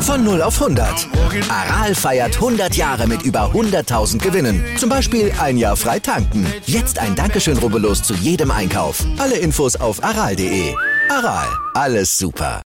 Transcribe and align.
Von 0.00 0.24
0 0.24 0.40
auf 0.40 0.62
100. 0.62 1.08
Aral 1.50 1.94
feiert 1.94 2.36
100 2.36 2.74
Jahre 2.74 3.06
mit 3.06 3.22
über 3.22 3.50
100.000 3.52 4.18
Gewinnen. 4.18 4.64
Zum 4.78 4.88
Beispiel 4.88 5.30
ein 5.38 5.58
Jahr 5.58 5.76
frei 5.76 5.98
tanken. 5.98 6.46
Jetzt 6.64 6.98
ein 6.98 7.14
Dankeschön, 7.14 7.58
rubbellos 7.58 8.02
zu 8.02 8.14
jedem 8.14 8.50
Einkauf. 8.50 9.04
Alle 9.18 9.36
Infos 9.36 9.76
auf 9.76 10.02
aral.de. 10.02 10.74
Aral, 11.10 11.48
alles 11.74 12.16
super. 12.16 12.62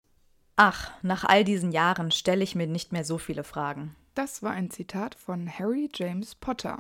Ach, 0.58 0.92
nach 1.02 1.24
all 1.24 1.44
diesen 1.44 1.72
Jahren 1.72 2.12
stelle 2.12 2.44
ich 2.44 2.54
mir 2.54 2.68
nicht 2.68 2.92
mehr 2.92 3.06
so 3.06 3.18
viele 3.18 3.44
Fragen. 3.44 3.96
Das 4.22 4.44
war 4.44 4.52
ein 4.52 4.70
Zitat 4.70 5.16
von 5.16 5.48
Harry 5.48 5.90
James 5.96 6.36
Potter. 6.36 6.78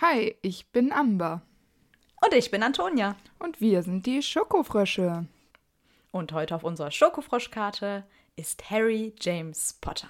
Hi, 0.00 0.34
ich 0.40 0.66
bin 0.68 0.94
Amber. 0.94 1.42
Und 2.24 2.32
ich 2.32 2.50
bin 2.50 2.62
Antonia. 2.62 3.16
Und 3.38 3.60
wir 3.60 3.82
sind 3.82 4.06
die 4.06 4.22
Schokofrösche. 4.22 5.26
Und 6.10 6.32
heute 6.32 6.54
auf 6.54 6.64
unserer 6.64 6.90
Schokofroschkarte 6.90 8.04
ist 8.36 8.70
Harry 8.70 9.14
James 9.20 9.78
Potter. 9.80 10.08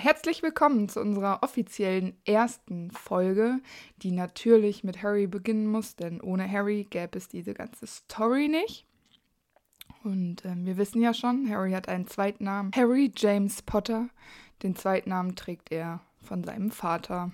Herzlich 0.00 0.42
willkommen 0.42 0.88
zu 0.88 1.00
unserer 1.00 1.42
offiziellen 1.42 2.16
ersten 2.24 2.90
Folge, 2.90 3.60
die 3.98 4.12
natürlich 4.12 4.82
mit 4.82 5.02
Harry 5.02 5.26
beginnen 5.26 5.66
muss, 5.66 5.96
denn 5.96 6.20
ohne 6.20 6.50
Harry 6.50 6.86
gäbe 6.88 7.18
es 7.18 7.28
diese 7.28 7.54
ganze 7.54 7.86
Story 7.86 8.48
nicht. 8.48 8.86
Und 10.02 10.44
ähm, 10.44 10.66
wir 10.66 10.76
wissen 10.76 11.00
ja 11.00 11.14
schon, 11.14 11.48
Harry 11.48 11.72
hat 11.72 11.88
einen 11.88 12.06
Zweitnamen, 12.06 12.72
Harry 12.74 13.12
James 13.14 13.62
Potter. 13.62 14.08
Den 14.62 14.74
Zweitnamen 14.74 15.36
trägt 15.36 15.70
er 15.70 16.00
von 16.22 16.44
seinem 16.44 16.70
Vater. 16.70 17.32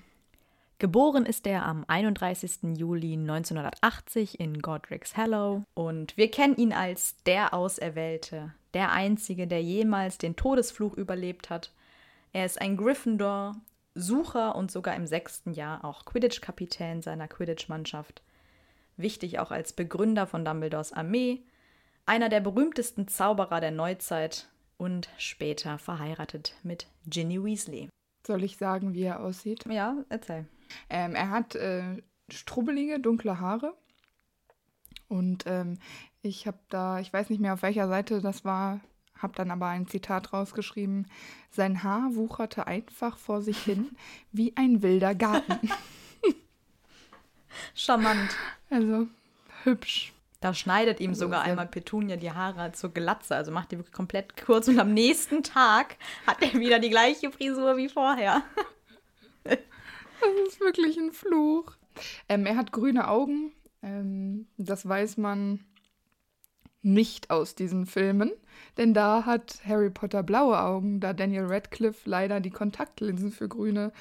Geboren 0.81 1.27
ist 1.27 1.47
er 1.47 1.67
am 1.67 1.84
31. 1.89 2.78
Juli 2.78 3.12
1980 3.12 4.41
in 4.41 4.62
Godric's 4.62 5.14
Hollow 5.14 5.64
und 5.75 6.17
wir 6.17 6.31
kennen 6.31 6.56
ihn 6.56 6.72
als 6.72 7.17
der 7.27 7.53
Auserwählte, 7.53 8.55
der 8.72 8.91
Einzige, 8.91 9.47
der 9.47 9.62
jemals 9.62 10.17
den 10.17 10.37
Todesfluch 10.37 10.95
überlebt 10.95 11.50
hat. 11.50 11.75
Er 12.33 12.47
ist 12.47 12.59
ein 12.62 12.78
Gryffindor, 12.78 13.56
Sucher 13.95 14.56
und 14.56 14.70
sogar 14.70 14.97
im 14.97 15.06
sechsten 15.06 15.53
Jahr 15.53 15.84
auch 15.84 16.06
Quidditch-Kapitän 16.06 17.03
seiner 17.03 17.28
Quidditch-Mannschaft. 17.28 18.22
Wichtig 18.97 19.39
auch 19.39 19.50
als 19.50 19.75
Begründer 19.75 20.27
von 20.27 20.47
Dumbledores 20.47 20.94
Armee, 20.94 21.42
einer 22.06 22.31
der 22.31 22.41
berühmtesten 22.41 23.06
Zauberer 23.06 23.61
der 23.61 23.70
Neuzeit 23.70 24.48
und 24.78 25.11
später 25.19 25.77
verheiratet 25.77 26.55
mit 26.62 26.87
Ginny 27.06 27.44
Weasley. 27.44 27.91
Soll 28.27 28.44
ich 28.44 28.56
sagen, 28.56 28.94
wie 28.94 29.03
er 29.03 29.20
aussieht? 29.20 29.67
Ja, 29.67 29.98
erzähl. 30.09 30.47
Ähm, 30.88 31.14
er 31.14 31.30
hat 31.30 31.54
äh, 31.54 32.02
strubbelige, 32.28 33.00
dunkle 33.00 33.40
Haare. 33.40 33.74
Und 35.08 35.44
ähm, 35.46 35.78
ich 36.22 36.46
habe 36.46 36.58
da, 36.68 37.00
ich 37.00 37.12
weiß 37.12 37.30
nicht 37.30 37.40
mehr 37.40 37.54
auf 37.54 37.62
welcher 37.62 37.88
Seite 37.88 38.20
das 38.20 38.44
war, 38.44 38.80
habe 39.18 39.34
dann 39.34 39.50
aber 39.50 39.66
ein 39.66 39.86
Zitat 39.86 40.32
rausgeschrieben. 40.32 41.06
Sein 41.50 41.82
Haar 41.82 42.14
wucherte 42.14 42.66
einfach 42.66 43.18
vor 43.18 43.42
sich 43.42 43.58
hin 43.58 43.91
wie 44.32 44.56
ein 44.56 44.82
wilder 44.82 45.14
Garten. 45.14 45.70
Charmant. 47.74 48.36
Also 48.70 49.08
hübsch. 49.64 50.12
Da 50.41 50.54
schneidet 50.54 51.00
ihm 51.00 51.10
Also 51.10 51.26
sogar 51.26 51.42
einmal 51.42 51.66
Petunia 51.66 52.16
die 52.16 52.32
Haare 52.32 52.72
zur 52.72 52.94
Glatze, 52.94 53.36
also 53.36 53.52
macht 53.52 53.72
die 53.72 53.76
wirklich 53.76 53.92
komplett 53.92 54.42
kurz 54.42 54.69
und 54.69 54.78
am 54.78 54.94
nächsten 54.94 55.42
Tag 55.42 55.97
hat 56.26 56.41
er 56.41 56.59
wieder 56.59 56.78
die 56.78 56.88
gleiche 56.88 57.30
Frisur 57.30 57.76
wie 57.76 57.91
vorher. 57.91 58.42
Das 60.20 60.48
ist 60.48 60.60
wirklich 60.60 60.98
ein 60.98 61.12
Fluch. 61.12 61.72
Ähm, 62.28 62.47
er 62.47 62.56
hat 62.56 62.72
grüne 62.72 63.08
Augen. 63.08 63.53
Ähm, 63.82 64.47
das 64.56 64.86
weiß 64.86 65.16
man 65.16 65.60
nicht 66.82 67.31
aus 67.31 67.54
diesen 67.54 67.86
Filmen. 67.86 68.32
Denn 68.76 68.94
da 68.94 69.26
hat 69.26 69.60
Harry 69.66 69.91
Potter 69.91 70.22
blaue 70.22 70.60
Augen, 70.60 71.00
da 71.00 71.12
Daniel 71.12 71.47
Radcliffe 71.47 72.09
leider 72.09 72.41
die 72.41 72.50
Kontaktlinsen 72.50 73.32
für 73.32 73.48
grüne 73.48 73.92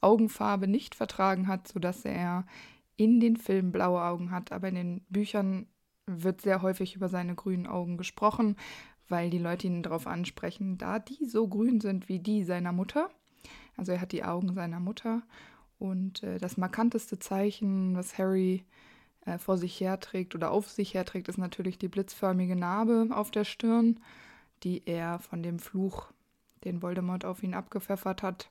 Augenfarbe 0.00 0.66
nicht 0.66 0.94
vertragen 0.94 1.48
hat, 1.48 1.68
sodass 1.68 2.04
er 2.04 2.44
in 2.96 3.20
den 3.20 3.36
Filmen 3.36 3.72
blaue 3.72 4.02
Augen 4.02 4.30
hat. 4.30 4.52
Aber 4.52 4.68
in 4.68 4.74
den 4.74 5.00
Büchern 5.08 5.66
wird 6.06 6.42
sehr 6.42 6.62
häufig 6.62 6.96
über 6.96 7.08
seine 7.08 7.34
grünen 7.34 7.66
Augen 7.66 7.96
gesprochen, 7.96 8.56
weil 9.08 9.30
die 9.30 9.38
Leute 9.38 9.66
ihn 9.66 9.82
darauf 9.82 10.06
ansprechen, 10.06 10.78
da 10.78 10.98
die 10.98 11.24
so 11.24 11.48
grün 11.48 11.80
sind 11.80 12.08
wie 12.08 12.18
die 12.18 12.44
seiner 12.44 12.72
Mutter. 12.72 13.10
Also 13.76 13.92
er 13.92 14.00
hat 14.00 14.12
die 14.12 14.24
Augen 14.24 14.54
seiner 14.54 14.80
Mutter. 14.80 15.22
Und 15.78 16.22
äh, 16.22 16.38
das 16.38 16.56
markanteste 16.56 17.18
Zeichen, 17.18 17.96
was 17.96 18.18
Harry 18.18 18.64
äh, 19.26 19.38
vor 19.38 19.58
sich 19.58 19.80
herträgt 19.80 20.34
oder 20.34 20.50
auf 20.50 20.70
sich 20.70 20.94
herträgt, 20.94 21.28
ist 21.28 21.38
natürlich 21.38 21.78
die 21.78 21.88
blitzförmige 21.88 22.56
Narbe 22.56 23.08
auf 23.10 23.30
der 23.30 23.44
Stirn, 23.44 24.00
die 24.62 24.82
er 24.86 25.18
von 25.18 25.42
dem 25.42 25.58
Fluch, 25.58 26.12
den 26.64 26.82
Voldemort 26.82 27.24
auf 27.24 27.42
ihn 27.42 27.54
abgepfeffert 27.54 28.22
hat, 28.22 28.50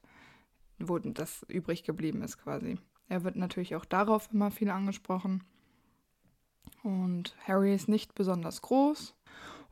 wo 0.80 1.00
das 1.00 1.46
übrig 1.48 1.84
geblieben 1.84 2.22
ist 2.22 2.38
quasi. 2.38 2.78
Er 3.10 3.24
wird 3.24 3.36
natürlich 3.36 3.76
auch 3.76 3.86
darauf 3.86 4.30
immer 4.32 4.52
viel 4.52 4.70
angesprochen. 4.70 5.44
Und 6.84 7.36
Harry 7.48 7.74
ist 7.74 7.88
nicht 7.88 8.14
besonders 8.16 8.62
groß 8.62 9.16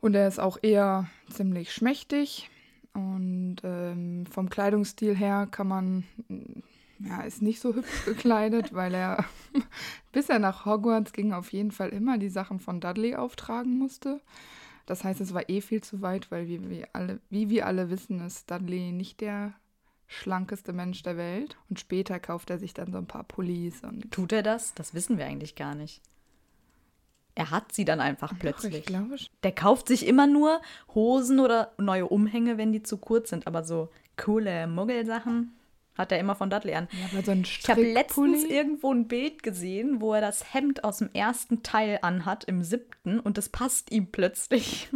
und 0.00 0.14
er 0.14 0.28
ist 0.28 0.40
auch 0.40 0.58
eher 0.62 1.08
ziemlich 1.30 1.72
schmächtig. 1.72 2.50
Und 2.94 3.56
ähm, 3.62 4.26
vom 4.26 4.50
Kleidungsstil 4.50 5.16
her 5.16 5.48
kann 5.50 5.68
man, 5.68 6.04
ja, 7.08 7.22
ist 7.22 7.42
nicht 7.42 7.60
so 7.60 7.74
hübsch 7.74 8.04
gekleidet, 8.04 8.72
weil 8.74 8.94
er, 8.94 9.24
bis 10.12 10.28
er 10.28 10.38
nach 10.38 10.66
Hogwarts 10.66 11.12
ging, 11.12 11.32
auf 11.32 11.52
jeden 11.52 11.70
Fall 11.70 11.90
immer 11.90 12.18
die 12.18 12.28
Sachen 12.28 12.60
von 12.60 12.80
Dudley 12.80 13.16
auftragen 13.16 13.78
musste. 13.78 14.20
Das 14.86 15.04
heißt, 15.04 15.20
es 15.20 15.32
war 15.32 15.48
eh 15.48 15.60
viel 15.60 15.82
zu 15.82 16.02
weit, 16.02 16.30
weil 16.30 16.48
wie 16.48 16.68
wir 16.68 16.88
alle, 16.92 17.20
wie 17.30 17.50
wir 17.50 17.66
alle 17.66 17.90
wissen, 17.90 18.20
ist 18.20 18.50
Dudley 18.50 18.92
nicht 18.92 19.20
der 19.20 19.54
schlankeste 20.08 20.72
Mensch 20.72 21.02
der 21.02 21.16
Welt. 21.16 21.56
Und 21.70 21.80
später 21.80 22.18
kauft 22.20 22.50
er 22.50 22.58
sich 22.58 22.74
dann 22.74 22.92
so 22.92 22.98
ein 22.98 23.06
paar 23.06 23.24
Pullis 23.24 23.82
und 23.82 24.10
Tut 24.10 24.32
er 24.32 24.42
das? 24.42 24.74
Das 24.74 24.94
wissen 24.94 25.18
wir 25.18 25.26
eigentlich 25.26 25.54
gar 25.54 25.74
nicht. 25.74 26.02
Er 27.34 27.50
hat 27.50 27.72
sie 27.72 27.86
dann 27.86 28.00
einfach 28.00 28.32
Doch, 28.32 28.40
plötzlich. 28.40 28.86
schon. 28.86 29.16
Der 29.42 29.52
kauft 29.52 29.88
sich 29.88 30.06
immer 30.06 30.26
nur 30.26 30.60
Hosen 30.94 31.40
oder 31.40 31.72
neue 31.78 32.06
Umhänge, 32.06 32.58
wenn 32.58 32.72
die 32.72 32.82
zu 32.82 32.98
kurz 32.98 33.30
sind, 33.30 33.46
aber 33.46 33.64
so 33.64 33.88
coole 34.18 34.66
Muggelsachen 34.66 35.52
hat 35.96 36.10
er 36.12 36.18
immer 36.18 36.34
von 36.34 36.48
Dudley 36.50 36.74
an. 36.74 36.88
Ja, 37.12 37.22
so 37.22 37.30
ein 37.32 37.42
Ich 37.42 37.68
habe 37.68 37.82
letztens 37.92 38.44
irgendwo 38.44 38.92
ein 38.92 39.08
Bild 39.08 39.42
gesehen, 39.42 40.00
wo 40.00 40.14
er 40.14 40.20
das 40.20 40.52
Hemd 40.54 40.84
aus 40.84 40.98
dem 40.98 41.10
ersten 41.12 41.62
Teil 41.62 41.98
anhat, 42.02 42.44
im 42.44 42.62
siebten, 42.62 43.20
und 43.20 43.36
das 43.38 43.48
passt 43.48 43.90
ihm 43.92 44.10
plötzlich, 44.10 44.88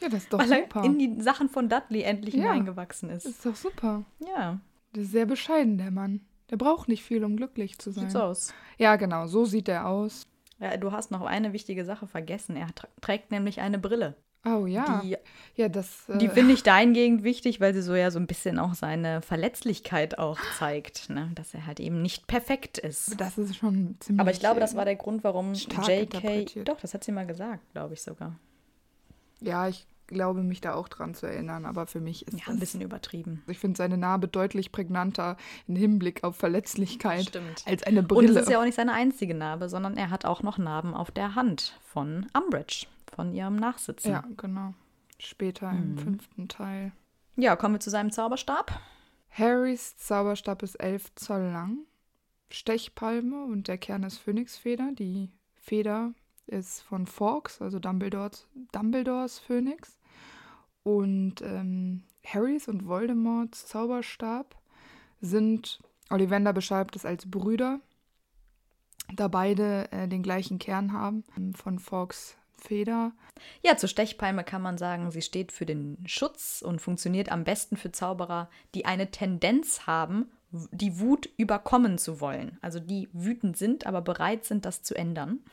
Ja, 0.00 0.08
das 0.08 0.22
ist 0.24 0.32
doch 0.32 0.38
weil 0.38 0.52
er 0.52 0.62
super. 0.62 0.84
in 0.84 0.98
die 0.98 1.20
Sachen 1.20 1.48
von 1.48 1.68
Dudley 1.68 2.02
endlich 2.02 2.34
Ja. 2.34 2.52
hineingewachsen 2.52 3.08
Das 3.08 3.24
ist. 3.24 3.30
ist 3.38 3.46
doch 3.46 3.56
super. 3.56 4.04
Ja, 4.20 4.60
Der 4.94 5.02
ist 5.02 5.10
sehr 5.10 5.26
bescheiden, 5.26 5.76
der 5.78 5.90
Mann. 5.90 6.20
Der 6.50 6.56
braucht 6.56 6.88
nicht 6.88 7.02
viel, 7.02 7.24
um 7.24 7.36
glücklich 7.36 7.78
zu 7.78 7.90
sein. 7.90 8.04
sieht 8.04 8.12
so 8.12 8.22
aus. 8.22 8.54
Ja, 8.78 8.96
genau, 8.96 9.26
so 9.26 9.44
sieht 9.44 9.68
er 9.68 9.86
aus. 9.88 10.26
Ja, 10.60 10.76
du 10.76 10.92
hast 10.92 11.10
noch 11.10 11.22
eine 11.22 11.52
wichtige 11.52 11.84
Sache 11.84 12.06
vergessen. 12.06 12.56
Er 12.56 12.68
trägt 13.00 13.30
nämlich 13.32 13.60
eine 13.60 13.78
Brille. 13.78 14.16
Oh 14.44 14.66
ja. 14.66 15.00
Die, 15.02 15.16
ja, 15.56 15.68
das. 15.68 16.08
Äh, 16.08 16.18
die 16.18 16.28
finde 16.28 16.54
ich 16.54 16.62
dahingehend 16.62 17.24
wichtig, 17.24 17.60
weil 17.60 17.74
sie 17.74 17.82
so 17.82 17.94
ja 17.94 18.10
so 18.10 18.18
ein 18.18 18.26
bisschen 18.26 18.58
auch 18.58 18.74
seine 18.74 19.20
Verletzlichkeit 19.20 20.18
auch 20.18 20.38
zeigt, 20.58 21.10
ne? 21.10 21.30
dass 21.34 21.52
er 21.54 21.66
halt 21.66 21.80
eben 21.80 22.00
nicht 22.02 22.26
perfekt 22.28 22.78
ist. 22.78 23.20
das 23.20 23.36
ist 23.36 23.56
schon 23.56 23.96
ziemlich. 24.00 24.20
Aber 24.20 24.30
ich 24.30 24.40
glaube, 24.40 24.60
das 24.60 24.76
war 24.76 24.84
der 24.84 24.96
Grund, 24.96 25.24
warum 25.24 25.54
JK. 25.54 26.64
Doch, 26.64 26.80
das 26.80 26.94
hat 26.94 27.04
sie 27.04 27.12
mal 27.12 27.26
gesagt, 27.26 27.60
glaube 27.72 27.94
ich 27.94 28.02
sogar. 28.02 28.36
Ja, 29.40 29.68
ich 29.68 29.86
glaube, 30.06 30.42
mich 30.42 30.60
da 30.60 30.74
auch 30.74 30.88
dran 30.88 31.14
zu 31.14 31.26
erinnern, 31.26 31.66
aber 31.66 31.86
für 31.86 32.00
mich 32.00 32.26
ist 32.26 32.32
Ja, 32.34 32.44
das. 32.46 32.54
ein 32.54 32.60
bisschen 32.60 32.80
übertrieben. 32.80 33.42
Ich 33.46 33.58
finde 33.58 33.76
seine 33.76 33.98
Narbe 33.98 34.26
deutlich 34.26 34.72
prägnanter 34.72 35.36
im 35.66 35.76
Hinblick 35.76 36.24
auf 36.24 36.36
Verletzlichkeit 36.36 37.26
Stimmt. 37.26 37.62
als 37.66 37.82
eine 37.82 38.00
Und 38.00 38.08
Brille. 38.08 38.30
es 38.30 38.42
ist 38.46 38.50
ja 38.50 38.58
auch 38.60 38.64
nicht 38.64 38.76
seine 38.76 38.92
einzige 38.94 39.34
Narbe, 39.34 39.68
sondern 39.68 39.96
er 39.98 40.10
hat 40.10 40.24
auch 40.24 40.42
noch 40.42 40.56
Narben 40.58 40.94
auf 40.94 41.10
der 41.10 41.34
Hand 41.34 41.78
von 41.84 42.26
Umbridge, 42.32 42.86
von 43.14 43.32
ihrem 43.32 43.56
Nachsitzen. 43.56 44.10
ja, 44.12 44.24
genau. 44.36 44.74
Später 45.18 45.72
Mhm. 45.72 45.82
im 45.82 45.98
fünften 45.98 46.48
Teil. 46.48 46.92
ja, 47.36 47.56
kommen 47.56 47.74
wir 47.76 47.80
zu 47.80 47.90
seinem 47.90 48.10
Zauberstab. 48.12 48.80
Harrys 49.30 49.96
Zauberstab 49.96 50.62
ist 50.62 50.76
elf 50.76 51.14
Zoll 51.14 51.50
lang. 51.52 51.78
Stechpalme 52.50 53.44
und 53.44 53.68
der 53.68 53.78
Kern 53.78 54.02
ist 54.04 54.18
Phönixfeder. 54.18 54.90
Die 54.92 55.30
Feder 55.56 56.12
ist 56.46 56.80
von 56.82 57.06
Fawkes, 57.06 57.60
also 57.60 57.78
Dumbledores, 57.78 58.46
Dumbledores 58.72 59.38
Phönix. 59.38 59.98
Und 60.82 61.42
ähm, 61.42 62.04
Harrys 62.24 62.68
und 62.68 62.86
Voldemorts 62.86 63.66
Zauberstab 63.66 64.56
sind 65.20 65.80
Ollivander 66.10 66.52
beschreibt 66.54 66.96
es 66.96 67.04
als 67.04 67.30
Brüder, 67.30 67.80
da 69.14 69.28
beide 69.28 69.92
äh, 69.92 70.08
den 70.08 70.22
gleichen 70.22 70.58
Kern 70.58 70.92
haben 70.94 71.24
ähm, 71.36 71.52
von 71.54 71.78
Fawkes 71.78 72.36
Feder. 72.60 73.12
Ja, 73.64 73.76
zur 73.76 73.88
Stechpalme 73.88 74.44
kann 74.44 74.62
man 74.62 74.78
sagen, 74.78 75.10
sie 75.10 75.22
steht 75.22 75.52
für 75.52 75.66
den 75.66 75.98
Schutz 76.06 76.62
und 76.62 76.80
funktioniert 76.80 77.30
am 77.30 77.44
besten 77.44 77.76
für 77.76 77.92
Zauberer, 77.92 78.50
die 78.74 78.84
eine 78.84 79.10
Tendenz 79.10 79.86
haben, 79.86 80.30
die 80.50 80.98
Wut 80.98 81.28
überkommen 81.36 81.98
zu 81.98 82.20
wollen. 82.20 82.58
Also 82.60 82.80
die 82.80 83.08
wütend 83.12 83.56
sind, 83.56 83.86
aber 83.86 84.00
bereit 84.00 84.44
sind, 84.44 84.64
das 84.64 84.82
zu 84.82 84.94
ändern. 84.94 85.40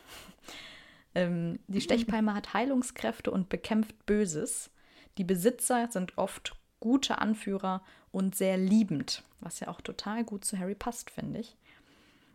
Ähm, 1.17 1.59
die 1.67 1.79
Stechpalme 1.79 2.33
hat 2.33 2.53
Heilungskräfte 2.53 3.31
und 3.31 3.47
bekämpft 3.47 4.05
Böses. 4.05 4.69
Die 5.17 5.23
Besitzer 5.23 5.87
sind 5.89 6.17
oft 6.17 6.57
gute 6.81 7.19
Anführer 7.19 7.81
und 8.11 8.35
sehr 8.35 8.57
liebend, 8.57 9.23
was 9.39 9.61
ja 9.61 9.69
auch 9.69 9.79
total 9.79 10.25
gut 10.25 10.43
zu 10.43 10.59
Harry 10.59 10.75
passt, 10.75 11.09
finde 11.09 11.39
ich. 11.39 11.55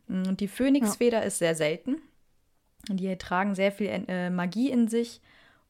Und 0.09 0.41
die 0.41 0.49
Phönixfeder 0.49 1.19
ja. 1.19 1.25
ist 1.25 1.39
sehr 1.39 1.55
selten. 1.55 2.01
Die 2.89 3.17
tragen 3.17 3.55
sehr 3.55 3.73
viel 3.73 3.87
äh, 4.09 4.31
Magie 4.31 4.71
in 4.71 4.89
sich 4.89 5.21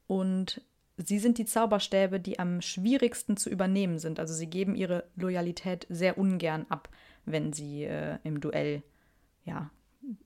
und 0.06 0.62
sie 0.96 1.18
sind 1.18 1.38
die 1.38 1.44
Zauberstäbe, 1.44 2.20
die 2.20 2.38
am 2.38 2.60
schwierigsten 2.60 3.36
zu 3.36 3.50
übernehmen 3.50 3.98
sind. 3.98 4.20
Also 4.20 4.34
sie 4.34 4.46
geben 4.46 4.74
ihre 4.74 5.04
Loyalität 5.16 5.86
sehr 5.88 6.18
ungern 6.18 6.66
ab, 6.68 6.88
wenn 7.24 7.52
sie 7.52 7.84
äh, 7.84 8.18
im 8.22 8.40
Duell 8.40 8.82
ja, 9.44 9.70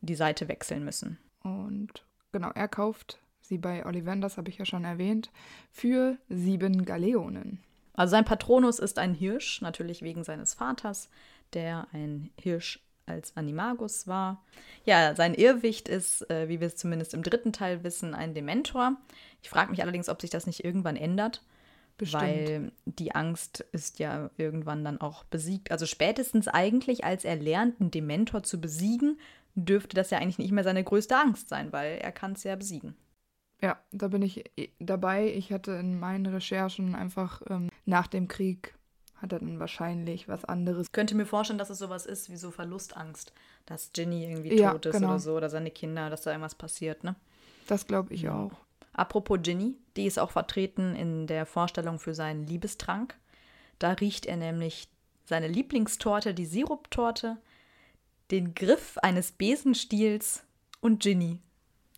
die 0.01 0.15
Seite 0.15 0.49
wechseln 0.49 0.85
müssen. 0.85 1.19
Und 1.43 2.05
genau, 2.33 2.51
er 2.55 2.69
kauft 2.69 3.19
sie 3.41 3.59
bei 3.59 3.85
Ollivanders, 3.85 4.37
habe 4.37 4.49
ich 4.49 4.59
ja 4.59 4.65
schon 4.65 4.85
erwähnt, 4.85 5.31
für 5.71 6.17
sieben 6.29 6.85
Galeonen. 6.85 7.61
Also 7.93 8.13
sein 8.13 8.25
Patronus 8.25 8.79
ist 8.79 8.99
ein 8.99 9.15
Hirsch, 9.15 9.61
natürlich 9.61 10.03
wegen 10.03 10.25
seines 10.25 10.55
Vaters, 10.55 11.09
der 11.53 11.87
ein 11.93 12.31
Hirsch 12.37 12.81
als 13.07 13.37
Animagus 13.37 14.07
war. 14.07 14.43
Ja, 14.85 15.15
sein 15.15 15.35
Irrwicht 15.35 15.89
ist, 15.89 16.29
äh, 16.31 16.49
wie 16.49 16.61
wir 16.61 16.69
es 16.69 16.77
zumindest 16.77 17.15
im 17.15 17.23
dritten 17.23 17.53
Teil 17.53 17.85
wissen, 17.85 18.15
ein 18.15 18.35
Dementor. 18.35 18.97
Ich 19.43 19.51
frage 19.51 19.71
mich 19.71 19.83
allerdings, 19.83 20.09
ob 20.09 20.21
sich 20.21 20.31
das 20.31 20.47
nicht 20.47 20.65
irgendwann 20.65 20.97
ändert. 20.97 21.43
Bestimmt. 21.97 22.23
Weil 22.23 22.73
die 22.87 23.15
Angst 23.15 23.65
ist 23.73 24.01
ja 24.01 24.31
irgendwann 24.37 24.85
dann 24.85 25.01
auch 25.01 25.25
besiegt. 25.25 25.71
Also 25.71 25.87
spätestens 25.87 26.49
eigentlich, 26.49 27.05
als 27.05 27.25
er 27.25 27.37
lernt, 27.37 27.81
einen 27.81 27.93
Dementor 27.93 28.43
zu 28.43 28.61
besiegen, 28.61 29.19
dürfte 29.55 29.95
das 29.95 30.11
ja 30.11 30.19
eigentlich 30.19 30.39
nicht 30.39 30.51
mehr 30.51 30.65
seine 30.65 30.83
größte 30.83 31.17
Angst 31.17 31.49
sein, 31.49 31.73
weil 31.73 31.99
er 31.99 32.11
kann 32.11 32.33
es 32.33 32.43
ja 32.43 32.57
besiegen. 32.57 32.97
Ja, 33.61 33.79
da 33.93 34.09
bin 34.09 34.23
ich 34.23 34.45
äh, 34.59 34.69
dabei. 34.81 35.33
Ich 35.33 35.53
hatte 35.53 35.73
in 35.73 35.99
meinen 35.99 36.27
Recherchen 36.27 36.95
einfach 36.95 37.43
ähm, 37.49 37.71
nach 37.85 38.09
dem 38.09 38.29
Krieg 38.29 38.75
hat 39.25 39.33
er 39.33 39.41
dann 39.41 39.59
wahrscheinlich 39.59 40.29
was 40.29 40.45
anderes. 40.45 40.87
Ich 40.87 40.93
könnte 40.93 41.15
mir 41.15 41.27
vorstellen, 41.27 41.59
dass 41.59 41.71
es 41.71 41.79
sowas 41.79 42.07
ist 42.07 42.31
wie 42.31 42.37
so 42.37 42.51
Verlustangst, 42.51 43.33
dass 43.67 43.93
Ginny 43.93 44.25
irgendwie 44.25 44.55
ja, 44.57 44.73
tot 44.73 44.87
ist 44.87 44.93
genau. 44.97 45.09
oder 45.09 45.19
so 45.19 45.37
oder 45.37 45.51
seine 45.51 45.71
Kinder, 45.71 46.11
dass 46.11 46.23
da 46.23 46.31
irgendwas 46.31 46.55
passiert, 46.55 47.03
ne? 47.05 47.17
Das 47.67 47.87
glaube 47.87 48.15
ich 48.15 48.29
auch. 48.29 48.53
Apropos 48.93 49.39
Ginny, 49.43 49.75
die 49.97 50.07
ist 50.07 50.19
auch 50.19 50.31
vertreten 50.31 50.95
in 50.95 51.27
der 51.27 51.47
Vorstellung 51.47 51.99
für 51.99 52.15
seinen 52.15 52.47
Liebestrank. 52.47 53.17
Da 53.79 53.93
riecht 53.93 54.27
er 54.27 54.37
nämlich 54.37 54.89
seine 55.25 55.49
Lieblingstorte, 55.49 56.35
die 56.35 56.47
Siruptorte, 56.47 57.39
den 58.31 58.55
Griff 58.55 58.99
eines 58.99 59.33
Besenstiels 59.33 60.45
und 60.81 61.03
Ginny. 61.03 61.41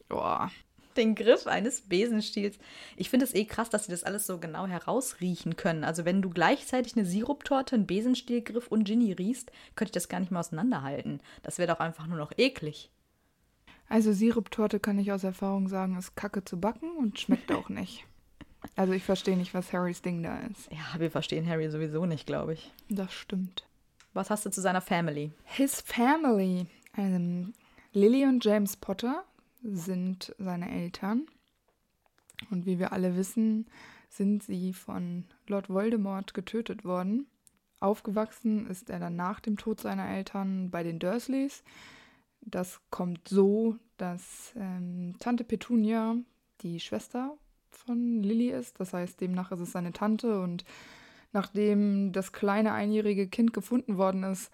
Boah 0.09 0.51
den 0.97 1.15
Griff 1.15 1.47
eines 1.47 1.83
Besenstiels. 1.83 2.59
Ich 2.97 3.11
finde 3.11 3.25
es 3.25 3.35
eh 3.35 3.45
krass, 3.45 3.71
dass 3.71 3.87
sie 3.87 3.91
das 3.91 4.05
alles 4.05 4.27
so 4.27 4.39
genau 4.39 4.67
herausriechen 4.67 5.57
können. 5.57 5.85
Also 5.85 6.05
wenn 6.05 6.23
du 6.23 6.31
gleichzeitig 6.31 6.97
eine 6.97 7.07
Siruptorte, 7.07 7.77
einen 7.77 7.87
Besenstielgriff 7.87 8.69
und 8.69 8.85
Ginny 8.85 9.13
riechst, 9.13 9.51
könnte 9.75 9.91
ich 9.91 9.95
das 9.95 10.09
gar 10.09 10.21
nicht 10.21 10.31
mehr 10.31 10.41
auseinanderhalten. 10.41 11.21
Das 11.43 11.59
wäre 11.59 11.73
doch 11.73 11.81
einfach 11.81 12.07
nur 12.07 12.19
noch 12.19 12.33
eklig. 12.37 12.91
Also 13.89 14.13
Siruptorte 14.13 14.81
kann 14.81 14.99
ich 14.99 15.13
aus 15.13 15.25
Erfahrung 15.25 15.69
sagen, 15.69 15.97
ist 15.97 16.17
kacke 16.17 16.45
zu 16.45 16.59
backen 16.59 16.91
und 16.97 17.21
schmeckt 17.21 17.53
auch 17.53 17.69
nicht. 17.71 18.05
Also 18.75 18.93
ich 18.93 19.05
verstehe 19.05 19.37
nicht, 19.37 19.55
was 19.55 19.73
Harrys 19.73 20.03
Ding 20.03 20.23
da 20.23 20.39
ist. 20.41 20.71
Ja, 20.73 20.99
wir 20.99 21.11
verstehen 21.11 21.47
Harry 21.49 21.71
sowieso 21.71 22.05
nicht, 22.05 22.27
glaube 22.27 22.55
ich. 22.55 22.73
Das 22.89 23.13
stimmt. 23.13 23.65
Was 24.13 24.31
hast 24.31 24.47
du 24.47 24.51
zu 24.51 24.61
seiner 24.61 24.81
Family? 24.81 25.31
His 25.45 25.81
Family. 25.83 26.67
Ähm, 26.97 27.53
Lily 27.93 28.25
und 28.25 28.45
James 28.45 28.77
Potter 28.77 29.25
sind 29.73 30.35
seine 30.39 30.71
Eltern. 30.71 31.27
Und 32.51 32.67
wie 32.67 32.79
wir 32.79 32.93
alle 32.93 33.17
wissen, 33.17 33.67
sind 34.09 34.43
sie 34.43 34.73
von 34.73 35.25
Lord 35.47 35.69
Voldemort 35.69 36.35
getötet 36.35 36.85
worden. 36.85 37.27
Aufgewachsen 37.81 38.67
ist 38.69 38.91
er 38.91 39.01
dann 39.01 39.17
nach 39.17 39.41
dem 39.41 39.57
Tod 39.57 39.81
seiner 39.81 40.09
Eltern 40.09 40.71
bei 40.71 40.83
den 40.83 40.99
Dursleys. 40.99 41.63
Das 42.41 42.81
kommt 42.91 43.29
so, 43.29 43.77
dass 43.97 44.53
ähm, 44.57 45.15
Tante 45.19 45.45
Petunia 45.45 46.17
die 46.63 46.81
Schwester 46.81 47.37
von 47.71 48.23
Lily 48.23 48.51
ist. 48.51 48.81
Das 48.81 48.93
heißt, 48.93 49.21
demnach 49.21 49.53
ist 49.53 49.61
es 49.61 49.73
seine 49.73 49.93
Tante. 49.93 50.41
Und 50.41 50.65
nachdem 51.33 52.13
das 52.13 52.33
kleine 52.33 52.73
einjährige 52.73 53.29
Kind 53.29 53.53
gefunden 53.53 53.99
worden 53.99 54.23
ist, 54.25 54.51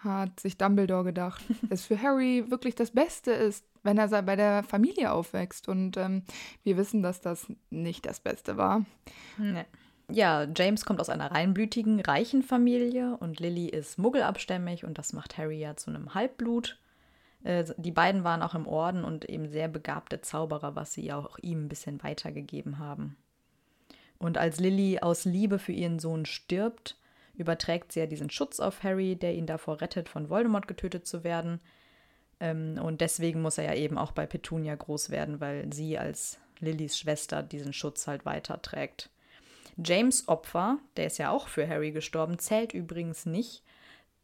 hat 0.00 0.38
sich 0.40 0.58
Dumbledore 0.58 1.04
gedacht, 1.04 1.42
dass 1.70 1.86
für 1.86 2.00
Harry 2.00 2.50
wirklich 2.50 2.74
das 2.74 2.90
Beste 2.90 3.30
ist, 3.30 3.64
wenn 3.84 3.98
er 3.98 4.08
bei 4.22 4.34
der 4.34 4.64
Familie 4.64 5.12
aufwächst. 5.12 5.68
Und 5.68 5.96
ähm, 5.96 6.24
wir 6.64 6.76
wissen, 6.76 7.02
dass 7.02 7.20
das 7.20 7.46
nicht 7.70 8.06
das 8.06 8.18
Beste 8.18 8.56
war. 8.56 8.84
Nee. 9.38 9.64
Ja, 10.10 10.46
James 10.54 10.84
kommt 10.84 11.00
aus 11.00 11.08
einer 11.08 11.30
reinblütigen, 11.30 12.00
reichen 12.00 12.42
Familie 12.42 13.16
und 13.16 13.40
Lily 13.40 13.68
ist 13.68 13.98
muggelabstämmig 13.98 14.84
und 14.84 14.98
das 14.98 15.14
macht 15.14 15.38
Harry 15.38 15.58
ja 15.58 15.76
zu 15.76 15.90
einem 15.90 16.14
Halbblut. 16.14 16.78
Äh, 17.42 17.64
die 17.78 17.90
beiden 17.90 18.22
waren 18.22 18.42
auch 18.42 18.54
im 18.54 18.66
Orden 18.66 19.04
und 19.04 19.24
eben 19.24 19.48
sehr 19.48 19.68
begabte 19.68 20.20
Zauberer, 20.20 20.76
was 20.76 20.92
sie 20.92 21.12
auch 21.12 21.38
ihm 21.38 21.64
ein 21.64 21.68
bisschen 21.68 22.02
weitergegeben 22.02 22.78
haben. 22.78 23.16
Und 24.18 24.36
als 24.36 24.60
Lily 24.60 24.98
aus 25.00 25.24
Liebe 25.24 25.58
für 25.58 25.72
ihren 25.72 25.98
Sohn 25.98 26.26
stirbt, 26.26 26.98
überträgt 27.34 27.92
sie 27.92 28.00
ja 28.00 28.06
diesen 28.06 28.30
Schutz 28.30 28.60
auf 28.60 28.82
Harry, 28.82 29.16
der 29.16 29.34
ihn 29.34 29.46
davor 29.46 29.80
rettet, 29.80 30.08
von 30.08 30.28
Voldemort 30.28 30.68
getötet 30.68 31.06
zu 31.06 31.24
werden. 31.24 31.60
Ähm, 32.40 32.78
und 32.82 33.00
deswegen 33.00 33.42
muss 33.42 33.58
er 33.58 33.64
ja 33.64 33.74
eben 33.74 33.98
auch 33.98 34.12
bei 34.12 34.26
Petunia 34.26 34.74
groß 34.74 35.10
werden, 35.10 35.40
weil 35.40 35.72
sie 35.72 35.98
als 35.98 36.38
Lillys 36.60 36.98
Schwester 36.98 37.42
diesen 37.42 37.72
Schutz 37.72 38.06
halt 38.06 38.24
weiterträgt. 38.24 39.10
James 39.76 40.28
Opfer, 40.28 40.78
der 40.96 41.06
ist 41.06 41.18
ja 41.18 41.30
auch 41.30 41.48
für 41.48 41.68
Harry 41.68 41.90
gestorben, 41.90 42.38
zählt 42.38 42.72
übrigens 42.72 43.26
nicht, 43.26 43.62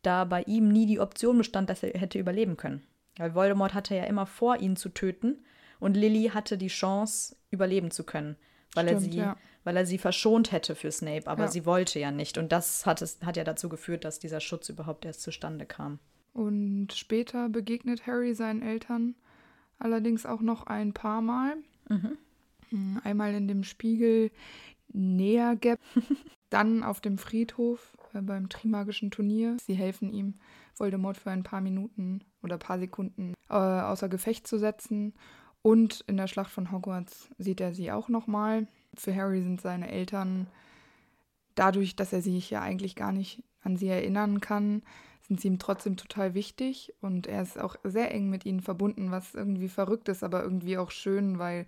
da 0.03 0.25
bei 0.25 0.43
ihm 0.43 0.69
nie 0.69 0.87
die 0.87 1.01
Option 1.01 1.39
bestand, 1.39 1.69
dass 1.69 1.83
er 1.83 1.99
hätte 1.99 2.19
überleben 2.19 2.57
können. 2.57 2.87
Weil 3.17 3.35
Voldemort 3.35 3.75
hatte 3.75 3.97
ja 3.97 4.05
immer 4.05 4.27
vor, 4.27 4.59
ihn 4.59 4.77
zu 4.77 4.89
töten 4.89 5.45
und 5.81 5.97
Lily 5.97 6.31
hatte 6.33 6.57
die 6.57 6.69
Chance, 6.69 7.37
überleben 7.51 7.91
zu 7.91 8.05
können, 8.05 8.37
weil 8.75 8.87
Stimmt, 8.87 9.03
er 9.03 9.11
sie 9.11 9.17
ja 9.19 9.37
weil 9.65 9.77
er 9.77 9.87
sie 9.87 9.99
verschont 9.99 10.53
hätte 10.53 10.75
für 10.75 10.91
Snape, 10.91 11.27
aber 11.27 11.45
ja. 11.45 11.49
sie 11.49 11.67
wollte 11.67 11.99
ja 11.99 12.11
nicht. 12.11 12.39
Und 12.39 12.53
das 12.53 12.87
hat, 12.87 13.03
es, 13.03 13.19
hat 13.25 13.37
ja 13.37 13.45
dazu 13.45 13.69
geführt, 13.69 14.05
dass 14.05 14.19
dieser 14.19 14.41
Schutz 14.41 14.69
überhaupt 14.69 15.05
erst 15.05 15.23
zustande 15.23 15.67
kam. 15.67 15.99
Und 16.33 16.93
später 16.93 17.49
begegnet 17.49 18.07
Harry 18.07 18.35
seinen 18.35 18.63
Eltern 18.63 19.15
allerdings 19.79 20.27
auch 20.27 20.41
noch 20.41 20.67
ein 20.67 20.93
paar 20.93 21.23
Mal. 21.23 21.57
Mhm. 21.89 22.19
Hm, 22.69 23.01
einmal 23.03 23.35
in 23.35 23.49
dem 23.49 23.65
Spiegel 23.65 24.31
näher 24.93 25.57
Gap, 25.57 25.81
dann 26.51 26.83
auf 26.83 27.01
dem 27.01 27.19
Friedhof 27.19 27.97
äh, 28.15 28.21
beim 28.21 28.49
Trimagischen 28.49 29.11
Turnier. 29.11 29.57
Sie 29.61 29.75
helfen 29.75 30.13
ihm, 30.13 30.35
Voldemort 30.77 31.17
für 31.17 31.31
ein 31.31 31.43
paar 31.43 31.61
Minuten 31.61 32.21
oder 32.43 32.59
paar 32.59 32.79
Sekunden 32.79 33.35
äh, 33.49 33.55
außer 33.55 34.09
Gefecht 34.09 34.47
zu 34.47 34.59
setzen. 34.59 35.15
Und 35.63 36.05
in 36.07 36.17
der 36.17 36.27
Schlacht 36.27 36.51
von 36.51 36.73
Hogwarts 36.73 37.29
sieht 37.39 37.61
er 37.61 37.75
sie 37.75 37.93
auch 37.93 38.09
nochmal. 38.09 38.67
Für 38.95 39.15
Harry 39.15 39.43
sind 39.43 39.61
seine 39.61 39.91
Eltern, 39.91 40.47
dadurch, 41.55 41.97
dass 41.97 42.13
er 42.13 42.23
sich 42.23 42.49
ja 42.51 42.63
eigentlich 42.63 42.97
gar 42.97 43.13
nicht 43.13 43.43
an 43.63 43.77
sie 43.77 43.89
erinnern 43.89 44.41
kann, 44.41 44.83
sind 45.31 45.41
sie 45.41 45.47
ihm 45.47 45.61
trotzdem 45.61 45.97
total 45.97 46.35
wichtig 46.35 46.93
und 47.01 47.29
er 47.29 47.43
ist 47.43 47.57
auch 47.57 47.77
sehr 47.85 48.13
eng 48.13 48.31
mit 48.31 48.45
ihnen 48.45 48.61
verbunden, 48.61 49.13
was 49.13 49.33
irgendwie 49.33 49.69
verrückt 49.69 50.09
ist, 50.09 50.25
aber 50.25 50.43
irgendwie 50.43 50.77
auch 50.77 50.91
schön, 50.91 51.39
weil 51.39 51.67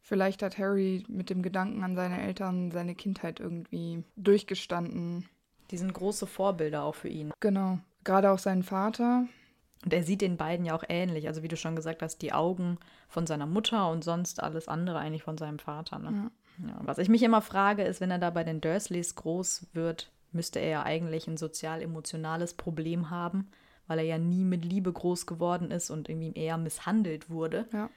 vielleicht 0.00 0.42
hat 0.42 0.58
Harry 0.58 1.04
mit 1.06 1.30
dem 1.30 1.40
Gedanken 1.40 1.84
an 1.84 1.94
seine 1.94 2.20
Eltern 2.20 2.72
seine 2.72 2.96
Kindheit 2.96 3.38
irgendwie 3.38 4.02
durchgestanden. 4.16 5.28
Die 5.70 5.76
sind 5.76 5.94
große 5.94 6.26
Vorbilder 6.26 6.82
auch 6.82 6.96
für 6.96 7.06
ihn. 7.06 7.32
Genau, 7.38 7.78
gerade 8.02 8.32
auch 8.32 8.40
sein 8.40 8.64
Vater. 8.64 9.24
Und 9.84 9.94
er 9.94 10.02
sieht 10.02 10.20
den 10.20 10.36
beiden 10.36 10.66
ja 10.66 10.74
auch 10.74 10.82
ähnlich. 10.88 11.28
Also 11.28 11.44
wie 11.44 11.48
du 11.48 11.56
schon 11.56 11.76
gesagt 11.76 12.02
hast, 12.02 12.18
die 12.22 12.32
Augen 12.32 12.76
von 13.08 13.24
seiner 13.28 13.46
Mutter 13.46 13.88
und 13.88 14.02
sonst 14.02 14.42
alles 14.42 14.66
andere 14.66 14.98
eigentlich 14.98 15.22
von 15.22 15.38
seinem 15.38 15.60
Vater. 15.60 16.00
Ne? 16.00 16.10
Ja. 16.10 16.30
Ja, 16.66 16.80
was 16.82 16.98
ich 16.98 17.08
mich 17.08 17.22
immer 17.22 17.40
frage, 17.40 17.84
ist, 17.84 18.00
wenn 18.00 18.10
er 18.10 18.18
da 18.18 18.30
bei 18.30 18.42
den 18.42 18.60
Dursleys 18.60 19.14
groß 19.14 19.68
wird, 19.74 20.10
müsste 20.32 20.58
er 20.60 20.68
ja 20.68 20.82
eigentlich 20.82 21.26
ein 21.26 21.36
sozial-emotionales 21.36 22.54
Problem 22.54 23.10
haben, 23.10 23.48
weil 23.86 23.98
er 23.98 24.04
ja 24.04 24.18
nie 24.18 24.44
mit 24.44 24.64
Liebe 24.64 24.92
groß 24.92 25.26
geworden 25.26 25.70
ist 25.70 25.90
und 25.90 26.08
irgendwie 26.08 26.32
eher 26.34 26.58
misshandelt 26.58 27.30
wurde. 27.30 27.66
Ja. 27.72 27.90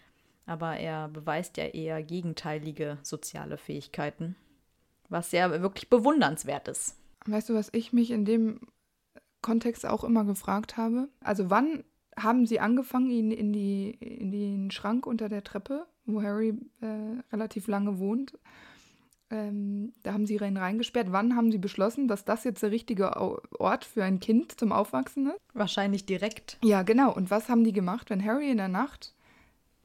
Aber 0.45 0.75
er 0.77 1.07
beweist 1.07 1.57
ja 1.57 1.65
eher 1.65 2.03
gegenteilige 2.03 2.97
soziale 3.03 3.57
Fähigkeiten, 3.57 4.35
was 5.09 5.31
ja 5.31 5.61
wirklich 5.61 5.89
bewundernswert 5.89 6.67
ist. 6.67 6.97
Weißt 7.25 7.49
du, 7.49 7.53
was 7.53 7.69
ich 7.71 7.93
mich 7.93 8.11
in 8.11 8.25
dem 8.25 8.59
Kontext 9.41 9.85
auch 9.85 10.03
immer 10.03 10.25
gefragt 10.25 10.75
habe. 10.75 11.09
Also 11.21 11.49
wann 11.49 11.83
haben 12.17 12.45
sie 12.45 12.59
angefangen, 12.59 13.09
ihn 13.09 13.31
in, 13.31 13.53
die, 13.53 13.91
in 13.91 14.31
den 14.31 14.71
Schrank 14.71 15.05
unter 15.05 15.29
der 15.29 15.43
Treppe, 15.43 15.85
wo 16.05 16.21
Harry 16.21 16.55
äh, 16.81 17.21
relativ 17.31 17.67
lange 17.67 17.99
wohnt, 17.99 18.37
ähm, 19.33 19.93
da 20.03 20.13
haben 20.13 20.27
sie 20.27 20.35
ihn 20.35 20.57
reingesperrt. 20.57 21.11
Wann 21.11 21.35
haben 21.35 21.51
sie 21.51 21.57
beschlossen, 21.57 22.07
dass 22.07 22.23
das 22.23 22.43
jetzt 22.43 22.61
der 22.61 22.69
richtige 22.69 23.17
Ort 23.17 23.83
für 23.83 24.03
ein 24.03 24.19
Kind 24.19 24.59
zum 24.59 24.71
Aufwachsen 24.71 25.27
ist? 25.27 25.39
Wahrscheinlich 25.53 26.05
direkt. 26.05 26.59
Ja, 26.63 26.83
genau. 26.83 27.11
Und 27.11 27.31
was 27.31 27.49
haben 27.49 27.63
die 27.63 27.73
gemacht, 27.73 28.11
wenn 28.11 28.23
Harry 28.23 28.51
in 28.51 28.57
der 28.57 28.67
Nacht 28.67 29.15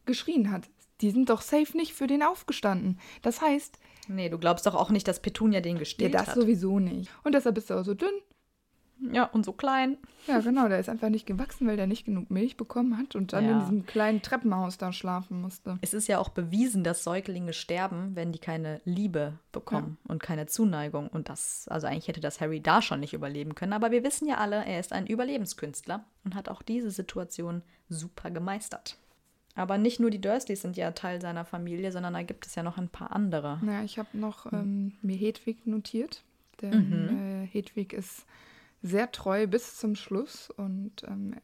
geschrien 0.04 0.50
hat? 0.50 0.68
Die 1.00 1.10
sind 1.10 1.30
doch 1.30 1.40
safe 1.40 1.74
nicht 1.76 1.94
für 1.94 2.06
den 2.06 2.22
aufgestanden. 2.22 2.98
Das 3.22 3.40
heißt. 3.40 3.78
Nee, 4.08 4.28
du 4.28 4.38
glaubst 4.38 4.66
doch 4.66 4.74
auch 4.74 4.90
nicht, 4.90 5.08
dass 5.08 5.22
Petunia 5.22 5.60
den 5.60 5.78
gestillt 5.78 6.12
hat. 6.12 6.20
Ja, 6.20 6.26
das 6.26 6.34
hat. 6.34 6.42
sowieso 6.42 6.78
nicht. 6.78 7.10
Und 7.24 7.34
deshalb 7.34 7.56
ist 7.56 7.70
er 7.70 7.80
auch 7.80 7.84
so 7.84 7.94
dünn. 7.94 8.14
Ja, 9.00 9.24
und 9.24 9.44
so 9.44 9.52
klein. 9.52 9.96
Ja, 10.26 10.40
genau, 10.40 10.68
der 10.68 10.80
ist 10.80 10.88
einfach 10.88 11.08
nicht 11.08 11.26
gewachsen, 11.26 11.66
weil 11.66 11.76
der 11.76 11.86
nicht 11.86 12.04
genug 12.04 12.30
Milch 12.30 12.56
bekommen 12.56 12.98
hat 12.98 13.14
und 13.14 13.32
dann 13.32 13.44
ja. 13.44 13.52
in 13.52 13.60
diesem 13.60 13.86
kleinen 13.86 14.22
Treppenhaus 14.22 14.78
da 14.78 14.92
schlafen 14.92 15.40
musste. 15.40 15.78
Es 15.80 15.94
ist 15.94 16.08
ja 16.08 16.18
auch 16.18 16.30
bewiesen, 16.30 16.84
dass 16.84 17.04
Säuglinge 17.04 17.52
sterben, 17.52 18.14
wenn 18.14 18.32
die 18.32 18.38
keine 18.38 18.80
Liebe 18.84 19.38
bekommen 19.52 19.98
ja. 20.04 20.10
und 20.10 20.22
keine 20.22 20.46
Zuneigung. 20.46 21.08
Und 21.08 21.28
das, 21.28 21.66
also 21.68 21.86
eigentlich 21.86 22.08
hätte 22.08 22.20
das 22.20 22.40
Harry 22.40 22.60
da 22.60 22.82
schon 22.82 23.00
nicht 23.00 23.14
überleben 23.14 23.54
können. 23.54 23.72
Aber 23.72 23.90
wir 23.90 24.04
wissen 24.04 24.28
ja 24.28 24.38
alle, 24.38 24.64
er 24.64 24.80
ist 24.80 24.92
ein 24.92 25.06
Überlebenskünstler 25.06 26.04
und 26.24 26.34
hat 26.34 26.48
auch 26.48 26.62
diese 26.62 26.90
Situation 26.90 27.62
super 27.88 28.30
gemeistert. 28.30 28.98
Aber 29.54 29.76
nicht 29.76 29.98
nur 29.98 30.10
die 30.10 30.20
Dursleys 30.20 30.62
sind 30.62 30.76
ja 30.76 30.92
Teil 30.92 31.20
seiner 31.20 31.44
Familie, 31.44 31.90
sondern 31.90 32.14
da 32.14 32.22
gibt 32.22 32.46
es 32.46 32.54
ja 32.54 32.62
noch 32.62 32.78
ein 32.78 32.88
paar 32.88 33.10
andere. 33.10 33.60
Ja, 33.66 33.82
ich 33.82 33.98
habe 33.98 34.16
noch 34.16 34.52
ähm, 34.52 34.92
mir 35.02 35.16
Hedwig 35.16 35.66
notiert. 35.66 36.22
Denn 36.62 36.88
mhm. 36.88 37.42
äh, 37.44 37.46
Hedwig 37.46 37.92
ist 37.92 38.24
sehr 38.82 39.10
treu 39.12 39.46
bis 39.46 39.76
zum 39.76 39.94
Schluss 39.94 40.50
und 40.50 41.02
ähm, 41.06 41.34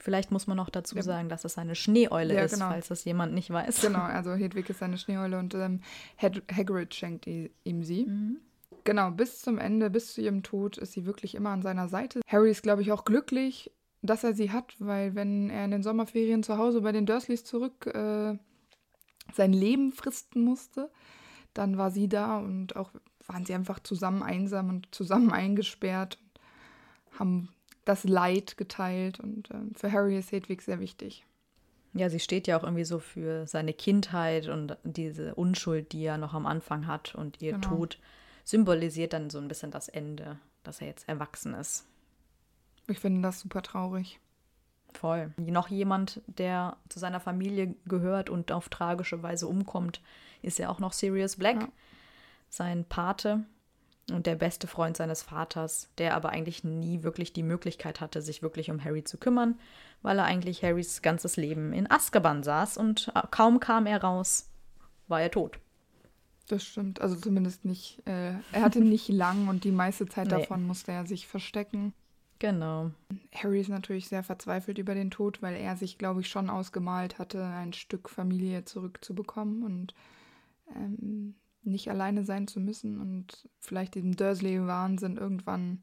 Vielleicht 0.00 0.30
muss 0.30 0.46
man 0.46 0.56
noch 0.56 0.70
dazu 0.70 0.94
ja. 0.94 1.02
sagen, 1.02 1.28
dass 1.28 1.44
es 1.44 1.58
eine 1.58 1.74
Schneeeule 1.74 2.34
ja, 2.34 2.42
ist, 2.42 2.54
genau. 2.54 2.68
falls 2.68 2.86
das 2.86 3.04
jemand 3.04 3.34
nicht 3.34 3.50
weiß. 3.50 3.80
Genau, 3.80 3.98
also 4.02 4.32
Hedwig 4.32 4.70
ist 4.70 4.80
eine 4.80 4.96
Schneeeule 4.96 5.40
und 5.40 5.54
ähm, 5.54 5.80
Hag 6.16 6.40
Hagrid 6.52 6.94
schenkt 6.94 7.26
ihm 7.26 7.82
sie. 7.82 8.06
Mhm. 8.06 8.38
Genau, 8.84 9.10
bis 9.10 9.42
zum 9.42 9.58
Ende, 9.58 9.90
bis 9.90 10.14
zu 10.14 10.20
ihrem 10.20 10.44
Tod 10.44 10.78
ist 10.78 10.92
sie 10.92 11.04
wirklich 11.04 11.34
immer 11.34 11.50
an 11.50 11.62
seiner 11.62 11.88
Seite. 11.88 12.20
Harry 12.28 12.50
ist, 12.50 12.62
glaube 12.62 12.82
ich, 12.82 12.92
auch 12.92 13.04
glücklich, 13.04 13.72
dass 14.02 14.22
er 14.22 14.34
sie 14.34 14.52
hat, 14.52 14.76
weil 14.78 15.16
wenn 15.16 15.50
er 15.50 15.64
in 15.64 15.72
den 15.72 15.82
Sommerferien 15.82 16.44
zu 16.44 16.58
Hause 16.58 16.80
bei 16.80 16.92
den 16.92 17.04
Dursleys 17.04 17.42
zurück 17.42 17.86
äh, 17.86 18.38
sein 19.34 19.52
Leben 19.52 19.90
fristen 19.90 20.42
musste, 20.42 20.90
dann 21.54 21.76
war 21.76 21.90
sie 21.90 22.08
da 22.08 22.38
und 22.38 22.76
auch 22.76 22.92
waren 23.26 23.44
sie 23.44 23.54
einfach 23.54 23.80
zusammen 23.80 24.22
einsam 24.22 24.68
und 24.68 24.94
zusammen 24.94 25.32
eingesperrt 25.32 26.18
haben 27.18 27.48
das 27.84 28.04
Leid 28.04 28.56
geteilt 28.56 29.18
und 29.20 29.50
äh, 29.50 29.56
für 29.74 29.90
Harry 29.92 30.18
ist 30.18 30.32
Hedwig 30.32 30.62
sehr 30.62 30.80
wichtig. 30.80 31.24
Ja, 31.94 32.10
sie 32.10 32.20
steht 32.20 32.46
ja 32.46 32.58
auch 32.58 32.64
irgendwie 32.64 32.84
so 32.84 32.98
für 32.98 33.46
seine 33.46 33.72
Kindheit 33.72 34.48
und 34.48 34.76
diese 34.84 35.34
Unschuld, 35.34 35.92
die 35.92 36.04
er 36.04 36.18
noch 36.18 36.34
am 36.34 36.46
Anfang 36.46 36.86
hat 36.86 37.14
und 37.14 37.40
ihr 37.40 37.52
genau. 37.52 37.68
Tod 37.68 37.98
symbolisiert 38.44 39.14
dann 39.14 39.30
so 39.30 39.38
ein 39.38 39.48
bisschen 39.48 39.70
das 39.70 39.88
Ende, 39.88 40.38
dass 40.64 40.80
er 40.80 40.88
jetzt 40.88 41.08
erwachsen 41.08 41.54
ist. 41.54 41.86
Ich 42.88 42.98
finde 42.98 43.22
das 43.22 43.40
super 43.40 43.62
traurig. 43.62 44.20
Voll. 44.94 45.32
Noch 45.36 45.68
jemand, 45.68 46.22
der 46.26 46.76
zu 46.88 46.98
seiner 46.98 47.20
Familie 47.20 47.74
gehört 47.86 48.30
und 48.30 48.52
auf 48.52 48.68
tragische 48.68 49.22
Weise 49.22 49.46
umkommt, 49.46 50.00
ist 50.42 50.58
ja 50.58 50.70
auch 50.70 50.78
noch 50.78 50.92
Sirius 50.92 51.36
Black, 51.36 51.60
ja. 51.62 51.68
sein 52.48 52.84
Pate, 52.84 53.44
und 54.12 54.26
der 54.26 54.36
beste 54.36 54.66
Freund 54.66 54.96
seines 54.96 55.22
Vaters, 55.22 55.88
der 55.98 56.14
aber 56.14 56.30
eigentlich 56.30 56.64
nie 56.64 57.02
wirklich 57.02 57.32
die 57.32 57.42
Möglichkeit 57.42 58.00
hatte, 58.00 58.22
sich 58.22 58.42
wirklich 58.42 58.70
um 58.70 58.82
Harry 58.82 59.04
zu 59.04 59.18
kümmern, 59.18 59.58
weil 60.02 60.18
er 60.18 60.24
eigentlich 60.24 60.62
Harrys 60.62 61.02
ganzes 61.02 61.36
Leben 61.36 61.72
in 61.72 61.90
Azkaban 61.90 62.42
saß 62.42 62.76
und 62.76 63.12
äh, 63.14 63.22
kaum 63.30 63.60
kam 63.60 63.86
er 63.86 64.02
raus, 64.02 64.48
war 65.08 65.20
er 65.20 65.30
tot. 65.30 65.58
Das 66.48 66.64
stimmt, 66.64 67.00
also 67.00 67.14
zumindest 67.16 67.64
nicht. 67.64 68.00
Äh, 68.06 68.32
er 68.52 68.62
hatte 68.62 68.80
nicht 68.80 69.08
lang 69.08 69.48
und 69.48 69.64
die 69.64 69.72
meiste 69.72 70.06
Zeit 70.06 70.28
nee. 70.28 70.38
davon 70.38 70.66
musste 70.66 70.92
er 70.92 71.06
sich 71.06 71.26
verstecken. 71.26 71.92
Genau. 72.38 72.92
Harry 73.34 73.60
ist 73.60 73.68
natürlich 73.68 74.08
sehr 74.08 74.22
verzweifelt 74.22 74.78
über 74.78 74.94
den 74.94 75.10
Tod, 75.10 75.42
weil 75.42 75.56
er 75.56 75.76
sich, 75.76 75.98
glaube 75.98 76.20
ich, 76.20 76.28
schon 76.28 76.50
ausgemalt 76.50 77.18
hatte, 77.18 77.44
ein 77.44 77.72
Stück 77.72 78.08
Familie 78.08 78.64
zurückzubekommen 78.64 79.64
und 79.64 79.94
ähm, 80.74 81.34
nicht 81.68 81.90
alleine 81.90 82.24
sein 82.24 82.46
zu 82.48 82.60
müssen 82.60 83.00
und 83.00 83.48
vielleicht 83.58 83.94
diesem 83.94 84.16
Dursley-Wahnsinn 84.16 85.16
irgendwann 85.16 85.80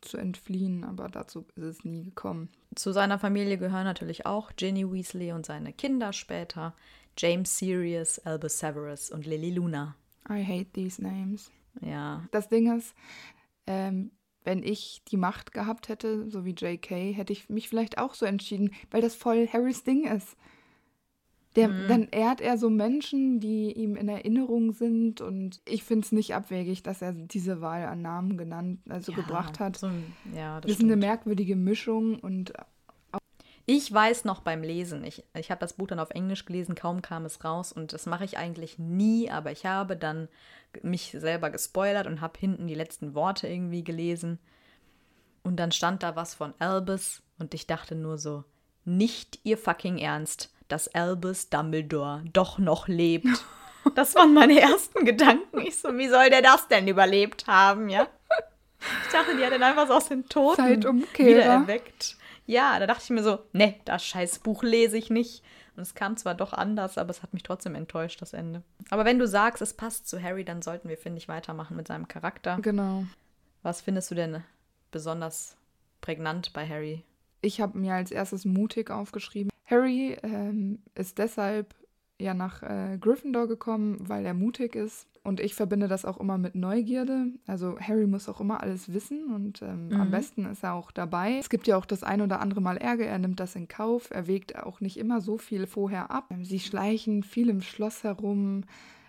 zu 0.00 0.16
entfliehen, 0.16 0.84
aber 0.84 1.08
dazu 1.08 1.44
ist 1.56 1.64
es 1.64 1.84
nie 1.84 2.04
gekommen. 2.04 2.48
Zu 2.74 2.92
seiner 2.92 3.18
Familie 3.18 3.58
gehören 3.58 3.84
natürlich 3.84 4.26
auch 4.26 4.52
Ginny 4.56 4.90
Weasley 4.90 5.32
und 5.32 5.46
seine 5.46 5.72
Kinder 5.72 6.12
später, 6.12 6.74
James 7.16 7.58
Sirius, 7.58 8.18
Albus 8.20 8.58
Severus 8.58 9.10
und 9.10 9.26
Lily 9.26 9.50
Luna. 9.50 9.96
I 10.30 10.44
hate 10.44 10.70
these 10.72 11.02
names. 11.02 11.50
Ja. 11.80 12.28
Das 12.30 12.48
Ding 12.48 12.76
ist, 12.76 12.94
ähm, 13.66 14.12
wenn 14.44 14.62
ich 14.62 15.02
die 15.08 15.16
Macht 15.16 15.52
gehabt 15.52 15.88
hätte, 15.88 16.30
so 16.30 16.44
wie 16.44 16.54
JK, 16.54 17.14
hätte 17.16 17.32
ich 17.32 17.48
mich 17.48 17.68
vielleicht 17.68 17.98
auch 17.98 18.14
so 18.14 18.24
entschieden, 18.24 18.72
weil 18.90 19.02
das 19.02 19.14
voll 19.14 19.48
Harrys 19.48 19.84
Ding 19.84 20.06
ist. 20.06 20.36
Der, 21.58 21.68
mhm. 21.68 21.88
Dann 21.88 22.08
ehrt 22.10 22.40
er 22.40 22.56
so 22.56 22.70
Menschen, 22.70 23.40
die 23.40 23.72
ihm 23.72 23.96
in 23.96 24.08
Erinnerung 24.08 24.72
sind. 24.72 25.20
Und 25.20 25.60
ich 25.64 25.82
finde 25.82 26.04
es 26.04 26.12
nicht 26.12 26.34
abwegig, 26.34 26.84
dass 26.84 27.02
er 27.02 27.12
diese 27.12 27.60
Wahl 27.60 27.84
an 27.84 28.00
Namen 28.00 28.38
genannt, 28.38 28.78
also 28.88 29.10
ja, 29.12 29.18
gebracht 29.18 29.58
hat. 29.58 29.76
So, 29.76 29.90
ja, 30.36 30.60
das, 30.60 30.70
das 30.70 30.78
ist 30.78 30.84
eine 30.84 30.96
merkwürdige 30.96 31.56
Mischung 31.56 32.20
und 32.20 32.52
ich 33.70 33.92
weiß 33.92 34.24
noch 34.24 34.40
beim 34.40 34.62
Lesen, 34.62 35.04
ich, 35.04 35.24
ich 35.34 35.50
habe 35.50 35.60
das 35.60 35.74
Buch 35.74 35.88
dann 35.88 35.98
auf 35.98 36.08
Englisch 36.08 36.46
gelesen, 36.46 36.74
kaum 36.74 37.02
kam 37.02 37.26
es 37.26 37.44
raus 37.44 37.70
und 37.70 37.92
das 37.92 38.06
mache 38.06 38.24
ich 38.24 38.38
eigentlich 38.38 38.78
nie, 38.78 39.30
aber 39.30 39.52
ich 39.52 39.66
habe 39.66 39.94
dann 39.94 40.28
mich 40.82 41.10
selber 41.10 41.50
gespoilert 41.50 42.06
und 42.06 42.22
habe 42.22 42.38
hinten 42.38 42.66
die 42.66 42.74
letzten 42.74 43.14
Worte 43.14 43.46
irgendwie 43.46 43.84
gelesen 43.84 44.38
und 45.42 45.56
dann 45.56 45.70
stand 45.70 46.02
da 46.02 46.16
was 46.16 46.34
von 46.34 46.54
Albus 46.58 47.22
und 47.38 47.52
ich 47.52 47.66
dachte 47.66 47.94
nur 47.94 48.16
so, 48.16 48.44
nicht 48.86 49.38
ihr 49.44 49.58
fucking 49.58 49.98
Ernst 49.98 50.50
dass 50.68 50.88
Albus 50.88 51.48
Dumbledore 51.50 52.22
doch 52.32 52.58
noch 52.58 52.88
lebt. 52.88 53.26
Das 53.94 54.14
waren 54.16 54.34
meine 54.34 54.60
ersten 54.60 55.06
Gedanken. 55.06 55.60
Ich 55.60 55.78
so, 55.78 55.96
wie 55.96 56.08
soll 56.08 56.28
der 56.28 56.42
das 56.42 56.68
denn 56.68 56.88
überlebt 56.88 57.46
haben, 57.46 57.88
ja? 57.88 58.06
Ich 59.06 59.12
dachte, 59.12 59.34
die 59.34 59.44
hat 59.44 59.54
ihn 59.54 59.62
einfach 59.62 59.86
so 59.86 59.94
aus 59.94 60.08
den 60.08 60.28
Toten 60.28 61.04
wieder 61.16 61.42
erweckt. 61.42 62.16
Ja, 62.44 62.78
da 62.78 62.86
dachte 62.86 63.04
ich 63.04 63.10
mir 63.10 63.22
so, 63.22 63.38
ne, 63.52 63.76
das 63.86 64.04
scheiß 64.04 64.40
Buch 64.40 64.62
lese 64.62 64.98
ich 64.98 65.10
nicht. 65.10 65.42
Und 65.74 65.82
es 65.82 65.94
kam 65.94 66.16
zwar 66.16 66.34
doch 66.34 66.52
anders, 66.52 66.98
aber 66.98 67.10
es 67.10 67.22
hat 67.22 67.32
mich 67.32 67.44
trotzdem 67.44 67.74
enttäuscht, 67.74 68.20
das 68.20 68.32
Ende. 68.32 68.62
Aber 68.90 69.04
wenn 69.04 69.18
du 69.18 69.26
sagst, 69.26 69.62
es 69.62 69.74
passt 69.74 70.08
zu 70.08 70.22
Harry, 70.22 70.44
dann 70.44 70.60
sollten 70.60 70.88
wir, 70.88 70.98
finde 70.98 71.18
ich, 71.18 71.28
weitermachen 71.28 71.76
mit 71.76 71.86
seinem 71.86 72.08
Charakter. 72.08 72.58
Genau. 72.60 73.04
Was 73.62 73.80
findest 73.80 74.10
du 74.10 74.16
denn 74.16 74.42
besonders 74.90 75.56
prägnant 76.00 76.52
bei 76.52 76.68
Harry? 76.68 77.04
Ich 77.42 77.60
habe 77.60 77.78
mir 77.78 77.94
als 77.94 78.10
erstes 78.10 78.44
mutig 78.44 78.90
aufgeschrieben. 78.90 79.50
Harry 79.68 80.16
ähm, 80.22 80.78
ist 80.94 81.18
deshalb 81.18 81.74
ja 82.20 82.34
nach 82.34 82.62
äh, 82.62 82.98
Gryffindor 83.00 83.46
gekommen, 83.46 83.98
weil 84.00 84.26
er 84.26 84.34
mutig 84.34 84.74
ist. 84.74 85.06
Und 85.22 85.40
ich 85.40 85.54
verbinde 85.54 85.88
das 85.88 86.04
auch 86.04 86.18
immer 86.18 86.38
mit 86.38 86.54
Neugierde. 86.54 87.26
Also 87.46 87.78
Harry 87.78 88.06
muss 88.06 88.28
auch 88.28 88.40
immer 88.40 88.62
alles 88.62 88.92
wissen 88.92 89.32
und 89.34 89.60
ähm, 89.62 89.88
mhm. 89.88 90.00
am 90.00 90.10
besten 90.10 90.46
ist 90.46 90.64
er 90.64 90.72
auch 90.72 90.90
dabei. 90.90 91.36
Es 91.38 91.50
gibt 91.50 91.66
ja 91.66 91.76
auch 91.76 91.84
das 91.84 92.02
ein 92.02 92.22
oder 92.22 92.40
andere 92.40 92.62
Mal 92.62 92.78
Ärger, 92.78 93.04
er 93.04 93.18
nimmt 93.18 93.38
das 93.40 93.54
in 93.54 93.68
Kauf. 93.68 94.10
Er 94.10 94.26
wägt 94.26 94.56
auch 94.56 94.80
nicht 94.80 94.96
immer 94.96 95.20
so 95.20 95.36
viel 95.36 95.66
vorher 95.66 96.10
ab. 96.10 96.32
Sie 96.42 96.60
schleichen 96.60 97.22
viel 97.22 97.50
im 97.50 97.60
Schloss 97.60 98.04
herum. 98.04 98.62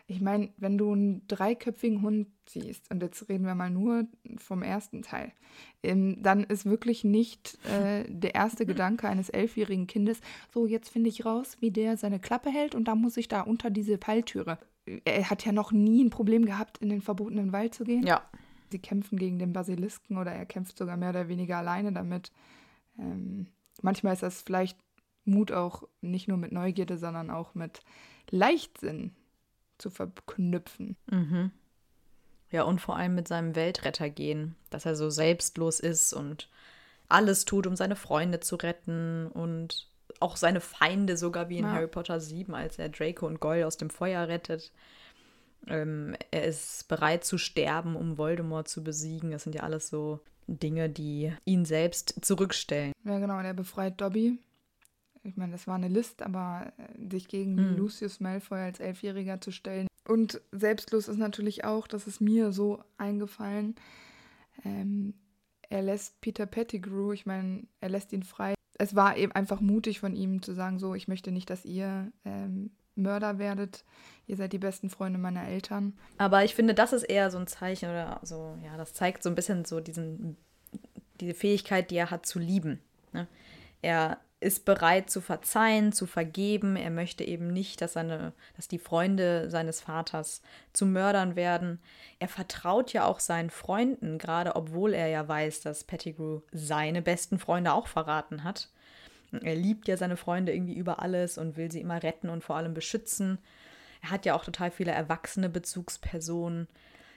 Ich 0.10 0.22
meine, 0.22 0.50
wenn 0.58 0.80
du 0.80 0.92
einen 0.92 1.28
dreiköpfigen 1.28 2.02
Hund 2.02 2.28
siehst, 2.48 2.90
und 2.90 3.04
jetzt 3.04 3.30
reden 3.30 3.46
wir 3.46 3.54
mal 3.54 3.70
nur 3.70 4.08
vom 4.38 4.64
ersten 4.64 5.04
Teil, 5.04 5.32
ähm, 5.84 6.18
dann 6.24 6.44
ist 6.44 6.66
wirklich 6.66 7.04
nicht 7.04 7.60
äh, 7.66 8.06
der 8.08 8.34
erste 8.34 8.66
Gedanke 8.66 9.08
eines 9.08 9.30
elfjährigen 9.30 9.86
Kindes, 9.86 10.20
so 10.52 10.66
jetzt 10.66 10.90
finde 10.90 11.10
ich 11.10 11.26
raus, 11.26 11.58
wie 11.60 11.70
der 11.70 11.96
seine 11.96 12.20
Klappe 12.20 12.50
hält 12.50 12.74
und 12.74 12.86
dann 12.86 13.00
muss 13.00 13.18
ich 13.18 13.28
da 13.28 13.42
unter 13.42 13.70
diese 13.70 14.00
Falltüre. 14.00 14.58
Er 15.06 15.30
hat 15.30 15.46
ja 15.46 15.52
noch 15.52 15.72
nie 15.72 16.04
ein 16.04 16.10
Problem 16.10 16.44
gehabt, 16.44 16.80
in 16.80 16.90
den 16.90 17.02
verbotenen 17.02 17.54
Wald 17.54 17.76
zu 17.76 17.84
gehen. 17.84 18.02
Ja. 18.02 18.24
Sie 18.72 18.80
kämpfen 18.80 19.20
gegen 19.20 19.38
den 19.38 19.54
Basilisken 19.54 20.18
oder 20.18 20.32
er 20.32 20.48
kämpft 20.48 20.76
sogar 20.76 20.98
mehr 20.98 21.12
oder 21.12 21.28
weniger 21.28 21.58
alleine 21.58 21.94
damit. 21.94 22.32
Ähm, 22.98 23.46
manchmal 23.84 24.14
ist 24.14 24.24
das 24.24 24.42
vielleicht 24.42 24.80
Mut 25.24 25.52
auch 25.52 25.84
nicht 26.02 26.28
nur 26.28 26.38
mit 26.38 26.52
Neugierde, 26.52 26.98
sondern 26.98 27.30
auch 27.30 27.54
mit 27.54 27.82
Leichtsinn 28.32 29.12
zu 29.80 29.90
verknüpfen. 29.90 30.96
Mhm. 31.10 31.52
Ja, 32.52 32.64
und 32.64 32.80
vor 32.82 32.96
allem 32.96 33.16
mit 33.16 33.28
seinem 33.28 33.56
Weltrettergehen, 33.56 34.56
dass 34.70 34.86
er 34.86 34.96
so 34.96 35.10
selbstlos 35.10 35.80
ist 35.80 36.14
und 36.14 36.50
alles 37.08 37.46
tut, 37.46 37.68
um 37.68 37.76
seine 37.76 37.96
Freunde 37.96 38.40
zu 38.40 38.56
retten 38.56 39.28
und 39.28 39.88
auch 40.20 40.36
seine 40.36 40.62
Feinde, 40.62 41.18
sogar 41.18 41.50
wie 41.50 41.60
in 41.60 41.66
ja. 41.66 41.72
Harry 41.72 41.88
Potter 41.88 42.20
7, 42.20 42.54
als 42.54 42.80
er 42.80 42.90
Draco 42.90 43.28
und 43.28 43.40
Goyle 43.40 43.66
aus 43.66 43.78
dem 43.78 43.90
Feuer 43.90 44.28
rettet. 44.28 44.72
Ähm, 45.68 46.16
er 46.32 46.46
ist 46.46 46.88
bereit 46.88 47.24
zu 47.24 47.38
sterben, 47.38 47.96
um 47.96 48.18
Voldemort 48.18 48.68
zu 48.68 48.84
besiegen. 48.84 49.32
Das 49.32 49.44
sind 49.44 49.54
ja 49.54 49.62
alles 49.62 49.90
so 49.90 50.20
Dinge, 50.48 50.90
die 50.90 51.32
ihn 51.46 51.66
selbst 51.66 52.26
zurückstellen. 52.26 52.94
Ja, 53.04 53.20
genau, 53.20 53.42
der 53.42 53.54
befreit 53.54 54.00
Dobby. 54.02 54.40
Ich 55.24 55.38
meine, 55.38 55.52
das 55.52 55.68
war 55.68 55.76
eine 55.76 55.88
List, 55.88 56.22
aber 56.22 56.72
äh, 56.78 57.10
sich 57.12 57.28
gegen 57.28 57.58
Hm. 57.58 57.78
Lucius 57.78 58.20
Malfoy 58.20 58.60
als 58.60 58.80
Elfjähriger 58.80 59.42
zu 59.42 59.52
stellen. 59.52 59.88
Und 60.08 60.42
selbstlos 60.52 61.08
ist 61.08 61.18
natürlich 61.18 61.66
auch, 61.66 61.88
das 61.88 62.08
ist 62.08 62.20
mir 62.22 62.52
so 62.52 62.84
eingefallen, 62.98 63.76
ähm, 64.66 65.14
er 65.70 65.84
lässt 65.84 66.20
Peter 66.22 66.46
Pettigrew, 66.46 67.12
ich 67.12 67.26
meine, 67.26 67.64
er 67.80 67.90
lässt 67.90 68.12
ihn 68.12 68.24
frei. 68.24 68.56
Es 68.80 68.96
war 68.96 69.18
eben 69.18 69.32
einfach 69.34 69.62
mutig 69.62 70.00
von 70.00 70.16
ihm 70.16 70.42
zu 70.42 70.54
sagen, 70.54 70.80
so, 70.80 70.96
ich 70.96 71.08
möchte 71.08 71.32
nicht, 71.32 71.50
dass 71.50 71.64
ihr 71.66 72.12
ähm, 72.26 72.72
Mörder 72.96 73.38
werdet. 73.38 73.84
Ihr 74.26 74.36
seid 74.36 74.54
die 74.54 74.58
besten 74.58 74.90
Freunde 74.90 75.20
meiner 75.20 75.48
Eltern. 75.48 75.94
Aber 76.18 76.44
ich 76.44 76.56
finde, 76.56 76.74
das 76.74 76.94
ist 76.94 77.04
eher 77.04 77.30
so 77.30 77.38
ein 77.38 77.48
Zeichen 77.48 77.90
oder 77.90 78.20
so, 78.24 78.58
ja, 78.64 78.78
das 78.78 78.94
zeigt 78.94 79.22
so 79.22 79.30
ein 79.30 79.36
bisschen 79.36 79.66
so 79.66 79.80
diesen, 79.80 80.38
diese 81.20 81.34
Fähigkeit, 81.34 81.92
die 81.92 81.98
er 81.98 82.12
hat 82.12 82.26
zu 82.26 82.40
lieben. 82.40 82.80
Ne? 83.14 83.28
Er 83.82 84.20
ist 84.42 84.64
bereit 84.64 85.10
zu 85.10 85.20
verzeihen, 85.20 85.92
zu 85.92 86.06
vergeben. 86.06 86.76
Er 86.76 86.92
möchte 86.92 87.24
eben 87.24 87.48
nicht, 87.48 87.82
dass 87.82 87.94
seine, 87.94 88.34
dass 88.56 88.68
die 88.68 88.80
Freunde 88.80 89.50
seines 89.50 89.82
Vaters 89.82 90.42
zu 90.72 90.86
Mördern 90.86 91.36
werden. 91.36 91.80
Er 92.20 92.30
vertraut 92.30 92.94
ja 92.94 93.06
auch 93.06 93.20
seinen 93.20 93.50
Freunden, 93.50 94.18
gerade 94.18 94.56
obwohl 94.56 94.94
er 94.94 95.08
ja 95.08 95.28
weiß, 95.28 95.62
dass 95.62 95.84
Pettigrew 95.84 96.42
seine 96.52 97.02
besten 97.02 97.38
Freunde 97.38 97.74
auch 97.74 97.88
verraten 97.88 98.44
hat. 98.44 98.70
Er 99.32 99.56
liebt 99.56 99.88
ja 99.88 99.98
seine 99.98 100.18
Freunde 100.18 100.54
irgendwie 100.54 100.76
über 100.78 101.02
alles 101.02 101.38
und 101.38 101.58
will 101.58 101.72
sie 101.72 101.82
immer 101.82 102.02
retten 102.02 102.30
und 102.30 102.44
vor 102.44 102.56
allem 102.56 102.74
beschützen. 102.74 103.40
Er 104.02 104.12
hat 104.12 104.26
ja 104.26 104.36
auch 104.36 104.46
total 104.46 104.72
viele 104.72 104.92
erwachsene 104.92 105.50
Bezugspersonen. 105.50 106.68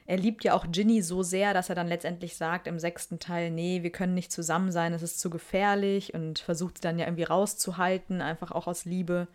Er 0.06 0.16
liebt 0.16 0.44
ja 0.44 0.54
auch 0.54 0.66
Ginny 0.71 1.00
so 1.02 1.23
sehr, 1.23 1.54
dass 1.54 1.68
er 1.68 1.75
dann 1.75 1.88
letztendlich 1.88 2.37
sagt 2.37 2.66
im 2.66 2.78
sechsten 2.78 3.18
Teil, 3.18 3.50
nee, 3.50 3.82
wir 3.82 3.90
können 3.90 4.14
nicht 4.14 4.32
zusammen 4.32 4.73
sein, 4.73 4.92
es 4.92 5.02
ist 5.02 5.21
zu 5.21 5.30
gefährlich 5.30 6.12
und 6.14 6.40
versucht 6.40 6.78
sie 6.78 6.82
dann 6.82 6.99
ja 6.99 7.06
irgendwie 7.06 7.23
rauszuhalten, 7.23 8.21
einfach 8.21 8.50
auch 8.50 8.66
aus 8.66 8.85
Liebe. 8.85 9.28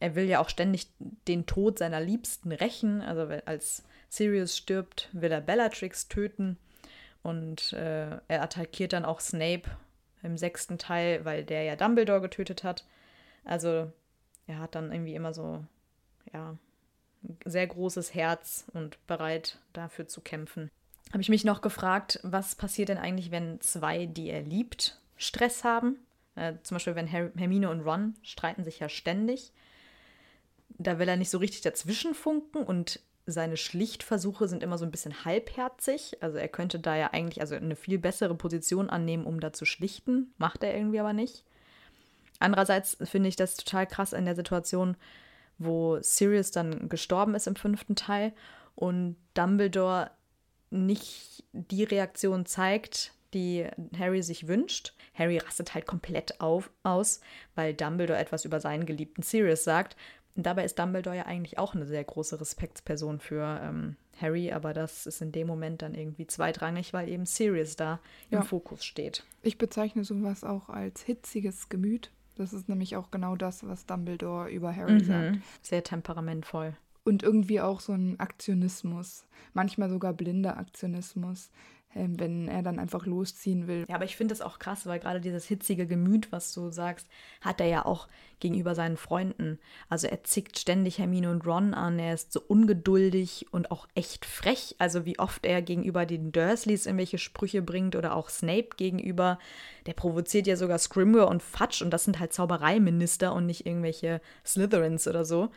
Er 0.00 0.14
will 0.14 0.24
ja 0.24 0.40
auch 0.40 0.48
ständig 0.48 0.88
den 1.28 1.46
Tod 1.46 1.78
seiner 1.78 2.00
Liebsten 2.00 2.52
rächen. 2.52 3.02
Also 3.02 3.28
als 3.44 3.84
Sirius 4.08 4.56
stirbt, 4.56 5.08
will 5.12 5.30
er 5.30 5.40
Bellatrix 5.40 6.08
töten 6.08 6.58
und 7.22 7.72
äh, 7.72 8.18
er 8.28 8.42
attackiert 8.42 8.92
dann 8.92 9.04
auch 9.04 9.20
Snape 9.20 9.70
im 10.22 10.36
sechsten 10.36 10.78
Teil, 10.78 11.24
weil 11.24 11.44
der 11.44 11.62
ja 11.62 11.76
Dumbledore 11.76 12.20
getötet 12.20 12.64
hat. 12.64 12.84
Also 13.44 13.92
er 14.46 14.58
hat 14.58 14.74
dann 14.74 14.92
irgendwie 14.92 15.14
immer 15.14 15.32
so, 15.32 15.64
ja, 16.32 16.56
sehr 17.44 17.66
großes 17.66 18.14
Herz 18.14 18.64
und 18.72 19.04
bereit 19.06 19.58
dafür 19.72 20.08
zu 20.08 20.20
kämpfen. 20.20 20.70
Habe 21.12 21.22
ich 21.22 21.28
mich 21.28 21.44
noch 21.44 21.60
gefragt, 21.60 22.20
was 22.22 22.54
passiert 22.54 22.88
denn 22.88 22.98
eigentlich, 22.98 23.30
wenn 23.30 23.60
zwei, 23.60 24.06
die 24.06 24.30
er 24.30 24.42
liebt, 24.42 24.98
Stress 25.16 25.62
haben? 25.62 25.98
Äh, 26.36 26.54
zum 26.62 26.76
Beispiel, 26.76 26.94
wenn 26.94 27.06
Her 27.06 27.30
Hermine 27.36 27.70
und 27.70 27.82
Ron 27.82 28.14
streiten 28.22 28.64
sich 28.64 28.78
ja 28.78 28.88
ständig. 28.88 29.52
Da 30.78 30.98
will 30.98 31.08
er 31.08 31.16
nicht 31.16 31.30
so 31.30 31.38
richtig 31.38 31.60
dazwischen 31.60 32.14
funken 32.14 32.62
und 32.62 33.00
seine 33.26 33.56
Schlichtversuche 33.56 34.48
sind 34.48 34.62
immer 34.62 34.78
so 34.78 34.84
ein 34.84 34.90
bisschen 34.90 35.24
halbherzig. 35.24 36.16
Also 36.22 36.38
er 36.38 36.48
könnte 36.48 36.80
da 36.80 36.96
ja 36.96 37.10
eigentlich 37.12 37.40
also 37.40 37.54
eine 37.54 37.76
viel 37.76 37.98
bessere 37.98 38.34
Position 38.34 38.90
annehmen, 38.90 39.24
um 39.24 39.38
da 39.38 39.52
zu 39.52 39.64
schlichten. 39.64 40.32
Macht 40.38 40.64
er 40.64 40.74
irgendwie 40.74 40.98
aber 40.98 41.12
nicht. 41.12 41.44
Andererseits 42.40 42.96
finde 43.04 43.28
ich 43.28 43.36
das 43.36 43.56
total 43.56 43.86
krass 43.86 44.12
in 44.12 44.24
der 44.24 44.34
Situation, 44.34 44.96
wo 45.64 45.98
Sirius 46.00 46.50
dann 46.50 46.88
gestorben 46.88 47.34
ist 47.34 47.46
im 47.46 47.56
fünften 47.56 47.96
Teil 47.96 48.32
und 48.74 49.16
Dumbledore 49.34 50.10
nicht 50.70 51.44
die 51.52 51.84
Reaktion 51.84 52.46
zeigt, 52.46 53.12
die 53.34 53.66
Harry 53.98 54.22
sich 54.22 54.48
wünscht. 54.48 54.94
Harry 55.14 55.38
rastet 55.38 55.74
halt 55.74 55.86
komplett 55.86 56.40
auf, 56.40 56.70
aus, 56.82 57.20
weil 57.54 57.74
Dumbledore 57.74 58.18
etwas 58.18 58.44
über 58.44 58.60
seinen 58.60 58.86
geliebten 58.86 59.22
Sirius 59.22 59.64
sagt. 59.64 59.96
Und 60.34 60.44
dabei 60.46 60.64
ist 60.64 60.78
Dumbledore 60.78 61.16
ja 61.16 61.26
eigentlich 61.26 61.58
auch 61.58 61.74
eine 61.74 61.84
sehr 61.86 62.02
große 62.04 62.40
Respektsperson 62.40 63.20
für 63.20 63.60
ähm, 63.62 63.96
Harry, 64.18 64.50
aber 64.52 64.72
das 64.72 65.06
ist 65.06 65.20
in 65.20 65.32
dem 65.32 65.46
Moment 65.46 65.82
dann 65.82 65.94
irgendwie 65.94 66.26
zweitrangig, 66.26 66.94
weil 66.94 67.08
eben 67.08 67.26
Sirius 67.26 67.76
da 67.76 68.00
Ja. 68.30 68.38
im 68.40 68.44
Fokus 68.44 68.84
steht. 68.84 69.24
Ich 69.42 69.58
bezeichne 69.58 70.04
sowas 70.04 70.42
auch 70.44 70.70
als 70.70 71.02
hitziges 71.02 71.68
Gemüt. 71.68 72.10
Das 72.36 72.52
ist 72.52 72.68
nämlich 72.68 72.96
auch 72.96 73.10
genau 73.10 73.36
das, 73.36 73.66
was 73.66 73.86
Dumbledore 73.86 74.50
über 74.50 74.74
Harry 74.74 75.00
sagt. 75.04 75.38
Sehr 75.62 75.84
temperamentvoll. 75.84 76.74
Und 77.04 77.22
irgendwie 77.22 77.60
auch 77.60 77.80
so 77.80 77.92
ein 77.92 78.18
Aktionismus. 78.20 79.26
Manchmal 79.54 79.90
sogar 79.90 80.12
blinder 80.12 80.56
Aktionismus, 80.56 81.50
wenn 81.94 82.48
er 82.48 82.62
dann 82.62 82.78
einfach 82.78 83.06
losziehen 83.06 83.66
will. 83.66 83.84
Ja, 83.88 83.96
aber 83.96 84.04
ich 84.04 84.16
finde 84.16 84.34
es 84.34 84.40
auch 84.40 84.58
krass, 84.58 84.86
weil 84.86 84.98
gerade 84.98 85.20
dieses 85.20 85.46
hitzige 85.46 85.86
Gemüt, 85.86 86.32
was 86.32 86.52
du 86.54 86.70
sagst, 86.70 87.06
hat 87.40 87.60
er 87.60 87.66
ja 87.66 87.84
auch 87.84 88.08
gegenüber 88.40 88.74
seinen 88.74 88.96
Freunden. 88.96 89.58
Also 89.88 90.08
er 90.08 90.24
zickt 90.24 90.58
ständig 90.58 90.98
Hermine 90.98 91.30
und 91.30 91.46
Ron 91.46 91.74
an, 91.74 91.98
er 91.98 92.14
ist 92.14 92.32
so 92.32 92.40
ungeduldig 92.40 93.46
und 93.52 93.70
auch 93.70 93.86
echt 93.94 94.24
frech. 94.24 94.74
Also 94.78 95.04
wie 95.04 95.18
oft 95.18 95.46
er 95.46 95.62
gegenüber 95.62 96.06
den 96.06 96.32
Dursleys 96.32 96.86
irgendwelche 96.86 97.18
Sprüche 97.18 97.62
bringt 97.62 97.94
oder 97.94 98.16
auch 98.16 98.30
Snape 98.30 98.70
gegenüber. 98.76 99.38
Der 99.86 99.92
provoziert 99.92 100.46
ja 100.46 100.56
sogar 100.56 100.78
Scrimgeour 100.78 101.28
und 101.28 101.42
Fudge 101.42 101.84
und 101.84 101.90
das 101.90 102.04
sind 102.04 102.18
halt 102.18 102.32
Zaubereiminister 102.32 103.32
und 103.34 103.46
nicht 103.46 103.66
irgendwelche 103.66 104.20
Slytherins 104.44 105.06
oder 105.06 105.24
so. 105.24 105.50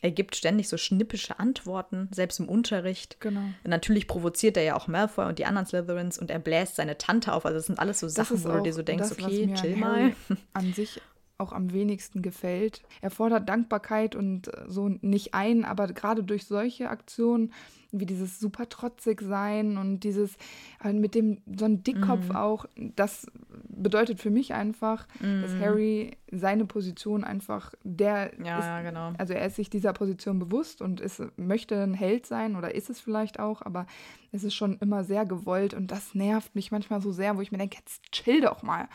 Er 0.00 0.10
gibt 0.10 0.36
ständig 0.36 0.68
so 0.68 0.76
schnippische 0.76 1.38
Antworten, 1.38 2.08
selbst 2.12 2.38
im 2.38 2.48
Unterricht. 2.48 3.20
Genau. 3.20 3.42
Natürlich 3.64 4.06
provoziert 4.06 4.56
er 4.56 4.62
ja 4.62 4.76
auch 4.76 4.86
Malfoy 4.86 5.26
und 5.26 5.38
die 5.38 5.44
anderen 5.44 5.66
Slytherins 5.66 6.18
und 6.18 6.30
er 6.30 6.38
bläst 6.38 6.76
seine 6.76 6.98
Tante 6.98 7.32
auf. 7.32 7.44
Also 7.44 7.58
das 7.58 7.66
sind 7.66 7.78
alles 7.78 8.00
so 8.00 8.08
Sachen, 8.08 8.42
wo 8.44 8.48
du 8.48 8.62
dir 8.62 8.72
so 8.72 8.82
denkst, 8.82 9.08
das, 9.08 9.18
okay, 9.18 9.52
chill 9.54 9.76
mal. 9.76 10.12
An 10.52 10.72
sich 10.72 11.00
auch 11.38 11.52
am 11.52 11.72
wenigsten 11.72 12.20
gefällt. 12.20 12.82
Er 13.00 13.10
fordert 13.10 13.48
Dankbarkeit 13.48 14.16
und 14.16 14.48
äh, 14.48 14.64
so 14.66 14.88
nicht 14.88 15.34
ein, 15.34 15.64
aber 15.64 15.86
gerade 15.86 16.24
durch 16.24 16.46
solche 16.46 16.90
Aktionen 16.90 17.52
wie 17.90 18.04
dieses 18.04 18.38
super 18.38 18.68
trotzig 18.68 19.22
sein 19.22 19.78
und 19.78 20.00
dieses 20.00 20.36
äh, 20.84 20.92
mit 20.92 21.14
dem 21.14 21.38
so 21.56 21.64
ein 21.64 21.82
Dickkopf 21.84 22.28
Mhm. 22.28 22.36
auch, 22.36 22.66
das 22.76 23.26
bedeutet 23.68 24.20
für 24.20 24.30
mich 24.30 24.52
einfach, 24.52 25.06
dass 25.40 25.58
Harry 25.58 26.16
seine 26.30 26.66
Position 26.66 27.24
einfach 27.24 27.72
der 27.84 28.32
Ja, 28.44 28.58
ist, 28.58 28.66
ja, 28.66 28.82
genau. 28.82 29.12
also 29.16 29.32
er 29.32 29.46
ist 29.46 29.56
sich 29.56 29.70
dieser 29.70 29.92
Position 29.94 30.38
bewusst 30.40 30.82
und 30.82 31.00
ist, 31.00 31.22
möchte 31.38 31.80
ein 31.80 31.94
Held 31.94 32.26
sein 32.26 32.56
oder 32.56 32.74
ist 32.74 32.90
es 32.90 33.00
vielleicht 33.00 33.38
auch, 33.38 33.62
aber 33.62 33.86
es 34.32 34.44
ist 34.44 34.54
schon 34.54 34.76
immer 34.80 35.04
sehr 35.04 35.24
gewollt 35.24 35.72
und 35.72 35.90
das 35.90 36.14
nervt 36.14 36.54
mich 36.56 36.70
manchmal 36.72 37.00
so 37.00 37.12
sehr, 37.12 37.36
wo 37.36 37.40
ich 37.40 37.52
mir 37.52 37.58
denke, 37.58 37.78
jetzt 37.78 38.02
chill 38.12 38.40
doch 38.42 38.62
mal. 38.62 38.88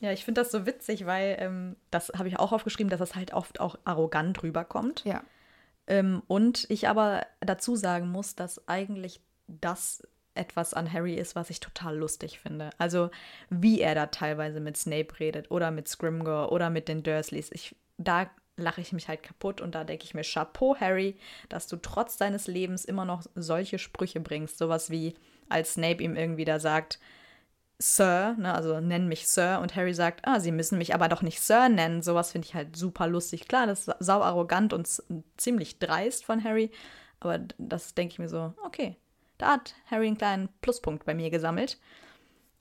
Ja, 0.00 0.12
ich 0.12 0.24
finde 0.24 0.42
das 0.42 0.50
so 0.50 0.66
witzig, 0.66 1.06
weil 1.06 1.36
ähm, 1.40 1.76
das 1.90 2.12
habe 2.16 2.28
ich 2.28 2.38
auch 2.38 2.52
aufgeschrieben, 2.52 2.90
dass 2.90 2.98
das 2.98 3.14
halt 3.14 3.32
oft 3.32 3.60
auch 3.60 3.78
arrogant 3.84 4.42
rüberkommt. 4.42 5.04
Ja. 5.04 5.22
Ähm, 5.86 6.22
und 6.26 6.66
ich 6.68 6.88
aber 6.88 7.26
dazu 7.40 7.76
sagen 7.76 8.08
muss, 8.08 8.34
dass 8.34 8.68
eigentlich 8.68 9.20
das 9.46 10.06
etwas 10.34 10.74
an 10.74 10.92
Harry 10.92 11.14
ist, 11.14 11.34
was 11.34 11.48
ich 11.48 11.60
total 11.60 11.96
lustig 11.96 12.40
finde. 12.40 12.70
Also 12.76 13.10
wie 13.48 13.80
er 13.80 13.94
da 13.94 14.06
teilweise 14.06 14.60
mit 14.60 14.76
Snape 14.76 15.18
redet 15.18 15.50
oder 15.50 15.70
mit 15.70 15.88
Scrimgeour 15.88 16.52
oder 16.52 16.68
mit 16.68 16.88
den 16.88 17.02
Dursleys. 17.02 17.50
Ich, 17.52 17.74
da 17.96 18.30
lache 18.56 18.80
ich 18.80 18.92
mich 18.92 19.08
halt 19.08 19.22
kaputt 19.22 19.60
und 19.60 19.74
da 19.74 19.84
denke 19.84 20.04
ich 20.04 20.14
mir, 20.14 20.22
Chapeau, 20.22 20.76
Harry, 20.78 21.16
dass 21.48 21.66
du 21.68 21.76
trotz 21.76 22.16
deines 22.16 22.46
Lebens 22.46 22.84
immer 22.84 23.04
noch 23.04 23.22
solche 23.34 23.78
Sprüche 23.78 24.20
bringst. 24.20 24.58
Sowas 24.58 24.90
wie, 24.90 25.14
als 25.48 25.74
Snape 25.74 26.02
ihm 26.02 26.16
irgendwie 26.16 26.44
da 26.44 26.58
sagt, 26.58 26.98
Sir, 27.78 28.34
ne, 28.38 28.54
also 28.54 28.80
nenn 28.80 29.06
mich 29.06 29.28
Sir 29.28 29.60
und 29.60 29.76
Harry 29.76 29.92
sagt, 29.92 30.26
ah, 30.26 30.40
sie 30.40 30.52
müssen 30.52 30.78
mich 30.78 30.94
aber 30.94 31.08
doch 31.08 31.20
nicht 31.22 31.40
Sir 31.40 31.68
nennen. 31.68 32.02
Sowas 32.02 32.32
finde 32.32 32.46
ich 32.46 32.54
halt 32.54 32.74
super 32.74 33.06
lustig. 33.06 33.48
Klar, 33.48 33.66
das 33.66 33.88
ist 33.88 33.96
sau 33.98 34.22
arrogant 34.22 34.72
und 34.72 34.88
ziemlich 35.36 35.78
dreist 35.78 36.24
von 36.24 36.42
Harry, 36.42 36.70
aber 37.20 37.40
das 37.58 37.94
denke 37.94 38.12
ich 38.12 38.18
mir 38.18 38.28
so, 38.28 38.54
okay, 38.64 38.96
da 39.38 39.52
hat 39.52 39.74
Harry 39.90 40.06
einen 40.06 40.16
kleinen 40.18 40.48
Pluspunkt 40.62 41.04
bei 41.04 41.14
mir 41.14 41.28
gesammelt. 41.30 41.78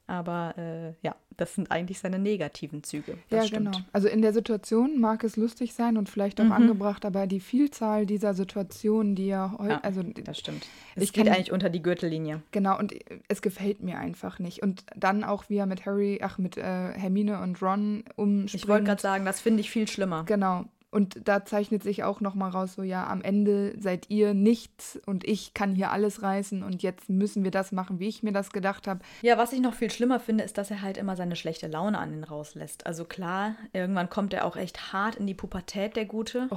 Aber 0.07 0.53
äh, 0.57 0.93
ja, 1.05 1.15
das 1.35 1.55
sind 1.55 1.71
eigentlich 1.71 1.99
seine 1.99 2.19
negativen 2.19 2.83
Züge. 2.83 3.17
Das 3.29 3.43
ja, 3.43 3.47
stimmt. 3.47 3.73
genau. 3.73 3.85
Also 3.91 4.07
in 4.07 4.21
der 4.21 4.33
Situation 4.33 4.99
mag 5.01 5.23
es 5.23 5.35
lustig 5.35 5.73
sein 5.73 5.97
und 5.97 6.09
vielleicht 6.09 6.39
auch 6.39 6.45
Mhm. 6.45 6.51
angebracht, 6.51 7.05
aber 7.05 7.25
die 7.27 7.39
Vielzahl 7.39 8.05
dieser 8.05 8.33
Situationen, 8.35 9.15
die 9.15 9.27
ja 9.27 9.55
heute, 9.57 9.71
Ja, 9.71 9.79
also 9.81 10.03
Das 10.03 10.37
stimmt. 10.39 10.65
Es 10.95 11.03
Ich 11.03 11.13
geht 11.13 11.25
kann- 11.25 11.33
eigentlich 11.35 11.51
unter 11.51 11.69
die 11.69 11.81
Gürtellinie. 11.81 12.41
genau, 12.51 12.77
und 12.77 12.93
es 13.27 13.41
gefällt 13.41 13.81
mir 13.81 13.97
einfach 13.97 14.37
nicht. 14.39 14.61
Und 14.61 14.85
dann 14.95 15.23
auch, 15.23 15.49
wie 15.49 15.57
er 15.57 15.65
mit 15.65 15.85
Harry, 15.85 16.19
ach, 16.21 16.37
mit 16.37 16.55
äh, 16.57 16.61
Hermine 16.61 17.41
und 17.41 17.61
Ron 17.61 18.03
umspringt. 18.15 18.53
Ich 18.53 18.67
wollte 18.67 18.85
gerade 18.85 19.01
sagen, 19.01 19.25
das 19.25 19.41
finde 19.41 19.61
ich 19.61 19.69
viel 19.71 19.87
schlimmer. 19.87 20.23
Genau. 20.25 20.65
Und 20.95 21.27
da 21.27 21.43
zeichnet 21.43 21.84
sich 21.84 22.05
auch 22.05 22.21
nochmal 22.21 22.51
raus, 22.51 22.75
so 22.75 22.81
ja, 22.81 23.05
am 23.05 23.21
Ende 23.21 23.75
seid 23.77 24.10
ihr 24.10 24.34
nichts 24.34 24.97
und 25.05 25.25
ich 25.25 25.53
kann 25.53 25.75
hier 25.75 25.91
alles 25.91 26.21
reißen 26.21 26.63
und 26.63 26.84
jetzt 26.84 27.10
müssen 27.10 27.43
wir 27.43 27.51
das 27.51 27.73
machen, 27.73 27.99
wie 27.99 28.08
ich 28.08 28.23
mir 28.23 28.31
das 28.31 28.51
gedacht 28.51 28.88
habe. 28.88 29.01
Ja, 29.21 29.38
was 29.38 29.51
ich 29.51 29.60
noch 29.60 29.73
viel 29.73 29.91
schlimmer 29.91 30.21
finde, 30.21 30.45
ist, 30.45 30.58
dass 30.58 30.71
er 30.71 30.81
halt 30.81 30.95
immer 30.95 31.17
seine 31.17 31.36
schlechte 31.36 31.67
Laune 31.67 31.99
an 31.99 32.13
ihn 32.13 32.23
rauslässt. 32.23 32.86
Also 32.86 33.03
klar, 33.03 33.55
irgendwann 33.73 34.10
kommt 34.10 34.34
er 34.34 34.45
auch 34.45 34.55
echt 34.55 34.93
hart 34.93 35.17
in 35.17 35.27
die 35.27 35.34
Pubertät, 35.34 35.97
der 35.97 36.05
Gute. 36.05 36.47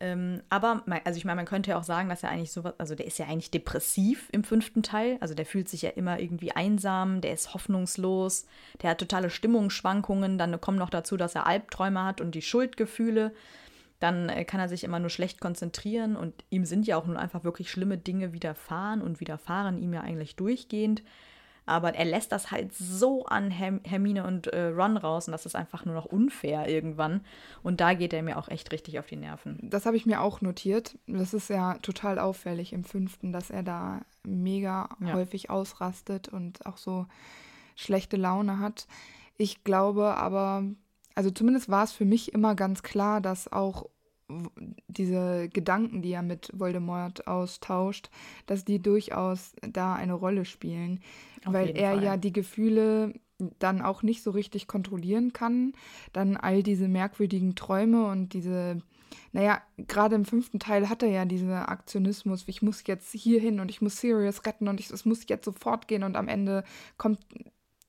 Ähm, 0.00 0.40
aber, 0.48 0.82
also 1.04 1.18
ich 1.18 1.26
meine, 1.26 1.36
man 1.36 1.44
könnte 1.44 1.70
ja 1.70 1.78
auch 1.78 1.84
sagen, 1.84 2.08
dass 2.08 2.22
er 2.22 2.30
eigentlich 2.30 2.52
sowas, 2.52 2.72
also 2.78 2.94
der 2.94 3.06
ist 3.06 3.18
ja 3.18 3.26
eigentlich 3.26 3.50
depressiv 3.50 4.30
im 4.32 4.42
fünften 4.42 4.82
Teil. 4.82 5.18
Also 5.20 5.34
der 5.34 5.44
fühlt 5.44 5.68
sich 5.68 5.82
ja 5.82 5.90
immer 5.90 6.18
irgendwie 6.18 6.52
einsam, 6.52 7.20
der 7.20 7.34
ist 7.34 7.52
hoffnungslos, 7.52 8.46
der 8.80 8.90
hat 8.90 8.98
totale 8.98 9.28
Stimmungsschwankungen. 9.28 10.38
Dann 10.38 10.58
kommen 10.62 10.78
noch 10.78 10.90
dazu, 10.90 11.18
dass 11.18 11.34
er 11.34 11.46
Albträume 11.46 12.04
hat 12.04 12.22
und 12.22 12.34
die 12.34 12.40
Schuldgefühle. 12.40 13.32
Dann 13.98 14.28
äh, 14.28 14.44
kann 14.44 14.60
er 14.60 14.68
sich 14.68 14.84
immer 14.84 14.98
nur 14.98 15.10
schlecht 15.10 15.40
konzentrieren 15.40 16.16
und 16.16 16.44
ihm 16.50 16.64
sind 16.64 16.86
ja 16.86 16.96
auch 16.96 17.06
nun 17.06 17.16
einfach 17.16 17.44
wirklich 17.44 17.70
schlimme 17.70 17.98
Dinge 17.98 18.32
widerfahren 18.32 19.02
und 19.02 19.20
widerfahren 19.20 19.78
ihm 19.78 19.94
ja 19.94 20.00
eigentlich 20.02 20.36
durchgehend. 20.36 21.02
Aber 21.68 21.96
er 21.96 22.04
lässt 22.04 22.30
das 22.30 22.52
halt 22.52 22.72
so 22.72 23.26
an 23.26 23.50
Herm 23.50 23.80
Hermine 23.84 24.24
und 24.24 24.46
äh, 24.46 24.66
Ron 24.66 24.96
raus 24.96 25.26
und 25.26 25.32
das 25.32 25.46
ist 25.46 25.56
einfach 25.56 25.84
nur 25.84 25.96
noch 25.96 26.04
unfair 26.04 26.68
irgendwann. 26.68 27.22
Und 27.64 27.80
da 27.80 27.94
geht 27.94 28.12
er 28.12 28.22
mir 28.22 28.38
auch 28.38 28.48
echt 28.48 28.70
richtig 28.70 29.00
auf 29.00 29.06
die 29.06 29.16
Nerven. 29.16 29.58
Das 29.62 29.84
habe 29.84 29.96
ich 29.96 30.06
mir 30.06 30.20
auch 30.20 30.40
notiert. 30.40 30.96
Das 31.08 31.34
ist 31.34 31.50
ja 31.50 31.74
total 31.78 32.20
auffällig 32.20 32.72
im 32.72 32.84
fünften, 32.84 33.32
dass 33.32 33.50
er 33.50 33.64
da 33.64 34.02
mega 34.22 34.88
ja. 35.00 35.14
häufig 35.14 35.50
ausrastet 35.50 36.28
und 36.28 36.64
auch 36.66 36.76
so 36.76 37.06
schlechte 37.74 38.16
Laune 38.16 38.60
hat. 38.60 38.86
Ich 39.36 39.64
glaube 39.64 40.16
aber, 40.16 40.64
also 41.16 41.30
zumindest 41.30 41.68
war 41.68 41.82
es 41.82 41.92
für 41.92 42.04
mich 42.04 42.32
immer 42.32 42.54
ganz 42.54 42.82
klar, 42.84 43.20
dass 43.20 43.50
auch 43.50 43.88
diese 44.88 45.48
Gedanken, 45.48 46.02
die 46.02 46.12
er 46.12 46.22
mit 46.22 46.50
Voldemort 46.52 47.26
austauscht, 47.26 48.10
dass 48.46 48.64
die 48.64 48.82
durchaus 48.82 49.54
da 49.62 49.94
eine 49.94 50.14
Rolle 50.14 50.44
spielen, 50.44 51.00
Auf 51.44 51.54
weil 51.54 51.76
er 51.76 51.94
Fall. 51.94 52.04
ja 52.04 52.16
die 52.16 52.32
Gefühle 52.32 53.14
dann 53.58 53.82
auch 53.82 54.02
nicht 54.02 54.22
so 54.22 54.30
richtig 54.30 54.66
kontrollieren 54.66 55.32
kann. 55.32 55.72
Dann 56.12 56.36
all 56.36 56.62
diese 56.62 56.88
merkwürdigen 56.88 57.54
Träume 57.54 58.06
und 58.06 58.32
diese, 58.32 58.82
naja, 59.32 59.62
gerade 59.76 60.16
im 60.16 60.24
fünften 60.24 60.58
Teil 60.58 60.88
hat 60.88 61.02
er 61.02 61.10
ja 61.10 61.24
diesen 61.24 61.52
Aktionismus, 61.52 62.44
ich 62.46 62.62
muss 62.62 62.82
jetzt 62.86 63.12
hier 63.12 63.40
hin 63.40 63.60
und 63.60 63.70
ich 63.70 63.80
muss 63.80 63.98
Sirius 63.98 64.44
retten 64.44 64.68
und 64.68 64.80
es 64.80 65.04
muss 65.04 65.26
jetzt 65.28 65.44
sofort 65.44 65.86
gehen 65.88 66.02
und 66.02 66.16
am 66.16 66.28
Ende 66.28 66.64
kommt 66.96 67.20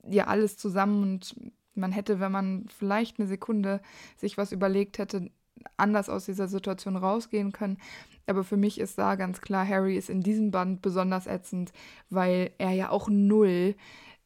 ja 0.09 0.27
alles 0.27 0.57
zusammen 0.57 1.03
und 1.03 1.35
man 1.77 1.91
hätte, 1.91 2.19
wenn 2.19 2.31
man 2.31 2.65
vielleicht 2.67 3.19
eine 3.19 3.27
Sekunde 3.27 3.81
sich 4.17 4.37
was 4.37 4.51
überlegt 4.51 4.97
hätte, 4.97 5.29
anders 5.75 6.09
aus 6.09 6.25
dieser 6.25 6.47
Situation 6.47 6.95
rausgehen 6.95 7.51
können. 7.51 7.77
Aber 8.25 8.43
für 8.43 8.57
mich 8.57 8.79
ist 8.79 8.97
da 8.97 9.15
ganz 9.15 9.41
klar, 9.41 9.67
Harry 9.67 9.97
ist 9.97 10.09
in 10.09 10.21
diesem 10.21 10.51
Band 10.51 10.81
besonders 10.81 11.27
ätzend, 11.27 11.71
weil 12.09 12.51
er 12.57 12.71
ja 12.71 12.89
auch 12.89 13.09
null 13.09 13.75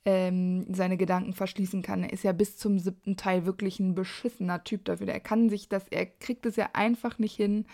ähm, 0.05 0.65
seine 0.73 0.97
Gedanken 0.97 1.33
verschließen 1.33 1.83
kann. 1.83 2.03
Er 2.03 2.13
ist 2.13 2.23
ja 2.23 2.31
bis 2.31 2.57
zum 2.57 2.79
siebten 2.79 3.17
Teil 3.17 3.45
wirklich 3.45 3.79
ein 3.79 3.93
beschissener 3.93 4.63
Typ 4.63 4.85
dafür. 4.85 5.07
Er 5.07 5.19
kann 5.19 5.49
sich 5.49 5.69
das, 5.69 5.87
er 5.89 6.05
kriegt 6.07 6.45
es 6.45 6.55
ja 6.55 6.69
einfach 6.73 7.19
nicht 7.19 7.35
hin, 7.35 7.65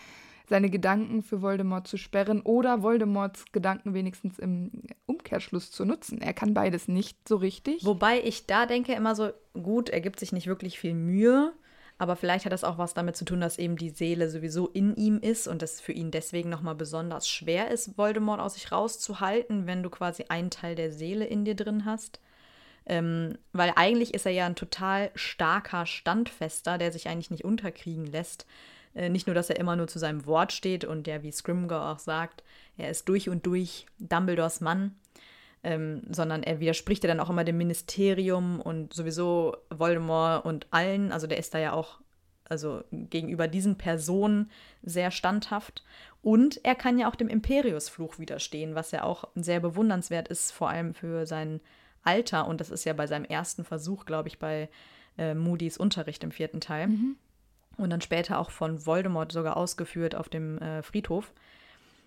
seine 0.50 0.70
Gedanken 0.70 1.22
für 1.22 1.42
Voldemort 1.42 1.88
zu 1.88 1.98
sperren 1.98 2.42
oder 2.42 2.82
Voldemorts 2.82 3.46
Gedanken 3.52 3.94
wenigstens 3.94 4.40
im 4.40 4.72
Umkehrschluss 5.06 5.72
zu 5.72 5.86
nutzen. 5.86 6.22
Er 6.22 6.34
kann 6.34 6.54
beides 6.54 6.88
nicht 6.88 7.28
so 7.28 7.36
richtig. 7.36 7.86
Wobei 7.86 8.22
ich 8.22 8.46
da 8.46 8.66
denke 8.66 8.94
immer 8.94 9.16
so, 9.16 9.32
gut, 9.54 9.90
er 9.90 10.02
gibt 10.02 10.20
sich 10.20 10.32
nicht 10.32 10.48
wirklich 10.48 10.80
viel 10.80 10.94
Mühe. 10.94 11.54
Aber 12.00 12.16
vielleicht 12.16 12.46
hat 12.46 12.54
das 12.54 12.64
auch 12.64 12.78
was 12.78 12.94
damit 12.94 13.16
zu 13.16 13.26
tun, 13.26 13.42
dass 13.42 13.58
eben 13.58 13.76
die 13.76 13.90
Seele 13.90 14.30
sowieso 14.30 14.68
in 14.68 14.96
ihm 14.96 15.18
ist 15.18 15.48
und 15.48 15.64
es 15.64 15.82
für 15.82 15.94
ihn 15.94 16.12
deswegen 16.12 16.50
nochmal 16.50 16.76
besonders 16.76 17.28
schwer 17.28 17.72
ist, 17.72 17.98
Voldemort 17.98 18.40
aus 18.40 18.54
sich 18.54 18.72
rauszuhalten, 18.72 19.66
wenn 19.66 19.82
du 19.82 19.90
quasi 19.90 20.26
einen 20.30 20.52
Teil 20.52 20.76
der 20.76 20.92
Seele 20.92 21.26
in 21.26 21.44
dir 21.44 21.56
drin 21.56 21.86
hast. 21.86 22.20
Ähm, 22.86 23.38
weil 23.52 23.74
eigentlich 23.76 24.14
ist 24.14 24.28
er 24.28 24.32
ja 24.32 24.46
ein 24.46 24.56
total 24.56 25.10
starker 25.16 25.86
Standfester, 25.88 26.78
der 26.78 26.92
sich 26.92 27.10
eigentlich 27.10 27.32
nicht 27.32 27.44
unterkriegen 27.44 28.06
lässt. 28.06 28.46
Äh, 28.98 29.10
nicht 29.10 29.28
nur, 29.28 29.36
dass 29.36 29.50
er 29.50 29.60
immer 29.60 29.76
nur 29.76 29.88
zu 29.88 30.00
seinem 30.00 30.26
Wort 30.26 30.52
steht 30.52 30.84
und 30.84 31.06
der, 31.06 31.22
wie 31.22 31.32
Scrimger 31.32 31.92
auch 31.92 32.00
sagt, 32.00 32.44
er 32.78 32.90
ist 32.90 33.08
durch 33.08 33.30
und 33.30 33.46
durch 33.46 33.86
Dumbledores 34.00 34.60
Mann, 34.60 34.96
ähm, 35.64 36.02
sondern 36.10 36.42
er 36.42 36.60
widerspricht 36.60 37.04
ja 37.04 37.08
dann 37.08 37.20
auch 37.20 37.30
immer 37.30 37.44
dem 37.44 37.58
Ministerium 37.58 38.60
und 38.60 38.94
sowieso 38.94 39.56
Voldemort 39.70 40.46
und 40.46 40.66
allen. 40.72 41.12
Also 41.12 41.28
der 41.28 41.38
ist 41.38 41.54
da 41.54 41.60
ja 41.60 41.74
auch 41.74 42.00
also 42.50 42.84
gegenüber 42.92 43.48
diesen 43.48 43.78
Personen 43.78 44.50
sehr 44.82 45.12
standhaft. 45.12 45.84
Und 46.24 46.64
er 46.64 46.76
kann 46.76 46.98
ja 46.98 47.10
auch 47.10 47.16
dem 47.16 47.28
Imperiusfluch 47.28 48.18
widerstehen, 48.18 48.74
was 48.74 48.92
ja 48.92 49.04
auch 49.04 49.26
sehr 49.36 49.60
bewundernswert 49.60 50.28
ist, 50.30 50.52
vor 50.52 50.70
allem 50.70 50.94
für 50.94 51.28
sein 51.28 51.62
Alter. 52.04 52.48
Und 52.48 52.62
das 52.62 52.72
ist 52.72 52.86
ja 52.86 52.94
bei 52.94 53.06
seinem 53.06 53.26
ersten 53.26 53.64
Versuch, 53.64 54.06
glaube 54.06 54.30
ich, 54.30 54.40
bei 54.40 54.70
äh, 55.18 55.36
Moody's 55.36 55.78
Unterricht 55.78 56.24
im 56.24 56.32
vierten 56.32 56.62
Teil. 56.62 56.88
Mhm. 56.88 57.18
Und 57.78 57.90
dann 57.92 58.02
später 58.02 58.40
auch 58.40 58.50
von 58.50 58.86
Voldemort 58.86 59.32
sogar 59.32 59.56
ausgeführt 59.56 60.16
auf 60.16 60.30
dem 60.30 60.58
äh, 60.58 60.82
Friedhof. 60.82 61.32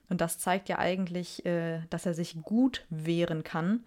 Und 0.09 0.21
das 0.21 0.39
zeigt 0.39 0.69
ja 0.69 0.79
eigentlich, 0.79 1.47
äh, 1.47 1.81
dass 1.91 2.07
er 2.07 2.15
sich 2.15 2.43
gut 2.43 2.85
wehren 2.91 3.45
kann. 3.45 3.85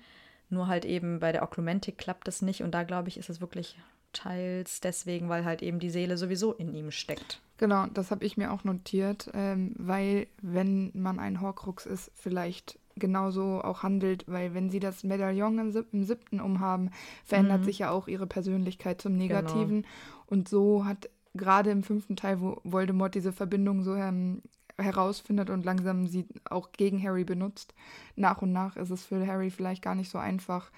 Nur 0.50 0.68
halt 0.68 0.86
eben 0.86 1.20
bei 1.20 1.32
der 1.32 1.44
Oklumentik 1.44 1.98
klappt 1.98 2.28
es 2.28 2.42
nicht. 2.42 2.64
Und 2.64 2.72
da 2.72 2.84
glaube 2.84 3.10
ich, 3.10 3.18
ist 3.18 3.30
es 3.30 3.42
wirklich 3.42 3.78
teils 4.14 4.80
deswegen, 4.80 5.28
weil 5.28 5.44
halt 5.44 5.62
eben 5.62 5.80
die 5.80 5.90
Seele 5.90 6.18
sowieso 6.18 6.54
in 6.54 6.74
ihm 6.74 6.92
steckt. 6.92 7.42
Genau, 7.58 7.88
das 7.88 8.12
habe 8.12 8.26
ich 8.26 8.38
mir 8.38 8.52
auch 8.52 8.64
notiert, 8.64 9.30
ähm, 9.34 9.74
weil 9.78 10.28
wenn 10.42 10.92
man 10.94 11.20
ein 11.20 11.42
Horcrux 11.42 11.86
ist, 11.86 12.12
vielleicht 12.16 12.80
genauso 12.96 13.62
auch 13.62 13.84
handelt, 13.84 14.26
weil 14.28 14.54
wenn 14.54 14.70
sie 14.70 14.80
das 14.80 15.04
Medaillon 15.04 15.58
im, 15.60 15.72
sieb 15.72 15.88
im 15.94 16.04
siebten 16.04 16.40
umhaben, 16.40 16.92
verändert 17.24 17.62
mhm. 17.62 17.66
sich 17.66 17.80
ja 17.80 17.90
auch 17.90 18.08
ihre 18.08 18.28
Persönlichkeit 18.28 19.02
zum. 19.02 19.18
Negativen. 19.18 19.82
Genau. 19.82 19.94
Und 20.28 20.50
so 20.50 20.86
hat 20.86 21.10
gerade 21.34 21.72
im 21.72 21.84
fünften 21.84 22.16
Teil, 22.16 22.42
wo 22.42 22.60
Voldemort 22.64 23.16
diese 23.16 23.34
Verbindung 23.34 23.84
so 23.84 23.96
ähm, 23.96 24.42
herausfindet 24.78 25.50
und 25.50 25.66
langsam 25.66 26.08
sie 26.08 26.28
auch 26.50 26.72
gegen 26.72 27.02
Harry 27.02 27.24
benutzt. 27.24 27.74
Nach 28.16 28.42
und 28.42 28.52
nach 28.52 28.76
ist 28.76 28.90
es 28.90 29.06
für 29.06 29.26
Harry 29.26 29.50
vielleicht 29.50 29.82
gar 29.82 29.96
nicht 29.96 30.10
so 30.10 30.18
einfach, 30.18 30.72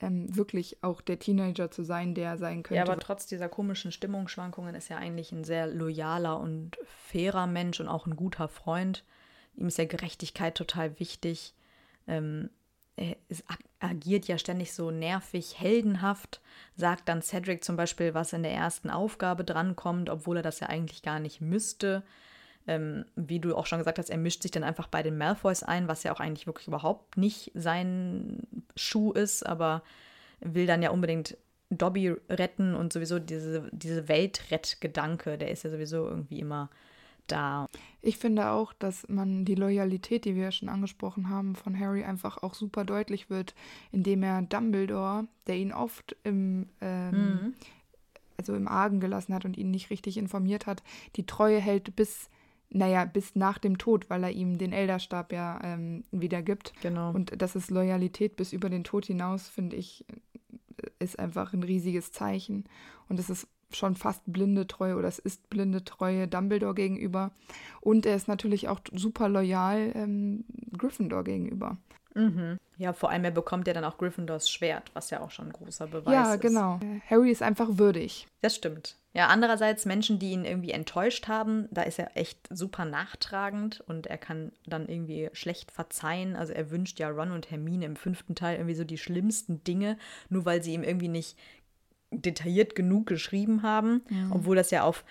ähm, 0.00 0.34
wirklich 0.34 0.82
auch 0.82 1.00
der 1.00 1.18
Teenager 1.18 1.70
zu 1.70 1.82
sein, 1.82 2.14
der 2.14 2.36
sein 2.36 2.62
könnte. 2.62 2.76
Ja, 2.76 2.82
aber 2.82 2.98
trotz 2.98 3.26
dieser 3.26 3.48
komischen 3.48 3.92
Stimmungsschwankungen 3.92 4.74
ist 4.74 4.90
er 4.90 4.98
eigentlich 4.98 5.32
ein 5.32 5.44
sehr 5.44 5.66
loyaler 5.66 6.38
und 6.40 6.76
fairer 6.86 7.46
Mensch 7.46 7.80
und 7.80 7.88
auch 7.88 8.06
ein 8.06 8.16
guter 8.16 8.48
Freund. 8.48 9.04
Ihm 9.56 9.68
ist 9.68 9.78
ja 9.78 9.84
Gerechtigkeit 9.84 10.56
total 10.56 10.98
wichtig. 10.98 11.54
Ähm, 12.06 12.50
er 12.96 13.16
ist, 13.28 13.44
agiert 13.80 14.26
ja 14.26 14.38
ständig 14.38 14.72
so 14.72 14.90
nervig, 14.90 15.58
heldenhaft, 15.58 16.40
sagt 16.76 17.08
dann 17.08 17.22
Cedric 17.22 17.64
zum 17.64 17.76
Beispiel, 17.76 18.14
was 18.14 18.32
in 18.32 18.42
der 18.42 18.52
ersten 18.52 18.90
Aufgabe 18.90 19.44
drankommt, 19.44 20.10
obwohl 20.10 20.38
er 20.38 20.42
das 20.42 20.60
ja 20.60 20.68
eigentlich 20.68 21.02
gar 21.02 21.20
nicht 21.20 21.40
müsste. 21.40 22.02
Ähm, 22.66 23.04
wie 23.14 23.40
du 23.40 23.54
auch 23.54 23.66
schon 23.66 23.78
gesagt 23.78 23.98
hast, 23.98 24.08
er 24.08 24.16
mischt 24.16 24.42
sich 24.42 24.50
dann 24.50 24.64
einfach 24.64 24.86
bei 24.86 25.02
den 25.02 25.18
Malfoys 25.18 25.62
ein, 25.62 25.86
was 25.86 26.02
ja 26.02 26.14
auch 26.14 26.20
eigentlich 26.20 26.46
wirklich 26.46 26.68
überhaupt 26.68 27.18
nicht 27.18 27.50
sein 27.54 28.38
Schuh 28.74 29.12
ist, 29.12 29.44
aber 29.44 29.82
will 30.40 30.66
dann 30.66 30.82
ja 30.82 30.90
unbedingt 30.90 31.36
Dobby 31.70 32.14
retten 32.30 32.74
und 32.74 32.92
sowieso 32.92 33.18
diese, 33.18 33.68
diese 33.72 34.08
Weltrettgedanke, 34.08 35.36
der 35.36 35.50
ist 35.50 35.64
ja 35.64 35.70
sowieso 35.70 36.08
irgendwie 36.08 36.38
immer 36.38 36.70
da. 37.26 37.68
Ich 38.02 38.18
finde 38.18 38.50
auch, 38.50 38.72
dass 38.72 39.08
man 39.08 39.44
die 39.44 39.54
Loyalität, 39.54 40.24
die 40.24 40.34
wir 40.34 40.44
ja 40.44 40.52
schon 40.52 40.68
angesprochen 40.68 41.28
haben, 41.28 41.54
von 41.54 41.78
Harry 41.78 42.04
einfach 42.04 42.42
auch 42.42 42.54
super 42.54 42.84
deutlich 42.84 43.30
wird, 43.30 43.54
indem 43.92 44.22
er 44.22 44.42
Dumbledore, 44.42 45.26
der 45.46 45.56
ihn 45.56 45.72
oft 45.72 46.16
im, 46.24 46.66
ähm, 46.80 47.10
mhm. 47.10 47.54
also 48.36 48.54
im 48.54 48.68
Argen 48.68 49.00
gelassen 49.00 49.34
hat 49.34 49.44
und 49.44 49.56
ihn 49.56 49.70
nicht 49.70 49.90
richtig 49.90 50.16
informiert 50.16 50.66
hat, 50.66 50.82
die 51.16 51.26
Treue 51.26 51.60
hält 51.60 51.96
bis 51.96 52.28
naja, 52.70 53.04
bis 53.04 53.36
nach 53.36 53.58
dem 53.58 53.78
Tod, 53.78 54.10
weil 54.10 54.24
er 54.24 54.32
ihm 54.32 54.58
den 54.58 54.72
Elderstab 54.72 55.32
ja 55.32 55.60
ähm, 55.62 56.02
wieder 56.10 56.42
gibt. 56.42 56.72
Genau. 56.82 57.12
Und 57.12 57.40
das 57.40 57.54
ist 57.54 57.70
Loyalität 57.70 58.34
bis 58.34 58.52
über 58.52 58.68
den 58.68 58.82
Tod 58.82 59.04
hinaus, 59.04 59.48
finde 59.48 59.76
ich, 59.76 60.04
ist 60.98 61.18
einfach 61.18 61.52
ein 61.52 61.62
riesiges 61.62 62.10
Zeichen. 62.10 62.64
Und 63.08 63.20
es 63.20 63.30
ist 63.30 63.46
schon 63.76 63.96
fast 63.96 64.22
blinde 64.26 64.66
Treue 64.66 64.96
oder 64.96 65.08
es 65.08 65.18
ist 65.18 65.48
blinde 65.50 65.84
Treue 65.84 66.28
Dumbledore 66.28 66.74
gegenüber. 66.74 67.32
Und 67.80 68.06
er 68.06 68.16
ist 68.16 68.28
natürlich 68.28 68.68
auch 68.68 68.80
super 68.92 69.28
loyal 69.28 69.92
ähm, 69.94 70.44
Gryffindor 70.76 71.24
gegenüber. 71.24 71.76
Mhm. 72.14 72.58
Ja, 72.76 72.92
vor 72.92 73.10
allem 73.10 73.24
er 73.24 73.30
bekommt 73.30 73.66
ja 73.66 73.74
dann 73.74 73.84
auch 73.84 73.98
Gryffindors 73.98 74.50
Schwert, 74.50 74.90
was 74.94 75.10
ja 75.10 75.20
auch 75.20 75.30
schon 75.30 75.46
ein 75.46 75.52
großer 75.52 75.86
Beweis 75.86 76.12
ja, 76.12 76.22
ist. 76.22 76.28
Ja, 76.42 76.48
genau. 76.48 76.80
Harry 77.08 77.30
ist 77.30 77.42
einfach 77.42 77.78
würdig. 77.78 78.26
Das 78.40 78.54
stimmt. 78.54 78.96
Ja, 79.12 79.28
andererseits 79.28 79.84
Menschen, 79.84 80.18
die 80.18 80.32
ihn 80.32 80.44
irgendwie 80.44 80.72
enttäuscht 80.72 81.28
haben, 81.28 81.68
da 81.70 81.82
ist 81.82 82.00
er 82.00 82.16
echt 82.16 82.38
super 82.50 82.84
nachtragend 82.84 83.80
und 83.86 84.08
er 84.08 84.18
kann 84.18 84.50
dann 84.66 84.88
irgendwie 84.88 85.30
schlecht 85.34 85.70
verzeihen. 85.70 86.34
Also 86.34 86.52
er 86.52 86.72
wünscht 86.72 86.98
ja 86.98 87.10
Ron 87.10 87.30
und 87.30 87.48
Hermine 87.48 87.86
im 87.86 87.94
fünften 87.94 88.34
Teil 88.34 88.56
irgendwie 88.56 88.74
so 88.74 88.82
die 88.82 88.98
schlimmsten 88.98 89.62
Dinge, 89.62 89.98
nur 90.30 90.44
weil 90.44 90.64
sie 90.64 90.74
ihm 90.74 90.82
irgendwie 90.82 91.08
nicht 91.08 91.36
detailliert 92.20 92.74
genug 92.74 93.06
geschrieben 93.06 93.62
haben, 93.62 94.02
mhm. 94.08 94.32
obwohl 94.32 94.56
das 94.56 94.70
ja 94.70 94.82
auf 94.82 95.04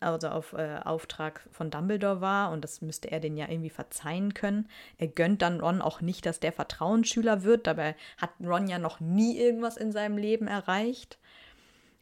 also 0.00 0.28
auf 0.28 0.54
äh, 0.54 0.78
Auftrag 0.84 1.46
von 1.50 1.70
Dumbledore 1.70 2.20
war 2.20 2.52
und 2.52 2.64
das 2.64 2.80
müsste 2.80 3.10
er 3.10 3.20
den 3.20 3.36
ja 3.36 3.48
irgendwie 3.48 3.70
verzeihen 3.70 4.34
können. 4.34 4.66
Er 4.96 5.08
gönnt 5.08 5.42
dann 5.42 5.60
Ron 5.60 5.82
auch 5.82 6.00
nicht, 6.00 6.24
dass 6.26 6.40
der 6.40 6.52
Vertrauensschüler 6.52 7.44
wird. 7.44 7.66
Dabei 7.66 7.94
hat 8.16 8.30
Ron 8.42 8.68
ja 8.68 8.78
noch 8.78 9.00
nie 9.00 9.38
irgendwas 9.38 9.76
in 9.76 9.92
seinem 9.92 10.16
Leben 10.16 10.46
erreicht. 10.46 11.18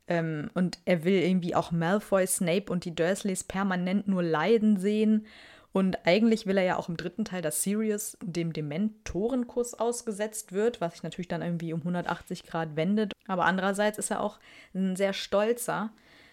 Ähm, 0.08 0.50
und 0.54 0.78
er 0.84 1.04
will 1.04 1.20
irgendwie 1.20 1.54
auch 1.54 1.72
Malfoy, 1.72 2.26
Snape 2.26 2.70
und 2.70 2.84
die 2.84 2.94
Dursleys 2.94 3.42
permanent 3.42 4.06
nur 4.06 4.22
leiden 4.22 4.76
sehen. 4.78 5.26
Und 5.76 6.06
eigentlich 6.06 6.46
will 6.46 6.56
er 6.56 6.64
ja 6.64 6.76
auch 6.78 6.88
im 6.88 6.96
dritten 6.96 7.26
Teil, 7.26 7.42
dass 7.42 7.62
Sirius 7.62 8.16
dem 8.22 8.54
Dementorenkuss 8.54 9.74
ausgesetzt 9.74 10.52
wird, 10.52 10.80
was 10.80 10.94
sich 10.94 11.02
natürlich 11.02 11.28
dann 11.28 11.42
irgendwie 11.42 11.74
um 11.74 11.80
180 11.80 12.44
Grad 12.44 12.76
wendet. 12.76 13.12
Aber 13.26 13.44
andererseits 13.44 13.98
ist 13.98 14.10
er 14.10 14.22
auch 14.22 14.38
ein 14.74 14.96
sehr 14.96 15.12
stolzer 15.12 15.90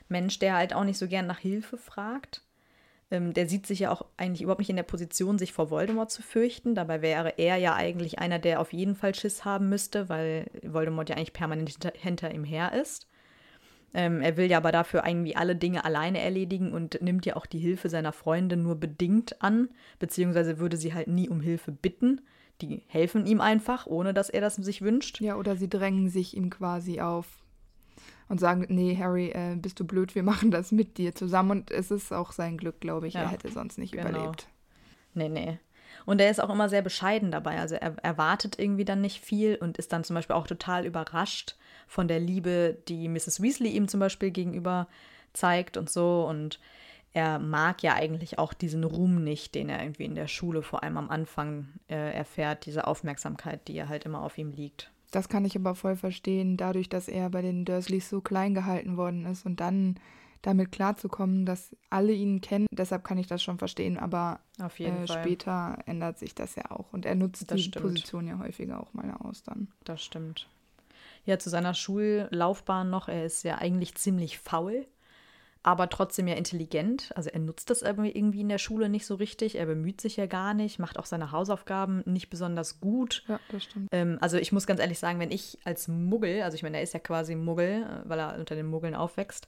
Mensch, 0.07 0.39
der 0.39 0.55
halt 0.55 0.73
auch 0.73 0.85
nicht 0.85 0.97
so 0.97 1.09
gern 1.09 1.27
nach 1.27 1.39
Hilfe 1.39 1.77
fragt. 1.77 2.41
Ähm, 3.11 3.33
der 3.33 3.49
sieht 3.49 3.67
sich 3.67 3.79
ja 3.79 3.91
auch 3.91 4.05
eigentlich 4.15 4.43
überhaupt 4.43 4.59
nicht 4.59 4.69
in 4.69 4.77
der 4.77 4.83
Position, 4.83 5.37
sich 5.37 5.51
vor 5.51 5.69
Voldemort 5.69 6.09
zu 6.09 6.21
fürchten. 6.21 6.73
Dabei 6.73 7.01
wäre 7.01 7.37
er 7.37 7.57
ja 7.57 7.75
eigentlich 7.75 8.19
einer, 8.19 8.39
der 8.39 8.61
auf 8.61 8.71
jeden 8.71 8.95
Fall 8.95 9.13
Schiss 9.13 9.43
haben 9.43 9.67
müsste, 9.67 10.07
weil 10.07 10.49
Voldemort 10.63 11.09
ja 11.09 11.17
eigentlich 11.17 11.33
permanent 11.33 11.69
hinter, 11.69 11.91
hinter 11.97 12.33
ihm 12.33 12.45
her 12.45 12.71
ist. 12.81 13.07
Ähm, 13.93 14.21
er 14.21 14.37
will 14.37 14.49
ja 14.49 14.57
aber 14.57 14.71
dafür 14.71 15.03
irgendwie 15.05 15.35
alle 15.35 15.55
Dinge 15.55 15.85
alleine 15.85 16.19
erledigen 16.19 16.73
und 16.73 17.01
nimmt 17.01 17.25
ja 17.25 17.35
auch 17.35 17.45
die 17.45 17.59
Hilfe 17.59 17.89
seiner 17.89 18.11
Freunde 18.11 18.57
nur 18.57 18.75
bedingt 18.75 19.41
an, 19.41 19.69
beziehungsweise 19.99 20.57
würde 20.57 20.77
sie 20.77 20.93
halt 20.93 21.07
nie 21.07 21.29
um 21.29 21.41
Hilfe 21.41 21.71
bitten. 21.71 22.21
Die 22.61 22.83
helfen 22.87 23.25
ihm 23.25 23.39
einfach, 23.41 23.85
ohne 23.85 24.13
dass 24.13 24.29
er 24.29 24.41
das 24.41 24.55
sich 24.55 24.81
wünscht. 24.81 25.21
Ja, 25.21 25.35
oder 25.35 25.55
sie 25.55 25.69
drängen 25.69 26.09
sich 26.09 26.35
ihm 26.35 26.49
quasi 26.49 27.01
auf 27.01 27.27
und 28.29 28.39
sagen, 28.39 28.65
nee, 28.69 28.97
Harry, 28.97 29.29
äh, 29.29 29.55
bist 29.55 29.79
du 29.79 29.85
blöd, 29.85 30.15
wir 30.15 30.23
machen 30.23 30.49
das 30.49 30.71
mit 30.71 30.97
dir 30.97 31.13
zusammen. 31.13 31.51
Und 31.51 31.71
es 31.71 31.91
ist 31.91 32.11
auch 32.11 32.31
sein 32.31 32.57
Glück, 32.57 32.81
glaube 32.81 33.07
ich, 33.07 33.13
ja, 33.13 33.21
er 33.21 33.29
hätte 33.29 33.51
sonst 33.51 33.77
nicht 33.77 33.93
genau. 33.93 34.09
überlebt. 34.09 34.47
Nee, 35.13 35.29
nee. 35.29 35.59
Und 36.05 36.19
er 36.19 36.31
ist 36.31 36.41
auch 36.41 36.49
immer 36.49 36.69
sehr 36.69 36.81
bescheiden 36.81 37.31
dabei. 37.31 37.59
Also 37.59 37.75
er 37.75 37.95
erwartet 38.03 38.57
irgendwie 38.57 38.85
dann 38.85 39.01
nicht 39.01 39.23
viel 39.23 39.55
und 39.55 39.77
ist 39.77 39.93
dann 39.93 40.03
zum 40.03 40.15
Beispiel 40.15 40.35
auch 40.35 40.47
total 40.47 40.85
überrascht 40.85 41.55
von 41.87 42.07
der 42.07 42.19
Liebe, 42.19 42.77
die 42.87 43.07
Mrs. 43.07 43.41
Weasley 43.41 43.69
ihm 43.71 43.87
zum 43.87 43.99
Beispiel 43.99 44.31
gegenüber 44.31 44.87
zeigt 45.33 45.77
und 45.77 45.89
so. 45.89 46.25
Und 46.27 46.59
er 47.13 47.39
mag 47.39 47.83
ja 47.83 47.93
eigentlich 47.93 48.39
auch 48.39 48.53
diesen 48.53 48.83
Ruhm 48.83 49.23
nicht, 49.23 49.55
den 49.55 49.69
er 49.69 49.81
irgendwie 49.81 50.05
in 50.05 50.15
der 50.15 50.27
Schule 50.27 50.63
vor 50.63 50.83
allem 50.83 50.97
am 50.97 51.09
Anfang 51.09 51.67
äh, 51.87 52.13
erfährt, 52.13 52.65
diese 52.65 52.87
Aufmerksamkeit, 52.87 53.67
die 53.67 53.77
er 53.77 53.89
halt 53.89 54.05
immer 54.05 54.21
auf 54.21 54.37
ihm 54.37 54.51
liegt. 54.51 54.91
Das 55.11 55.29
kann 55.29 55.45
ich 55.45 55.55
aber 55.55 55.75
voll 55.75 55.95
verstehen, 55.95 56.57
dadurch, 56.57 56.89
dass 56.89 57.07
er 57.07 57.29
bei 57.29 57.43
den 57.43 57.65
Dursleys 57.65 58.09
so 58.09 58.19
klein 58.19 58.55
gehalten 58.55 58.97
worden 58.97 59.27
ist 59.27 59.45
und 59.45 59.59
dann 59.59 59.99
damit 60.41 60.71
klarzukommen, 60.71 61.45
dass 61.45 61.75
alle 61.89 62.13
ihn 62.13 62.41
kennen. 62.41 62.65
Deshalb 62.71 63.03
kann 63.03 63.19
ich 63.19 63.27
das 63.27 63.41
schon 63.41 63.59
verstehen, 63.59 63.97
aber 63.97 64.39
äh, 64.59 65.07
später 65.07 65.77
ändert 65.85 66.17
sich 66.17 66.33
das 66.35 66.55
ja 66.55 66.69
auch. 66.71 66.91
Und 66.91 67.05
er 67.05 67.15
nutzt 67.15 67.49
das 67.49 67.57
die 67.57 67.63
stimmt. 67.63 67.85
Position 67.85 68.27
ja 68.27 68.39
häufiger 68.39 68.81
auch 68.81 68.93
mal 68.93 69.09
aus 69.19 69.43
dann. 69.43 69.69
Das 69.85 70.03
stimmt. 70.03 70.49
Ja, 71.25 71.39
zu 71.39 71.49
seiner 71.49 71.73
Schullaufbahn 71.73 72.89
noch, 72.89 73.07
er 73.07 73.25
ist 73.25 73.43
ja 73.43 73.57
eigentlich 73.57 73.95
ziemlich 73.95 74.39
faul, 74.39 74.85
aber 75.63 75.89
trotzdem 75.89 76.27
ja 76.27 76.35
intelligent. 76.35 77.11
Also 77.15 77.29
er 77.29 77.39
nutzt 77.39 77.69
das 77.69 77.81
irgendwie 77.81 78.41
in 78.41 78.49
der 78.49 78.57
Schule 78.57 78.89
nicht 78.89 79.05
so 79.05 79.15
richtig, 79.15 79.55
er 79.55 79.65
bemüht 79.65 80.01
sich 80.01 80.17
ja 80.17 80.25
gar 80.25 80.53
nicht, 80.53 80.79
macht 80.79 80.99
auch 80.99 81.05
seine 81.05 81.31
Hausaufgaben 81.31 82.03
nicht 82.05 82.29
besonders 82.29 82.81
gut. 82.81 83.23
Ja, 83.27 83.39
das 83.49 83.63
stimmt. 83.63 83.87
Ähm, 83.91 84.17
also 84.19 84.37
ich 84.37 84.51
muss 84.51 84.67
ganz 84.67 84.81
ehrlich 84.81 84.99
sagen, 84.99 85.19
wenn 85.19 85.31
ich 85.31 85.57
als 85.63 85.87
Muggel, 85.87 86.41
also 86.41 86.55
ich 86.55 86.63
meine, 86.63 86.77
er 86.77 86.83
ist 86.83 86.93
ja 86.93 86.99
quasi 86.99 87.35
Muggel, 87.35 87.83
äh, 87.83 88.09
weil 88.09 88.19
er 88.19 88.37
unter 88.37 88.55
den 88.55 88.67
Muggeln 88.67 88.95
aufwächst, 88.95 89.47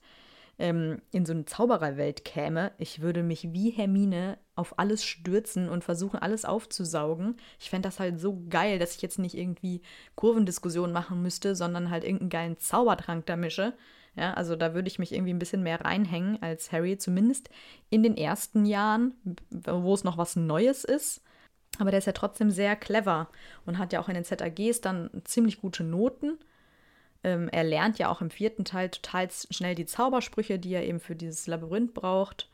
ähm, 0.58 1.02
in 1.12 1.26
so 1.26 1.34
eine 1.34 1.46
Zaubererwelt 1.46 2.24
käme, 2.24 2.72
ich 2.78 3.02
würde 3.02 3.24
mich 3.24 3.52
wie 3.54 3.72
Hermine 3.72 4.38
auf 4.56 4.80
alles 4.80 5.04
stürzen 5.04 5.70
und 5.70 5.84
versuchen, 5.84 6.20
alles 6.20 6.46
aufzusaugen. 6.46 7.36
Ich 7.60 7.70
fände 7.70 7.88
das 7.88 8.00
halt 8.00 8.20
so 8.20 8.42
geil, 8.50 8.80
dass 8.80 8.96
ich 8.96 9.02
jetzt 9.02 9.20
nicht 9.20 9.38
irgendwie 9.38 9.82
Kurvendiskussionen 10.16 10.94
machen 10.94 11.22
müsste, 11.22 11.56
sondern 11.56 11.90
halt 11.90 12.04
irgendeinen 12.04 12.30
geilen 12.30 12.58
Zaubertrank 12.58 13.26
da 13.26 13.36
mische. 13.36 13.74
Ja, 14.16 14.34
also 14.34 14.56
da 14.56 14.74
würde 14.74 14.88
ich 14.88 14.98
mich 14.98 15.12
irgendwie 15.12 15.34
ein 15.34 15.40
bisschen 15.40 15.62
mehr 15.62 15.82
reinhängen 15.82 16.42
als 16.42 16.72
Harry, 16.72 16.98
zumindest 16.98 17.50
in 17.90 18.02
den 18.02 18.16
ersten 18.16 18.66
Jahren, 18.66 19.14
wo 19.50 19.94
es 19.94 20.06
noch 20.06 20.18
was 20.18 20.38
Neues 20.38 20.86
ist. 20.86 21.22
Aber 21.80 21.92
der 21.92 21.98
ist 21.98 22.06
ja 22.06 22.14
trotzdem 22.14 22.50
sehr 22.50 22.78
clever 22.78 23.28
und 23.66 23.78
hat 23.78 23.92
ja 23.92 24.00
auch 24.00 24.08
in 24.08 24.16
den 24.16 24.24
ZAGs 24.24 24.80
dann 24.80 25.10
ziemlich 25.26 25.60
gute 25.60 25.84
Noten. 25.84 26.38
Ähm, 27.26 27.50
er 27.50 27.64
lernt 27.64 27.98
ja 27.98 28.10
auch 28.10 28.22
im 28.22 28.30
vierten 28.30 28.66
Teil 28.66 28.90
total 28.90 29.28
schnell 29.32 29.74
die 29.74 29.88
Zaubersprüche, 29.88 30.60
die 30.60 30.76
er 30.76 30.86
eben 30.86 31.00
für 31.00 31.16
dieses 31.16 31.48
Labyrinth 31.48 31.96
braucht. 31.96 32.48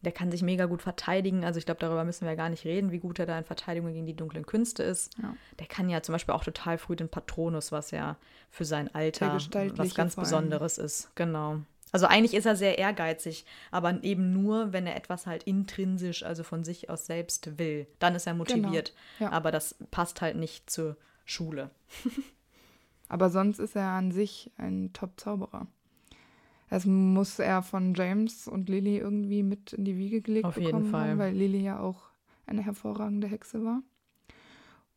Der 0.00 0.10
kann 0.10 0.32
sich 0.32 0.42
mega 0.42 0.66
gut 0.66 0.82
verteidigen. 0.82 1.44
Also 1.44 1.60
ich 1.60 1.66
glaube, 1.66 1.78
darüber 1.78 2.02
müssen 2.02 2.26
wir 2.26 2.34
gar 2.34 2.48
nicht 2.48 2.64
reden, 2.64 2.90
wie 2.90 2.98
gut 2.98 3.20
er 3.20 3.26
da 3.26 3.38
in 3.38 3.44
Verteidigung 3.44 3.92
gegen 3.92 4.06
die 4.06 4.16
dunklen 4.16 4.44
Künste 4.44 4.82
ist. 4.82 5.16
Ja. 5.22 5.36
Der 5.60 5.68
kann 5.68 5.88
ja 5.88 6.02
zum 6.02 6.14
Beispiel 6.14 6.34
auch 6.34 6.42
total 6.42 6.78
früh 6.78 6.96
den 6.96 7.08
Patronus, 7.08 7.70
was 7.70 7.92
ja 7.92 8.16
für 8.50 8.64
sein 8.64 8.92
Alter 8.92 9.38
was 9.76 9.94
ganz 9.94 10.16
Besonderes 10.16 10.78
ist. 10.78 11.14
Genau. 11.14 11.60
Also 11.92 12.06
eigentlich 12.06 12.34
ist 12.34 12.46
er 12.46 12.56
sehr 12.56 12.78
ehrgeizig, 12.78 13.44
aber 13.70 14.02
eben 14.02 14.32
nur, 14.32 14.72
wenn 14.72 14.88
er 14.88 14.96
etwas 14.96 15.26
halt 15.26 15.44
intrinsisch, 15.44 16.24
also 16.24 16.42
von 16.42 16.64
sich 16.64 16.90
aus 16.90 17.06
selbst 17.06 17.56
will. 17.58 17.86
Dann 18.00 18.16
ist 18.16 18.26
er 18.26 18.34
motiviert. 18.34 18.94
Genau. 19.18 19.30
Ja. 19.30 19.36
Aber 19.36 19.52
das 19.52 19.76
passt 19.92 20.22
halt 20.22 20.36
nicht 20.36 20.68
zur 20.68 20.96
Schule. 21.24 21.70
Aber 23.12 23.28
sonst 23.28 23.58
ist 23.58 23.76
er 23.76 23.88
an 23.88 24.10
sich 24.10 24.50
ein 24.56 24.90
Top-Zauberer. 24.94 25.66
Das 26.70 26.86
muss 26.86 27.38
er 27.38 27.62
von 27.62 27.92
James 27.92 28.48
und 28.48 28.70
Lily 28.70 28.96
irgendwie 28.96 29.42
mit 29.42 29.74
in 29.74 29.84
die 29.84 29.98
Wiege 29.98 30.22
gelegt 30.22 30.46
Auf 30.46 30.54
bekommen 30.54 30.84
jeden 30.84 30.90
Fall. 30.90 31.10
haben, 31.10 31.18
weil 31.18 31.34
Lily 31.34 31.62
ja 31.62 31.78
auch 31.78 32.04
eine 32.46 32.62
hervorragende 32.62 33.26
Hexe 33.26 33.62
war. 33.66 33.82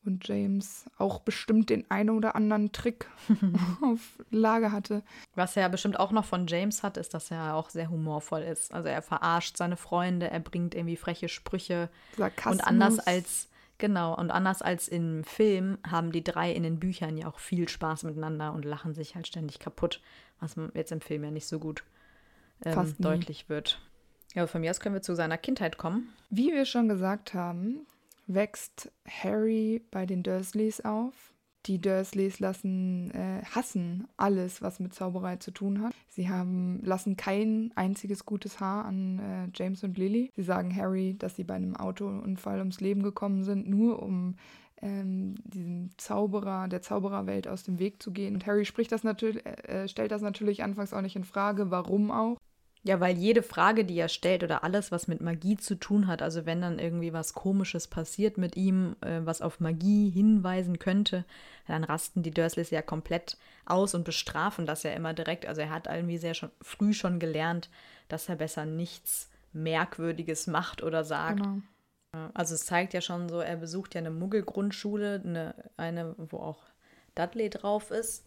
Und 0.06 0.25
James 0.25 0.86
auch 0.97 1.19
bestimmt 1.19 1.69
den 1.69 1.91
einen 1.91 2.12
oder 2.12 2.38
anderen 2.38 2.71
Trick 2.71 3.10
auf 3.82 4.17
Lage 4.32 4.71
hatte. 4.71 5.04
Was 5.34 5.58
er 5.58 5.63
ja 5.63 5.67
bestimmt 5.67 5.99
auch 5.99 6.13
noch 6.13 6.23
von 6.23 6.47
James 6.47 6.84
hat, 6.84 6.95
ist, 6.95 7.13
dass 7.13 7.32
er 7.32 7.56
auch 7.56 7.69
sehr 7.69 7.89
humorvoll 7.89 8.43
ist. 8.43 8.73
Also 8.73 8.88
er 8.88 9.01
verarscht 9.01 9.58
seine 9.58 9.75
Freunde, 9.75 10.32
er 10.32 10.39
bringt 10.39 10.73
irgendwie 10.73 10.95
freche 10.95 11.28
Sprüche. 11.28 11.89
Sarkasmus. 12.15 12.54
Und 12.54 12.62
anders 12.65 12.99
als 12.99 13.49
Genau, 13.78 14.16
und 14.16 14.32
anders 14.32 14.62
als 14.62 14.88
im 14.88 15.24
Film 15.24 15.78
haben 15.86 16.12
die 16.12 16.24
drei 16.24 16.52
in 16.52 16.64
den 16.64 16.80
Büchern 16.80 17.18
ja 17.18 17.28
auch 17.28 17.40
viel 17.40 17.68
Spaß 17.68 18.04
miteinander 18.04 18.54
und 18.54 18.64
lachen 18.64 18.94
sich 18.94 19.16
halt 19.16 19.28
ständig 19.28 19.60
kaputt, 19.60 20.02
was 20.40 20.56
jetzt 20.74 20.92
im 20.92 21.02
Film 21.02 21.26
ja 21.26 21.32
nicht 21.32 21.48
so 21.48 21.60
gut 21.60 21.84
ähm, 22.64 22.96
deutlich 23.00 23.50
wird. 23.50 23.82
Ja, 24.34 24.48
von 24.48 24.62
mir 24.62 24.72
aus 24.72 24.80
können 24.80 24.96
wir 24.96 25.02
zu 25.02 25.16
seiner 25.16 25.38
Kindheit 25.38 25.78
kommen. 25.78 26.14
Wie 26.30 26.54
wir 26.54 26.66
schon 26.66 26.88
gesagt 26.88 27.34
haben, 27.34 27.86
wächst 28.28 28.92
Harry 29.08 29.82
bei 29.92 30.06
den 30.06 30.24
Dursleys 30.24 30.82
auf 30.82 31.35
die 31.65 31.80
Dursleys 31.80 32.39
lassen, 32.39 33.12
äh, 33.12 33.43
hassen 33.43 34.08
alles, 34.17 34.62
was 34.62 34.80
mit 34.80 34.93
Zauberei 34.93 35.38
zu 35.38 35.51
tun 35.51 35.82
hat. 35.82 35.93
Sie 36.08 36.30
haben, 36.30 36.82
lassen 36.84 37.17
kein 37.17 37.71
einziges 37.75 38.25
gutes 38.25 38.60
Haar 38.60 38.86
an 38.86 39.19
äh, 39.19 39.49
James 39.54 39.84
und 39.84 39.97
Lily. 39.97 40.32
Sie 40.36 40.43
sagen 40.43 40.75
Harry, 40.75 41.15
dass 41.17 41.36
sie 41.36 41.43
bei 41.43 41.56
einem 41.56 41.75
Autounfall 41.75 42.60
ums 42.60 42.82
Leben 42.82 43.04
gekommen 43.04 43.43
sind, 43.43 43.67
nur 43.67 44.01
um 44.01 44.36
ähm, 44.82 45.36
diesem 45.43 45.89
Zauberer, 45.97 46.67
der 46.67 46.82
Zaubererwelt 46.82 47.47
aus 47.47 47.63
dem 47.63 47.80
Weg 47.80 48.01
zu 48.01 48.12
gehen. 48.12 48.36
Und 48.36 48.45
Harry 48.45 48.65
spricht 48.65 48.91
das 48.91 49.04
natürlich, 49.04 49.45
äh, 49.45 49.88
stellt 49.88 50.12
das 50.12 50.21
natürlich 50.21 50.63
anfangs 50.63 50.93
auch 50.93 51.01
nicht 51.01 51.15
in 51.15 51.23
Frage, 51.23 51.71
warum 51.71 52.12
auch. 52.12 52.38
Ja, 52.88 53.00
weil 53.00 53.17
jede 53.17 53.41
Frage, 53.41 53.84
die 53.84 53.98
er 53.98 54.10
stellt 54.10 54.43
oder 54.43 54.63
alles, 54.63 54.91
was 54.91 55.08
mit 55.08 55.19
Magie 55.19 55.58
zu 55.58 55.74
tun 55.74 56.06
hat, 56.06 56.21
also 56.21 56.45
wenn 56.45 56.62
dann 56.62 56.78
irgendwie 56.78 57.13
was 57.13 57.34
Komisches 57.34 57.88
passiert 57.88 58.38
mit 58.38 58.56
ihm, 58.56 58.95
äh, 59.02 59.21
was 59.24 59.41
auf 59.41 59.60
Magie 59.60 60.12
hinweisen 60.12 60.78
könnte, 60.78 61.26
dann 61.67 61.84
rasten 61.84 62.21
die 62.21 62.30
Dursleys 62.30 62.69
ja 62.69 62.84
komplett 62.84 63.38
aus 63.65 63.95
und 63.95 64.04
bestrafen 64.04 64.67
das 64.67 64.84
ja 64.84 64.91
immer 64.91 65.15
direkt. 65.15 65.48
Also 65.48 65.62
er 65.62 65.71
hat 65.71 65.88
irgendwie 65.88 66.19
sehr 66.19 66.36
schon 66.36 66.52
früh 66.62 66.93
schon 66.93 67.17
gelernt, 67.17 67.71
dass 68.08 68.30
er 68.30 68.36
besser 68.36 68.65
nichts 68.65 69.32
Merkwürdiges 69.52 70.45
macht 70.45 70.84
oder 70.84 71.04
sagt. 71.04 71.41
Genau. 71.41 71.62
Also 72.36 72.54
es 72.54 72.67
zeigt 72.67 72.93
ja 72.93 73.02
schon 73.02 73.30
so, 73.30 73.39
er 73.39 73.56
besucht 73.56 73.95
ja 73.95 74.00
eine 74.00 74.12
Muggelgrundschule, 74.12 75.24
eine, 75.26 75.56
eine, 75.76 76.13
wo 76.17 76.38
auch 76.38 76.62
Dudley 77.15 77.50
drauf 77.50 77.89
ist. 77.89 78.24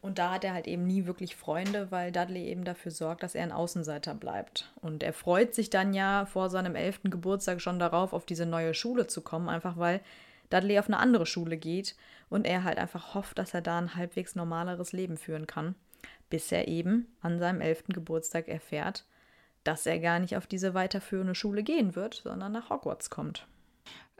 Und 0.00 0.18
da 0.18 0.32
hat 0.32 0.44
er 0.44 0.54
halt 0.54 0.68
eben 0.68 0.86
nie 0.86 1.06
wirklich 1.06 1.34
Freunde, 1.34 1.90
weil 1.90 2.12
Dudley 2.12 2.46
eben 2.46 2.64
dafür 2.64 2.92
sorgt, 2.92 3.22
dass 3.22 3.34
er 3.34 3.42
ein 3.42 3.52
Außenseiter 3.52 4.14
bleibt. 4.14 4.72
Und 4.80 5.02
er 5.02 5.12
freut 5.12 5.54
sich 5.54 5.70
dann 5.70 5.92
ja 5.92 6.26
vor 6.26 6.50
seinem 6.50 6.76
elften 6.76 7.10
Geburtstag 7.10 7.60
schon 7.60 7.78
darauf, 7.78 8.12
auf 8.12 8.24
diese 8.24 8.46
neue 8.46 8.74
Schule 8.74 9.08
zu 9.08 9.22
kommen, 9.22 9.48
einfach 9.48 9.76
weil 9.76 10.00
Dudley 10.50 10.78
auf 10.78 10.86
eine 10.86 10.98
andere 10.98 11.26
Schule 11.26 11.56
geht 11.56 11.96
und 12.28 12.46
er 12.46 12.64
halt 12.64 12.78
einfach 12.78 13.14
hofft, 13.14 13.38
dass 13.38 13.54
er 13.54 13.60
da 13.60 13.78
ein 13.78 13.96
halbwegs 13.96 14.34
normaleres 14.34 14.92
Leben 14.92 15.16
führen 15.16 15.46
kann, 15.46 15.74
bis 16.30 16.50
er 16.52 16.68
eben 16.68 17.06
an 17.20 17.38
seinem 17.38 17.60
elften 17.60 17.92
Geburtstag 17.92 18.48
erfährt, 18.48 19.04
dass 19.64 19.84
er 19.84 19.98
gar 19.98 20.20
nicht 20.20 20.36
auf 20.36 20.46
diese 20.46 20.74
weiterführende 20.74 21.34
Schule 21.34 21.62
gehen 21.62 21.96
wird, 21.96 22.22
sondern 22.24 22.52
nach 22.52 22.70
Hogwarts 22.70 23.10
kommt. 23.10 23.46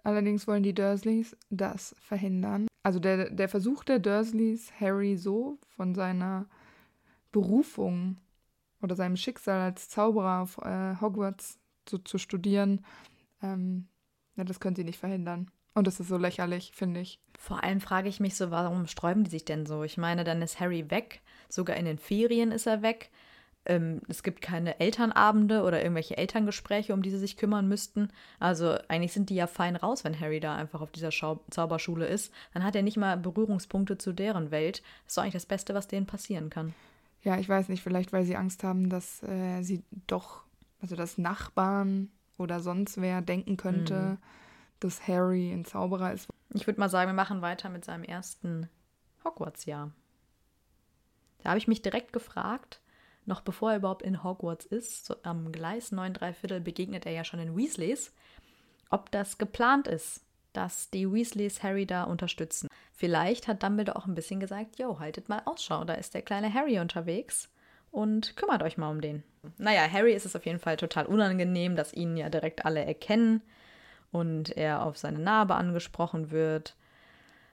Allerdings 0.02 0.46
wollen 0.46 0.62
die 0.62 0.74
Dursleys 0.74 1.36
das 1.50 1.94
verhindern 2.00 2.68
also 2.82 2.98
der, 2.98 3.30
der 3.30 3.48
Versuch 3.48 3.84
der 3.84 3.98
Dursleys, 3.98 4.72
Harry 4.80 5.16
so 5.16 5.58
von 5.76 5.94
seiner 5.94 6.46
Berufung 7.32 8.18
oder 8.80 8.94
seinem 8.94 9.16
Schicksal 9.16 9.60
als 9.60 9.88
Zauberer 9.88 10.42
auf 10.42 10.58
äh, 10.58 10.96
Hogwarts 11.00 11.58
zu, 11.84 11.98
zu 11.98 12.18
studieren, 12.18 12.84
ähm, 13.42 13.88
ja, 14.36 14.44
das 14.44 14.60
können 14.60 14.76
sie 14.76 14.84
nicht 14.84 14.98
verhindern. 14.98 15.50
Und 15.74 15.86
das 15.86 16.00
ist 16.00 16.08
so 16.08 16.16
lächerlich, 16.16 16.72
finde 16.74 17.00
ich. 17.00 17.20
Vor 17.38 17.62
allem 17.62 17.80
frage 17.80 18.08
ich 18.08 18.20
mich 18.20 18.36
so, 18.36 18.50
warum 18.50 18.86
sträuben 18.86 19.24
die 19.24 19.30
sich 19.30 19.44
denn 19.44 19.66
so? 19.66 19.84
Ich 19.84 19.96
meine, 19.96 20.24
dann 20.24 20.42
ist 20.42 20.60
Harry 20.60 20.90
weg, 20.90 21.22
sogar 21.48 21.76
in 21.76 21.84
den 21.84 21.98
Ferien 21.98 22.50
ist 22.50 22.66
er 22.66 22.82
weg. 22.82 23.10
Ähm, 23.64 24.00
es 24.08 24.22
gibt 24.22 24.40
keine 24.40 24.80
Elternabende 24.80 25.62
oder 25.62 25.82
irgendwelche 25.82 26.16
Elterngespräche, 26.16 26.94
um 26.94 27.02
die 27.02 27.10
sie 27.10 27.18
sich 27.18 27.36
kümmern 27.36 27.68
müssten. 27.68 28.10
Also 28.38 28.78
eigentlich 28.88 29.12
sind 29.12 29.30
die 29.30 29.34
ja 29.34 29.46
fein 29.46 29.76
raus, 29.76 30.04
wenn 30.04 30.18
Harry 30.18 30.40
da 30.40 30.56
einfach 30.56 30.80
auf 30.80 30.90
dieser 30.90 31.10
Schau 31.10 31.40
Zauberschule 31.50 32.06
ist. 32.06 32.32
Dann 32.54 32.64
hat 32.64 32.74
er 32.74 32.82
nicht 32.82 32.96
mal 32.96 33.16
Berührungspunkte 33.16 33.98
zu 33.98 34.12
deren 34.12 34.50
Welt. 34.50 34.82
Das 35.04 35.12
ist 35.12 35.18
doch 35.18 35.22
eigentlich 35.22 35.34
das 35.34 35.46
Beste, 35.46 35.74
was 35.74 35.88
denen 35.88 36.06
passieren 36.06 36.50
kann. 36.50 36.74
Ja, 37.22 37.38
ich 37.38 37.48
weiß 37.48 37.68
nicht, 37.68 37.82
vielleicht 37.82 38.12
weil 38.12 38.24
sie 38.24 38.36
Angst 38.36 38.64
haben, 38.64 38.88
dass 38.88 39.22
äh, 39.22 39.62
sie 39.62 39.82
doch, 40.06 40.44
also 40.80 40.96
dass 40.96 41.18
Nachbarn 41.18 42.10
oder 42.38 42.60
sonst 42.60 43.00
wer 43.00 43.20
denken 43.20 43.56
könnte, 43.56 43.94
mhm. 43.94 44.18
dass 44.80 45.06
Harry 45.08 45.52
ein 45.52 45.64
Zauberer 45.64 46.12
ist. 46.12 46.28
Ich 46.54 46.66
würde 46.66 46.80
mal 46.80 46.88
sagen, 46.88 47.10
wir 47.10 47.14
machen 47.14 47.42
weiter 47.42 47.68
mit 47.68 47.84
seinem 47.84 48.04
ersten 48.04 48.68
Hogwarts-Jahr. 49.24 49.90
Da 51.42 51.50
habe 51.50 51.58
ich 51.58 51.68
mich 51.68 51.82
direkt 51.82 52.12
gefragt, 52.12 52.80
noch 53.28 53.42
bevor 53.42 53.72
er 53.72 53.76
überhaupt 53.76 54.02
in 54.02 54.24
Hogwarts 54.24 54.64
ist, 54.64 55.06
so 55.06 55.14
am 55.22 55.52
Gleis 55.52 55.92
9 55.92 56.14
3 56.14 56.32
Viertel 56.32 56.60
begegnet 56.60 57.06
er 57.06 57.12
ja 57.12 57.24
schon 57.24 57.40
in 57.40 57.56
Weasleys, 57.56 58.12
ob 58.90 59.10
das 59.10 59.38
geplant 59.38 59.86
ist, 59.86 60.22
dass 60.54 60.90
die 60.90 61.12
Weasleys 61.12 61.62
Harry 61.62 61.86
da 61.86 62.04
unterstützen. 62.04 62.68
Vielleicht 62.94 63.46
hat 63.46 63.62
Dumbledore 63.62 63.96
auch 63.96 64.06
ein 64.06 64.14
bisschen 64.14 64.40
gesagt, 64.40 64.78
yo, 64.78 64.98
haltet 64.98 65.28
mal 65.28 65.42
Ausschau, 65.44 65.84
da 65.84 65.94
ist 65.94 66.14
der 66.14 66.22
kleine 66.22 66.52
Harry 66.52 66.80
unterwegs 66.80 67.50
und 67.90 68.34
kümmert 68.36 68.62
euch 68.62 68.78
mal 68.78 68.90
um 68.90 69.00
den. 69.00 69.22
Naja, 69.58 69.88
Harry 69.90 70.14
ist 70.14 70.26
es 70.26 70.34
auf 70.34 70.46
jeden 70.46 70.58
Fall 70.58 70.76
total 70.76 71.06
unangenehm, 71.06 71.76
dass 71.76 71.92
ihn 71.92 72.16
ja 72.16 72.30
direkt 72.30 72.64
alle 72.64 72.84
erkennen 72.84 73.42
und 74.10 74.56
er 74.56 74.84
auf 74.84 74.96
seine 74.96 75.18
Narbe 75.18 75.54
angesprochen 75.54 76.30
wird. 76.30 76.76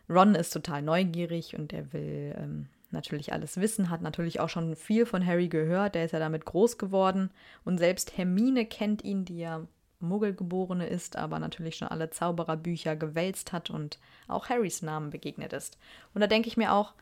Ron 0.09 0.35
ist 0.35 0.51
total 0.51 0.81
neugierig 0.81 1.57
und 1.57 1.73
er 1.73 1.91
will 1.91 2.33
ähm, 2.37 2.69
natürlich 2.91 3.33
alles 3.33 3.57
wissen, 3.57 3.89
hat 3.89 4.01
natürlich 4.01 4.39
auch 4.39 4.49
schon 4.49 4.75
viel 4.75 5.05
von 5.05 5.25
Harry 5.25 5.47
gehört, 5.47 5.95
der 5.95 6.05
ist 6.05 6.11
ja 6.11 6.19
damit 6.19 6.45
groß 6.45 6.77
geworden 6.77 7.31
und 7.63 7.77
selbst 7.77 8.17
Hermine 8.17 8.65
kennt 8.65 9.03
ihn, 9.03 9.25
die 9.25 9.39
ja 9.39 9.67
Muggelgeborene 9.99 10.87
ist, 10.87 11.15
aber 11.15 11.39
natürlich 11.39 11.77
schon 11.77 11.87
alle 11.87 12.09
Zaubererbücher 12.09 12.95
gewälzt 12.95 13.53
hat 13.53 13.69
und 13.69 13.99
auch 14.27 14.49
Harrys 14.49 14.81
Namen 14.81 15.09
begegnet 15.09 15.53
ist. 15.53 15.77
Und 16.13 16.21
da 16.21 16.27
denke 16.27 16.47
ich 16.47 16.57
mir 16.57 16.73
auch, 16.73 16.93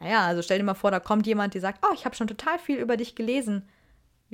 naja, 0.00 0.26
also 0.26 0.42
stell 0.42 0.58
dir 0.58 0.64
mal 0.64 0.74
vor, 0.74 0.90
da 0.90 1.00
kommt 1.00 1.26
jemand, 1.26 1.54
der 1.54 1.60
sagt, 1.60 1.84
oh, 1.84 1.94
ich 1.94 2.04
habe 2.04 2.16
schon 2.16 2.26
total 2.26 2.58
viel 2.58 2.78
über 2.78 2.96
dich 2.96 3.14
gelesen. 3.14 3.68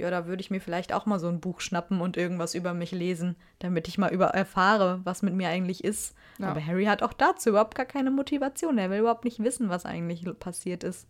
Ja, 0.00 0.10
da 0.10 0.26
würde 0.26 0.40
ich 0.40 0.50
mir 0.50 0.60
vielleicht 0.60 0.92
auch 0.92 1.06
mal 1.06 1.18
so 1.18 1.28
ein 1.28 1.40
Buch 1.40 1.60
schnappen 1.60 2.00
und 2.00 2.16
irgendwas 2.16 2.54
über 2.54 2.74
mich 2.74 2.92
lesen, 2.92 3.36
damit 3.58 3.88
ich 3.88 3.98
mal 3.98 4.12
über 4.12 4.28
erfahre, 4.28 5.00
was 5.04 5.22
mit 5.22 5.34
mir 5.34 5.48
eigentlich 5.48 5.84
ist. 5.84 6.14
Ja. 6.38 6.48
Aber 6.48 6.64
Harry 6.64 6.86
hat 6.86 7.02
auch 7.02 7.12
dazu 7.12 7.50
überhaupt 7.50 7.74
gar 7.74 7.86
keine 7.86 8.10
Motivation. 8.10 8.78
Er 8.78 8.90
will 8.90 9.00
überhaupt 9.00 9.24
nicht 9.24 9.38
wissen, 9.40 9.68
was 9.68 9.86
eigentlich 9.86 10.24
passiert 10.38 10.84
ist. 10.84 11.06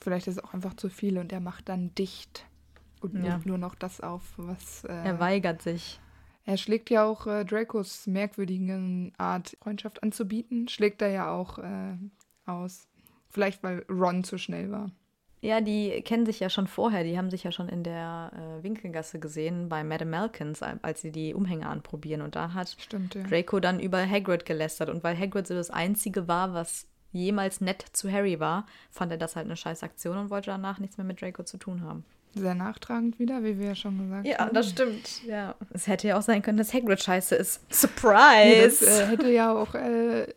Vielleicht 0.00 0.26
ist 0.26 0.38
es 0.38 0.44
auch 0.44 0.54
einfach 0.54 0.74
zu 0.74 0.88
viel 0.88 1.18
und 1.18 1.32
er 1.32 1.40
macht 1.40 1.68
dann 1.68 1.94
dicht 1.94 2.46
und 3.00 3.14
ja. 3.14 3.32
nimmt 3.32 3.46
nur 3.46 3.58
noch 3.58 3.74
das 3.74 4.00
auf, 4.00 4.22
was. 4.36 4.84
Äh, 4.84 4.92
er 4.92 5.20
weigert 5.20 5.62
sich. 5.62 6.00
Er 6.44 6.56
schlägt 6.56 6.90
ja 6.90 7.04
auch 7.04 7.26
äh, 7.26 7.44
Dracos 7.44 8.06
merkwürdigen 8.06 9.12
Art, 9.18 9.56
Freundschaft 9.62 10.02
anzubieten, 10.02 10.68
schlägt 10.68 11.02
er 11.02 11.10
ja 11.10 11.30
auch 11.30 11.58
äh, 11.58 11.96
aus. 12.46 12.88
Vielleicht, 13.28 13.62
weil 13.62 13.84
Ron 13.88 14.24
zu 14.24 14.38
schnell 14.38 14.70
war. 14.70 14.90
Ja, 15.42 15.60
die 15.62 16.02
kennen 16.02 16.26
sich 16.26 16.40
ja 16.40 16.50
schon 16.50 16.66
vorher. 16.66 17.02
Die 17.02 17.16
haben 17.16 17.30
sich 17.30 17.44
ja 17.44 17.52
schon 17.52 17.68
in 17.68 17.82
der 17.82 18.30
äh, 18.34 18.62
Winkelgasse 18.62 19.18
gesehen 19.18 19.68
bei 19.68 19.82
Madame 19.82 20.10
Malkins, 20.10 20.62
als 20.62 21.00
sie 21.00 21.12
die 21.12 21.34
Umhänge 21.34 21.66
anprobieren. 21.66 22.20
Und 22.20 22.36
da 22.36 22.52
hat 22.52 22.76
Stimmt, 22.78 23.14
ja. 23.14 23.22
Draco 23.22 23.58
dann 23.58 23.80
über 23.80 24.06
Hagrid 24.06 24.44
gelästert. 24.44 24.90
Und 24.90 25.02
weil 25.02 25.18
Hagrid 25.18 25.46
so 25.46 25.54
das 25.54 25.70
Einzige 25.70 26.28
war, 26.28 26.52
was 26.52 26.86
jemals 27.12 27.60
nett 27.60 27.84
zu 27.92 28.12
Harry 28.12 28.38
war, 28.38 28.66
fand 28.90 29.12
er 29.12 29.18
das 29.18 29.34
halt 29.34 29.46
eine 29.46 29.56
scheiß 29.56 29.82
Aktion 29.82 30.18
und 30.18 30.30
wollte 30.30 30.50
danach 30.50 30.78
nichts 30.78 30.98
mehr 30.98 31.06
mit 31.06 31.20
Draco 31.22 31.42
zu 31.42 31.56
tun 31.56 31.82
haben. 31.82 32.04
Sehr 32.34 32.54
nachtragend 32.54 33.18
wieder, 33.18 33.42
wie 33.42 33.58
wir 33.58 33.68
ja 33.68 33.74
schon 33.74 33.98
gesagt 33.98 34.26
ja, 34.26 34.38
haben. 34.38 34.48
Ja, 34.48 34.52
das 34.52 34.70
stimmt. 34.70 35.24
Ja. 35.26 35.56
Es 35.72 35.88
hätte 35.88 36.06
ja 36.06 36.18
auch 36.18 36.22
sein 36.22 36.42
können, 36.42 36.58
dass 36.58 36.72
Hagrid 36.72 37.02
scheiße 37.02 37.34
ist. 37.34 37.60
Surprise! 37.72 38.56
Ja, 38.56 38.64
das 38.64 38.82
äh, 38.82 39.06
hätte 39.06 39.30
ja 39.32 39.52
auch 39.52 39.74
äh, 39.74 40.28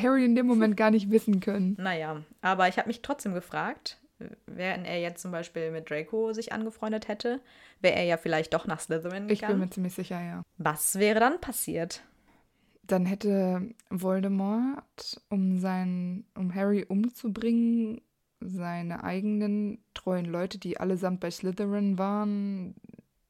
Harry 0.00 0.24
in 0.24 0.36
dem 0.36 0.46
Moment 0.46 0.76
gar 0.76 0.90
nicht 0.90 1.10
wissen 1.10 1.40
können. 1.40 1.76
Naja, 1.78 2.22
aber 2.40 2.68
ich 2.68 2.78
habe 2.78 2.88
mich 2.88 3.02
trotzdem 3.02 3.34
gefragt, 3.34 3.98
wenn 4.46 4.84
er 4.84 5.00
jetzt 5.00 5.22
zum 5.22 5.30
Beispiel 5.32 5.70
mit 5.70 5.90
Draco 5.90 6.32
sich 6.32 6.52
angefreundet 6.52 7.08
hätte, 7.08 7.40
wäre 7.80 7.96
er 7.96 8.04
ja 8.04 8.16
vielleicht 8.16 8.54
doch 8.54 8.66
nach 8.66 8.80
Slytherin 8.80 9.28
gegangen. 9.28 9.32
Ich 9.32 9.46
bin 9.46 9.58
mir 9.58 9.70
ziemlich 9.70 9.94
sicher, 9.94 10.20
ja. 10.20 10.42
Was 10.58 10.98
wäre 10.98 11.20
dann 11.20 11.40
passiert? 11.40 12.02
Dann 12.82 13.06
hätte 13.06 13.70
Voldemort, 13.90 15.20
um, 15.30 15.58
sein, 15.58 16.24
um 16.36 16.54
Harry 16.54 16.84
umzubringen, 16.86 18.02
seine 18.40 19.04
eigenen 19.04 19.82
treuen 19.94 20.26
Leute, 20.26 20.58
die 20.58 20.78
allesamt 20.78 21.20
bei 21.20 21.30
Slytherin 21.30 21.98
waren, 21.98 22.74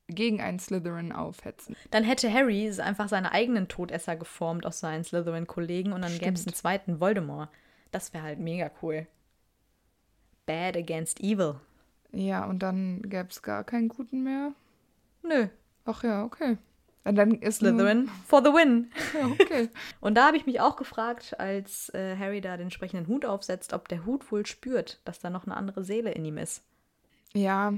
gegen 0.09 0.41
einen 0.41 0.59
Slytherin 0.59 1.13
aufhetzen. 1.13 1.77
Dann 1.91 2.05
hätte 2.05 2.33
Harry 2.33 2.71
einfach 2.81 3.09
seine 3.09 3.33
eigenen 3.33 3.69
Todesser 3.69 4.17
geformt 4.17 4.67
aus 4.67 4.81
seinen 4.81 5.05
Slytherin-Kollegen 5.05 5.93
und 5.93 6.03
dann 6.03 6.19
gäbe 6.19 6.35
es 6.35 6.47
einen 6.47 6.55
zweiten 6.55 7.01
Voldemort. 7.01 7.49
Das 7.91 8.13
wäre 8.13 8.25
halt 8.25 8.41
mega 8.41 8.71
cool. 8.83 9.07
Bad 10.47 10.77
against 10.77 11.21
evil. 11.21 11.57
Ja, 12.13 12.45
und 12.45 12.61
dann 12.61 13.03
gäbe 13.03 13.29
es 13.31 13.43
gar 13.43 13.65
keinen 13.65 13.89
guten 13.89 14.23
mehr? 14.23 14.53
Nö. 15.23 15.49
Ach 15.85 16.03
ja, 16.03 16.25
okay. 16.25 16.59
Und 17.05 17.17
dann 17.17 17.33
ist 17.33 17.57
Slytherin 17.57 18.09
for 18.27 18.43
the 18.43 18.51
win. 18.51 18.91
Ja, 19.13 19.27
okay. 19.27 19.69
und 20.01 20.15
da 20.15 20.27
habe 20.27 20.39
ich 20.39 20.47
mich 20.47 20.61
auch 20.61 20.77
gefragt, 20.77 21.39
als 21.39 21.91
äh, 21.91 22.17
Harry 22.17 22.41
da 22.41 22.57
den 22.57 22.65
entsprechenden 22.65 23.09
Hut 23.09 23.27
aufsetzt, 23.27 23.75
ob 23.75 23.89
der 23.89 24.07
Hut 24.07 24.31
wohl 24.33 24.47
spürt, 24.47 25.01
dass 25.05 25.19
da 25.19 25.29
noch 25.29 25.45
eine 25.45 25.57
andere 25.57 25.85
Seele 25.85 26.13
in 26.13 26.25
ihm 26.25 26.39
ist. 26.39 26.63
Ja, 27.35 27.75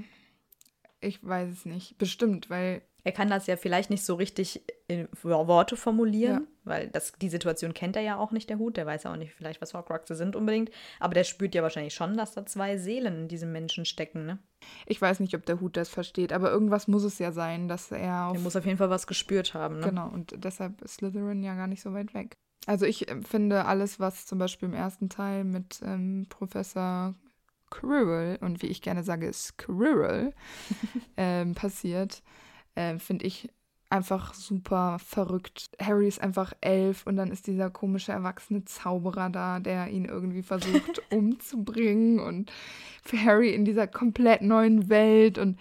ich 1.00 1.26
weiß 1.26 1.50
es 1.50 1.64
nicht. 1.64 1.98
Bestimmt, 1.98 2.50
weil 2.50 2.82
er 3.06 3.12
kann 3.12 3.30
das 3.30 3.46
ja 3.46 3.56
vielleicht 3.56 3.88
nicht 3.88 4.04
so 4.04 4.16
richtig 4.16 4.64
in 4.88 5.06
Worte 5.22 5.76
formulieren, 5.76 6.40
ja. 6.40 6.48
weil 6.64 6.88
das, 6.88 7.12
die 7.12 7.28
Situation 7.28 7.72
kennt 7.72 7.94
er 7.94 8.02
ja 8.02 8.16
auch 8.16 8.32
nicht, 8.32 8.50
der 8.50 8.58
Hut. 8.58 8.76
Der 8.76 8.84
weiß 8.84 9.04
ja 9.04 9.12
auch 9.12 9.16
nicht 9.16 9.32
vielleicht, 9.32 9.62
was 9.62 9.74
Horcruxe 9.74 10.16
sind 10.16 10.34
unbedingt. 10.34 10.72
Aber 10.98 11.14
der 11.14 11.22
spürt 11.22 11.54
ja 11.54 11.62
wahrscheinlich 11.62 11.94
schon, 11.94 12.16
dass 12.16 12.34
da 12.34 12.44
zwei 12.46 12.78
Seelen 12.78 13.14
in 13.14 13.28
diesem 13.28 13.52
Menschen 13.52 13.84
stecken, 13.84 14.26
ne? 14.26 14.40
Ich 14.86 15.00
weiß 15.00 15.20
nicht, 15.20 15.36
ob 15.36 15.46
der 15.46 15.60
Hut 15.60 15.76
das 15.76 15.88
versteht, 15.88 16.32
aber 16.32 16.50
irgendwas 16.50 16.88
muss 16.88 17.04
es 17.04 17.20
ja 17.20 17.30
sein, 17.30 17.68
dass 17.68 17.92
er 17.92 18.26
auf... 18.26 18.38
Er 18.38 18.40
muss 18.40 18.56
auf 18.56 18.66
jeden 18.66 18.78
Fall 18.78 18.90
was 18.90 19.06
gespürt 19.06 19.54
haben, 19.54 19.78
ne? 19.78 19.86
Genau, 19.86 20.08
und 20.08 20.34
deshalb 20.42 20.82
ist 20.82 20.94
Slytherin 20.94 21.44
ja 21.44 21.54
gar 21.54 21.68
nicht 21.68 21.82
so 21.82 21.92
weit 21.92 22.12
weg. 22.12 22.34
Also 22.66 22.86
ich 22.86 23.06
finde 23.22 23.66
alles, 23.66 24.00
was 24.00 24.26
zum 24.26 24.40
Beispiel 24.40 24.68
im 24.68 24.74
ersten 24.74 25.08
Teil 25.10 25.44
mit 25.44 25.80
ähm, 25.84 26.26
Professor 26.28 27.14
Quirrell, 27.70 28.38
und 28.40 28.62
wie 28.62 28.66
ich 28.66 28.82
gerne 28.82 29.04
sage, 29.04 29.32
Squirrel, 29.32 30.32
ähm, 31.16 31.54
passiert, 31.54 32.24
äh, 32.76 32.98
finde 32.98 33.26
ich 33.26 33.48
einfach 33.90 34.34
super 34.34 34.98
verrückt. 34.98 35.70
Harry 35.80 36.08
ist 36.08 36.20
einfach 36.20 36.52
elf 36.60 37.06
und 37.06 37.16
dann 37.16 37.30
ist 37.30 37.46
dieser 37.46 37.70
komische 37.70 38.12
erwachsene 38.12 38.64
Zauberer 38.64 39.30
da, 39.30 39.60
der 39.60 39.88
ihn 39.88 40.04
irgendwie 40.04 40.42
versucht 40.42 41.02
umzubringen 41.10 42.18
und 42.18 42.52
für 43.02 43.20
Harry 43.22 43.54
in 43.54 43.64
dieser 43.64 43.86
komplett 43.86 44.42
neuen 44.42 44.88
Welt 44.88 45.38
und 45.38 45.58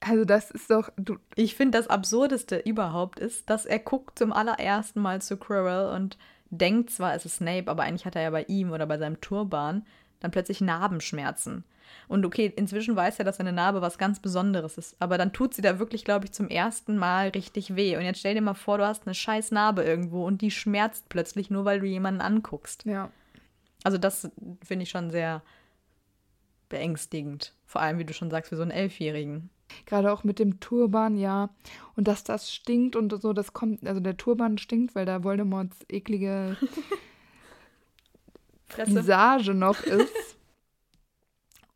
also 0.00 0.24
das 0.24 0.52
ist 0.52 0.70
doch. 0.70 0.90
Du 0.96 1.16
ich 1.34 1.56
finde 1.56 1.76
das 1.78 1.88
Absurdeste 1.88 2.58
überhaupt 2.58 3.18
ist, 3.18 3.50
dass 3.50 3.66
er 3.66 3.80
guckt 3.80 4.18
zum 4.18 4.32
allerersten 4.32 5.00
Mal 5.00 5.20
zu 5.20 5.36
Quirrell 5.36 5.94
und 5.94 6.16
denkt 6.50 6.90
zwar, 6.90 7.14
es 7.14 7.24
ist 7.26 7.36
Snape, 7.36 7.68
aber 7.68 7.82
eigentlich 7.82 8.06
hat 8.06 8.16
er 8.16 8.22
ja 8.22 8.30
bei 8.30 8.44
ihm 8.44 8.70
oder 8.70 8.86
bei 8.86 8.98
seinem 8.98 9.20
Turban 9.20 9.84
dann 10.20 10.30
plötzlich 10.30 10.60
Narbenschmerzen. 10.60 11.64
Und 12.08 12.24
okay, 12.24 12.52
inzwischen 12.56 12.96
weiß 12.96 13.18
er, 13.18 13.24
dass 13.24 13.36
seine 13.36 13.52
Narbe 13.52 13.80
was 13.80 13.98
ganz 13.98 14.20
Besonderes 14.20 14.78
ist. 14.78 14.96
Aber 14.98 15.18
dann 15.18 15.32
tut 15.32 15.54
sie 15.54 15.62
da 15.62 15.78
wirklich, 15.78 16.04
glaube 16.04 16.24
ich, 16.24 16.32
zum 16.32 16.48
ersten 16.48 16.96
Mal 16.96 17.28
richtig 17.28 17.76
weh. 17.76 17.96
Und 17.96 18.02
jetzt 18.02 18.20
stell 18.20 18.34
dir 18.34 18.40
mal 18.40 18.54
vor, 18.54 18.78
du 18.78 18.86
hast 18.86 19.06
eine 19.06 19.14
scheiß 19.14 19.50
Narbe 19.50 19.82
irgendwo 19.82 20.26
und 20.26 20.40
die 20.40 20.50
schmerzt 20.50 21.08
plötzlich 21.08 21.50
nur, 21.50 21.64
weil 21.64 21.80
du 21.80 21.86
jemanden 21.86 22.20
anguckst. 22.20 22.84
Ja. 22.84 23.10
Also 23.84 23.98
das 23.98 24.30
finde 24.64 24.84
ich 24.84 24.90
schon 24.90 25.10
sehr 25.10 25.42
beängstigend. 26.68 27.54
Vor 27.66 27.80
allem, 27.80 27.98
wie 27.98 28.04
du 28.04 28.12
schon 28.12 28.30
sagst, 28.30 28.50
für 28.50 28.56
so 28.56 28.62
einen 28.62 28.70
Elfjährigen. 28.70 29.50
Gerade 29.86 30.12
auch 30.12 30.24
mit 30.24 30.38
dem 30.38 30.60
Turban, 30.60 31.16
ja. 31.16 31.50
Und 31.94 32.08
dass 32.08 32.24
das 32.24 32.52
stinkt 32.52 32.96
und 32.96 33.10
so, 33.20 33.32
das 33.32 33.52
kommt, 33.52 33.86
also 33.86 34.00
der 34.00 34.16
Turban 34.16 34.58
stinkt, 34.58 34.94
weil 34.94 35.06
da 35.06 35.24
Voldemorts 35.24 35.78
eklige 35.88 36.56
Visage 38.86 39.54
noch 39.54 39.82
ist. 39.82 40.37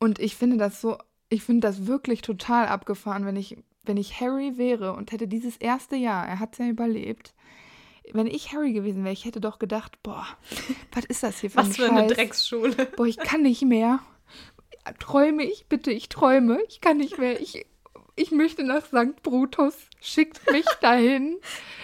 Und 0.03 0.19
ich 0.19 0.35
finde 0.35 0.57
das 0.57 0.81
so, 0.81 0.99
ich 1.29 1.45
finde 1.45 1.69
das 1.69 1.87
wirklich 1.87 2.23
total 2.23 2.67
abgefahren, 2.67 3.25
wenn 3.25 3.37
ich, 3.37 3.57
wenn 3.85 3.97
ich 3.97 4.21
Harry 4.21 4.59
wäre 4.59 4.95
und 4.95 5.13
hätte 5.13 5.29
dieses 5.29 5.57
erste 5.59 5.95
Jahr, 5.95 6.27
er 6.27 6.41
hat 6.41 6.55
es 6.55 6.59
ja 6.59 6.67
überlebt, 6.67 7.35
wenn 8.13 8.27
ich 8.27 8.53
Harry 8.53 8.73
gewesen 8.73 9.05
wäre, 9.05 9.13
ich 9.13 9.25
hätte 9.25 9.41
doch 9.41 9.61
gedacht, 9.61 10.03
boah, 10.03 10.27
was 10.93 11.05
ist 11.05 11.23
das 11.23 11.39
hier 11.39 11.51
für, 11.51 11.59
was 11.59 11.77
für 11.77 11.89
eine 11.89 12.09
Drecksschule? 12.09 12.75
Boah, 12.97 13.07
ich 13.07 13.17
kann 13.17 13.43
nicht 13.43 13.63
mehr. 13.63 14.01
Träume 14.99 15.45
ich, 15.45 15.67
bitte, 15.69 15.93
ich 15.93 16.09
träume. 16.09 16.59
Ich 16.69 16.81
kann 16.81 16.97
nicht 16.97 17.19
mehr. 17.19 17.41
Ich, 17.41 17.65
ich 18.17 18.33
möchte 18.33 18.65
nach 18.65 18.85
St. 18.85 19.23
Brutus. 19.23 19.77
Schickt 20.01 20.51
mich 20.51 20.67
dahin. 20.81 21.39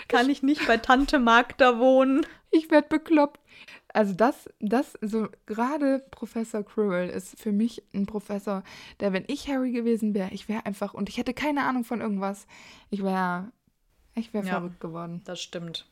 kann 0.09 0.29
ich 0.29 0.43
nicht 0.43 0.67
bei 0.67 0.79
Tante 0.79 1.21
Magda 1.21 1.79
wohnen? 1.79 2.27
Ich 2.51 2.69
werde 2.73 2.89
bekloppt. 2.89 3.39
Also 3.99 4.15
das, 4.15 4.49
das, 4.61 4.97
so 5.01 5.27
gerade 5.47 5.99
Professor 6.13 6.63
Quirrell 6.63 7.09
ist 7.09 7.37
für 7.37 7.51
mich 7.51 7.83
ein 7.93 8.07
Professor, 8.07 8.63
der, 9.01 9.13
wenn 9.13 9.25
ich 9.27 9.49
Harry 9.49 9.73
gewesen 9.73 10.15
wäre, 10.15 10.31
ich 10.31 10.49
wäre 10.49 10.65
einfach, 10.67 10.95
und 10.95 11.09
ich 11.09 11.19
hätte 11.19 11.35
keine 11.35 11.65
Ahnung 11.65 11.83
von 11.83 12.01
irgendwas, 12.01 12.47
ich 12.91 13.03
wäre, 13.03 13.51
ich 14.15 14.33
wäre 14.33 14.47
Ja. 14.47 14.61
verrückt 14.61 14.79
geworden. 14.79 15.21
Das 15.25 15.41
stimmt. 15.41 15.85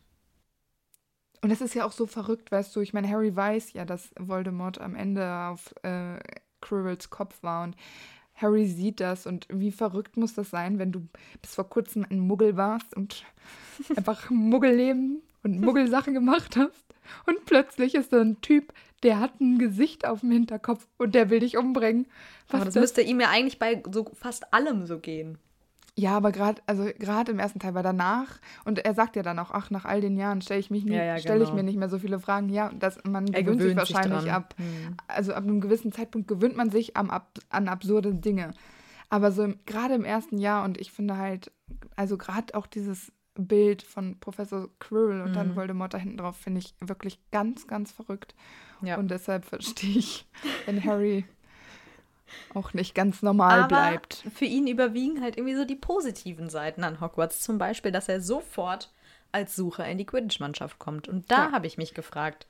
Und 1.43 1.51
das 1.51 1.61
ist 1.61 1.75
ja 1.75 1.85
auch 1.85 1.91
so 1.91 2.07
verrückt, 2.07 2.53
weißt 2.53 2.77
du, 2.77 2.81
ich 2.81 2.93
meine, 2.93 3.09
Harry 3.09 3.35
weiß 3.35 3.73
ja, 3.73 3.85
dass 3.85 4.11
Voldemort 4.17 4.81
am 4.81 4.95
Ende 4.95 5.29
auf 5.49 5.75
äh, 5.83 6.21
Quirrells 6.61 7.11
Kopf 7.11 7.43
war 7.43 7.65
und 7.65 7.75
Harry 8.37 8.69
sieht 8.69 9.01
das 9.01 9.27
und 9.27 9.49
wie 9.51 9.73
verrückt 9.73 10.17
muss 10.17 10.33
das 10.33 10.51
sein, 10.51 10.79
wenn 10.79 10.93
du 10.93 11.09
bis 11.43 11.57
vor 11.57 11.69
kurzem 11.69 12.07
ein 12.09 12.21
Muggel 12.21 12.57
warst 12.57 12.95
und 12.95 13.25
einfach 13.97 14.31
Muggelleben 14.31 15.23
und 15.47 15.61
Muggelsachen 15.61 16.13
gemacht 16.15 16.57
hast 16.57 16.85
und 17.27 17.45
plötzlich 17.47 17.95
ist 17.95 18.13
da 18.13 18.21
ein 18.21 18.41
Typ, 18.41 18.73
der 19.03 19.21
hat 19.21 19.41
ein 19.41 19.59
Gesicht 19.59 20.07
auf 20.07 20.21
dem 20.21 20.31
Hinterkopf 20.33 20.87
und 20.99 21.15
der 21.15 21.31
will 21.31 21.41
dich 21.41 21.57
umbringen. 21.57 22.07
Aber 22.49 22.65
das 22.65 22.75
das- 22.75 22.81
müsste 22.81 23.03
ihm 23.03 23.21
ja 23.21 23.29
eigentlich 23.31 23.59
bei 23.59 23.83
so 23.91 24.11
fast 24.15 24.53
allem 24.53 24.87
so 24.87 24.99
gehen. 24.99 25.39
Ja, 25.99 26.15
aber 26.15 26.31
gerade 26.31 26.61
also 26.67 26.85
gerade 26.99 27.33
im 27.33 27.39
ersten 27.39 27.59
Teil, 27.59 27.73
weil 27.75 27.83
danach 27.83 28.39
und 28.67 28.85
er 28.85 28.93
sagt 28.93 29.17
ja 29.17 29.23
dann 29.23 29.39
auch, 29.39 29.51
ach 29.51 29.71
nach 29.71 29.87
all 29.87 30.03
den 30.03 30.19
Jahren 30.19 30.43
stelle 30.43 30.61
ich 30.61 30.71
mich 30.71 30.85
nie, 30.85 30.93
Ja, 30.95 31.03
ja, 31.05 31.19
stelle 31.19 31.39
ich 31.43 31.49
genau. 31.49 31.57
mir 31.57 31.63
nicht 31.63 31.79
mehr 31.79 31.89
so 31.89 31.99
viele 31.99 32.21
Fragen. 32.21 32.51
Ja, 32.51 32.71
das 32.79 32.99
man 33.05 33.27
Er 33.33 33.43
gewöhnt 33.43 33.63
sich 33.63 33.69
sich 33.71 33.77
wahrscheinlich 33.79 34.25
dran. 34.25 34.29
ab. 34.35 34.55
Hm. 34.59 34.97
Also 35.09 35.33
ab 35.33 35.45
einem 35.45 35.63
gewissen 35.63 35.93
Zeitpunkt 35.93 36.29
gewöhnt 36.29 36.55
man 36.55 36.69
sich 36.69 36.99
am, 36.99 37.09
ab, 37.09 37.39
an 37.49 37.69
absurde 37.69 38.15
Dinge. 38.15 38.51
Aber 39.09 39.33
so 39.33 39.49
gerade 39.65 39.95
im 39.95 40.05
ersten 40.05 40.37
Jahr 40.37 40.65
und 40.67 40.79
ich 40.79 40.93
finde 40.93 41.17
halt, 41.17 41.51
also 41.95 42.19
gerade 42.19 42.55
auch 42.55 42.67
dieses 42.67 43.11
Bild 43.39 43.83
von 43.83 44.19
Professor 44.21 44.69
Quirrell 44.79 45.23
und 45.23 45.35
dann 45.35 45.49
Mhm. 45.51 45.57
Voldemort 45.57 45.95
da 45.95 45.99
hinten 45.99 46.17
drauf 46.19 46.37
finde 46.37 46.61
ich 46.61 46.75
wirklich 46.81 47.19
ganz, 47.31 47.67
ganz 47.67 47.93
verrückt. 47.93 48.35
Ja. 48.83 48.97
Und 48.99 49.11
deshalb 49.11 49.45
verstehe 49.45 49.99
ich, 49.99 50.27
wenn 50.65 50.83
Harry 50.85 51.25
auch 52.55 52.73
nicht 52.73 52.95
ganz 52.95 53.23
normal 53.23 53.61
Aber 53.65 53.69
bleibt. 53.69 54.25
für 54.33 54.45
ihn 54.47 54.67
überwiegen 54.67 55.21
halt 55.23 55.37
irgendwie 55.37 55.57
so 55.57 55.65
die 55.65 55.77
positiven 55.77 56.49
Seiten 56.49 56.85
an 56.85 57.01
Hogwarts. 57.01 57.41
Zum 57.41 57.59
Beispiel, 57.59 57.93
dass 57.93 58.09
er 58.09 58.21
sofort 58.21 58.93
als 59.33 59.55
Sucher 59.57 59.87
in 59.89 59.99
die 59.99 60.07
Quidditch-Mannschaft 60.07 60.79
kommt. 60.79 61.09
Und 61.09 61.31
da 61.31 61.47
Ja. 61.47 61.53
habe 61.53 61.67
ich 61.67 61.77
mich 61.79 61.95
gefragt, 61.95 62.47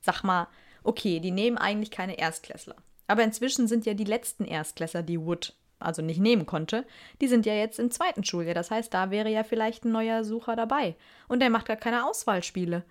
sag 0.00 0.22
mal, 0.22 0.46
okay, 0.82 1.18
die 1.20 1.30
nehmen 1.32 1.58
eigentlich 1.58 1.90
keine 1.90 2.18
Erstklässler. 2.18 2.76
Aber 3.06 3.22
inzwischen 3.24 3.66
sind 3.68 3.86
ja 3.86 3.94
die 3.94 4.04
letzten 4.04 4.44
Erstklässler, 4.44 5.02
die 5.02 5.20
Wood 5.20 5.54
also 5.78 6.02
nicht 6.02 6.20
nehmen 6.20 6.46
konnte, 6.46 6.86
die 7.20 7.28
sind 7.28 7.46
ja 7.46 7.54
jetzt 7.54 7.78
im 7.78 7.90
zweiten 7.90 8.24
Schuljahr. 8.24 8.54
Das 8.54 8.70
heißt, 8.70 8.92
da 8.92 9.10
wäre 9.10 9.30
ja 9.30 9.44
vielleicht 9.44 9.84
ein 9.84 9.92
neuer 9.92 10.24
Sucher 10.24 10.56
dabei. 10.56 10.96
Und 11.28 11.40
der 11.40 11.50
macht 11.50 11.66
gar 11.66 11.76
keine 11.76 12.06
Auswahlspiele. 12.06 12.84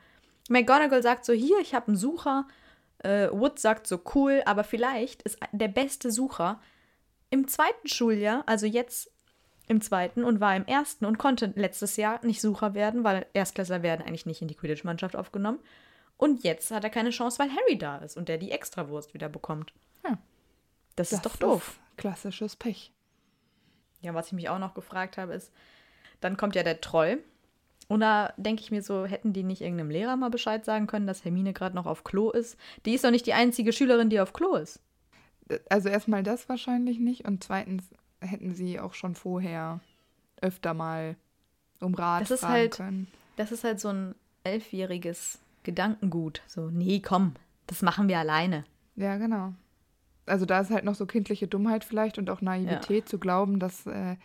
McGonagall 0.49 1.01
sagt 1.01 1.25
so, 1.25 1.33
hier, 1.33 1.59
ich 1.59 1.73
habe 1.73 1.87
einen 1.87 1.95
Sucher. 1.95 2.47
Äh, 2.99 3.29
Wood 3.31 3.59
sagt 3.59 3.87
so, 3.87 3.99
cool, 4.15 4.41
aber 4.45 4.63
vielleicht 4.63 5.23
ist 5.23 5.37
der 5.51 5.67
beste 5.67 6.11
Sucher 6.11 6.59
im 7.29 7.47
zweiten 7.47 7.87
Schuljahr, 7.87 8.43
also 8.45 8.65
jetzt 8.65 9.11
im 9.67 9.81
zweiten 9.81 10.23
und 10.23 10.39
war 10.39 10.55
im 10.55 10.65
ersten 10.65 11.05
und 11.05 11.17
konnte 11.17 11.53
letztes 11.55 11.97
Jahr 11.97 12.23
nicht 12.25 12.41
Sucher 12.41 12.73
werden, 12.73 13.03
weil 13.03 13.25
Erstklässler 13.33 13.81
werden 13.81 14.05
eigentlich 14.05 14.25
nicht 14.25 14.41
in 14.41 14.47
die 14.47 14.55
Quidditch-Mannschaft 14.55 15.15
aufgenommen. 15.15 15.59
Und 16.17 16.43
jetzt 16.43 16.71
hat 16.71 16.83
er 16.83 16.89
keine 16.89 17.09
Chance, 17.09 17.39
weil 17.39 17.49
Harry 17.49 17.77
da 17.77 17.97
ist 17.97 18.17
und 18.17 18.29
der 18.29 18.37
die 18.37 18.51
Extrawurst 18.51 19.13
wieder 19.13 19.29
bekommt. 19.29 19.73
Ja. 20.05 20.17
Das, 20.95 21.11
ist 21.11 21.25
doch 21.25 21.35
doof. 21.37 21.79
Klassisches 21.97 22.55
Pech. 22.55 22.91
Ja, 24.01 24.13
was 24.13 24.27
ich 24.27 24.33
mich 24.33 24.49
auch 24.49 24.59
noch 24.59 24.73
gefragt 24.73 25.17
habe, 25.17 25.33
ist, 25.33 25.51
dann 26.21 26.37
kommt 26.37 26.55
ja 26.55 26.63
der 26.63 26.81
Troll. 26.81 27.23
Und 27.87 27.99
da 27.99 28.33
denke 28.37 28.61
ich 28.61 28.71
mir 28.71 28.81
so, 28.81 29.05
hätten 29.05 29.33
die 29.33 29.43
nicht 29.43 29.61
irgendeinem 29.61 29.89
Lehrer 29.91 30.15
mal 30.15 30.29
Bescheid 30.29 30.63
sagen 30.65 30.87
können, 30.87 31.07
dass 31.07 31.25
Hermine 31.25 31.53
gerade 31.53 31.75
noch 31.75 31.85
auf 31.85 32.03
Klo 32.03 32.31
ist? 32.31 32.57
Die 32.85 32.93
ist 32.93 33.03
doch 33.03 33.11
nicht 33.11 33.25
die 33.25 33.33
einzige 33.33 33.73
Schülerin, 33.73 34.09
die 34.09 34.19
auf 34.19 34.33
Klo 34.33 34.55
ist. 34.55 34.79
Also 35.69 35.89
erstmal 35.89 36.23
das 36.23 36.47
wahrscheinlich 36.47 36.99
nicht 36.99 37.25
und 37.25 37.43
zweitens 37.43 37.89
hätten 38.21 38.55
sie 38.55 38.79
auch 38.79 38.93
schon 38.93 39.15
vorher 39.15 39.81
öfter 40.41 40.73
mal 40.73 41.17
um 41.81 41.93
Rat 41.93 42.21
Das 42.21 42.31
ist 42.31 42.39
fragen 42.39 42.53
halt- 42.53 42.71
können. 42.77 43.07
Das 43.35 43.51
ist 43.51 43.63
halt 43.65 43.79
so 43.79 43.89
ein 43.89 44.15
elfjähriges 44.45 45.39
Gedankengut. 45.63 46.41
So, 46.47 46.69
nee, 46.69 47.01
komm, 47.01 47.33
das 47.67 47.81
machen 47.81 48.07
wir 48.07 48.19
alleine. 48.19 48.63
Ja, 48.95 49.17
genau. 49.17 49.53
Also 50.25 50.45
da 50.45 50.59
ist 50.61 50.69
halt 50.71 50.85
noch 50.85 50.95
so 50.95 51.05
kindliche 51.05 51.47
Dummheit 51.47 51.83
vielleicht 51.83 52.17
und 52.17 52.29
auch 52.29 52.41
Naivität 52.41 53.09
zu 53.09 53.19
glauben, 53.19 53.59
dass, 53.59 53.85
äh, 53.87 54.15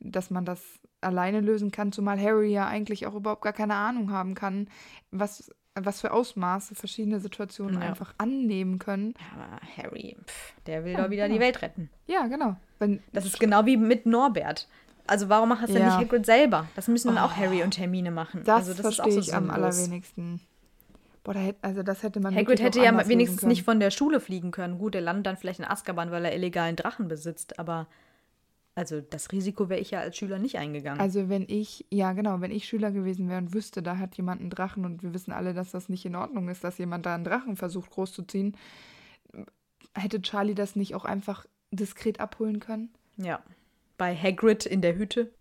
dass 0.00 0.30
man 0.30 0.44
das 0.44 0.62
alleine 1.00 1.40
lösen 1.40 1.70
kann, 1.70 1.92
zumal 1.92 2.20
Harry 2.20 2.52
ja 2.52 2.66
eigentlich 2.66 3.06
auch 3.06 3.14
überhaupt 3.14 3.42
gar 3.42 3.52
keine 3.52 3.74
Ahnung 3.74 4.10
haben 4.10 4.34
kann, 4.34 4.68
was, 5.10 5.50
was 5.74 6.00
für 6.00 6.10
Ausmaße 6.12 6.74
verschiedene 6.74 7.20
Situationen 7.20 7.80
Ja. 7.80 7.88
einfach 7.88 8.14
annehmen 8.18 8.78
können. 8.78 9.14
Ja, 9.18 9.42
aber 9.42 9.60
Harry, 9.76 10.16
pff, 10.26 10.54
der 10.66 10.84
will 10.84 10.92
Ja, 10.92 11.04
doch 11.04 11.10
wieder 11.10 11.24
genau. 11.28 11.34
die 11.36 11.40
Welt 11.40 11.62
retten. 11.62 11.90
Ja, 12.06 12.26
genau. 12.26 12.56
Wenn, 12.78 13.02
Das 13.12 13.24
ist 13.24 13.38
genau 13.38 13.66
wie 13.66 13.76
mit 13.76 14.04
Norbert. 14.06 14.68
Also 15.06 15.28
warum 15.28 15.50
macht 15.50 15.62
das 15.62 15.70
denn 15.70 15.82
Ja. 15.82 15.86
nicht 15.96 15.98
Hagrid 16.08 16.26
selber? 16.26 16.66
Das 16.74 16.88
müssen 16.88 17.08
dann 17.14 17.18
auch 17.18 17.30
Oh. 17.32 17.36
Harry 17.36 17.62
und 17.62 17.78
Hermine 17.78 18.10
machen. 18.10 18.42
das, 18.44 18.68
also 18.68 18.82
verstehe 18.82 19.18
ich 19.20 19.32
am 19.34 19.50
allerwenigsten. 19.50 20.40
Boah, 21.26 21.34
da 21.34 21.40
hätte, 21.40 21.58
also 21.62 21.82
das 21.82 22.04
hätte 22.04 22.20
man 22.20 22.36
Hagrid 22.36 22.62
hätte 22.62 22.80
ja 22.80 23.08
wenigstens 23.08 23.42
nicht 23.42 23.64
von 23.64 23.80
der 23.80 23.90
Schule 23.90 24.20
fliegen 24.20 24.52
können. 24.52 24.78
Gut, 24.78 24.94
er 24.94 25.00
landet 25.00 25.26
dann 25.26 25.36
vielleicht 25.36 25.58
in 25.58 25.64
Azkaban, 25.64 26.12
weil 26.12 26.24
er 26.24 26.32
illegalen 26.32 26.76
Drachen 26.76 27.08
besitzt, 27.08 27.58
aber 27.58 27.88
also 28.76 29.00
das 29.00 29.32
Risiko 29.32 29.68
wäre 29.68 29.80
ich 29.80 29.90
ja 29.90 29.98
als 29.98 30.16
Schüler 30.16 30.38
nicht 30.38 30.56
eingegangen. 30.56 31.00
Also 31.00 31.28
wenn 31.28 31.46
ich, 31.48 31.84
ja 31.90 32.12
genau, 32.12 32.40
wenn 32.40 32.52
ich 32.52 32.68
Schüler 32.68 32.92
gewesen 32.92 33.28
wäre 33.28 33.38
und 33.38 33.54
wüsste, 33.54 33.82
da 33.82 33.98
hat 33.98 34.16
jemand 34.16 34.40
einen 34.40 34.50
Drachen 34.50 34.84
und 34.84 35.02
wir 35.02 35.14
wissen 35.14 35.32
alle, 35.32 35.52
dass 35.52 35.72
das 35.72 35.88
nicht 35.88 36.06
in 36.06 36.14
Ordnung 36.14 36.48
ist, 36.48 36.62
dass 36.62 36.78
jemand 36.78 37.06
da 37.06 37.16
einen 37.16 37.24
Drachen 37.24 37.56
versucht 37.56 37.90
großzuziehen, 37.90 38.56
hätte 39.96 40.22
Charlie 40.22 40.54
das 40.54 40.76
nicht 40.76 40.94
auch 40.94 41.04
einfach 41.04 41.44
diskret 41.72 42.20
abholen 42.20 42.60
können? 42.60 42.90
ja. 43.16 43.42
Bei 43.98 44.14
Hagrid 44.14 44.66
in 44.66 44.82
der 44.82 44.96
Hütte. 44.96 45.32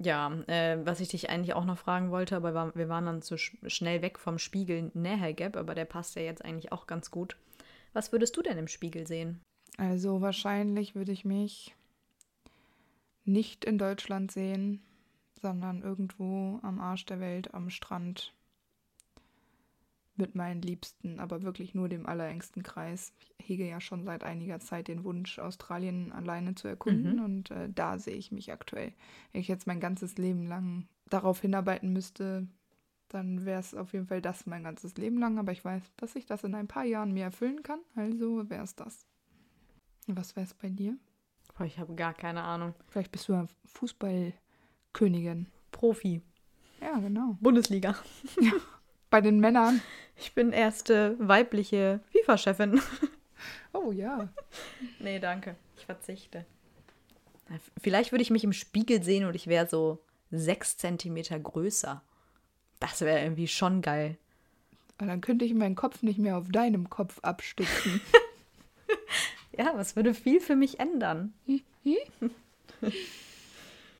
Ja, 0.00 0.32
äh, 0.46 0.78
was 0.84 1.00
ich 1.00 1.08
dich 1.08 1.28
eigentlich 1.28 1.54
auch 1.54 1.64
noch 1.64 1.78
fragen 1.78 2.10
wollte, 2.10 2.36
aber 2.36 2.72
wir- 2.74 2.88
waren 2.88 3.06
dann 3.06 3.22
zu 3.22 3.36
sch 3.36 3.56
schnell 3.66 4.00
weg 4.00 4.18
vom 4.18 4.38
Spiegel 4.38 4.90
Näher 4.94 5.32
Gap, 5.32 5.56
aber 5.56 5.74
der 5.74 5.86
passt 5.86 6.14
ja 6.14 6.22
jetzt 6.22 6.44
eigentlich 6.44 6.70
auch 6.72 6.86
ganz 6.86 7.10
gut. 7.10 7.36
Was 7.92 8.12
würdest 8.12 8.36
du 8.36 8.42
denn 8.42 8.58
im 8.58 8.68
Spiegel 8.68 9.06
sehen? 9.06 9.40
Also 9.76 10.20
wahrscheinlich 10.20 10.94
würde 10.94 11.12
ich 11.12 11.24
mich 11.24 11.74
nicht 13.24 13.64
in 13.64 13.78
Deutschland 13.78 14.30
sehen, 14.30 14.82
sondern 15.40 15.82
irgendwo 15.82 16.60
am 16.62 16.80
Arsch 16.80 17.06
der 17.06 17.20
Welt, 17.20 17.52
am 17.54 17.70
Strand. 17.70 18.32
Mit 20.20 20.34
meinen 20.34 20.60
Liebsten, 20.62 21.20
aber 21.20 21.42
wirklich 21.42 21.74
nur 21.74 21.88
dem 21.88 22.04
allerengsten 22.04 22.62
Kreis. 22.64 23.12
Ich 23.38 23.46
hege 23.46 23.66
ja 23.68 23.80
schon 23.80 24.02
seit 24.04 24.24
einiger 24.24 24.58
Zeit 24.60 24.88
den 24.88 25.04
Wunsch, 25.04 25.38
Australien 25.38 26.10
alleine 26.12 26.54
zu 26.56 26.66
erkunden 26.68 27.16
Mhm. 27.18 27.24
und 27.24 27.50
äh, 27.52 27.68
da 27.72 27.98
sehe 27.98 28.16
ich 28.16 28.32
mich 28.32 28.52
aktuell. 28.52 28.92
Wenn 29.32 29.40
ich 29.40 29.48
jetzt 29.48 29.66
mein 29.68 29.78
ganzes 29.80 30.18
Leben 30.18 30.46
lang 30.46 30.88
darauf 31.08 31.40
hinarbeiten 31.40 31.92
müsste, 31.92 32.48
dann 33.08 33.46
wäre 33.46 33.60
es 33.60 33.74
auf 33.74 33.92
jeden 33.92 34.06
Fall 34.08 34.20
das 34.20 34.44
mein 34.46 34.64
ganzes 34.64 34.96
Leben 34.96 35.18
lang. 35.18 35.38
Aber 35.38 35.52
ich 35.52 35.64
weiß, 35.64 35.82
dass 35.96 36.16
ich 36.16 36.26
das 36.26 36.42
in 36.44 36.54
ein 36.56 36.66
paar 36.68 36.84
Jahren 36.84 37.12
mir 37.12 37.24
erfüllen 37.24 37.62
kann, 37.62 37.78
also 37.94 38.50
wäre 38.50 38.64
es 38.64 38.74
das. 38.74 39.06
Was 40.08 40.34
wäre 40.36 40.44
es 40.46 40.54
bei 40.54 40.68
dir? 40.68 40.96
Ich 41.64 41.78
habe 41.78 41.94
gar 41.94 42.12
keine 42.14 42.42
Ahnung. 42.42 42.74
Vielleicht 42.88 43.12
bist 43.12 43.28
du 43.28 43.34
ja 43.34 43.46
Fußballkönigin. 43.66 45.46
Profi, 45.70 46.22
Ja, 46.80 46.98
genau. 46.98 47.36
Bundesliga. 47.40 47.94
Bei 49.10 49.20
den 49.20 49.40
Männern. 49.40 49.80
Ich 50.16 50.34
bin 50.34 50.52
erste 50.52 51.16
weibliche 51.18 52.00
FIFA-Chefin. 52.12 52.80
Oh 53.74 53.92
ja. 53.92 54.28
Nee, 54.98 55.20
danke. 55.20 55.54
Ich 55.76 55.84
verzichte. 55.84 56.44
Vielleicht 57.80 58.10
würde 58.12 58.22
ich 58.22 58.30
mich 58.30 58.42
im 58.42 58.54
Spiegel 58.54 59.02
sehen 59.02 59.26
und 59.26 59.36
ich 59.36 59.46
wäre 59.46 59.68
so 59.68 60.02
sechs 60.30 60.76
Zentimeter 60.78 61.38
größer. 61.38 62.02
Das 62.80 63.02
wäre 63.02 63.20
irgendwie 63.20 63.46
schon 63.46 63.82
geil. 63.82 64.16
Aber 64.96 65.06
dann 65.06 65.20
könnte 65.20 65.44
ich 65.44 65.54
meinen 65.54 65.76
Kopf 65.76 66.02
nicht 66.02 66.18
mehr 66.18 66.38
auf 66.38 66.48
deinem 66.48 66.90
Kopf 66.90 67.20
abstützen. 67.20 68.00
Ja, 69.56 69.72
was 69.74 69.96
würde 69.96 70.14
viel 70.14 70.40
für 70.40 70.56
mich 70.56 70.78
ändern? 70.80 71.34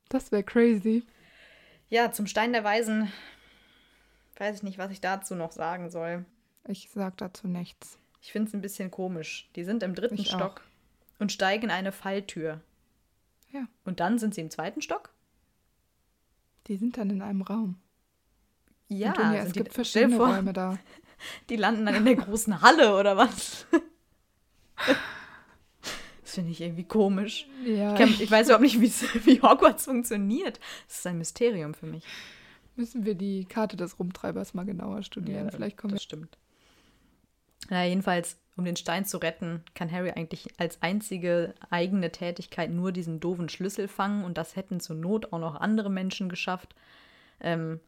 Das 0.08 0.32
wäre 0.32 0.42
crazy. 0.42 1.02
Ja, 1.90 2.12
zum 2.12 2.26
Stein 2.26 2.52
der 2.54 2.64
Weisen 2.64 3.12
weiß 4.38 4.56
ich 4.56 4.62
nicht, 4.62 4.78
was 4.78 4.90
ich 4.90 5.00
dazu 5.00 5.34
noch 5.34 5.52
sagen 5.52 5.90
soll. 5.90 6.24
Ich 6.66 6.90
sag 6.92 7.16
dazu 7.16 7.48
nichts. 7.48 7.98
Ich 8.20 8.32
finde 8.32 8.48
es 8.48 8.54
ein 8.54 8.60
bisschen 8.60 8.90
komisch. 8.90 9.48
Die 9.56 9.64
sind 9.64 9.82
im 9.82 9.94
dritten 9.94 10.14
Ich 10.14 10.32
auch. 10.34 10.38
Stock 10.38 10.62
und 11.18 11.32
steigen 11.32 11.64
in 11.64 11.70
eine 11.70 11.92
Falltür. 11.92 12.60
Ja. 13.50 13.66
Und 13.84 14.00
dann 14.00 14.18
sind 14.18 14.34
sie 14.34 14.40
im 14.40 14.50
zweiten 14.50 14.82
Stock? 14.82 15.10
Die 16.66 16.76
sind 16.76 16.98
dann 16.98 17.10
in 17.10 17.22
einem 17.22 17.42
Raum. 17.42 17.76
Ja, 18.88 19.08
Antonia, 19.08 19.38
es 19.38 19.44
sind 19.44 19.52
gibt 19.54 19.74
verschiedene 19.74 20.16
vor, 20.16 20.28
Räume 20.28 20.52
da. 20.52 20.78
Die 21.50 21.56
landen 21.56 21.84
dann 21.86 21.96
in 21.96 22.04
der 22.04 22.14
großen 22.16 22.62
Halle 22.62 22.96
oder 22.96 23.16
was? 23.16 23.66
Das 26.22 26.34
finde 26.34 26.50
ich 26.50 26.60
irgendwie 26.60 26.84
komisch. 26.84 27.48
Ja, 27.64 27.92
Ich, 27.92 27.98
kenn, 27.98 28.14
ich 28.20 28.30
weiß 28.30 28.48
überhaupt 28.48 28.62
nicht, 28.62 28.78
wie 29.26 29.40
Hogwarts 29.40 29.86
funktioniert. 29.86 30.60
Das 30.86 30.98
ist 30.98 31.06
ein 31.06 31.16
Mysterium 31.16 31.72
für 31.72 31.86
mich. 31.86 32.04
Müssen 32.78 33.04
wir 33.04 33.14
die 33.14 33.44
Karte 33.44 33.76
des 33.76 33.98
Rumtreibers 33.98 34.54
mal 34.54 34.64
genauer 34.64 35.02
studieren. 35.02 35.50
Vielleicht 35.50 35.76
kommen 35.76 35.92
wir. 35.92 35.96
das 35.96 36.04
stimmt. 36.04 36.38
Na, 37.68 37.84
jedenfalls, 37.84 38.38
um 38.56 38.64
den 38.64 38.76
Stein 38.76 39.04
zu 39.04 39.18
retten, 39.18 39.62
kann 39.74 39.90
Harry 39.92 40.10
eigentlich 40.10 40.48
als 40.58 40.80
einzige 40.80 41.54
eigene 41.70 42.10
Tätigkeit 42.10 42.70
nur 42.70 42.92
diesen 42.92 43.20
doofen 43.20 43.48
Schlüssel 43.48 43.88
fangen 43.88 44.24
und 44.24 44.38
das 44.38 44.56
hätten 44.56 44.80
zur 44.80 44.96
Not 44.96 45.32
auch 45.32 45.38
noch 45.38 45.56
andere 45.56 45.90
Menschen 45.90 46.28
geschafft. 46.28 46.74
Ähm, 47.40 47.80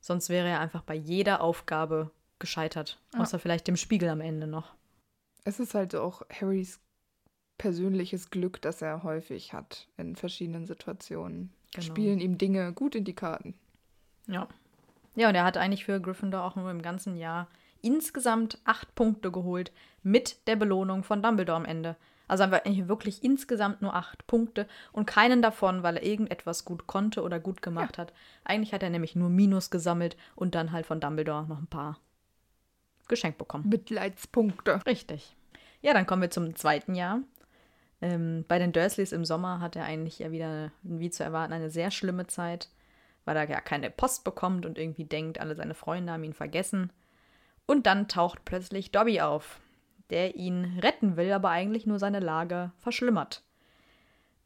sonst 0.00 0.28
wäre 0.28 0.48
er 0.48 0.60
einfach 0.60 0.82
bei 0.82 0.94
jeder 0.94 1.40
Aufgabe 1.40 2.10
gescheitert. 2.38 3.00
Ja. 3.14 3.20
Außer 3.20 3.38
vielleicht 3.38 3.66
dem 3.66 3.76
Spiegel 3.76 4.08
am 4.08 4.20
Ende 4.20 4.46
noch. 4.46 4.74
Es 5.44 5.60
ist 5.60 5.74
halt 5.74 5.94
auch 5.94 6.22
Harrys 6.30 6.80
persönliches 7.58 8.30
Glück, 8.30 8.60
das 8.60 8.82
er 8.82 9.02
häufig 9.02 9.52
hat 9.52 9.88
in 9.96 10.16
verschiedenen 10.16 10.66
Situationen. 10.66 11.52
Genau. 11.72 11.84
Spielen 11.84 12.20
ihm 12.20 12.38
Dinge 12.38 12.72
gut 12.72 12.94
in 12.94 13.04
die 13.04 13.14
Karten. 13.14 13.54
Ja. 14.26 14.48
Ja, 15.14 15.28
und 15.28 15.34
er 15.34 15.44
hat 15.44 15.56
eigentlich 15.56 15.84
für 15.84 16.00
Gryffindor 16.00 16.44
auch 16.44 16.56
nur 16.56 16.70
im 16.70 16.82
ganzen 16.82 17.16
Jahr 17.16 17.48
insgesamt 17.80 18.58
acht 18.64 18.94
Punkte 18.94 19.30
geholt 19.30 19.72
mit 20.02 20.46
der 20.46 20.56
Belohnung 20.56 21.04
von 21.04 21.22
Dumbledore 21.22 21.56
am 21.56 21.64
Ende. 21.64 21.96
Also 22.28 22.42
haben 22.42 22.50
wir 22.50 22.66
eigentlich 22.66 22.88
wirklich 22.88 23.22
insgesamt 23.22 23.82
nur 23.82 23.94
acht 23.94 24.26
Punkte 24.26 24.66
und 24.92 25.06
keinen 25.06 25.42
davon, 25.42 25.82
weil 25.82 25.96
er 25.96 26.02
irgendetwas 26.02 26.64
gut 26.64 26.86
konnte 26.86 27.22
oder 27.22 27.38
gut 27.38 27.62
gemacht 27.62 27.96
ja. 27.96 28.02
hat. 28.02 28.12
Eigentlich 28.44 28.72
hat 28.72 28.82
er 28.82 28.90
nämlich 28.90 29.14
nur 29.14 29.28
Minus 29.28 29.70
gesammelt 29.70 30.16
und 30.34 30.54
dann 30.54 30.72
halt 30.72 30.86
von 30.86 31.00
Dumbledore 31.00 31.46
noch 31.46 31.58
ein 31.58 31.68
paar 31.68 31.98
geschenkt 33.08 33.38
bekommen. 33.38 33.68
Mitleidspunkte. 33.68 34.84
Richtig. 34.86 35.36
Ja, 35.80 35.94
dann 35.94 36.06
kommen 36.06 36.22
wir 36.22 36.30
zum 36.30 36.56
zweiten 36.56 36.96
Jahr. 36.96 37.20
Ähm, 38.02 38.44
bei 38.48 38.58
den 38.58 38.72
Dursleys 38.72 39.12
im 39.12 39.24
Sommer 39.24 39.60
hat 39.60 39.76
er 39.76 39.84
eigentlich 39.84 40.18
ja 40.18 40.32
wieder, 40.32 40.72
wie 40.82 41.10
zu 41.10 41.22
erwarten, 41.22 41.52
eine 41.52 41.70
sehr 41.70 41.90
schlimme 41.90 42.26
Zeit, 42.26 42.68
weil 43.26 43.36
er 43.36 43.50
ja 43.50 43.60
keine 43.60 43.90
Post 43.90 44.24
bekommt 44.24 44.64
und 44.64 44.78
irgendwie 44.78 45.04
denkt, 45.04 45.38
alle 45.38 45.54
seine 45.54 45.74
Freunde 45.74 46.12
haben 46.12 46.24
ihn 46.24 46.32
vergessen. 46.32 46.90
Und 47.66 47.86
dann 47.86 48.08
taucht 48.08 48.44
plötzlich 48.46 48.92
Dobby 48.92 49.20
auf, 49.20 49.60
der 50.08 50.36
ihn 50.36 50.78
retten 50.80 51.16
will, 51.16 51.32
aber 51.32 51.50
eigentlich 51.50 51.84
nur 51.84 51.98
seine 51.98 52.20
Lage 52.20 52.72
verschlimmert. 52.78 53.42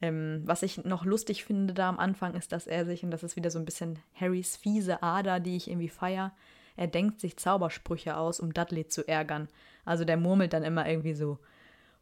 Ähm, 0.01 0.41
was 0.47 0.63
ich 0.63 0.83
noch 0.83 1.05
lustig 1.05 1.45
finde 1.45 1.75
da 1.75 1.91
am 1.91 1.99
Anfang 1.99 2.35
ist, 2.35 2.53
dass 2.53 2.67
er 2.67 2.87
sich, 2.87 3.05
und 3.05 3.11
das 3.11 3.23
ist 3.23 3.37
wieder 3.37 3.51
so 3.51 3.59
ein 3.59 3.67
bisschen 3.67 3.99
Harrys 4.19 4.57
fiese 4.57 5.03
Ader, 5.03 5.41
die 5.41 5.57
ich 5.57 5.69
irgendwie 5.69 5.91
feier, 5.91 6.33
er 6.77 6.87
denkt 6.87 7.21
sich 7.21 7.37
Zaubersprüche 7.37 8.17
aus, 8.17 8.41
um 8.41 8.55
Dudley 8.55 8.89
zu 8.89 9.07
ärgern. 9.07 9.49
Also 9.85 10.07
der 10.07 10.17
murmelt 10.17 10.55
dann 10.55 10.63
immer 10.63 10.89
irgendwie 10.89 11.13
so, 11.13 11.39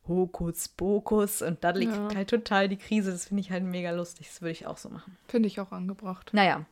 Hokus 0.09 0.69
Pokus 0.69 1.43
und 1.43 1.63
Dudley 1.63 1.87
ja. 1.87 1.93
kriegt 1.93 2.17
halt 2.17 2.31
total 2.31 2.69
die 2.69 2.77
Krise. 2.77 3.13
Das 3.13 3.27
finde 3.27 3.43
ich 3.43 3.51
halt 3.51 3.65
mega 3.65 3.91
lustig. 3.91 4.29
Das 4.29 4.43
würde 4.43 4.53
ich 4.53 4.67
auch 4.67 4.79
so 4.79 4.89
machen. 4.89 5.17
Finde 5.29 5.47
ich 5.47 5.61
auch 5.61 5.73
angebracht. 5.73 6.31
Naja, 6.33 6.65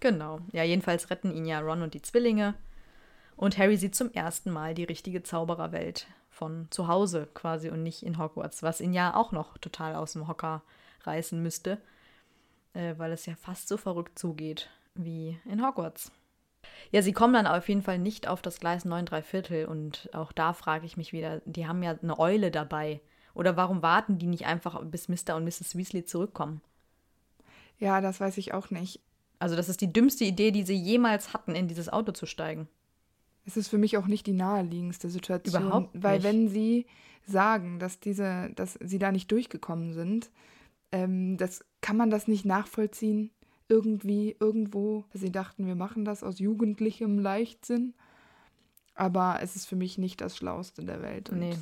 genau. 0.00 0.40
Ja, 0.52 0.64
jedenfalls 0.64 1.10
retten 1.10 1.34
ihn 1.34 1.46
ja 1.46 1.60
Ron 1.60 1.82
und 1.82 1.94
die 1.94 2.02
Zwillinge. 2.02 2.54
Und 3.36 3.58
Harry 3.58 3.76
sieht 3.76 3.94
zum 3.94 4.12
ersten 4.12 4.50
Mal 4.50 4.74
die 4.74 4.84
richtige 4.84 5.22
Zaubererwelt 5.22 6.06
von 6.30 6.66
zu 6.70 6.88
Hause 6.88 7.28
quasi 7.34 7.70
und 7.70 7.82
nicht 7.82 8.02
in 8.02 8.18
Hogwarts, 8.18 8.62
was 8.62 8.80
ihn 8.80 8.92
ja 8.92 9.14
auch 9.14 9.32
noch 9.32 9.58
total 9.58 9.94
aus 9.94 10.14
dem 10.14 10.28
Hocker 10.28 10.62
reißen 11.02 11.42
müsste, 11.42 11.78
äh, 12.74 12.94
weil 12.98 13.12
es 13.12 13.26
ja 13.26 13.34
fast 13.36 13.68
so 13.68 13.76
verrückt 13.76 14.18
zugeht 14.18 14.70
wie 14.94 15.38
in 15.44 15.64
Hogwarts. 15.64 16.12
Ja, 16.90 17.02
sie 17.02 17.12
kommen 17.12 17.32
dann 17.32 17.46
auf 17.46 17.68
jeden 17.68 17.82
Fall 17.82 17.98
nicht 17.98 18.28
auf 18.28 18.42
das 18.42 18.60
Gleis 18.60 18.84
9 18.84 19.06
3 19.06 19.22
Viertel 19.22 19.66
und 19.66 20.10
auch 20.12 20.32
da 20.32 20.52
frage 20.52 20.86
ich 20.86 20.96
mich 20.96 21.12
wieder, 21.12 21.40
die 21.46 21.66
haben 21.66 21.82
ja 21.82 21.96
eine 22.02 22.18
Eule 22.18 22.50
dabei. 22.50 23.00
Oder 23.34 23.56
warum 23.56 23.80
warten 23.80 24.18
die 24.18 24.26
nicht 24.26 24.44
einfach, 24.44 24.82
bis 24.84 25.08
Mr. 25.08 25.36
und 25.36 25.44
Mrs. 25.44 25.74
Weasley 25.74 26.04
zurückkommen? 26.04 26.60
Ja, 27.78 28.00
das 28.00 28.20
weiß 28.20 28.36
ich 28.36 28.52
auch 28.52 28.70
nicht. 28.70 29.00
Also 29.38 29.56
das 29.56 29.68
ist 29.68 29.80
die 29.80 29.92
dümmste 29.92 30.24
Idee, 30.24 30.50
die 30.50 30.64
sie 30.64 30.76
jemals 30.76 31.32
hatten, 31.32 31.54
in 31.54 31.66
dieses 31.66 31.88
Auto 31.88 32.12
zu 32.12 32.26
steigen. 32.26 32.68
Es 33.44 33.56
ist 33.56 33.68
für 33.68 33.78
mich 33.78 33.96
auch 33.96 34.06
nicht 34.06 34.26
die 34.26 34.34
naheliegendste 34.34 35.08
Situation. 35.08 35.62
Überhaupt 35.62 35.94
nicht. 35.94 36.04
Weil 36.04 36.22
wenn 36.22 36.48
sie 36.48 36.86
sagen, 37.26 37.78
dass 37.78 37.98
diese, 37.98 38.50
dass 38.54 38.78
sie 38.80 38.98
da 38.98 39.10
nicht 39.10 39.32
durchgekommen 39.32 39.94
sind, 39.94 40.30
ähm, 40.92 41.38
das 41.38 41.64
kann 41.80 41.96
man 41.96 42.10
das 42.10 42.28
nicht 42.28 42.44
nachvollziehen 42.44 43.30
irgendwie, 43.72 44.36
irgendwo. 44.38 45.06
Sie 45.14 45.32
dachten, 45.32 45.66
wir 45.66 45.74
machen 45.74 46.04
das 46.04 46.22
aus 46.22 46.38
jugendlichem 46.38 47.18
Leichtsinn. 47.18 47.94
Aber 48.94 49.38
es 49.40 49.56
ist 49.56 49.66
für 49.66 49.76
mich 49.76 49.96
nicht 49.96 50.20
das 50.20 50.36
Schlauste 50.36 50.84
der 50.84 51.00
Welt. 51.00 51.30
Und 51.30 51.38
nee. 51.38 51.56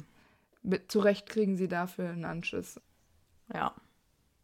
Mit, 0.65 0.91
zu 0.91 0.99
Recht 0.99 1.29
kriegen 1.29 1.57
sie 1.57 1.69
dafür 1.69 2.11
einen 2.11 2.25
Anschiss. 2.25 2.81
Ja. 3.55 3.73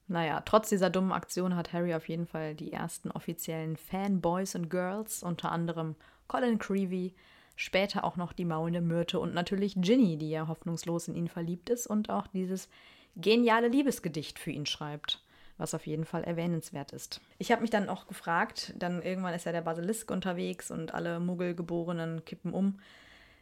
Naja, 0.06 0.40
trotz 0.42 0.68
dieser 0.68 0.88
dummen 0.88 1.10
Aktion 1.10 1.56
hat 1.56 1.72
Harry 1.72 1.92
auf 1.92 2.08
jeden 2.08 2.26
Fall 2.26 2.54
die 2.54 2.72
ersten 2.72 3.10
offiziellen 3.10 3.76
Fanboys 3.76 4.54
und 4.54 4.70
Girls, 4.70 5.24
unter 5.24 5.50
anderem 5.50 5.96
Colin 6.28 6.60
Creevy, 6.60 7.12
später 7.56 8.04
auch 8.04 8.16
noch 8.16 8.32
die 8.32 8.44
maulende 8.44 8.80
Myrte 8.80 9.18
und 9.18 9.34
natürlich 9.34 9.74
Ginny, 9.76 10.16
die 10.16 10.30
ja 10.30 10.46
hoffnungslos 10.46 11.08
in 11.08 11.16
ihn 11.16 11.26
verliebt 11.26 11.70
ist 11.70 11.88
und 11.88 12.08
auch 12.08 12.28
dieses 12.28 12.68
geniale 13.16 13.66
Liebesgedicht 13.66 14.38
für 14.38 14.52
ihn 14.52 14.66
schreibt 14.66 15.25
was 15.58 15.74
auf 15.74 15.86
jeden 15.86 16.04
Fall 16.04 16.24
erwähnenswert 16.24 16.92
ist. 16.92 17.20
Ich 17.38 17.50
habe 17.50 17.62
mich 17.62 17.70
dann 17.70 17.88
auch 17.88 18.06
gefragt, 18.06 18.74
dann 18.78 19.02
irgendwann 19.02 19.34
ist 19.34 19.46
ja 19.46 19.52
der 19.52 19.62
Basilisk 19.62 20.10
unterwegs 20.10 20.70
und 20.70 20.94
alle 20.94 21.20
Muggelgeborenen 21.20 22.24
kippen 22.24 22.52
um. 22.52 22.78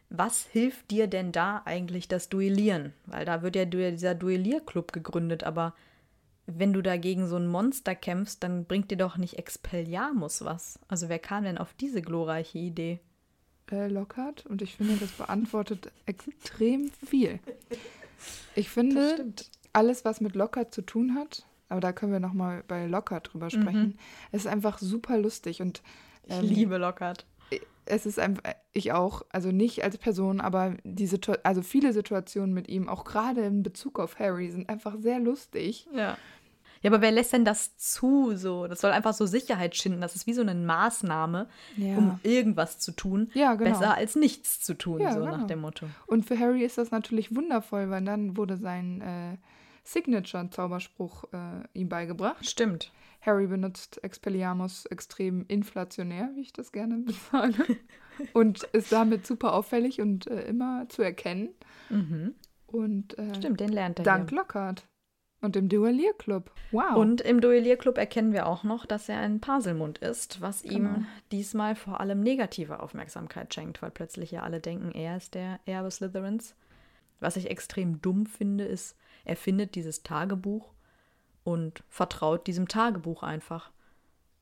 Was 0.09 0.45
hilft 0.45 0.91
dir 0.91 1.07
denn 1.07 1.31
da 1.31 1.63
eigentlich 1.65 2.07
das 2.07 2.29
Duellieren? 2.29 2.93
Weil 3.05 3.25
da 3.25 3.41
wird 3.41 3.55
ja 3.55 3.65
dieser 3.65 4.15
Duellierclub 4.15 4.93
gegründet, 4.93 5.43
aber 5.43 5.73
wenn 6.45 6.73
du 6.73 6.81
dagegen 6.81 7.27
so 7.27 7.37
ein 7.37 7.47
Monster 7.47 7.95
kämpfst, 7.95 8.43
dann 8.43 8.65
bringt 8.65 8.91
dir 8.91 8.97
doch 8.97 9.17
nicht 9.17 9.39
Expelliarmus 9.39 10.45
was. 10.45 10.79
Also 10.87 11.09
wer 11.09 11.19
kam 11.19 11.43
denn 11.43 11.57
auf 11.57 11.73
diese 11.73 12.01
glorreiche 12.01 12.59
Idee? 12.59 12.99
Äh, 13.71 13.87
Lockhart 13.87 14.45
und 14.45 14.61
ich 14.61 14.75
finde, 14.75 14.95
das 14.97 15.11
beantwortet 15.11 15.91
extrem 16.05 16.91
viel. 17.07 17.39
Ich 18.53 18.69
finde, 18.69 19.33
alles, 19.73 20.05
was 20.05 20.21
mit 20.21 20.35
Lockhart 20.35 20.73
zu 20.73 20.83
tun 20.83 21.15
hat, 21.15 21.45
aber 21.69 21.79
da 21.79 21.91
können 21.93 22.11
wir 22.11 22.19
nochmal 22.19 22.63
bei 22.67 22.85
Lockhart 22.85 23.33
drüber 23.33 23.49
sprechen. 23.49 23.87
Mhm. 23.87 23.97
Es 24.31 24.41
ist 24.45 24.51
einfach 24.51 24.77
super 24.79 25.17
lustig 25.17 25.61
und 25.61 25.81
ähm, 26.27 26.43
ich 26.43 26.49
liebe 26.49 26.77
Lockhart. 26.77 27.25
Es 27.87 28.07
ist 28.07 28.17
einfach, 28.17 28.41
ich 28.73 28.93
auch, 28.93 29.21
also 29.29 29.51
nicht 29.51 29.83
als 29.83 29.99
Person, 29.99 30.41
aber 30.41 30.75
die 30.83 31.07
also 31.43 31.61
viele 31.61 31.93
Situationen 31.93 32.53
mit 32.53 32.67
ihm, 32.67 32.89
auch 32.89 33.03
gerade 33.03 33.41
in 33.41 33.61
Bezug 33.61 33.99
auf 33.99 34.17
Harry, 34.17 34.49
sind 34.49 34.69
einfach 34.69 34.95
sehr 34.99 35.19
lustig. 35.19 35.87
Ja. 35.93 36.17
Ja, 36.81 36.91
aber 36.91 37.01
wer 37.01 37.11
lässt 37.11 37.33
denn 37.33 37.45
das 37.45 37.77
zu? 37.77 38.35
So, 38.35 38.67
das 38.67 38.81
soll 38.81 38.91
einfach 38.91 39.15
so 39.15 39.25
Sicherheit 39.25 39.75
schinden. 39.75 40.01
Das 40.01 40.15
ist 40.15 40.27
wie 40.27 40.33
so 40.33 40.41
eine 40.41 40.53
Maßnahme, 40.53 41.47
ja. 41.77 41.97
um 41.97 42.19
irgendwas 42.21 42.77
zu 42.77 42.91
tun. 42.91 43.31
Ja, 43.33 43.55
genau. 43.55 43.71
Besser 43.71 43.95
als 43.95 44.15
nichts 44.15 44.61
zu 44.61 44.75
tun, 44.75 45.01
ja, 45.01 45.13
so 45.13 45.21
genau. 45.21 45.37
nach 45.37 45.47
dem 45.47 45.61
Motto. 45.61 45.87
Und 46.05 46.27
für 46.27 46.37
Harry 46.39 46.63
ist 46.63 46.77
das 46.77 46.91
natürlich 46.91 47.35
wundervoll, 47.35 47.89
weil 47.89 48.03
dann 48.03 48.37
wurde 48.37 48.57
sein 48.57 49.01
äh, 49.01 49.37
Signature-Zauberspruch 49.85 51.25
äh, 51.31 51.63
ihm 51.73 51.89
beigebracht. 51.89 52.45
Stimmt. 52.45 52.91
Harry 53.21 53.47
benutzt 53.47 54.03
Expelliarmus 54.03 54.85
extrem 54.87 55.45
inflationär, 55.47 56.31
wie 56.35 56.41
ich 56.41 56.53
das 56.53 56.71
gerne 56.71 57.03
sage. 57.31 57.77
und 58.33 58.63
ist 58.65 58.91
damit 58.91 59.25
super 59.25 59.53
auffällig 59.53 60.01
und 60.01 60.27
äh, 60.27 60.47
immer 60.47 60.87
zu 60.89 61.01
erkennen. 61.01 61.49
Mhm. 61.89 62.35
Und, 62.67 63.17
äh, 63.17 63.33
Stimmt, 63.35 63.59
den 63.59 63.69
lernt 63.69 63.99
er. 63.99 64.05
Dank 64.05 64.29
hier. 64.29 64.39
Lockhart. 64.39 64.87
Und 65.41 65.55
im 65.55 65.69
Duellierclub. 65.69 66.51
Wow. 66.71 66.95
Und 66.95 67.21
im 67.21 67.39
Duellierclub 67.39 67.97
erkennen 67.99 68.33
wir 68.33 68.47
auch 68.47 68.63
noch, 68.63 68.85
dass 68.87 69.09
er 69.09 69.19
ein 69.19 69.41
Paselmund 69.41 69.99
ist, 69.99 70.41
was 70.41 70.63
genau. 70.63 70.75
ihm 70.75 71.05
diesmal 71.31 71.75
vor 71.75 71.99
allem 71.99 72.21
negative 72.21 72.79
Aufmerksamkeit 72.79 73.53
schenkt, 73.53 73.81
weil 73.81 73.91
plötzlich 73.91 74.31
ja 74.31 74.41
alle 74.41 74.59
denken, 74.59 74.91
er 74.91 75.17
ist 75.17 75.35
der 75.35 75.59
Erbe 75.65 75.91
Slytherins. 75.91 76.55
Was 77.19 77.37
ich 77.37 77.49
extrem 77.49 78.01
dumm 78.01 78.25
finde, 78.25 78.65
ist, 78.65 78.97
er 79.25 79.35
findet 79.35 79.75
dieses 79.75 80.03
Tagebuch 80.03 80.73
und 81.43 81.83
vertraut 81.89 82.47
diesem 82.47 82.67
Tagebuch 82.67 83.23
einfach. 83.23 83.71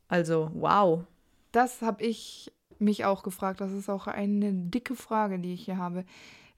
Also, 0.07 0.51
wow. 0.53 1.05
Das 1.51 1.81
habe 1.81 2.03
ich 2.03 2.51
mich 2.79 3.05
auch 3.05 3.23
gefragt. 3.23 3.61
Das 3.61 3.71
ist 3.71 3.89
auch 3.89 4.07
eine 4.07 4.53
dicke 4.53 4.95
Frage, 4.95 5.39
die 5.39 5.53
ich 5.53 5.65
hier 5.65 5.77
habe. 5.77 6.05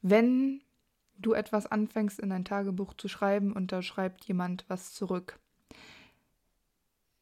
Wenn 0.02 0.62
du 1.18 1.34
etwas 1.34 1.66
anfängst 1.68 2.20
in 2.20 2.32
ein 2.32 2.46
Tagebuch 2.46 2.94
zu 2.96 3.08
schreiben 3.08 3.54
und 3.54 3.72
da 3.72 3.82
schreibt 3.82 4.26
jemand 4.26 4.66
was 4.68 4.94
zurück, 4.94 5.40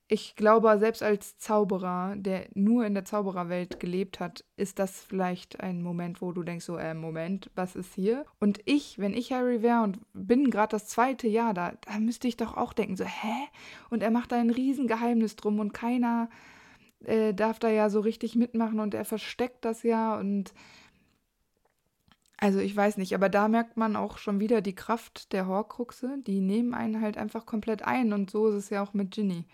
ich 0.07 0.35
glaube, 0.35 0.77
selbst 0.79 1.01
als 1.01 1.37
Zauberer, 1.37 2.15
der 2.17 2.47
nur 2.53 2.85
in 2.85 2.93
der 2.93 3.05
Zaubererwelt 3.05 3.79
gelebt 3.79 4.19
hat, 4.19 4.43
ist 4.57 4.77
das 4.77 5.01
vielleicht 5.01 5.61
ein 5.61 5.81
Moment, 5.81 6.21
wo 6.21 6.31
du 6.33 6.43
denkst, 6.43 6.65
so, 6.65 6.77
äh, 6.77 6.93
Moment, 6.93 7.49
was 7.55 7.75
ist 7.75 7.93
hier? 7.95 8.25
Und 8.39 8.59
ich, 8.65 8.99
wenn 8.99 9.13
ich 9.13 9.31
Harry 9.31 9.61
wäre 9.61 9.81
und 9.81 9.99
bin 10.13 10.51
gerade 10.51 10.71
das 10.71 10.87
zweite 10.87 11.27
Jahr 11.27 11.53
da, 11.53 11.73
da 11.85 11.99
müsste 11.99 12.27
ich 12.27 12.37
doch 12.37 12.57
auch 12.57 12.73
denken, 12.73 12.97
so, 12.97 13.05
hä? 13.05 13.47
Und 13.89 14.03
er 14.03 14.11
macht 14.11 14.31
da 14.31 14.35
ein 14.37 14.49
Riesengeheimnis 14.49 15.35
drum 15.35 15.59
und 15.59 15.73
keiner 15.73 16.29
äh, 17.05 17.33
darf 17.33 17.59
da 17.59 17.69
ja 17.69 17.89
so 17.89 17.99
richtig 18.01 18.35
mitmachen 18.35 18.79
und 18.79 18.93
er 18.93 19.05
versteckt 19.05 19.65
das 19.65 19.83
ja 19.83 20.17
und 20.19 20.53
also 22.37 22.59
ich 22.59 22.75
weiß 22.75 22.97
nicht, 22.97 23.15
aber 23.15 23.29
da 23.29 23.47
merkt 23.47 23.77
man 23.77 23.95
auch 23.95 24.17
schon 24.17 24.41
wieder 24.41 24.59
die 24.61 24.75
Kraft 24.75 25.31
der 25.31 25.47
Horcruxe, 25.47 26.17
die 26.27 26.41
nehmen 26.41 26.73
einen 26.73 26.99
halt 26.99 27.17
einfach 27.17 27.45
komplett 27.45 27.83
ein 27.83 28.11
und 28.11 28.29
so 28.29 28.47
ist 28.49 28.55
es 28.55 28.69
ja 28.69 28.83
auch 28.83 28.93
mit 28.93 29.11
Ginny. 29.11 29.45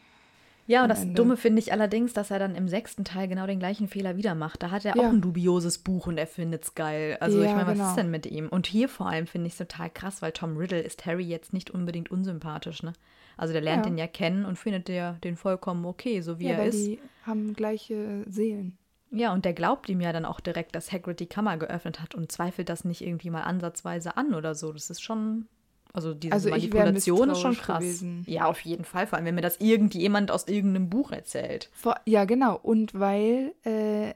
Ja, 0.69 0.83
und 0.83 0.89
das 0.89 1.01
Ende. 1.01 1.15
Dumme 1.15 1.35
finde 1.35 1.57
ich 1.57 1.73
allerdings, 1.73 2.13
dass 2.13 2.29
er 2.29 2.37
dann 2.37 2.53
im 2.53 2.67
sechsten 2.67 3.03
Teil 3.03 3.27
genau 3.27 3.47
den 3.47 3.57
gleichen 3.57 3.87
Fehler 3.87 4.17
wieder 4.17 4.35
macht. 4.35 4.61
Da 4.61 4.69
hat 4.69 4.85
er 4.85 4.95
ja. 4.95 5.01
auch 5.01 5.09
ein 5.09 5.19
dubioses 5.19 5.79
Buch 5.79 6.05
und 6.05 6.19
er 6.19 6.27
findet 6.27 6.63
es 6.63 6.75
geil. 6.75 7.17
Also 7.21 7.41
ja, 7.41 7.49
ich 7.49 7.55
meine, 7.55 7.65
was 7.65 7.73
genau. 7.73 7.89
ist 7.89 7.95
denn 7.95 8.11
mit 8.11 8.27
ihm? 8.27 8.49
Und 8.49 8.67
hier 8.67 8.87
vor 8.87 9.09
allem 9.09 9.25
finde 9.25 9.47
ich 9.47 9.53
es 9.53 9.57
total 9.57 9.89
krass, 9.89 10.21
weil 10.21 10.31
Tom 10.31 10.57
Riddle 10.57 10.79
ist 10.79 11.07
Harry 11.07 11.23
jetzt 11.23 11.53
nicht 11.53 11.71
unbedingt 11.71 12.11
unsympathisch, 12.11 12.83
ne? 12.83 12.93
Also 13.35 13.51
der 13.51 13.63
lernt 13.63 13.87
ja. 13.87 13.91
ihn 13.91 13.97
ja 13.97 14.05
kennen 14.05 14.45
und 14.45 14.59
findet 14.59 14.89
der 14.89 15.13
den 15.23 15.37
vollkommen 15.37 15.83
okay, 15.85 16.21
so 16.21 16.37
wie 16.37 16.45
er 16.45 16.63
ist. 16.63 16.85
Die 16.85 16.99
haben 17.25 17.55
gleiche 17.55 18.23
Seelen. 18.27 18.77
Ja, 19.09 19.33
und 19.33 19.45
der 19.45 19.53
glaubt 19.53 19.89
ihm 19.89 20.01
ja 20.01 20.13
dann 20.13 20.25
auch 20.25 20.39
direkt, 20.39 20.75
dass 20.75 20.91
Hagrid 20.91 21.19
die 21.19 21.25
Kammer 21.25 21.57
geöffnet 21.57 21.99
hat 21.99 22.13
und 22.13 22.31
zweifelt 22.31 22.69
das 22.69 22.85
nicht 22.85 23.01
irgendwie 23.01 23.31
mal 23.31 23.41
ansatzweise 23.41 24.17
an 24.17 24.35
oder 24.35 24.53
so. 24.53 24.71
Das 24.71 24.91
ist 24.91 25.01
schon 25.01 25.47
also 25.93 26.13
diese 26.13 26.33
also 26.33 26.49
Manipulation 26.49 27.31
ist 27.31 27.39
schon 27.39 27.57
krass. 27.57 27.79
Gewesen. 27.79 28.23
Ja, 28.27 28.45
auf 28.45 28.61
jeden 28.61 28.85
Fall. 28.85 29.07
Vor 29.07 29.17
allem, 29.17 29.25
wenn 29.25 29.35
mir 29.35 29.41
das 29.41 29.57
irgendjemand 29.57 30.31
aus 30.31 30.47
irgendeinem 30.47 30.89
Buch 30.89 31.11
erzählt. 31.11 31.69
Vor, 31.73 31.95
ja, 32.05 32.25
genau. 32.25 32.57
Und 32.61 32.93
weil 32.93 33.53
äh, 33.65 34.13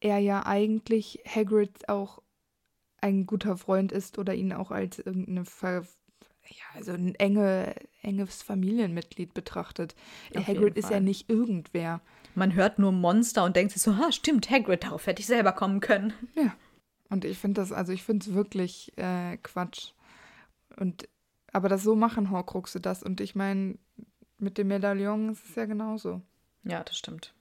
er 0.00 0.18
ja 0.18 0.46
eigentlich 0.46 1.20
Hagrid 1.26 1.88
auch 1.88 2.22
ein 3.00 3.26
guter 3.26 3.56
Freund 3.56 3.92
ist 3.92 4.18
oder 4.18 4.34
ihn 4.34 4.52
auch 4.52 4.70
als 4.70 4.98
irgendeine 4.98 5.44
Ver 5.44 5.84
ja, 6.48 6.64
also 6.76 6.92
ein 6.92 7.16
enge, 7.16 7.74
enges 8.02 8.42
Familienmitglied 8.42 9.34
betrachtet. 9.34 9.96
Auf 10.34 10.46
Hagrid 10.46 10.76
ist 10.76 10.90
ja 10.90 11.00
nicht 11.00 11.28
irgendwer. 11.28 12.00
Man 12.36 12.54
hört 12.54 12.78
nur 12.78 12.92
Monster 12.92 13.44
und 13.44 13.56
denkt 13.56 13.72
sich 13.72 13.82
so, 13.82 13.96
ha, 13.96 14.12
stimmt, 14.12 14.48
Hagrid, 14.48 14.84
darauf 14.84 15.06
hätte 15.06 15.20
ich 15.20 15.26
selber 15.26 15.50
kommen 15.50 15.80
können. 15.80 16.12
Ja. 16.36 16.54
Und 17.08 17.24
ich 17.24 17.38
finde 17.38 17.60
das, 17.60 17.72
also 17.72 17.92
ich 17.92 18.04
finde 18.04 18.24
es 18.24 18.34
wirklich 18.34 18.92
äh, 18.96 19.38
Quatsch. 19.38 19.92
Und 20.76 21.08
aber 21.56 21.70
das 21.70 21.82
so 21.82 21.96
machen 21.96 22.30
Horcruxe 22.30 22.80
das. 22.80 23.02
Und 23.02 23.22
ich 23.22 23.34
meine, 23.34 23.78
mit 24.36 24.58
dem 24.58 24.68
Medaillon 24.68 25.30
ist 25.30 25.48
es 25.48 25.54
ja 25.54 25.64
genauso. 25.64 26.20
Ja, 26.64 26.84
das 26.84 26.98
stimmt. 26.98 27.32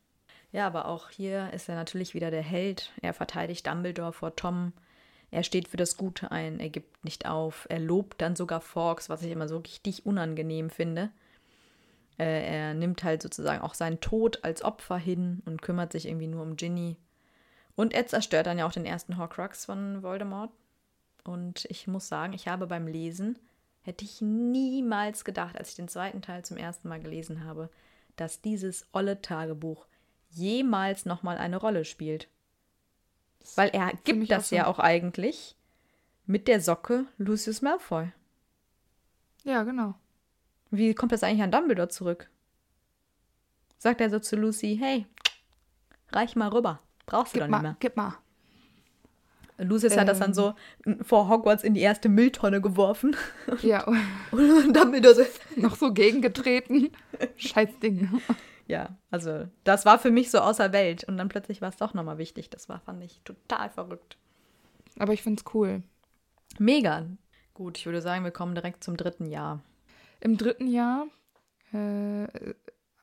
Ja, 0.53 0.67
aber 0.67 0.85
auch 0.85 1.09
hier 1.09 1.51
ist 1.51 1.67
er 1.67 1.75
natürlich 1.75 2.13
wieder 2.13 2.31
der 2.31 2.41
Held. 2.41 2.93
Er 3.01 3.13
verteidigt 3.13 3.67
Dumbledore 3.67 4.13
vor 4.13 4.37
Tom. 4.37 4.71
Er 5.31 5.43
steht 5.43 5.67
für 5.67 5.75
das 5.75 5.97
Gute 5.97 6.31
ein, 6.31 6.61
er 6.61 6.69
gibt 6.69 7.03
nicht 7.03 7.25
auf. 7.25 7.67
Er 7.69 7.79
lobt 7.79 8.21
dann 8.21 8.37
sogar 8.37 8.61
Fawkes, 8.61 9.09
was 9.09 9.21
ich 9.21 9.31
immer 9.31 9.49
so 9.49 9.57
richtig 9.57 10.05
unangenehm 10.05 10.69
finde. 10.69 11.09
Äh, 12.17 12.55
er 12.55 12.73
nimmt 12.73 13.03
halt 13.03 13.21
sozusagen 13.21 13.61
auch 13.61 13.73
seinen 13.73 13.99
Tod 13.99 14.45
als 14.45 14.63
Opfer 14.63 14.95
hin 14.95 15.41
und 15.45 15.61
kümmert 15.61 15.91
sich 15.91 16.07
irgendwie 16.07 16.27
nur 16.27 16.41
um 16.41 16.55
Ginny. 16.55 16.95
Und 17.75 17.93
er 17.93 18.07
zerstört 18.07 18.47
dann 18.47 18.59
ja 18.59 18.65
auch 18.65 18.71
den 18.71 18.85
ersten 18.85 19.17
Horcrux 19.17 19.65
von 19.65 20.03
Voldemort. 20.03 20.51
Und 21.25 21.65
ich 21.65 21.85
muss 21.87 22.07
sagen, 22.07 22.31
ich 22.31 22.47
habe 22.47 22.65
beim 22.65 22.87
Lesen 22.87 23.37
Hätte 23.85 24.03
ich 24.03 24.19
niemals 24.19 25.25
gedacht, 25.25 25.55
als 25.55 25.69
ich 25.69 25.75
den 25.75 25.87
zweiten 25.87 26.23
Teil 26.23 26.43
zum 26.43 26.57
ersten 26.57 26.89
Mal 26.89 26.99
gelesen 26.99 27.43
habe, 27.43 27.69
dass 28.15 28.41
dieses 28.41 28.87
olle 28.93 29.21
Tagebuch 29.21 29.85
jemals 30.31 31.05
nochmal 31.05 31.37
eine 31.37 31.57
Rolle 31.57 31.85
spielt. 31.85 32.27
Weil 33.55 33.69
er 33.69 33.91
gibt 34.03 34.31
das 34.31 34.49
ja 34.49 34.65
auch 34.65 34.79
eigentlich 34.79 35.55
mit 36.25 36.47
der 36.47 36.61
Socke 36.61 37.05
Lucius 37.19 37.61
Malfoy. 37.61 38.11
Ja, 39.43 39.61
genau. 39.61 39.93
Wie 40.71 40.95
kommt 40.95 41.11
das 41.11 41.21
eigentlich 41.21 41.43
an 41.43 41.51
Dumbledore 41.51 41.89
zurück? 41.89 42.31
Sagt 43.77 44.01
er 44.01 44.09
so 44.09 44.17
zu 44.17 44.35
Lucy, 44.35 44.77
hey, 44.81 45.05
reich 46.11 46.35
mal 46.35 46.49
rüber. 46.49 46.79
Brauchst 47.05 47.35
du 47.35 47.37
gib 47.37 47.43
doch 47.43 47.51
mal, 47.51 47.57
nicht 47.57 47.63
mehr. 47.63 47.77
Gib 47.81 47.97
mal. 47.97 48.17
Lucius 49.57 49.93
ähm, 49.93 50.01
hat 50.01 50.07
das 50.07 50.19
dann 50.19 50.33
so 50.33 50.53
vor 51.01 51.29
Hogwarts 51.29 51.63
in 51.63 51.73
die 51.73 51.81
erste 51.81 52.09
Mülltonne 52.09 52.61
geworfen. 52.61 53.15
Ja. 53.61 53.85
Und 54.31 54.73
dann 54.73 54.93
wieder 54.93 55.13
so 55.15 55.23
noch 55.55 55.75
so 55.75 55.93
gegengetreten. 55.93 56.91
Scheiß 57.37 57.79
Ding. 57.81 58.21
Ja, 58.67 58.97
also 59.11 59.47
das 59.63 59.85
war 59.85 59.99
für 59.99 60.11
mich 60.11 60.31
so 60.31 60.39
außer 60.39 60.73
Welt. 60.73 61.03
Und 61.05 61.17
dann 61.17 61.29
plötzlich 61.29 61.61
war 61.61 61.69
es 61.69 61.77
doch 61.77 61.93
nochmal 61.93 62.17
wichtig. 62.17 62.49
Das 62.49 62.67
war, 62.67 62.79
fand 62.79 63.03
ich, 63.03 63.21
total 63.23 63.69
verrückt. 63.69 64.17
Aber 64.97 65.13
ich 65.13 65.21
finde 65.21 65.41
es 65.45 65.53
cool. 65.53 65.83
Mega. 66.57 67.05
Gut, 67.53 67.77
ich 67.77 67.85
würde 67.85 68.01
sagen, 68.01 68.23
wir 68.23 68.31
kommen 68.31 68.55
direkt 68.55 68.83
zum 68.83 68.97
dritten 68.97 69.25
Jahr. 69.25 69.61
Im 70.19 70.37
dritten 70.37 70.67
Jahr 70.67 71.07
äh, 71.71 72.27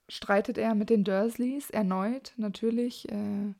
streitet 0.08 0.58
er 0.58 0.74
mit 0.74 0.90
den 0.90 1.04
Dursleys 1.04 1.70
erneut, 1.70 2.32
natürlich. 2.36 3.10
Äh, 3.10 3.54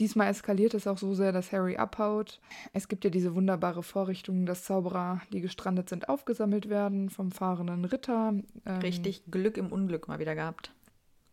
Diesmal 0.00 0.28
eskaliert 0.28 0.74
es 0.74 0.86
auch 0.86 0.98
so 0.98 1.14
sehr, 1.14 1.32
dass 1.32 1.52
Harry 1.52 1.76
abhaut. 1.76 2.40
Es 2.72 2.88
gibt 2.88 3.04
ja 3.04 3.10
diese 3.10 3.34
wunderbare 3.34 3.82
Vorrichtung, 3.82 4.46
dass 4.46 4.64
Zauberer, 4.64 5.20
die 5.32 5.40
gestrandet 5.40 5.88
sind, 5.88 6.08
aufgesammelt 6.08 6.68
werden 6.68 7.10
vom 7.10 7.30
fahrenden 7.30 7.84
Ritter. 7.84 8.34
Ähm, 8.64 8.78
Richtig 8.78 9.24
Glück 9.30 9.56
im 9.58 9.70
Unglück 9.70 10.08
mal 10.08 10.18
wieder 10.18 10.34
gehabt. 10.34 10.72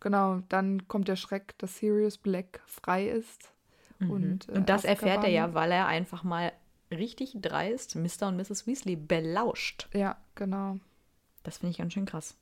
Genau, 0.00 0.40
dann 0.48 0.88
kommt 0.88 1.08
der 1.08 1.16
Schreck, 1.16 1.56
dass 1.58 1.78
Sirius 1.78 2.18
Black 2.18 2.60
frei 2.66 3.08
ist. 3.08 3.52
Mhm. 3.98 4.10
Und, 4.10 4.48
äh, 4.48 4.52
und 4.52 4.68
das 4.68 4.84
erfährt 4.84 5.24
er 5.24 5.30
ja, 5.30 5.54
weil 5.54 5.72
er 5.72 5.86
einfach 5.86 6.22
mal 6.22 6.52
richtig 6.90 7.36
dreist 7.40 7.96
Mr. 7.96 8.28
und 8.28 8.36
Mrs. 8.36 8.66
Weasley 8.66 8.96
belauscht. 8.96 9.88
Ja, 9.92 10.16
genau. 10.34 10.78
Das 11.42 11.58
finde 11.58 11.70
ich 11.70 11.78
ganz 11.78 11.92
schön 11.92 12.06
krass. 12.06 12.36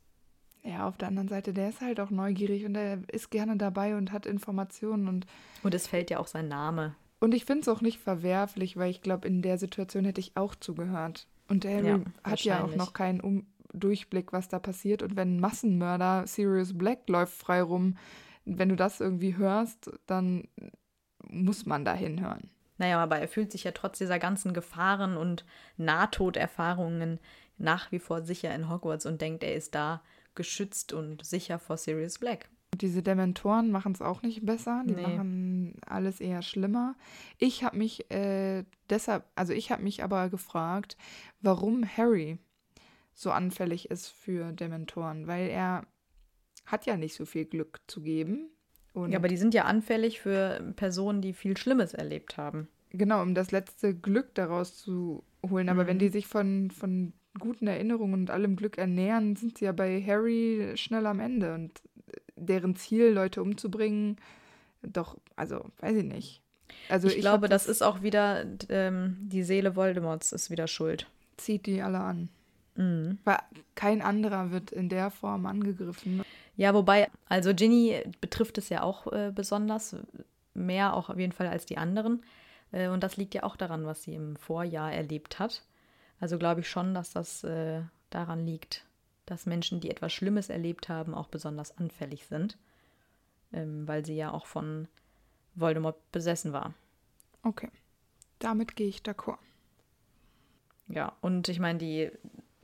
Ja, 0.68 0.86
auf 0.86 0.98
der 0.98 1.08
anderen 1.08 1.28
Seite, 1.28 1.54
der 1.54 1.70
ist 1.70 1.80
halt 1.80 1.98
auch 1.98 2.10
neugierig 2.10 2.66
und 2.66 2.74
er 2.74 2.98
ist 3.10 3.30
gerne 3.30 3.56
dabei 3.56 3.96
und 3.96 4.12
hat 4.12 4.26
Informationen 4.26 5.08
und. 5.08 5.26
Und 5.62 5.74
es 5.74 5.86
fällt 5.86 6.10
ja 6.10 6.18
auch 6.18 6.26
sein 6.26 6.48
Name. 6.48 6.94
Und 7.20 7.34
ich 7.34 7.46
finde 7.46 7.62
es 7.62 7.68
auch 7.68 7.80
nicht 7.80 7.98
verwerflich, 7.98 8.76
weil 8.76 8.90
ich 8.90 9.00
glaube, 9.00 9.26
in 9.26 9.40
der 9.40 9.56
Situation 9.56 10.04
hätte 10.04 10.20
ich 10.20 10.36
auch 10.36 10.54
zugehört. 10.54 11.26
Und 11.48 11.64
Harry 11.64 11.88
ja, 11.88 12.00
hat 12.22 12.40
ja 12.40 12.62
auch 12.62 12.76
noch 12.76 12.92
keinen 12.92 13.20
um 13.20 13.46
Durchblick, 13.72 14.32
was 14.32 14.48
da 14.48 14.58
passiert. 14.58 15.02
Und 15.02 15.16
wenn 15.16 15.36
ein 15.36 15.40
Massenmörder 15.40 16.26
Sirius 16.26 16.76
Black 16.76 17.08
läuft 17.08 17.32
frei 17.32 17.62
rum, 17.62 17.96
wenn 18.44 18.68
du 18.68 18.76
das 18.76 19.00
irgendwie 19.00 19.36
hörst, 19.36 19.90
dann 20.06 20.48
muss 21.26 21.64
man 21.64 21.84
da 21.86 21.94
hinhören. 21.94 22.50
Naja, 22.76 23.02
aber 23.02 23.18
er 23.18 23.28
fühlt 23.28 23.52
sich 23.52 23.64
ja 23.64 23.72
trotz 23.72 23.98
dieser 23.98 24.18
ganzen 24.18 24.52
Gefahren 24.52 25.16
und 25.16 25.46
Nahtoderfahrungen 25.78 27.18
nach 27.56 27.90
wie 27.90 27.98
vor 27.98 28.22
sicher 28.22 28.54
in 28.54 28.68
Hogwarts 28.68 29.06
und 29.06 29.20
denkt, 29.20 29.42
er 29.42 29.54
ist 29.54 29.74
da 29.74 30.02
geschützt 30.34 30.92
und 30.92 31.24
sicher 31.24 31.58
vor 31.58 31.76
Sirius 31.76 32.18
Black. 32.18 32.48
Diese 32.80 33.02
Dementoren 33.02 33.70
machen 33.70 33.92
es 33.92 34.02
auch 34.02 34.22
nicht 34.22 34.44
besser, 34.44 34.84
die 34.86 34.94
nee. 34.94 35.02
machen 35.02 35.74
alles 35.86 36.20
eher 36.20 36.42
schlimmer. 36.42 36.96
Ich 37.38 37.64
habe 37.64 37.78
mich 37.78 38.10
äh, 38.10 38.64
deshalb, 38.90 39.24
also 39.34 39.52
ich 39.52 39.70
habe 39.70 39.82
mich 39.82 40.02
aber 40.02 40.28
gefragt, 40.28 40.96
warum 41.40 41.84
Harry 41.96 42.38
so 43.14 43.30
anfällig 43.30 43.90
ist 43.90 44.08
für 44.08 44.52
Dementoren, 44.52 45.26
weil 45.26 45.48
er 45.48 45.86
hat 46.66 46.86
ja 46.86 46.96
nicht 46.96 47.14
so 47.14 47.24
viel 47.24 47.46
Glück 47.46 47.80
zu 47.86 48.02
geben. 48.02 48.50
Ja, 48.94 49.18
aber 49.18 49.28
die 49.28 49.36
sind 49.36 49.54
ja 49.54 49.64
anfällig 49.64 50.20
für 50.20 50.72
Personen, 50.76 51.22
die 51.22 51.32
viel 51.32 51.56
Schlimmes 51.56 51.94
erlebt 51.94 52.36
haben. 52.36 52.68
Genau, 52.90 53.22
um 53.22 53.34
das 53.34 53.50
letzte 53.50 53.94
Glück 53.94 54.34
daraus 54.34 54.76
zu 54.76 55.24
holen. 55.48 55.68
Aber 55.68 55.84
mhm. 55.84 55.88
wenn 55.88 55.98
die 55.98 56.08
sich 56.08 56.26
von, 56.26 56.70
von 56.70 57.12
guten 57.38 57.66
Erinnerungen 57.66 58.14
und 58.14 58.30
allem 58.30 58.56
Glück 58.56 58.78
ernähren, 58.78 59.36
sind 59.36 59.58
sie 59.58 59.66
ja 59.66 59.72
bei 59.72 60.02
Harry 60.02 60.72
schnell 60.76 61.06
am 61.06 61.20
Ende. 61.20 61.54
Und 61.54 61.80
deren 62.36 62.76
Ziel, 62.76 63.08
Leute 63.08 63.42
umzubringen, 63.42 64.16
doch, 64.82 65.16
also, 65.36 65.64
weiß 65.80 65.96
ich 65.96 66.04
nicht. 66.04 66.42
Also 66.88 67.08
ich, 67.08 67.16
ich 67.16 67.20
glaube, 67.20 67.48
das, 67.48 67.64
das, 67.64 67.76
ist 67.76 67.82
auch 67.82 68.02
wieder, 68.02 68.44
ähm, 68.68 69.16
die 69.20 69.42
Seele 69.42 69.76
Voldemorts 69.76 70.32
ist 70.32 70.50
wieder 70.50 70.66
schuld. 70.66 71.06
Zieht 71.36 71.66
die 71.66 71.82
alle 71.82 72.00
an. 72.00 72.28
Mhm. 72.76 73.18
Weil 73.24 73.38
kein 73.74 74.02
anderer 74.02 74.50
wird 74.50 74.70
in 74.70 74.88
der 74.88 75.10
Form 75.10 75.46
angegriffen. 75.46 76.22
Ja, 76.56 76.74
wobei, 76.74 77.08
also 77.28 77.54
Ginny 77.54 78.02
betrifft 78.20 78.58
es 78.58 78.68
ja 78.68 78.82
auch 78.82 79.12
äh, 79.12 79.32
besonders, 79.34 79.96
mehr 80.54 80.94
auch 80.94 81.08
auf 81.08 81.18
jeden 81.18 81.32
Fall 81.32 81.46
als 81.46 81.66
die 81.66 81.78
anderen. 81.78 82.22
Äh, 82.72 82.88
und 82.88 83.02
das 83.02 83.16
liegt 83.16 83.34
ja 83.34 83.42
auch 83.42 83.56
daran, 83.56 83.86
was 83.86 84.02
sie 84.02 84.14
im 84.14 84.36
Vorjahr 84.36 84.92
erlebt 84.92 85.38
hat. 85.38 85.62
Also 86.20 86.38
glaube 86.38 86.60
ich 86.60 86.68
schon, 86.68 86.94
dass 86.94 87.12
das 87.12 87.44
äh, 87.44 87.82
daran 88.10 88.44
liegt, 88.44 88.86
dass 89.26 89.46
Menschen, 89.46 89.80
die 89.80 89.90
etwas 89.90 90.12
Schlimmes 90.12 90.48
erlebt 90.48 90.88
haben, 90.88 91.14
auch 91.14 91.28
besonders 91.28 91.76
anfällig 91.76 92.26
sind, 92.26 92.58
ähm, 93.52 93.86
weil 93.86 94.04
sie 94.04 94.16
ja 94.16 94.32
auch 94.32 94.46
von 94.46 94.88
Voldemort 95.54 95.96
besessen 96.12 96.52
war. 96.52 96.74
Okay, 97.42 97.70
damit 98.38 98.76
gehe 98.76 98.88
ich 98.88 99.00
d'accord. 99.00 99.38
Ja, 100.88 101.16
und 101.20 101.48
ich 101.48 101.60
meine, 101.60 101.78
die, 101.78 102.10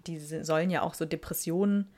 die 0.06 0.18
sollen 0.18 0.70
ja 0.70 0.82
auch 0.82 0.94
so 0.94 1.04
Depressionen 1.04 1.90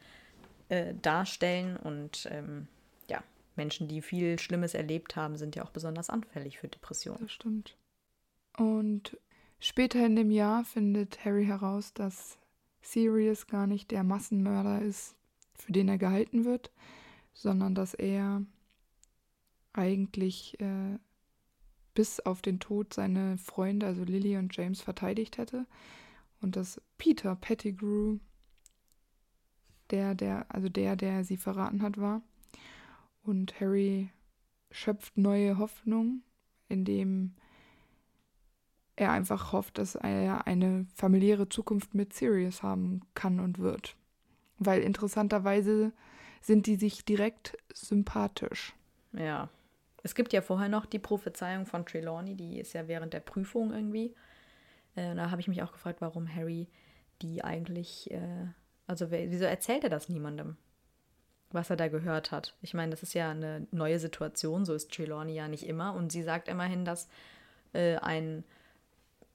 äh, 0.69 0.95
darstellen 1.01 1.77
und 1.77 2.29
ähm, 2.31 2.67
ja, 3.09 3.23
Menschen, 3.55 3.89
die 3.89 4.03
viel 4.03 4.39
Schlimmes 4.39 4.75
erlebt 4.75 5.17
haben, 5.17 5.37
sind 5.37 5.55
ja 5.55 5.65
auch 5.65 5.71
besonders 5.71 6.11
anfällig 6.11 6.59
für 6.59 6.69
Depressionen. 6.69 7.23
Das 7.23 7.33
stimmt. 7.33 7.77
Und 8.59 9.17
Später 9.59 10.05
in 10.05 10.17
dem 10.17 10.31
Jahr 10.31 10.65
findet 10.65 11.25
Harry 11.25 11.47
heraus, 11.47 11.93
dass 11.95 12.39
Sirius 12.83 13.47
gar 13.47 13.67
nicht 13.67 13.91
der 13.91 14.05
Massenmörder 14.05 14.83
ist, 14.83 15.17
für 15.55 15.73
den 15.73 15.89
er 15.89 15.99
gehalten 15.99 16.45
wird, 16.45 16.71
sondern 17.33 17.75
dass 17.75 17.95
er 17.95 18.45
eigentlich 19.73 20.61
äh, 20.61 20.99
bis 21.95 22.21
auf 22.21 22.43
den 22.43 22.61
Tod 22.61 22.95
seine 22.95 23.39
Freunde, 23.39 23.87
also 23.87 24.05
Lily 24.05 24.37
und 24.37 24.55
James, 24.57 24.81
verteidigt 24.81 25.39
hätte. 25.39 25.67
Und 26.41 26.57
dass 26.57 26.81
Peter 26.99 27.35
Pettigrew 27.35 28.19
der, 29.91 30.15
der, 30.15 30.47
also 30.49 30.69
der, 30.69 30.97
der 30.97 31.25
sie 31.25 31.37
verraten 31.37 31.83
hat, 31.83 31.99
war. 31.99 32.23
Und 33.23 33.59
Harry 33.61 34.11
schöpft 34.71 35.17
neue 35.17 35.59
Hoffnung, 35.59 36.23
indem 36.69 37.35
er 38.97 39.13
einfach 39.13 39.53
hofft, 39.53 39.79
dass 39.79 39.95
er 39.95 40.47
eine 40.47 40.87
familiäre 40.95 41.49
Zukunft 41.49 41.95
mit 41.95 42.15
Sirius 42.15 42.63
haben 42.63 43.03
kann 43.15 43.41
und 43.41 43.59
wird. 43.59 43.95
Weil 44.59 44.81
interessanterweise 44.81 45.93
sind 46.41 46.67
die 46.67 46.77
sich 46.77 47.05
direkt 47.05 47.57
sympathisch. 47.75 48.75
Ja. 49.13 49.51
Es 50.03 50.15
gibt 50.15 50.33
ja 50.33 50.41
vorher 50.41 50.69
noch 50.69 50.87
die 50.87 51.01
Prophezeiung 51.01 51.67
von 51.67 51.85
Trelawney, 51.85 52.37
die 52.37 52.59
ist 52.61 52.73
ja 52.73 52.87
während 52.87 53.13
der 53.13 53.21
Prüfung 53.21 53.73
irgendwie. 53.73 54.15
Äh, 54.95 55.15
da 55.15 55.31
habe 55.31 55.41
ich 55.41 55.49
mich 55.49 55.63
auch 55.63 55.73
gefragt, 55.73 56.01
warum 56.01 56.33
Harry 56.33 56.69
die 57.23 57.43
eigentlich, 57.43 58.11
äh, 58.11 58.47
also 58.87 59.11
wieso 59.11 59.45
erzählt 59.45 59.85
er 59.85 59.91
das 59.91 60.09
niemandem, 60.09 60.57
was 61.51 61.71
er 61.71 61.77
da 61.77 61.89
gehört 61.89 62.31
hat? 62.31 62.55
Ich 62.63 62.73
meine, 62.73 62.91
das 62.91 63.03
ist 63.03 63.15
ja 63.15 63.31
eine 63.31 63.67
neue 63.73 63.99
Situation, 63.99 64.65
so 64.65 64.75
ist 64.75 64.93
Trelawney 64.93 65.35
ja 65.35 65.49
nicht 65.49 65.67
immer. 65.67 65.95
Und 65.95 66.13
sie 66.13 66.23
sagt 66.23 66.47
immerhin, 66.49 66.85
dass 66.85 67.09
äh, 67.73 67.97
ein 67.97 68.45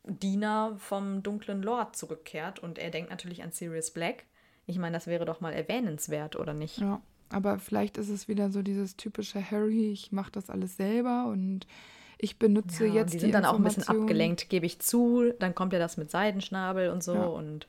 Diener 0.04 0.76
vom 0.78 1.24
dunklen 1.24 1.62
Lord 1.62 1.96
zurückkehrt 1.96 2.60
und 2.60 2.80
er 2.80 2.90
denkt 2.90 3.10
natürlich 3.10 3.44
an 3.44 3.52
Sirius 3.52 3.92
Black. 3.92 4.26
Ich 4.66 4.78
meine, 4.78 4.94
das 4.94 5.08
wäre 5.08 5.26
doch 5.26 5.42
mal 5.42 5.54
erwähnenswert, 5.54 6.36
oder 6.36 6.54
nicht? 6.54 6.80
Ja, 6.80 7.02
aber 7.30 7.60
vielleicht 7.60 7.98
ist 7.98 8.10
es 8.10 8.28
wieder 8.28 8.50
so 8.50 8.62
dieses 8.62 8.96
typische 8.96 9.52
Harry, 9.52 9.92
ich 9.92 10.12
mache 10.12 10.32
das 10.32 10.50
alles 10.50 10.78
selber 10.78 11.28
und 11.28 11.68
ich 12.18 12.38
benutze 12.38 12.86
ja, 12.86 12.94
jetzt 12.94 13.14
die 13.14 13.20
sind 13.20 13.30
die 13.30 13.34
dann 13.34 13.46
auch 13.46 13.56
ein 13.56 13.64
bisschen 13.64 13.88
abgelenkt, 13.88 14.50
gebe 14.50 14.66
ich 14.66 14.80
zu. 14.80 15.34
Dann 15.40 15.56
kommt 15.56 15.74
ja 15.74 15.80
das 15.80 15.98
mit 15.98 16.12
Seidenschnabel 16.12 16.90
und 16.90 17.04
so 17.04 17.16
ja. 17.16 17.26
und 17.26 17.68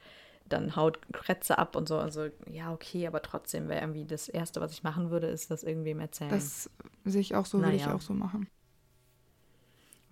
dann 0.48 0.76
haut 0.76 0.98
Kretze 1.12 1.58
ab 1.58 1.74
und 1.76 1.88
so. 1.88 1.96
Also 1.96 2.28
ja, 2.50 2.72
okay, 2.72 3.06
aber 3.06 3.22
trotzdem 3.22 3.68
wäre 3.68 3.80
irgendwie 3.80 4.04
das 4.04 4.28
Erste, 4.28 4.60
was 4.60 4.72
ich 4.72 4.82
machen 4.82 5.10
würde, 5.10 5.28
ist 5.28 5.50
das 5.50 5.62
irgendwem 5.62 6.00
erzählen. 6.00 6.30
Das 6.30 6.68
sehe 7.04 7.20
ich 7.20 7.34
auch 7.34 7.46
so, 7.46 7.58
naja. 7.58 7.72
würde 7.72 7.76
ich 7.76 7.88
auch 7.88 8.00
so 8.02 8.12
machen. 8.12 8.48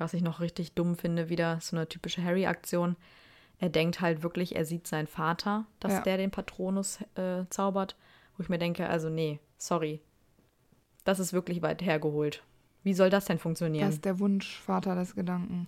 Was 0.01 0.15
ich 0.15 0.23
noch 0.23 0.41
richtig 0.41 0.73
dumm 0.73 0.97
finde, 0.97 1.29
wieder 1.29 1.59
so 1.61 1.77
eine 1.77 1.87
typische 1.87 2.25
Harry-Aktion. 2.25 2.97
Er 3.59 3.69
denkt 3.69 4.01
halt 4.01 4.23
wirklich, 4.23 4.57
er 4.57 4.65
sieht 4.65 4.87
seinen 4.87 5.07
Vater, 5.07 5.67
dass 5.79 5.93
ja. 5.93 6.01
der 6.01 6.17
den 6.17 6.31
Patronus 6.31 7.01
äh, 7.17 7.45
zaubert. 7.51 7.97
Wo 8.35 8.43
ich 8.43 8.49
mir 8.49 8.57
denke, 8.57 8.89
also 8.89 9.11
nee, 9.11 9.41
sorry. 9.59 10.01
Das 11.05 11.19
ist 11.19 11.35
wirklich 11.35 11.61
weit 11.61 11.83
hergeholt. 11.83 12.43
Wie 12.83 12.95
soll 12.95 13.11
das 13.11 13.27
denn 13.27 13.39
funktionieren? 13.39 13.85
Das 13.85 13.97
ist 13.97 14.07
der 14.07 14.19
Wunschvater 14.19 14.95
des 14.95 15.15
Gedanken. 15.15 15.67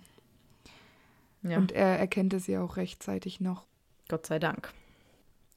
Ja. 1.43 1.59
Und 1.59 1.71
er 1.71 1.99
erkennt 1.99 2.33
es 2.33 2.47
ja 2.47 2.63
auch 2.63 2.77
rechtzeitig 2.77 3.39
noch. 3.39 3.67
Gott 4.09 4.25
sei 4.25 4.39
Dank. 4.39 4.73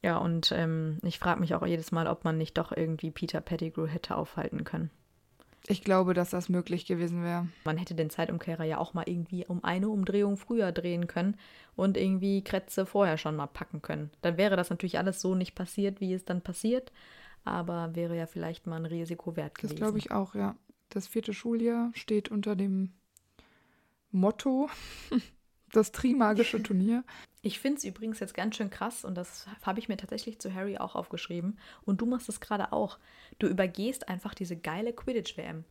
Ja, 0.03 0.17
und 0.17 0.51
ähm, 0.51 0.99
ich 1.01 1.17
frage 1.17 1.39
mich 1.39 1.55
auch 1.55 1.65
jedes 1.65 1.91
Mal, 1.91 2.05
ob 2.05 2.25
man 2.25 2.37
nicht 2.37 2.59
doch 2.59 2.71
irgendwie 2.71 3.09
Peter 3.09 3.41
Pettigrew 3.41 3.87
hätte 3.87 4.15
aufhalten 4.15 4.63
können. 4.65 4.91
Ich 5.69 5.83
glaube, 5.83 6.13
dass 6.13 6.29
das 6.29 6.47
möglich 6.47 6.85
gewesen 6.85 7.23
wäre. 7.23 7.47
Man 7.65 7.77
hätte 7.77 7.93
den 7.93 8.09
Zeitumkehrer 8.09 8.63
ja 8.63 8.77
auch 8.77 8.93
mal 8.93 9.03
irgendwie 9.05 9.45
um 9.45 9.63
eine 9.63 9.89
Umdrehung 9.89 10.37
früher 10.37 10.71
drehen 10.71 11.07
können 11.07 11.35
und 11.75 11.97
irgendwie 11.97 12.41
Kretze 12.41 12.85
vorher 12.85 13.17
schon 13.17 13.35
mal 13.35 13.47
packen 13.47 13.81
können. 13.81 14.09
Dann 14.21 14.37
wäre 14.37 14.55
das 14.55 14.69
natürlich 14.69 14.97
alles 14.97 15.19
so 15.19 15.35
nicht 15.35 15.55
passiert, 15.55 15.99
wie 15.99 16.13
es 16.13 16.23
dann 16.23 16.41
passiert, 16.41 16.93
aber 17.43 17.95
wäre 17.95 18.15
ja 18.15 18.27
vielleicht 18.27 18.65
mal 18.65 18.77
ein 18.77 18.85
Risiko 18.85 19.35
wert 19.35 19.57
gewesen. 19.57 19.75
Das 19.75 19.79
glaube 19.79 19.97
ich 19.97 20.11
auch, 20.11 20.35
ja. 20.35 20.55
Das 20.89 21.07
vierte 21.07 21.33
Schuljahr 21.33 21.91
steht 21.93 22.29
unter 22.29 22.55
dem 22.55 22.93
Motto 24.11 24.69
das 25.73 25.91
Trimagische 25.91 26.63
Turnier. 26.63 27.03
Ich 27.41 27.59
finde 27.59 27.77
es 27.77 27.83
übrigens 27.83 28.19
jetzt 28.19 28.33
ganz 28.33 28.55
schön 28.55 28.69
krass 28.69 29.05
und 29.05 29.15
das 29.15 29.45
habe 29.61 29.79
ich 29.79 29.87
mir 29.87 29.97
tatsächlich 29.97 30.39
zu 30.39 30.53
Harry 30.53 30.77
auch 30.77 30.95
aufgeschrieben. 30.95 31.57
Und 31.85 32.01
du 32.01 32.05
machst 32.05 32.29
es 32.29 32.39
gerade 32.39 32.73
auch. 32.73 32.97
Du 33.39 33.47
übergehst 33.47 34.09
einfach 34.09 34.33
diese 34.33 34.57
geile 34.57 34.91
Quidditch-WM. 34.93 35.63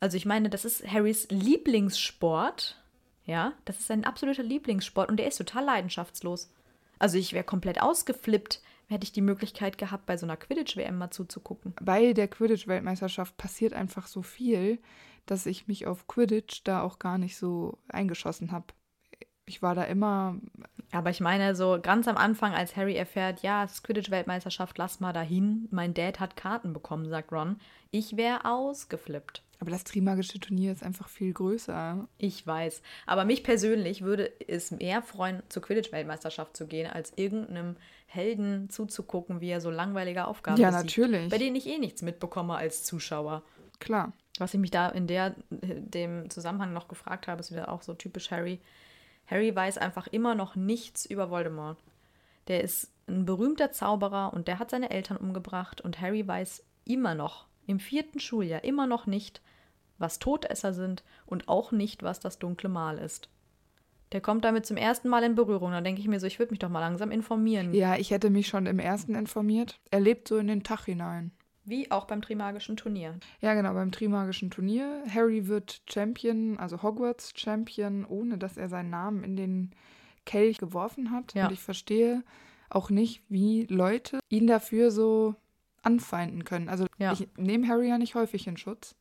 Also 0.00 0.16
ich 0.16 0.26
meine, 0.26 0.50
das 0.50 0.64
ist 0.64 0.86
Harrys 0.86 1.28
Lieblingssport. 1.30 2.80
Ja, 3.24 3.52
das 3.64 3.78
ist 3.78 3.88
sein 3.88 4.04
absoluter 4.04 4.42
Lieblingssport 4.42 5.10
und 5.10 5.20
er 5.20 5.28
ist 5.28 5.36
total 5.36 5.64
leidenschaftslos. 5.64 6.50
Also 6.98 7.18
ich 7.18 7.32
wäre 7.32 7.44
komplett 7.44 7.80
ausgeflippt, 7.80 8.62
hätte 8.88 9.04
ich 9.04 9.12
die 9.12 9.20
Möglichkeit 9.20 9.78
gehabt, 9.78 10.06
bei 10.06 10.16
so 10.16 10.26
einer 10.26 10.36
Quidditch-WM 10.36 10.96
mal 10.96 11.10
zuzugucken. 11.10 11.74
Bei 11.80 12.12
der 12.12 12.28
Quidditch-Weltmeisterschaft 12.28 13.36
passiert 13.36 13.74
einfach 13.74 14.06
so 14.06 14.22
viel, 14.22 14.78
dass 15.26 15.46
ich 15.46 15.68
mich 15.68 15.86
auf 15.86 16.06
Quidditch 16.06 16.62
da 16.64 16.82
auch 16.82 16.98
gar 16.98 17.18
nicht 17.18 17.36
so 17.36 17.78
eingeschossen 17.88 18.50
habe. 18.50 18.66
Ich 19.48 19.62
war 19.62 19.74
da 19.74 19.84
immer. 19.84 20.36
Aber 20.92 21.10
ich 21.10 21.20
meine, 21.20 21.54
so 21.54 21.78
ganz 21.82 22.08
am 22.08 22.16
Anfang, 22.16 22.54
als 22.54 22.76
Harry 22.76 22.96
erfährt, 22.96 23.42
ja, 23.42 23.64
es 23.64 23.72
ist 23.74 23.84
Quidditch-Weltmeisterschaft, 23.84 24.78
lass 24.78 25.00
mal 25.00 25.12
dahin. 25.12 25.68
Mein 25.70 25.92
Dad 25.92 26.20
hat 26.20 26.36
Karten 26.36 26.72
bekommen, 26.72 27.08
sagt 27.08 27.32
Ron. 27.32 27.56
Ich 27.90 28.16
wäre 28.16 28.44
ausgeflippt. 28.44 29.42
Aber 29.60 29.70
das 29.70 29.84
Trimagische 29.84 30.38
Turnier 30.38 30.72
ist 30.72 30.82
einfach 30.82 31.08
viel 31.08 31.32
größer. 31.32 32.06
Ich 32.16 32.46
weiß. 32.46 32.80
Aber 33.06 33.24
mich 33.24 33.42
persönlich 33.42 34.02
würde 34.02 34.30
es 34.46 34.70
mehr 34.70 35.02
freuen, 35.02 35.42
zur 35.48 35.62
Quidditch-Weltmeisterschaft 35.62 36.56
zu 36.56 36.66
gehen, 36.66 36.88
als 36.88 37.12
irgendeinem 37.16 37.76
Helden 38.06 38.70
zuzugucken, 38.70 39.40
wie 39.40 39.50
er 39.50 39.60
so 39.60 39.70
langweilige 39.70 40.26
Aufgaben 40.26 40.60
Ja, 40.60 40.70
natürlich. 40.70 41.22
Sieht, 41.22 41.30
bei 41.30 41.38
denen 41.38 41.56
ich 41.56 41.66
eh 41.66 41.78
nichts 41.78 42.02
mitbekomme 42.02 42.54
als 42.54 42.84
Zuschauer. 42.84 43.42
Klar. 43.80 44.12
Was 44.38 44.54
ich 44.54 44.60
mich 44.60 44.70
da 44.70 44.88
in 44.88 45.06
der, 45.06 45.34
dem 45.50 46.30
Zusammenhang 46.30 46.72
noch 46.72 46.88
gefragt 46.88 47.26
habe, 47.26 47.40
ist 47.40 47.50
wieder 47.50 47.70
auch 47.70 47.82
so 47.82 47.94
typisch 47.94 48.30
Harry. 48.30 48.60
Harry 49.30 49.54
weiß 49.54 49.78
einfach 49.78 50.06
immer 50.06 50.34
noch 50.34 50.56
nichts 50.56 51.06
über 51.06 51.30
Voldemort. 51.30 51.78
Der 52.48 52.64
ist 52.64 52.90
ein 53.06 53.24
berühmter 53.24 53.72
Zauberer 53.72 54.32
und 54.32 54.48
der 54.48 54.58
hat 54.58 54.70
seine 54.70 54.90
Eltern 54.90 55.18
umgebracht 55.18 55.80
und 55.80 56.00
Harry 56.00 56.26
weiß 56.26 56.64
immer 56.84 57.14
noch, 57.14 57.46
im 57.66 57.78
vierten 57.78 58.20
Schuljahr, 58.20 58.64
immer 58.64 58.86
noch 58.86 59.06
nicht, 59.06 59.42
was 59.98 60.18
Todesser 60.18 60.72
sind 60.72 61.02
und 61.26 61.48
auch 61.48 61.72
nicht, 61.72 62.02
was 62.02 62.20
das 62.20 62.38
dunkle 62.38 62.68
Mal 62.68 62.98
ist. 62.98 63.28
Der 64.12 64.22
kommt 64.22 64.44
damit 64.44 64.64
zum 64.64 64.78
ersten 64.78 65.08
Mal 65.08 65.22
in 65.22 65.34
Berührung. 65.34 65.72
Da 65.72 65.82
denke 65.82 66.00
ich 66.00 66.08
mir 66.08 66.18
so, 66.18 66.26
ich 66.26 66.38
würde 66.38 66.52
mich 66.52 66.58
doch 66.58 66.70
mal 66.70 66.80
langsam 66.80 67.10
informieren. 67.10 67.74
Ja, 67.74 67.96
ich 67.96 68.10
hätte 68.10 68.30
mich 68.30 68.48
schon 68.48 68.64
im 68.64 68.78
ersten 68.78 69.14
informiert. 69.14 69.78
Er 69.90 70.00
lebt 70.00 70.28
so 70.28 70.38
in 70.38 70.46
den 70.46 70.62
Tag 70.62 70.86
hinein. 70.86 71.30
Wie 71.68 71.90
auch 71.90 72.06
beim 72.06 72.22
Trimagischen 72.22 72.76
Turnier. 72.76 73.18
Ja, 73.40 73.54
genau, 73.54 73.74
beim 73.74 73.92
Trimagischen 73.92 74.50
Turnier. 74.50 75.02
Harry 75.12 75.48
wird 75.48 75.82
Champion, 75.88 76.58
also 76.58 76.82
Hogwarts 76.82 77.32
Champion, 77.36 78.04
ohne 78.06 78.38
dass 78.38 78.56
er 78.56 78.68
seinen 78.68 78.90
Namen 78.90 79.22
in 79.22 79.36
den 79.36 79.70
Kelch 80.24 80.58
geworfen 80.58 81.10
hat. 81.10 81.34
Ja. 81.34 81.46
Und 81.46 81.52
ich 81.52 81.60
verstehe 81.60 82.24
auch 82.70 82.90
nicht, 82.90 83.22
wie 83.28 83.64
Leute 83.64 84.20
ihn 84.28 84.46
dafür 84.46 84.90
so 84.90 85.34
anfeinden 85.82 86.44
können. 86.44 86.68
Also 86.68 86.86
ja. 86.98 87.12
ich 87.12 87.28
nehme 87.36 87.68
Harry 87.68 87.88
ja 87.88 87.98
nicht 87.98 88.14
häufig 88.14 88.46
in 88.46 88.56
Schutz. 88.56 88.94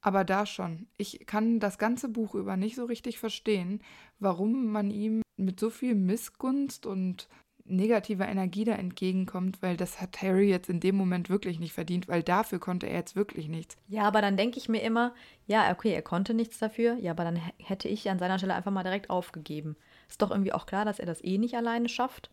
Aber 0.00 0.24
da 0.24 0.46
schon. 0.46 0.86
Ich 0.96 1.26
kann 1.26 1.60
das 1.60 1.78
ganze 1.78 2.08
Buch 2.08 2.34
über 2.34 2.56
nicht 2.56 2.74
so 2.74 2.86
richtig 2.86 3.18
verstehen, 3.18 3.82
warum 4.18 4.72
man 4.72 4.90
ihm 4.90 5.22
mit 5.36 5.60
so 5.60 5.70
viel 5.70 5.94
Missgunst 5.94 6.86
und 6.86 7.28
negativer 7.70 8.28
Energie 8.28 8.64
da 8.64 8.72
entgegenkommt, 8.72 9.62
weil 9.62 9.76
das 9.76 10.00
hat 10.00 10.20
Harry 10.22 10.48
jetzt 10.48 10.68
in 10.68 10.80
dem 10.80 10.96
Moment 10.96 11.30
wirklich 11.30 11.58
nicht 11.58 11.72
verdient, 11.72 12.08
weil 12.08 12.22
dafür 12.22 12.58
konnte 12.58 12.86
er 12.86 12.96
jetzt 12.96 13.16
wirklich 13.16 13.48
nichts. 13.48 13.76
Ja, 13.88 14.02
aber 14.02 14.20
dann 14.20 14.36
denke 14.36 14.58
ich 14.58 14.68
mir 14.68 14.82
immer, 14.82 15.14
ja, 15.46 15.70
okay, 15.72 15.92
er 15.92 16.02
konnte 16.02 16.34
nichts 16.34 16.58
dafür, 16.58 16.94
ja, 16.94 17.12
aber 17.12 17.24
dann 17.24 17.36
hätte 17.58 17.88
ich 17.88 18.10
an 18.10 18.18
seiner 18.18 18.38
Stelle 18.38 18.54
einfach 18.54 18.72
mal 18.72 18.82
direkt 18.82 19.10
aufgegeben. 19.10 19.76
Ist 20.08 20.20
doch 20.22 20.30
irgendwie 20.30 20.52
auch 20.52 20.66
klar, 20.66 20.84
dass 20.84 20.98
er 20.98 21.06
das 21.06 21.22
eh 21.24 21.38
nicht 21.38 21.54
alleine 21.54 21.88
schafft. 21.88 22.30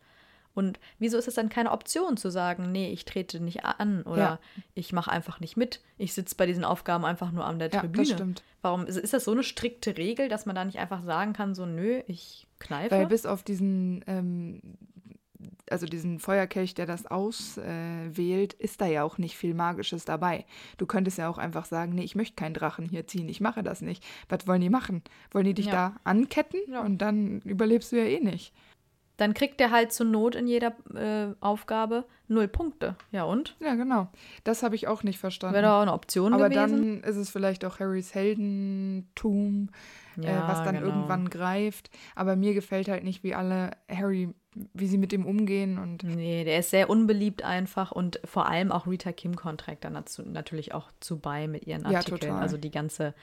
Und 0.54 0.80
wieso 0.98 1.18
ist 1.18 1.28
es 1.28 1.34
dann 1.34 1.50
keine 1.50 1.70
Option 1.70 2.16
zu 2.16 2.30
sagen, 2.30 2.72
nee, 2.72 2.90
ich 2.90 3.04
trete 3.04 3.38
nicht 3.38 3.64
an 3.64 4.02
oder 4.02 4.18
ja. 4.18 4.38
ich 4.74 4.92
mache 4.92 5.12
einfach 5.12 5.38
nicht 5.38 5.56
mit. 5.56 5.80
Ich 5.98 6.14
sitze 6.14 6.34
bei 6.34 6.46
diesen 6.46 6.64
Aufgaben 6.64 7.04
einfach 7.04 7.30
nur 7.30 7.44
an 7.44 7.60
der 7.60 7.70
ja, 7.70 7.78
Tribüne. 7.78 8.04
Das 8.04 8.12
stimmt. 8.12 8.42
Warum 8.60 8.84
ist, 8.86 8.96
ist 8.96 9.12
das 9.12 9.24
so 9.24 9.30
eine 9.30 9.44
strikte 9.44 9.96
Regel, 9.96 10.28
dass 10.28 10.46
man 10.46 10.56
da 10.56 10.64
nicht 10.64 10.80
einfach 10.80 11.02
sagen 11.02 11.32
kann, 11.32 11.54
so 11.54 11.64
nö, 11.64 12.02
ich 12.08 12.48
kneife? 12.58 12.90
Weil 12.90 13.06
bis 13.06 13.24
auf 13.24 13.44
diesen 13.44 14.04
ähm, 14.08 14.60
also 15.70 15.86
diesen 15.86 16.18
Feuerkelch, 16.18 16.74
der 16.74 16.86
das 16.86 17.06
auswählt, 17.06 18.54
äh, 18.60 18.64
ist 18.64 18.80
da 18.80 18.86
ja 18.86 19.02
auch 19.02 19.18
nicht 19.18 19.36
viel 19.36 19.54
Magisches 19.54 20.04
dabei. 20.04 20.46
Du 20.76 20.86
könntest 20.86 21.18
ja 21.18 21.28
auch 21.28 21.38
einfach 21.38 21.64
sagen, 21.64 21.94
nee, 21.94 22.04
ich 22.04 22.14
möchte 22.14 22.36
keinen 22.36 22.54
Drachen 22.54 22.88
hier 22.88 23.06
ziehen, 23.06 23.28
ich 23.28 23.40
mache 23.40 23.62
das 23.62 23.80
nicht. 23.80 24.04
Was 24.28 24.46
wollen 24.46 24.60
die 24.60 24.70
machen? 24.70 25.02
Wollen 25.30 25.46
die 25.46 25.54
dich 25.54 25.66
ja. 25.66 25.72
da 25.72 25.96
anketten? 26.04 26.60
Ja. 26.68 26.80
Und 26.82 26.98
dann 26.98 27.40
überlebst 27.40 27.92
du 27.92 27.96
ja 27.96 28.04
eh 28.04 28.20
nicht. 28.20 28.52
Dann 29.18 29.34
kriegt 29.34 29.60
er 29.60 29.72
halt 29.72 29.92
zur 29.92 30.06
Not 30.06 30.36
in 30.36 30.46
jeder 30.46 30.76
äh, 30.94 31.34
Aufgabe 31.40 32.04
null 32.28 32.46
Punkte. 32.46 32.94
Ja 33.10 33.24
und? 33.24 33.56
Ja, 33.58 33.74
genau. 33.74 34.08
Das 34.44 34.62
habe 34.62 34.76
ich 34.76 34.86
auch 34.86 35.02
nicht 35.02 35.18
verstanden. 35.18 35.54
Wäre 35.54 35.66
doch 35.66 35.72
auch 35.78 35.82
eine 35.82 35.92
Option 35.92 36.32
Aber 36.32 36.48
gewesen. 36.48 37.02
dann 37.02 37.10
ist 37.10 37.16
es 37.16 37.28
vielleicht 37.28 37.64
auch 37.64 37.80
Harrys 37.80 38.14
Heldentum, 38.14 39.70
äh, 40.16 40.26
ja, 40.26 40.44
äh, 40.44 40.48
was 40.48 40.62
dann 40.62 40.76
genau. 40.76 40.86
irgendwann 40.86 41.28
greift. 41.30 41.90
Aber 42.14 42.36
mir 42.36 42.54
gefällt 42.54 42.88
halt 42.88 43.02
nicht, 43.02 43.24
wie 43.24 43.34
alle 43.34 43.72
Harry, 43.90 44.32
wie 44.74 44.86
sie 44.86 44.98
mit 44.98 45.12
ihm 45.12 45.26
umgehen. 45.26 45.78
Und 45.78 46.02
nee, 46.02 46.44
der 46.44 46.58
ist 46.58 46.70
sehr 46.70 46.90
unbeliebt 46.90 47.42
einfach 47.42 47.92
und 47.92 48.20
vor 48.24 48.46
allem 48.46 48.72
auch 48.72 48.86
Rita 48.86 49.12
Kim 49.12 49.36
trägt 49.36 49.84
dann 49.84 49.94
dazu, 49.94 50.22
natürlich 50.22 50.74
auch 50.74 50.90
zu 51.00 51.18
bei 51.18 51.48
mit 51.48 51.66
ihren 51.66 51.84
Artikeln. 51.84 52.18
Ja, 52.20 52.28
total. 52.28 52.42
Also 52.42 52.56
die 52.56 52.70
ganze 52.70 53.14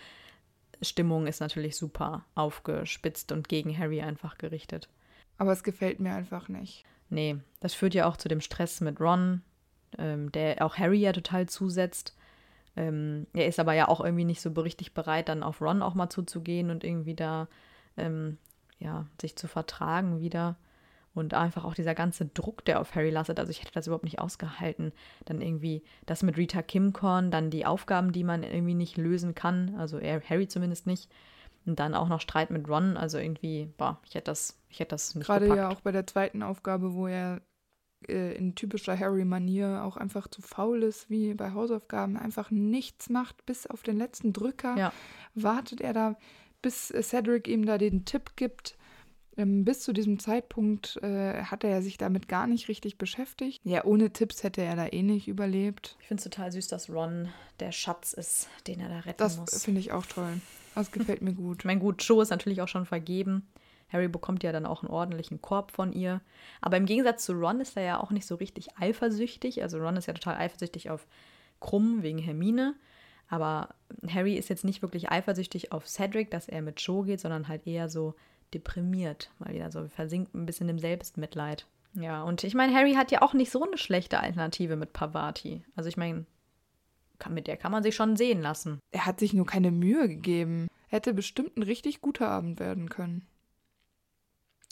Stimmung 0.81 1.27
ist 1.27 1.39
natürlich 1.39 1.75
super 1.75 2.25
aufgespitzt 2.35 3.31
und 3.31 3.47
gegen 3.49 3.77
Harry 3.77 4.01
einfach 4.01 4.37
gerichtet. 4.37 4.89
Aber 5.37 5.51
es 5.51 5.63
gefällt 5.63 5.99
mir 5.99 6.13
einfach 6.13 6.47
nicht. 6.47 6.85
Nee, 7.09 7.37
das 7.59 7.73
führt 7.73 7.93
ja 7.93 8.07
auch 8.07 8.17
zu 8.17 8.27
dem 8.27 8.41
Stress 8.41 8.81
mit 8.81 8.99
Ron, 8.99 9.41
ähm, 9.97 10.31
der 10.31 10.65
auch 10.65 10.77
Harry 10.77 10.99
ja 10.99 11.11
total 11.11 11.47
zusetzt. 11.47 12.15
Ähm, 12.75 13.27
er 13.33 13.47
ist 13.47 13.59
aber 13.59 13.73
ja 13.73 13.87
auch 13.87 14.01
irgendwie 14.01 14.25
nicht 14.25 14.41
so 14.41 14.49
richtig 14.51 14.93
bereit, 14.93 15.29
dann 15.29 15.43
auf 15.43 15.61
Ron 15.61 15.81
auch 15.81 15.93
mal 15.93 16.09
zuzugehen 16.09 16.69
und 16.69 16.83
irgendwie 16.83 17.15
da 17.15 17.47
ähm, 17.97 18.37
ja, 18.79 19.05
sich 19.21 19.35
zu 19.35 19.47
vertragen 19.47 20.19
wieder. 20.19 20.57
Und 21.15 21.33
einfach 21.33 21.63
auch 21.63 21.73
dieser 21.73 21.95
ganze 21.95 22.25
Druck, 22.25 22.65
der 22.65 22.81
auf 22.81 22.93
Harry 22.93 23.09
lastet. 23.09 23.39
Also 23.39 23.49
ich 23.49 23.61
hätte 23.61 23.71
das 23.73 23.87
überhaupt 23.87 24.03
nicht 24.03 24.19
ausgehalten. 24.19 24.91
Dann 25.23 25.41
irgendwie 25.41 25.81
das 26.05 26.23
mit 26.23 26.35
Rita 26.35 26.61
Kimcorn, 26.61 27.31
dann 27.31 27.49
die 27.49 27.65
Aufgaben, 27.65 28.11
die 28.11 28.25
man 28.25 28.43
irgendwie 28.43 28.73
nicht 28.73 28.97
lösen 28.97 29.33
kann. 29.33 29.75
Also 29.77 29.97
er, 29.97 30.21
Harry 30.29 30.47
zumindest 30.47 30.85
nicht. 30.85 31.09
Und 31.65 31.79
dann 31.79 31.95
auch 31.95 32.09
noch 32.09 32.19
Streit 32.19 32.51
mit 32.51 32.67
Ron. 32.67 32.97
Also 32.97 33.17
irgendwie, 33.17 33.73
boah, 33.77 33.99
ich 34.05 34.13
hätte 34.13 34.25
das, 34.25 34.59
ich 34.69 34.79
hätte 34.79 34.89
das 34.89 35.15
nicht 35.15 35.25
Gerade 35.25 35.45
gepackt. 35.45 35.57
ja 35.57 35.69
auch 35.69 35.79
bei 35.79 35.93
der 35.93 36.05
zweiten 36.05 36.43
Aufgabe, 36.43 36.93
wo 36.93 37.07
er 37.07 37.41
äh, 38.09 38.35
in 38.35 38.55
typischer 38.55 38.99
Harry-Manier 38.99 39.83
auch 39.83 39.97
einfach 39.97 40.27
zu 40.27 40.41
faul 40.41 40.83
ist, 40.83 41.09
wie 41.09 41.33
bei 41.33 41.53
Hausaufgaben, 41.53 42.17
einfach 42.17 42.51
nichts 42.51 43.09
macht, 43.09 43.45
bis 43.45 43.67
auf 43.67 43.83
den 43.83 43.97
letzten 43.97 44.33
Drücker. 44.33 44.75
Ja. 44.77 44.93
Wartet 45.33 45.81
er 45.81 45.93
da, 45.93 46.17
bis 46.61 46.89
Cedric 46.89 47.47
ihm 47.47 47.65
da 47.65 47.77
den 47.77 48.05
Tipp 48.05 48.35
gibt. 48.35 48.77
Ähm, 49.37 49.65
bis 49.65 49.81
zu 49.81 49.91
diesem 49.91 50.17
Zeitpunkt 50.19 50.97
äh, 51.03 51.43
hat 51.43 51.63
er 51.63 51.81
sich 51.81 51.97
damit 51.97 52.27
gar 52.27 52.47
nicht 52.47 52.67
richtig 52.69 52.97
beschäftigt. 52.97 53.61
Ja, 53.65 53.83
ohne 53.83 54.11
Tipps 54.11 54.43
hätte 54.43 54.61
er 54.61 54.75
da 54.75 54.87
eh 54.87 55.03
nicht 55.03 55.27
überlebt. 55.27 55.97
Ich 56.01 56.07
finde 56.07 56.21
es 56.21 56.23
total 56.23 56.51
süß, 56.51 56.67
dass 56.69 56.89
Ron 56.89 57.29
der 57.59 57.71
Schatz 57.71 58.13
ist, 58.13 58.47
den 58.67 58.79
er 58.79 58.89
da 58.89 58.99
retten 58.99 59.17
Das 59.17 59.37
muss. 59.37 59.63
finde 59.63 59.81
ich 59.81 59.91
auch 59.91 60.05
toll. 60.05 60.39
Das 60.73 60.91
gefällt 60.91 61.21
mir 61.21 61.33
gut. 61.33 61.59
Ich 61.59 61.65
meine, 61.65 61.79
gut, 61.81 62.03
Joe 62.03 62.23
ist 62.23 62.29
natürlich 62.29 62.61
auch 62.61 62.67
schon 62.67 62.85
vergeben. 62.85 63.47
Harry 63.89 64.07
bekommt 64.07 64.43
ja 64.43 64.51
dann 64.51 64.65
auch 64.65 64.83
einen 64.83 64.91
ordentlichen 64.91 65.41
Korb 65.41 65.71
von 65.71 65.93
ihr. 65.93 66.21
Aber 66.61 66.77
im 66.77 66.85
Gegensatz 66.85 67.25
zu 67.25 67.33
Ron 67.33 67.59
ist 67.59 67.77
er 67.77 67.83
ja 67.83 67.99
auch 67.99 68.11
nicht 68.11 68.25
so 68.25 68.35
richtig 68.35 68.77
eifersüchtig. 68.77 69.61
Also 69.61 69.77
Ron 69.79 69.97
ist 69.97 70.07
ja 70.07 70.13
total 70.13 70.35
eifersüchtig 70.37 70.89
auf 70.89 71.07
Krumm 71.59 72.03
wegen 72.03 72.17
Hermine. 72.19 72.75
Aber 73.27 73.69
Harry 74.07 74.35
ist 74.35 74.49
jetzt 74.49 74.63
nicht 74.65 74.81
wirklich 74.81 75.09
eifersüchtig 75.11 75.71
auf 75.71 75.87
Cedric, 75.87 76.31
dass 76.31 76.47
er 76.47 76.61
mit 76.61 76.79
Joe 76.81 77.05
geht, 77.05 77.19
sondern 77.19 77.47
halt 77.47 77.65
eher 77.67 77.89
so 77.89 78.15
deprimiert. 78.55 79.29
Mal 79.39 79.53
wieder 79.53 79.71
so 79.71 79.87
versinkt 79.87 80.33
ein 80.33 80.45
bisschen 80.45 80.69
im 80.69 80.79
Selbstmitleid. 80.79 81.67
Ja, 81.93 82.23
und 82.23 82.43
ich 82.43 82.55
meine, 82.55 82.73
Harry 82.73 82.93
hat 82.93 83.11
ja 83.11 83.21
auch 83.21 83.33
nicht 83.33 83.51
so 83.51 83.63
eine 83.63 83.77
schlechte 83.77 84.19
Alternative 84.19 84.75
mit 84.75 84.93
Pavati. 84.93 85.63
Also 85.75 85.87
ich 85.87 85.97
meine, 85.97 86.25
kann, 87.19 87.33
mit 87.33 87.47
der 87.47 87.57
kann 87.57 87.71
man 87.71 87.83
sich 87.83 87.95
schon 87.95 88.17
sehen 88.17 88.41
lassen. 88.41 88.79
Er 88.91 89.05
hat 89.05 89.19
sich 89.19 89.33
nur 89.33 89.45
keine 89.45 89.71
Mühe 89.71 90.07
gegeben. 90.07 90.67
Hätte 90.87 91.13
bestimmt 91.13 91.57
ein 91.57 91.63
richtig 91.63 92.01
guter 92.01 92.29
Abend 92.29 92.59
werden 92.59 92.89
können. 92.89 93.25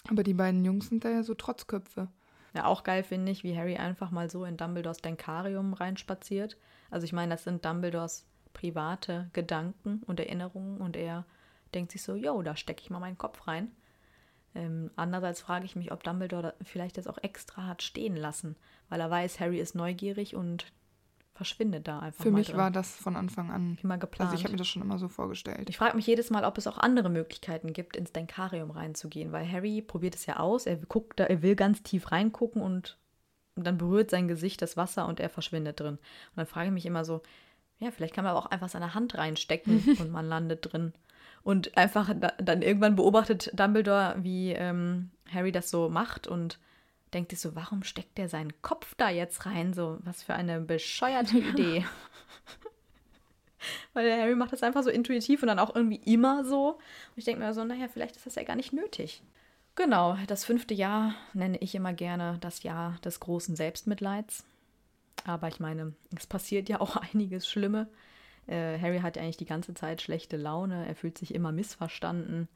Aber 0.10 0.24
die 0.24 0.34
beiden 0.34 0.66
Jungs 0.66 0.90
sind 0.90 1.06
da 1.06 1.10
ja 1.10 1.24
so 1.24 1.34
Trotzköpfe. 1.34 2.10
Ja, 2.54 2.66
auch 2.66 2.84
geil 2.84 3.04
finde 3.04 3.32
ich, 3.32 3.44
wie 3.44 3.58
Harry 3.58 3.78
einfach 3.78 4.12
mal 4.12 4.30
so 4.30 4.46
in 4.46 4.58
Dumbledores 4.58 4.98
Denkarium 4.98 5.74
reinspaziert. 5.74 6.58
Also 6.92 7.06
ich 7.06 7.14
meine, 7.14 7.34
das 7.34 7.46
sind 7.46 7.66
Dumbledores 7.66 8.26
private 8.54 9.30
Gedanken 9.34 10.04
und 10.06 10.20
Erinnerungen 10.20 10.78
und 10.78 10.96
er 10.96 11.26
denkt 11.76 11.92
sich 11.92 12.04
so, 12.04 12.16
yo, 12.16 12.42
da 12.42 12.56
stecke 12.56 12.82
ich 12.82 12.90
mal 12.90 13.00
meinen 13.00 13.18
Kopf 13.18 13.48
rein. 13.48 13.72
Ähm, 14.56 14.92
andererseits 14.96 15.42
frage 15.42 15.66
ich 15.66 15.76
mich, 15.76 15.92
ob 15.92 16.04
Dumbledore 16.04 16.54
vielleicht 16.64 16.98
das 16.98 17.08
auch 17.08 17.18
extra 17.22 17.66
hat 17.66 17.82
stehen 17.82 18.16
lassen, 18.16 18.56
weil 18.90 19.02
er 19.02 19.10
weiß, 19.10 19.40
Harry 19.40 19.60
ist 19.60 19.74
neugierig 19.74 20.36
und 20.36 20.72
verschwindet 21.34 21.88
da 21.88 22.00
einfach 22.00 22.24
Für 22.24 22.32
mich 22.32 22.48
drin. 22.48 22.58
war 22.58 22.70
das 22.70 22.96
von 22.96 23.16
Anfang 23.16 23.50
an. 23.50 23.80
immer 23.82 23.98
geplant. 23.98 24.30
Also 24.30 24.40
ich 24.40 24.44
habe 24.44 24.52
mir 24.54 24.60
das 24.60 24.68
schon 24.68 24.84
immer 24.84 25.00
so 25.00 25.08
vorgestellt. 25.08 25.68
Ich 25.70 25.78
frage 25.78 25.96
mich 25.96 26.06
jedes 26.06 26.30
Mal, 26.30 26.46
ob 26.46 26.60
es 26.60 26.68
auch 26.68 26.78
andere 26.78 27.10
Möglichkeiten 27.10 27.74
gibt, 27.74 27.96
ins 27.96 28.12
Denkarium 28.12 28.70
reinzugehen, 28.70 29.32
weil 29.32 29.52
Harry 29.52 29.82
probiert 29.82 30.14
es 30.14 30.28
ja 30.28 30.38
aus. 30.38 30.68
Er 30.68 30.78
guckt 30.78 31.20
da, 31.20 31.26
er 31.26 31.42
will 31.42 31.56
ganz 31.56 31.82
tief 31.82 32.12
reingucken 32.12 32.62
und 32.62 33.00
dann 33.56 33.78
berührt 33.78 34.12
sein 34.12 34.28
Gesicht 34.28 34.62
das 34.62 34.78
Wasser 34.78 35.08
und 35.08 35.20
er 35.20 35.30
verschwindet 35.30 35.80
drin. 35.80 35.96
Und 35.96 36.38
dann 36.38 36.46
frage 36.46 36.68
ich 36.68 36.74
mich 36.74 36.86
immer 36.86 37.04
so, 37.06 37.22
ja, 37.80 37.90
vielleicht 37.92 38.14
kann 38.14 38.24
man 38.24 38.32
aber 38.36 38.46
auch 38.46 38.52
einfach 38.52 38.70
seine 38.70 38.94
Hand 38.94 39.16
reinstecken 39.16 39.84
und 40.00 40.12
man 40.12 40.28
landet 40.28 40.72
drin. 40.72 40.94
Und 41.44 41.78
einfach 41.78 42.14
da, 42.18 42.30
dann 42.38 42.62
irgendwann 42.62 42.96
beobachtet 42.96 43.52
Dumbledore, 43.54 44.16
wie 44.20 44.54
ähm, 44.54 45.12
Harry 45.32 45.52
das 45.52 45.70
so 45.70 45.90
macht 45.90 46.28
und 46.28 46.58
denkt 47.14 47.32
sich 47.32 47.40
so, 47.40 47.56
warum 47.56 47.84
steckt 47.84 48.18
der 48.18 48.30
seinen 48.30 48.54
Kopf 48.62 48.96
da 48.96 49.10
jetzt 49.10 49.46
rein? 49.46 49.74
So, 49.74 50.00
was 50.04 50.24
für 50.24 50.34
eine 50.34 50.62
bescheuerte 50.62 51.38
Idee. 51.38 51.86
Weil 53.94 54.06
der 54.06 54.22
Harry 54.22 54.36
macht 54.36 54.54
das 54.54 54.64
einfach 54.64 54.84
so 54.84 54.90
intuitiv 54.90 55.42
und 55.42 55.48
dann 55.48 55.60
auch 55.60 55.76
irgendwie 55.76 56.02
immer 56.12 56.44
so. 56.44 56.72
Und 56.72 57.18
ich 57.18 57.26
denke 57.26 57.42
mir 57.42 57.54
so, 57.54 57.64
naja, 57.64 57.88
vielleicht 57.88 58.16
ist 58.16 58.26
das 58.26 58.36
ja 58.36 58.44
gar 58.44 58.56
nicht 58.56 58.74
nötig. 58.74 59.24
Genau, 59.76 60.18
das 60.28 60.46
fünfte 60.46 60.74
Jahr 60.74 61.16
nenne 61.34 61.58
ich 61.58 61.74
immer 61.74 61.94
gerne 61.94 62.38
das 62.42 62.64
Jahr 62.64 62.98
des 63.04 63.20
großen 63.20 63.56
Selbstmitleids. 63.56 64.46
Aber 65.26 65.48
ich 65.48 65.60
meine, 65.60 65.94
es 66.18 66.28
passiert 66.28 66.70
ja 66.70 66.82
auch 66.82 66.96
einiges 67.14 67.48
Schlimme. 67.48 67.88
Äh, 68.48 68.80
Harry 68.80 69.00
hat 69.00 69.16
ja 69.16 69.22
eigentlich 69.22 69.38
die 69.38 69.46
ganze 69.46 69.74
Zeit 69.74 70.02
schlechte 70.02 70.38
Laune, 70.38 70.86
er 70.88 70.96
fühlt 70.96 71.18
sich 71.18 71.34
immer 71.34 71.52
missverstanden. 71.52 72.48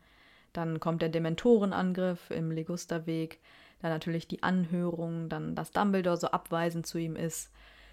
Dann 0.54 0.80
kommt 0.80 1.02
der 1.02 1.10
Dementorenangriff 1.10 2.32
im 2.32 2.52
Legusterweg, 2.52 3.40
dann 3.82 3.92
natürlich 3.92 4.28
die 4.28 4.44
Anhörung, 4.44 5.30
dann 5.30 5.56
dass 5.56 5.72
Dumbledore 5.72 6.18
so 6.18 6.28
abweisend 6.28 6.88
zu 6.88 6.98
ihm 6.98 7.16
ist. 7.16 7.52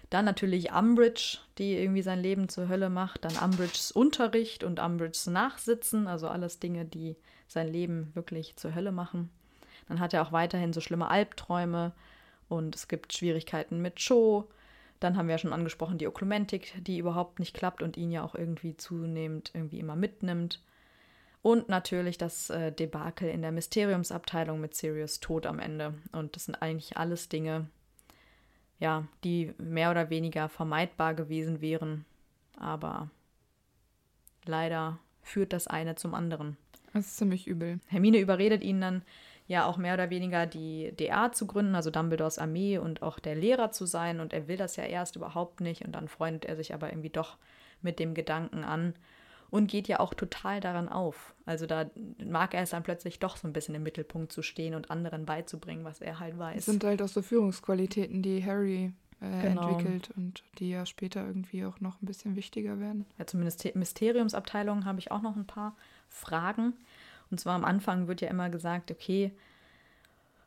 Dann 0.09 0.25
natürlich 0.25 0.71
Umbridge, 0.71 1.39
die 1.57 1.75
irgendwie 1.75 2.01
sein 2.01 2.21
Leben 2.21 2.47
zur 2.49 2.69
Hölle 2.69 2.89
macht. 2.89 3.25
Dann 3.25 3.35
Umbridges 3.37 3.91
Unterricht 3.91 4.63
und 4.63 4.79
Umbridges 4.79 5.27
Nachsitzen, 5.27 6.07
also 6.07 6.27
alles 6.27 6.59
Dinge, 6.59 6.85
die 6.85 7.15
sein 7.47 7.67
Leben 7.67 8.11
wirklich 8.13 8.55
zur 8.55 8.75
Hölle 8.75 8.91
machen. 8.91 9.29
Dann 9.87 9.99
hat 9.99 10.13
er 10.13 10.21
auch 10.21 10.31
weiterhin 10.31 10.73
so 10.73 10.81
schlimme 10.81 11.09
Albträume 11.09 11.91
und 12.49 12.75
es 12.75 12.87
gibt 12.87 13.13
Schwierigkeiten 13.13 13.81
mit 13.81 13.95
Cho. 13.95 14.47
Dann 14.99 15.17
haben 15.17 15.27
wir 15.27 15.33
ja 15.33 15.39
schon 15.39 15.53
angesprochen 15.53 15.97
die 15.97 16.07
Oklumentik, 16.07 16.73
die 16.83 16.97
überhaupt 16.97 17.39
nicht 17.39 17.53
klappt 17.53 17.81
und 17.83 17.97
ihn 17.97 18.11
ja 18.11 18.23
auch 18.23 18.35
irgendwie 18.35 18.77
zunehmend 18.77 19.51
irgendwie 19.53 19.79
immer 19.79 19.95
mitnimmt. 19.95 20.61
Und 21.41 21.69
natürlich 21.69 22.17
das 22.17 22.49
äh, 22.49 22.71
Debakel 22.71 23.29
in 23.29 23.43
der 23.43 23.51
Mysteriumsabteilung 23.51 24.59
mit 24.59 24.73
Sirius 24.73 25.19
Tod 25.19 25.45
am 25.45 25.59
Ende. 25.59 25.93
Und 26.11 26.35
das 26.35 26.45
sind 26.45 26.55
eigentlich 26.55 26.97
alles 26.97 27.29
Dinge, 27.29 27.67
ja, 28.79 29.07
die 29.23 29.53
mehr 29.59 29.91
oder 29.91 30.09
weniger 30.09 30.49
vermeidbar 30.49 31.13
gewesen 31.13 31.61
wären. 31.61 32.05
Aber 32.57 33.11
leider 34.45 34.97
führt 35.21 35.53
das 35.53 35.67
eine 35.67 35.95
zum 35.95 36.15
anderen. 36.15 36.57
Das 36.93 37.07
ist 37.07 37.17
ziemlich 37.17 37.45
übel. 37.45 37.79
Hermine 37.87 38.19
überredet 38.19 38.63
ihn 38.63 38.81
dann 38.81 39.03
ja 39.47 39.65
auch 39.65 39.77
mehr 39.77 39.93
oder 39.93 40.09
weniger 40.09 40.45
die 40.45 40.91
DA 40.97 41.31
zu 41.31 41.45
gründen, 41.45 41.75
also 41.75 41.91
Dumbledores 41.91 42.39
Armee 42.39 42.77
und 42.77 43.01
auch 43.01 43.19
der 43.19 43.35
Lehrer 43.35 43.71
zu 43.71 43.85
sein. 43.85 44.19
Und 44.19 44.33
er 44.33 44.47
will 44.47 44.57
das 44.57 44.75
ja 44.75 44.83
erst 44.85 45.15
überhaupt 45.15 45.61
nicht. 45.61 45.85
Und 45.85 45.91
dann 45.93 46.07
freundet 46.07 46.45
er 46.45 46.55
sich 46.55 46.73
aber 46.73 46.89
irgendwie 46.89 47.09
doch 47.11 47.37
mit 47.81 47.99
dem 47.99 48.13
Gedanken 48.15 48.63
an 48.63 48.95
und 49.51 49.67
geht 49.67 49.87
ja 49.87 49.99
auch 49.99 50.13
total 50.15 50.59
daran 50.59 50.89
auf. 50.89 51.35
Also 51.45 51.67
da 51.67 51.89
mag 52.25 52.53
er 52.55 52.63
es 52.63 52.71
dann 52.71 52.81
plötzlich 52.83 53.19
doch 53.19 53.37
so 53.37 53.47
ein 53.47 53.53
bisschen 53.53 53.75
im 53.75 53.83
Mittelpunkt 53.83 54.31
zu 54.31 54.41
stehen 54.41 54.73
und 54.73 54.89
anderen 54.89 55.25
beizubringen, 55.25 55.85
was 55.85 56.01
er 56.01 56.19
halt 56.19 56.37
weiß. 56.37 56.65
sind 56.65 56.83
halt 56.83 57.01
auch 57.01 57.07
so 57.07 57.21
Führungsqualitäten, 57.21 58.23
die 58.23 58.43
Harry 58.43 58.91
äh, 59.21 59.41
Genau. 59.41 59.69
entwickelt 59.69 60.09
und 60.17 60.43
die 60.57 60.71
ja 60.71 60.85
später 60.85 61.25
irgendwie 61.25 61.63
auch 61.65 61.79
noch 61.79 62.01
ein 62.01 62.05
bisschen 62.05 62.35
wichtiger 62.35 62.79
werden. 62.79 63.05
Ja, 63.19 63.27
zur 63.27 63.39
Mysteriumsabteilung 63.39 64.85
habe 64.85 64.99
ich 64.99 65.11
auch 65.11 65.21
noch 65.21 65.35
ein 65.35 65.47
paar 65.47 65.75
Fragen. 66.09 66.73
Und 67.35 67.39
zwar 67.39 67.55
am 67.55 67.65
Anfang 67.65 68.07
wird 68.07 68.21
ja 68.21 68.29
immer 68.29 68.49
gesagt, 68.49 68.91
okay, 68.91 69.33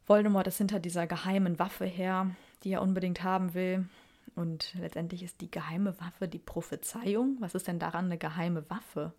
Voldemort 0.07 0.47
ist 0.47 0.57
hinter 0.57 0.81
dieser 0.81 1.07
geheimen 1.07 1.59
Waffe 1.59 1.85
her, 1.85 2.31
die 2.65 2.73
er 2.73 2.81
unbedingt 2.81 3.23
haben 3.23 3.53
will. 3.53 3.87
Und 4.35 4.75
letztendlich 4.81 5.23
ist 5.23 5.43
die 5.43 5.51
geheime 5.51 6.01
Waffe 6.01 6.29
die 6.29 6.39
Prophezeiung. 6.39 7.37
Was 7.41 7.55
ist 7.55 7.69
denn 7.69 7.79
daran 7.79 8.07
eine 8.07 8.17
geheime 8.17 8.71
Waffe? 8.71 9.13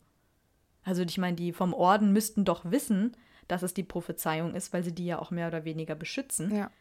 Also 0.83 1.03
ich 1.03 1.19
meine, 1.19 1.35
die 1.35 1.53
vom 1.53 1.75
Orden 1.75 2.11
müssten 2.11 2.43
doch 2.43 2.65
wissen, 2.71 3.15
dass 3.47 3.61
es 3.61 3.75
die 3.75 3.83
Prophezeiung 3.83 4.55
ist, 4.55 4.73
weil 4.73 4.83
sie 4.83 4.95
die 4.95 5.05
ja 5.05 5.19
auch 5.19 5.29
mehr 5.29 5.47
oder 5.47 5.63
weniger 5.63 5.93
beschützen. 5.93 6.55
Ja. 6.55 6.71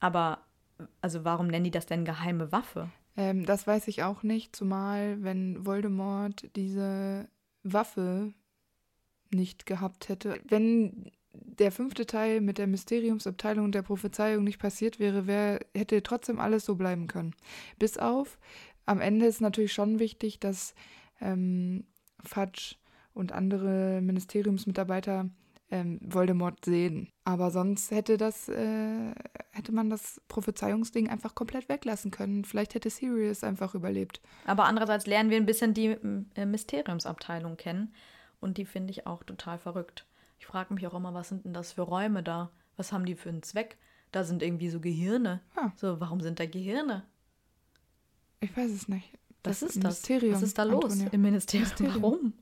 Aber 0.00 0.40
also 1.00 1.24
warum 1.24 1.46
nennen 1.46 1.64
die 1.64 1.70
das 1.70 1.86
denn 1.86 2.04
geheime 2.04 2.52
Waffe? 2.52 2.90
Ähm, 3.16 3.46
das 3.46 3.66
weiß 3.66 3.88
ich 3.88 4.02
auch 4.02 4.22
nicht, 4.22 4.54
zumal 4.54 5.22
wenn 5.22 5.64
Voldemort 5.64 6.54
diese 6.56 7.26
Waffe 7.62 8.34
nicht 9.30 9.66
gehabt 9.66 10.08
hätte. 10.08 10.40
Wenn 10.48 11.10
der 11.32 11.72
fünfte 11.72 12.06
Teil 12.06 12.40
mit 12.40 12.58
der 12.58 12.66
Mysteriumsabteilung 12.66 13.64
und 13.66 13.74
der 13.74 13.82
Prophezeiung 13.82 14.44
nicht 14.44 14.58
passiert 14.58 14.98
wäre, 14.98 15.26
wär, 15.26 15.60
hätte 15.74 16.02
trotzdem 16.02 16.40
alles 16.40 16.64
so 16.64 16.74
bleiben 16.74 17.06
können. 17.06 17.34
Bis 17.78 17.98
auf, 17.98 18.38
am 18.86 19.00
Ende 19.00 19.26
ist 19.26 19.40
natürlich 19.40 19.72
schon 19.72 19.98
wichtig, 19.98 20.40
dass 20.40 20.74
ähm, 21.20 21.84
Fudge 22.24 22.76
und 23.14 23.32
andere 23.32 24.00
Ministeriumsmitarbeiter 24.02 25.30
ähm, 25.70 26.00
Voldemort 26.02 26.64
sehen. 26.64 27.08
Aber 27.24 27.50
sonst 27.50 27.90
hätte 27.92 28.16
das, 28.16 28.48
äh, 28.48 29.12
hätte 29.52 29.72
man 29.72 29.90
das 29.90 30.20
Prophezeiungsding 30.26 31.08
einfach 31.08 31.34
komplett 31.34 31.68
weglassen 31.68 32.10
können. 32.10 32.44
Vielleicht 32.44 32.74
hätte 32.74 32.90
Sirius 32.90 33.44
einfach 33.44 33.74
überlebt. 33.74 34.20
Aber 34.46 34.64
andererseits 34.64 35.06
lernen 35.06 35.30
wir 35.30 35.36
ein 35.36 35.46
bisschen 35.46 35.74
die 35.74 35.96
äh, 36.34 36.46
Mysteriumsabteilung 36.46 37.56
kennen 37.56 37.94
und 38.40 38.56
die 38.58 38.64
finde 38.64 38.90
ich 38.90 39.06
auch 39.06 39.22
total 39.22 39.58
verrückt. 39.58 40.06
Ich 40.38 40.46
frage 40.46 40.72
mich 40.74 40.86
auch 40.86 40.94
immer, 40.94 41.12
was 41.14 41.28
sind 41.28 41.44
denn 41.44 41.52
das 41.54 41.72
für 41.72 41.82
Räume 41.82 42.22
da? 42.22 42.50
Was 42.76 42.92
haben 42.92 43.04
die 43.04 43.14
für 43.14 43.28
einen 43.28 43.42
Zweck? 43.42 43.76
Da 44.12 44.24
sind 44.24 44.42
irgendwie 44.42 44.70
so 44.70 44.80
Gehirne. 44.80 45.40
Ja. 45.56 45.72
So, 45.76 46.00
warum 46.00 46.20
sind 46.20 46.40
da 46.40 46.46
Gehirne? 46.46 47.04
Ich 48.40 48.56
weiß 48.56 48.70
es 48.70 48.88
nicht. 48.88 49.12
Was 49.44 49.60
Das 49.60 49.70
ist 49.70 49.84
das? 49.84 49.92
Mysterium, 50.00 50.34
Was 50.34 50.42
ist 50.42 50.58
da 50.58 50.64
los 50.64 50.84
Antonia. 50.92 51.08
im 51.12 51.22
Ministerium? 51.22 51.68
Mysterium. 51.68 52.02
Warum? 52.02 52.32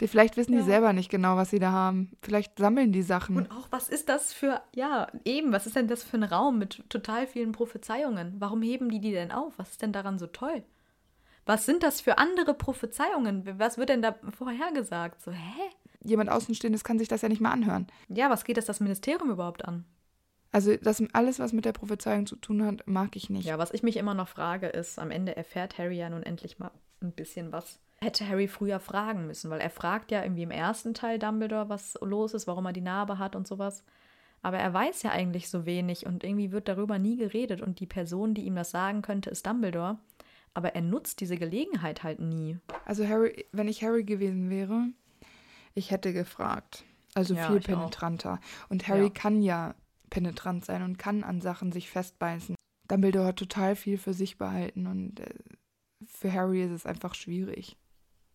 Die, 0.00 0.08
vielleicht 0.08 0.36
wissen 0.38 0.52
Ja. 0.54 0.60
die 0.60 0.64
selber 0.64 0.92
nicht 0.94 1.10
genau, 1.10 1.36
was 1.36 1.50
sie 1.50 1.58
da 1.58 1.72
haben. 1.72 2.12
Vielleicht 2.22 2.58
sammeln 2.58 2.90
die 2.92 3.02
Sachen. 3.02 3.36
Und 3.36 3.50
auch, 3.50 3.66
was 3.70 3.88
ist 3.90 4.08
das 4.08 4.32
für, 4.32 4.62
ja, 4.74 5.08
eben, 5.26 5.52
was 5.52 5.66
ist 5.66 5.76
denn 5.76 5.88
das 5.88 6.02
für 6.02 6.16
ein 6.16 6.22
Raum 6.22 6.58
mit 6.58 6.88
total 6.88 7.26
vielen 7.26 7.52
Prophezeiungen? 7.52 8.34
Warum 8.38 8.62
heben 8.62 8.88
die 8.90 9.00
die 9.00 9.12
denn 9.12 9.30
auf? 9.30 9.52
Was 9.58 9.72
ist 9.72 9.82
denn 9.82 9.92
daran 9.92 10.18
so 10.18 10.26
toll? 10.26 10.62
Was 11.50 11.66
sind 11.66 11.82
das 11.82 12.00
für 12.00 12.18
andere 12.18 12.54
Prophezeiungen? 12.54 13.58
Was 13.58 13.76
wird 13.76 13.88
denn 13.88 14.02
da 14.02 14.14
vorhergesagt? 14.38 15.20
So, 15.20 15.32
hä? 15.32 15.62
Jemand 16.04 16.30
Außenstehendes 16.30 16.84
kann 16.84 17.00
sich 17.00 17.08
das 17.08 17.22
ja 17.22 17.28
nicht 17.28 17.40
mal 17.40 17.50
anhören. 17.50 17.88
Ja, 18.08 18.30
was 18.30 18.44
geht 18.44 18.56
das 18.56 18.66
das 18.66 18.78
Ministerium 18.78 19.32
überhaupt 19.32 19.64
an? 19.64 19.84
Also 20.52 20.76
das 20.76 21.02
alles, 21.12 21.40
was 21.40 21.52
mit 21.52 21.64
der 21.64 21.72
Prophezeiung 21.72 22.26
zu 22.26 22.36
tun 22.36 22.64
hat, 22.64 22.86
mag 22.86 23.16
ich 23.16 23.30
nicht. 23.30 23.46
Ja, 23.46 23.58
was 23.58 23.72
ich 23.72 23.82
mich 23.82 23.96
immer 23.96 24.14
noch 24.14 24.28
frage, 24.28 24.68
ist, 24.68 25.00
am 25.00 25.10
Ende 25.10 25.36
erfährt 25.36 25.76
Harry 25.76 25.96
ja 25.96 26.08
nun 26.08 26.22
endlich 26.22 26.60
mal 26.60 26.70
ein 27.02 27.10
bisschen 27.10 27.50
was. 27.50 27.80
Hätte 28.00 28.28
Harry 28.28 28.46
früher 28.46 28.78
fragen 28.78 29.26
müssen, 29.26 29.50
weil 29.50 29.60
er 29.60 29.70
fragt 29.70 30.12
ja 30.12 30.22
irgendwie 30.22 30.44
im 30.44 30.52
ersten 30.52 30.94
Teil 30.94 31.18
Dumbledore, 31.18 31.68
was 31.68 31.98
los 32.00 32.32
ist, 32.32 32.46
warum 32.46 32.66
er 32.66 32.72
die 32.72 32.80
Narbe 32.80 33.18
hat 33.18 33.34
und 33.34 33.48
sowas. 33.48 33.82
Aber 34.40 34.58
er 34.58 34.72
weiß 34.72 35.02
ja 35.02 35.10
eigentlich 35.10 35.50
so 35.50 35.66
wenig 35.66 36.06
und 36.06 36.22
irgendwie 36.22 36.52
wird 36.52 36.68
darüber 36.68 37.00
nie 37.00 37.16
geredet 37.16 37.60
und 37.60 37.80
die 37.80 37.86
Person, 37.86 38.34
die 38.34 38.46
ihm 38.46 38.54
das 38.54 38.70
sagen 38.70 39.02
könnte, 39.02 39.30
ist 39.30 39.48
Dumbledore. 39.48 39.98
Aber 40.54 40.74
er 40.74 40.82
nutzt 40.82 41.20
diese 41.20 41.36
Gelegenheit 41.36 42.02
halt 42.02 42.20
nie. 42.20 42.58
Also 42.84 43.06
Harry, 43.06 43.46
wenn 43.52 43.68
ich 43.68 43.82
Harry 43.84 44.04
gewesen 44.04 44.50
wäre, 44.50 44.88
ich 45.74 45.90
hätte 45.90 46.12
gefragt. 46.12 46.84
Also 47.14 47.34
Ja, 47.34 47.46
viel 47.48 47.58
ich 47.58 47.64
auch. 47.64 47.66
penetranter. 47.68 48.40
Und 48.68 48.88
Harry 48.88 49.04
Ja. 49.04 49.10
kann 49.10 49.42
ja 49.42 49.74
penetrant 50.10 50.64
sein 50.64 50.82
und 50.82 50.98
kann 50.98 51.22
an 51.24 51.40
Sachen 51.40 51.70
sich 51.72 51.88
festbeißen. 51.88 52.56
Dumbledore 52.88 53.26
hat 53.26 53.36
total 53.36 53.76
viel 53.76 53.96
für 53.98 54.12
sich 54.12 54.38
behalten 54.38 54.86
und 54.88 55.20
äh, 55.20 55.34
für 56.04 56.32
Harry 56.32 56.64
ist 56.64 56.72
es 56.72 56.86
einfach 56.86 57.14
schwierig. 57.14 57.76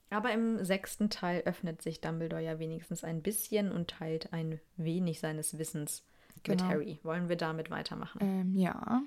Aber 0.09 0.31
im 0.31 0.63
sechsten 0.63 1.09
Teil 1.09 1.41
öffnet 1.45 1.81
sich 1.81 1.99
Dumbledore 1.99 2.41
ja 2.41 2.59
wenigstens 2.59 3.03
ein 3.03 3.21
bisschen 3.21 3.71
und 3.71 3.89
teilt 3.89 4.31
ein 4.31 4.61
wenig 4.77 5.19
seines 5.19 5.57
Wissens 5.57 6.05
mit 6.47 6.59
Genau. 6.59 6.69
Harry. 6.69 6.99
Wollen 7.03 7.27
wir 7.27 7.35
damit 7.35 7.69
weitermachen? 7.69 8.19
Ähm, 8.21 8.55
ja. 8.55 9.01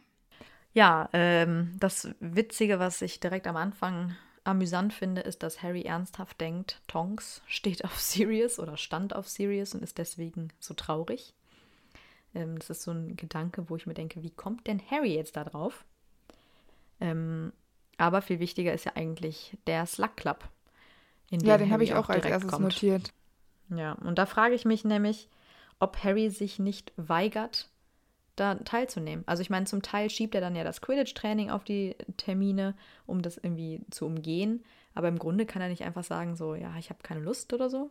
Ja, 0.78 1.08
ähm, 1.12 1.74
das 1.80 2.08
Witzige, 2.20 2.78
was 2.78 3.02
ich 3.02 3.18
direkt 3.18 3.48
am 3.48 3.56
Anfang 3.56 4.14
amüsant 4.44 4.92
finde, 4.92 5.22
ist, 5.22 5.42
dass 5.42 5.60
Harry 5.60 5.82
ernsthaft 5.82 6.40
denkt, 6.40 6.80
Tonks 6.86 7.42
steht 7.48 7.84
auf 7.84 7.98
Sirius 8.00 8.60
oder 8.60 8.76
stand 8.76 9.12
auf 9.12 9.28
Sirius 9.28 9.74
und 9.74 9.82
ist 9.82 9.98
deswegen 9.98 10.52
so 10.60 10.74
traurig. 10.74 11.34
Ähm, 12.32 12.56
das 12.60 12.70
ist 12.70 12.82
so 12.82 12.92
ein 12.92 13.16
Gedanke, 13.16 13.68
wo 13.68 13.74
ich 13.74 13.88
mir 13.88 13.94
denke, 13.94 14.22
wie 14.22 14.30
kommt 14.30 14.68
denn 14.68 14.80
Harry 14.88 15.16
jetzt 15.16 15.34
da 15.34 15.42
drauf? 15.42 15.84
Ähm, 17.00 17.52
aber 17.96 18.22
viel 18.22 18.38
wichtiger 18.38 18.72
ist 18.72 18.84
ja 18.84 18.92
eigentlich 18.94 19.58
der 19.66 19.84
Slug 19.84 20.16
Club. 20.16 20.44
in 21.28 21.40
Ja, 21.40 21.58
den 21.58 21.72
habe 21.72 21.82
ich 21.82 21.90
Harry 21.90 22.04
auch 22.04 22.08
als 22.08 22.24
erstes 22.24 22.52
kommt. 22.52 22.62
notiert. 22.62 23.12
Ja, 23.70 23.94
und 23.94 24.16
da 24.16 24.26
frage 24.26 24.54
ich 24.54 24.64
mich 24.64 24.84
nämlich, 24.84 25.28
ob 25.80 26.04
Harry 26.04 26.30
sich 26.30 26.60
nicht 26.60 26.92
weigert, 26.96 27.68
da 28.40 28.56
teilzunehmen. 28.56 29.24
Also 29.26 29.42
ich 29.42 29.50
meine, 29.50 29.66
zum 29.66 29.82
Teil 29.82 30.10
schiebt 30.10 30.34
er 30.34 30.40
dann 30.40 30.56
ja 30.56 30.64
das 30.64 30.80
Quidditch-Training 30.80 31.50
auf 31.50 31.64
die 31.64 31.96
Termine, 32.16 32.74
um 33.06 33.22
das 33.22 33.36
irgendwie 33.36 33.80
zu 33.90 34.06
umgehen. 34.06 34.64
Aber 34.94 35.08
im 35.08 35.18
Grunde 35.18 35.46
kann 35.46 35.62
er 35.62 35.68
nicht 35.68 35.84
einfach 35.84 36.04
sagen, 36.04 36.34
so, 36.36 36.54
ja, 36.54 36.74
ich 36.78 36.90
habe 36.90 37.02
keine 37.02 37.20
Lust 37.20 37.52
oder 37.52 37.70
so. 37.70 37.90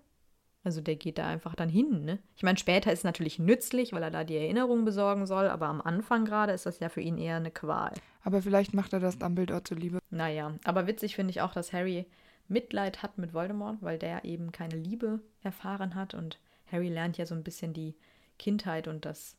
Also 0.64 0.82
der 0.82 0.96
geht 0.96 1.18
da 1.18 1.28
einfach 1.28 1.56
dann 1.56 1.70
hin, 1.70 2.04
ne? 2.04 2.20
Ich 2.36 2.44
meine, 2.44 2.58
später 2.58 2.92
ist 2.92 3.00
es 3.00 3.06
natürlich 3.06 3.40
nützlich, 3.40 3.94
weil 3.94 4.04
er 4.04 4.12
da 4.12 4.26
die 4.26 4.36
Erinnerung 4.36 4.84
besorgen 4.84 5.26
soll, 5.26 5.48
aber 5.48 5.68
am 5.68 5.80
Anfang 5.80 6.26
gerade 6.26 6.52
ist 6.52 6.66
das 6.66 6.80
ja 6.80 6.90
für 6.90 7.00
ihn 7.00 7.18
eher 7.18 7.38
eine 7.38 7.52
Qual. 7.52 7.94
Aber 8.24 8.42
vielleicht 8.42 8.74
macht 8.74 8.92
er 8.92 9.00
das 9.00 9.18
Dumbledore 9.18 9.64
zuliebe. 9.64 10.00
Naja, 10.10 10.54
aber 10.66 10.86
witzig 10.88 11.16
finde 11.16 11.32
ich 11.32 11.40
auch, 11.40 11.54
dass 11.54 11.72
Harry 11.72 12.06
Mitleid 12.50 13.02
hat 13.02 13.18
mit 13.18 13.34
Voldemort, 13.34 13.78
weil 13.82 13.98
der 13.98 14.26
eben 14.26 14.52
keine 14.52 14.76
Liebe 14.76 15.22
erfahren 15.42 15.96
hat 15.96 16.14
und 16.14 16.40
Harry 16.70 16.90
lernt 16.90 17.18
ja 17.18 17.26
so 17.26 17.36
ein 17.36 17.44
bisschen 17.44 17.74
die 17.74 17.96
Kindheit 18.38 18.88
und 18.88 19.06
das, 19.06 19.38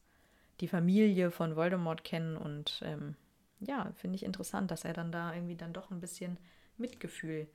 die 0.60 0.68
Familie 0.68 1.30
von 1.30 1.56
Voldemort 1.56 2.04
kennen 2.04 2.36
und 2.36 2.80
ähm, 2.84 3.14
ja, 3.60 3.90
finde 3.94 4.16
ich 4.16 4.24
interessant, 4.24 4.70
dass 4.70 4.84
er 4.84 4.92
dann 4.92 5.12
da 5.12 5.34
irgendwie 5.34 5.56
dann 5.56 5.72
doch 5.72 5.90
ein 5.90 6.00
bisschen 6.00 6.38
Mitgefühl 6.76 7.48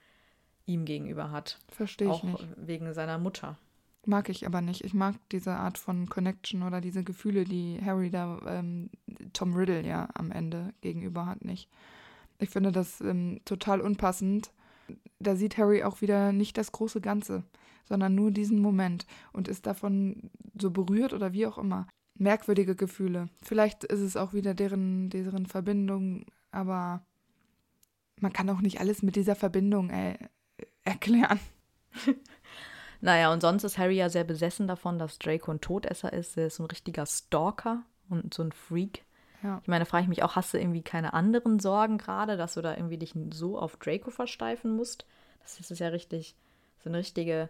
ihm 0.66 0.86
gegenüber 0.86 1.32
hat. 1.32 1.60
Verstehe 1.70 2.08
ich 2.08 2.14
auch 2.14 2.24
nicht. 2.24 2.47
wegen 2.58 2.93
seiner 2.93 3.18
Mutter. 3.18 3.58
Mag 4.06 4.28
ich 4.28 4.45
aber 4.45 4.62
nicht. 4.62 4.84
Ich 4.84 4.93
mag 4.93 5.16
diese 5.32 5.54
Art 5.54 5.78
von 5.78 6.10
Connection 6.10 6.64
oder 6.64 6.82
diese 6.82 7.04
Gefühle, 7.04 7.45
die 7.45 7.80
Harry 7.84 8.10
da 8.10 8.39
ähm, 8.47 8.89
Tom 9.32 9.54
Riddle 9.56 9.86
ja 9.86 10.10
am 10.14 10.32
Ende 10.32 10.74
gegenüber 10.82 11.26
hat, 11.26 11.45
nicht. 11.45 11.70
Ich 12.39 12.49
finde 12.49 12.74
das 12.74 12.99
ähm, 12.99 13.39
total 13.45 13.80
unpassend. 13.80 14.51
Da 15.20 15.36
sieht 15.38 15.58
Harry 15.58 15.84
auch 15.84 16.01
wieder 16.01 16.34
nicht 16.34 16.58
das 16.58 16.74
große 16.74 16.99
Ganze, 16.99 17.43
sondern 17.86 18.14
nur 18.14 18.32
diesen 18.32 18.60
Moment 18.60 19.06
und 19.32 19.47
ist 19.47 19.66
davon 19.66 20.30
so 20.60 20.72
berührt 20.72 21.14
oder 21.14 21.32
wie 21.32 21.47
auch 21.47 21.58
immer. 21.58 21.88
Merkwürdige 22.16 22.76
Gefühle. 22.76 23.30
Vielleicht 23.41 23.84
ist 23.84 24.01
es 24.01 24.18
auch 24.18 24.34
wieder 24.34 24.53
deren, 24.53 25.09
deren 25.09 25.45
Verbindung, 25.45 26.26
aber 26.51 27.05
man 28.20 28.34
kann 28.34 28.49
auch 28.49 28.61
nicht 28.61 28.80
alles 28.80 29.01
mit 29.01 29.16
dieser 29.16 29.36
Verbindung 29.36 29.89
äh, 29.89 30.18
erklären. 30.84 31.39
Naja, 33.03 33.34
und 33.34 33.41
sonst 33.41 33.66
ist 33.66 33.78
Harry 33.78 33.97
ja 33.97 34.07
sehr 34.07 34.24
besessen 34.24 34.66
davon, 34.66 34.97
dass 34.97 35.20
Draco 35.20 35.51
ein 35.51 35.59
Todesser 35.59 36.14
ist. 36.14 36.38
Er 36.38 36.47
ist 36.47 36.59
ein 36.59 36.68
richtiger 36.68 37.05
Stalker 37.05 37.84
und 38.07 38.34
so 38.34 38.43
ein 38.43 38.53
Freak. 38.53 39.03
Ja. 39.43 39.59
Ich 39.61 39.68
meine, 39.68 39.86
frage 39.86 40.03
ich 40.03 40.09
mich 40.09 40.24
auch, 40.24 40.38
hast 40.38 40.53
du 40.53 40.57
irgendwie 40.57 40.84
keine 40.84 41.11
anderen 41.11 41.59
Sorgen 41.59 41.97
gerade, 41.97 42.38
dass 42.38 42.53
du 42.53 42.61
da 42.61 42.78
irgendwie 42.78 42.97
dich 42.97 43.14
so 43.34 43.59
auf 43.59 43.76
Draco 43.76 44.09
versteifen 44.09 44.78
musst? 44.78 45.05
Das 45.41 45.59
ist 45.59 45.80
ja 45.80 45.89
richtig, 45.89 46.38
so 46.82 46.89
eine 46.89 46.99
richtige, 46.99 47.49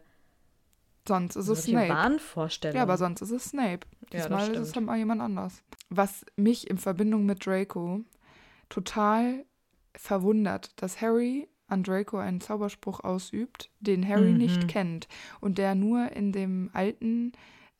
Sonst 1.07 1.35
ist 1.35 1.47
es 1.49 1.65
Snape. 1.65 1.89
Wahnvorstellung. 1.89 2.75
Ja, 2.77 2.83
aber 2.83 2.97
sonst 2.97 3.21
ist 3.21 3.31
es 3.31 3.45
Snape. 3.45 3.85
Ja, 4.11 4.21
Diesmal 4.21 4.51
ist 4.51 4.59
es 4.69 4.75
halt 4.75 4.85
mal 4.85 4.97
jemand 4.97 5.21
anders. 5.21 5.61
Was 5.89 6.25
mich 6.35 6.69
in 6.69 6.77
Verbindung 6.77 7.25
mit 7.25 7.45
Draco 7.45 8.01
total 8.69 9.45
verwundert, 9.95 10.71
dass 10.81 11.01
Harry 11.01 11.47
an 11.67 11.83
Draco 11.83 12.17
einen 12.17 12.41
Zauberspruch 12.41 12.99
ausübt, 13.01 13.69
den 13.79 14.07
Harry 14.07 14.31
Mhm. 14.31 14.37
nicht 14.37 14.67
kennt 14.67 15.07
und 15.41 15.57
der 15.57 15.75
nur 15.75 16.11
in 16.11 16.31
dem 16.31 16.69
alten, 16.73 17.31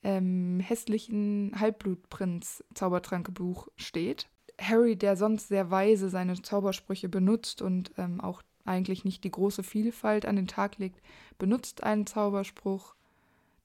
ähm, 0.03 0.59
hässlichen 0.59 1.53
Halbbblutprinz-Zaubertrankebuch 1.59 3.67
steht. 3.77 4.27
Harry, 4.59 4.95
der 4.95 5.15
sonst 5.15 5.47
sehr 5.47 5.71
weise 5.71 6.09
seine 6.09 6.39
Zaubersprüche 6.41 7.09
benutzt 7.09 7.61
und 7.61 7.91
ähm, 7.97 8.21
auch 8.21 8.41
eigentlich 8.65 9.03
nicht 9.05 9.23
die 9.23 9.31
große 9.31 9.63
Vielfalt 9.63 10.25
an 10.25 10.35
den 10.35 10.47
Tag 10.47 10.77
legt, 10.77 11.01
benutzt 11.37 11.83
einen 11.83 12.05
Zauberspruch, 12.05 12.95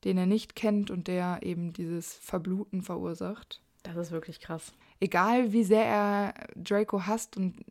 den 0.04 0.18
er 0.18 0.26
nicht 0.26 0.54
kennt 0.56 0.90
und 0.90 1.08
der 1.08 1.40
eben 1.42 1.72
dieses 1.72 2.14
Verbluten 2.14 2.82
verursacht. 2.82 3.60
Das 3.82 3.96
ist 3.96 4.10
wirklich 4.10 4.40
krass. 4.40 4.72
Egal 5.00 5.52
wie 5.52 5.64
sehr 5.64 5.84
er 5.84 6.34
Draco 6.56 7.06
hasst 7.06 7.36
und 7.36 7.64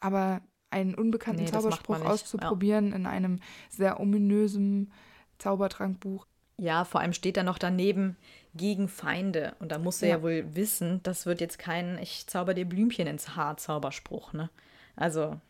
aber 0.00 0.40
einen 0.70 0.94
unbekannten 0.94 1.44
Nee, 1.44 1.50
Zauberspruch 1.50 2.00
auszuprobieren 2.00 2.92
in 2.92 3.06
einem 3.06 3.38
sehr 3.70 4.00
ominösen 4.00 4.92
Zaubertrankbuch. 5.38 6.26
Ja, 6.56 6.84
vor 6.84 7.00
allem 7.00 7.12
steht 7.12 7.36
da 7.36 7.42
noch 7.42 7.58
daneben 7.58 8.16
gegen 8.54 8.88
Feinde. 8.88 9.54
Und 9.58 9.72
da 9.72 9.78
musst 9.78 10.02
du 10.02 10.06
ja, 10.06 10.16
Ja. 10.16 10.22
wohl 10.22 10.44
wissen, 10.54 11.00
das 11.02 11.26
wird 11.26 11.40
jetzt 11.40 11.58
kein 11.58 11.98
Ich 11.98 12.26
zauber 12.26 12.54
dir 12.54 12.64
Blümchen 12.64 13.06
ins 13.06 13.34
Haar 13.36 13.56
Zauberspruch, 13.56 14.32
ne? 14.32 14.50
Also, 14.96 15.40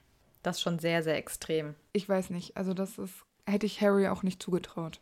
das 0.42 0.56
ist 0.56 0.62
schon 0.62 0.78
sehr, 0.78 1.02
sehr 1.02 1.16
extrem. 1.16 1.74
Ich 1.92 2.08
weiß 2.08 2.30
nicht, 2.30 2.56
also 2.56 2.72
das 2.74 2.98
ist, 2.98 3.14
hätte 3.46 3.66
ich 3.66 3.80
Harry 3.82 4.08
auch 4.08 4.22
nicht 4.22 4.42
zugetraut. 4.42 5.00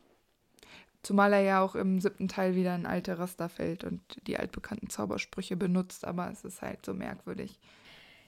Zumal 1.03 1.32
er 1.32 1.40
ja 1.40 1.62
auch 1.62 1.74
im 1.74 2.00
siebten 2.00 2.28
Teil 2.28 2.55
wieder 2.55 2.74
in 2.74 2.86
alte 2.86 3.18
Raster 3.18 3.48
fällt 3.48 3.82
und 3.82 4.00
die 4.26 4.38
altbekannten 4.38 4.88
Zaubersprüche 4.88 5.57
benutzt, 5.57 6.05
aber 6.05 6.30
es 6.30 6.44
ist 6.44 6.62
halt 6.62 6.84
so 6.86 6.94
merkwürdig. 6.94 7.59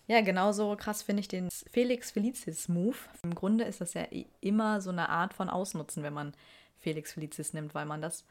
Ja, 0.07 0.21
genauso 0.21 0.77
krass 0.77 1.03
finde 1.03 1.21
ich 1.21 1.29
den 1.29 1.49
Felix 1.71 2.11
Felicis 2.11 2.69
Move. 2.69 2.97
Im 3.23 3.35
Grunde 3.35 3.65
ist 3.65 3.81
das 3.81 3.95
ja 3.95 4.07
immer 4.41 4.81
so 4.81 4.91
eine 4.91 5.09
Art 5.09 5.33
von 5.35 5.49
Ausnutzen, 5.49 6.03
wenn 6.03 6.13
man 6.13 6.35
Felix 6.79 7.13
Felicis 7.13 7.55
nimmt, 7.55 7.75
weil 7.75 7.87
man 7.87 8.03
das 8.03 8.25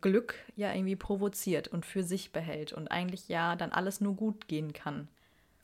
Glück 0.00 0.34
ja 0.56 0.72
irgendwie 0.72 0.96
provoziert 0.96 1.68
und 1.68 1.86
für 1.86 2.02
sich 2.02 2.32
behält 2.32 2.72
und 2.72 2.88
eigentlich 2.90 3.28
ja 3.28 3.54
dann 3.54 3.70
alles 3.70 4.00
nur 4.00 4.14
gut 4.14 4.48
gehen 4.48 4.72
kann. 4.72 5.08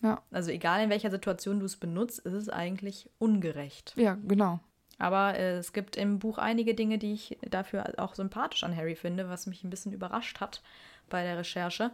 Ja, 0.03 0.23
Also 0.31 0.51
egal 0.51 0.85
in 0.85 0.91
welcher 0.91 1.11
Situation 1.11 1.59
du 1.59 1.67
es 1.67 1.77
benutzt, 1.77 2.21
ist 2.21 2.33
es 2.33 2.49
eigentlich 2.49 3.11
ungerecht. 3.19 3.93
ja, 3.97 4.17
genau. 4.27 4.61
Aber 5.01 5.37
äh, 5.37 5.57
es 5.57 5.73
gibt 5.73 5.97
im 5.97 6.19
Buch 6.21 6.39
einige 6.39 6.75
Dinge, 6.75 6.99
die 6.99 7.15
ich 7.15 7.39
dafür 7.51 7.95
auch 7.99 8.15
sympathisch 8.15 8.63
an 8.63 8.77
Harry 8.77 8.95
finde, 8.95 9.29
was 9.29 9.47
mich 9.47 9.65
ein 9.65 9.71
bisschen 9.71 9.93
überrascht 9.93 10.39
hat 10.41 10.63
bei 11.09 11.25
der 11.25 11.39
Recherche. 11.39 11.91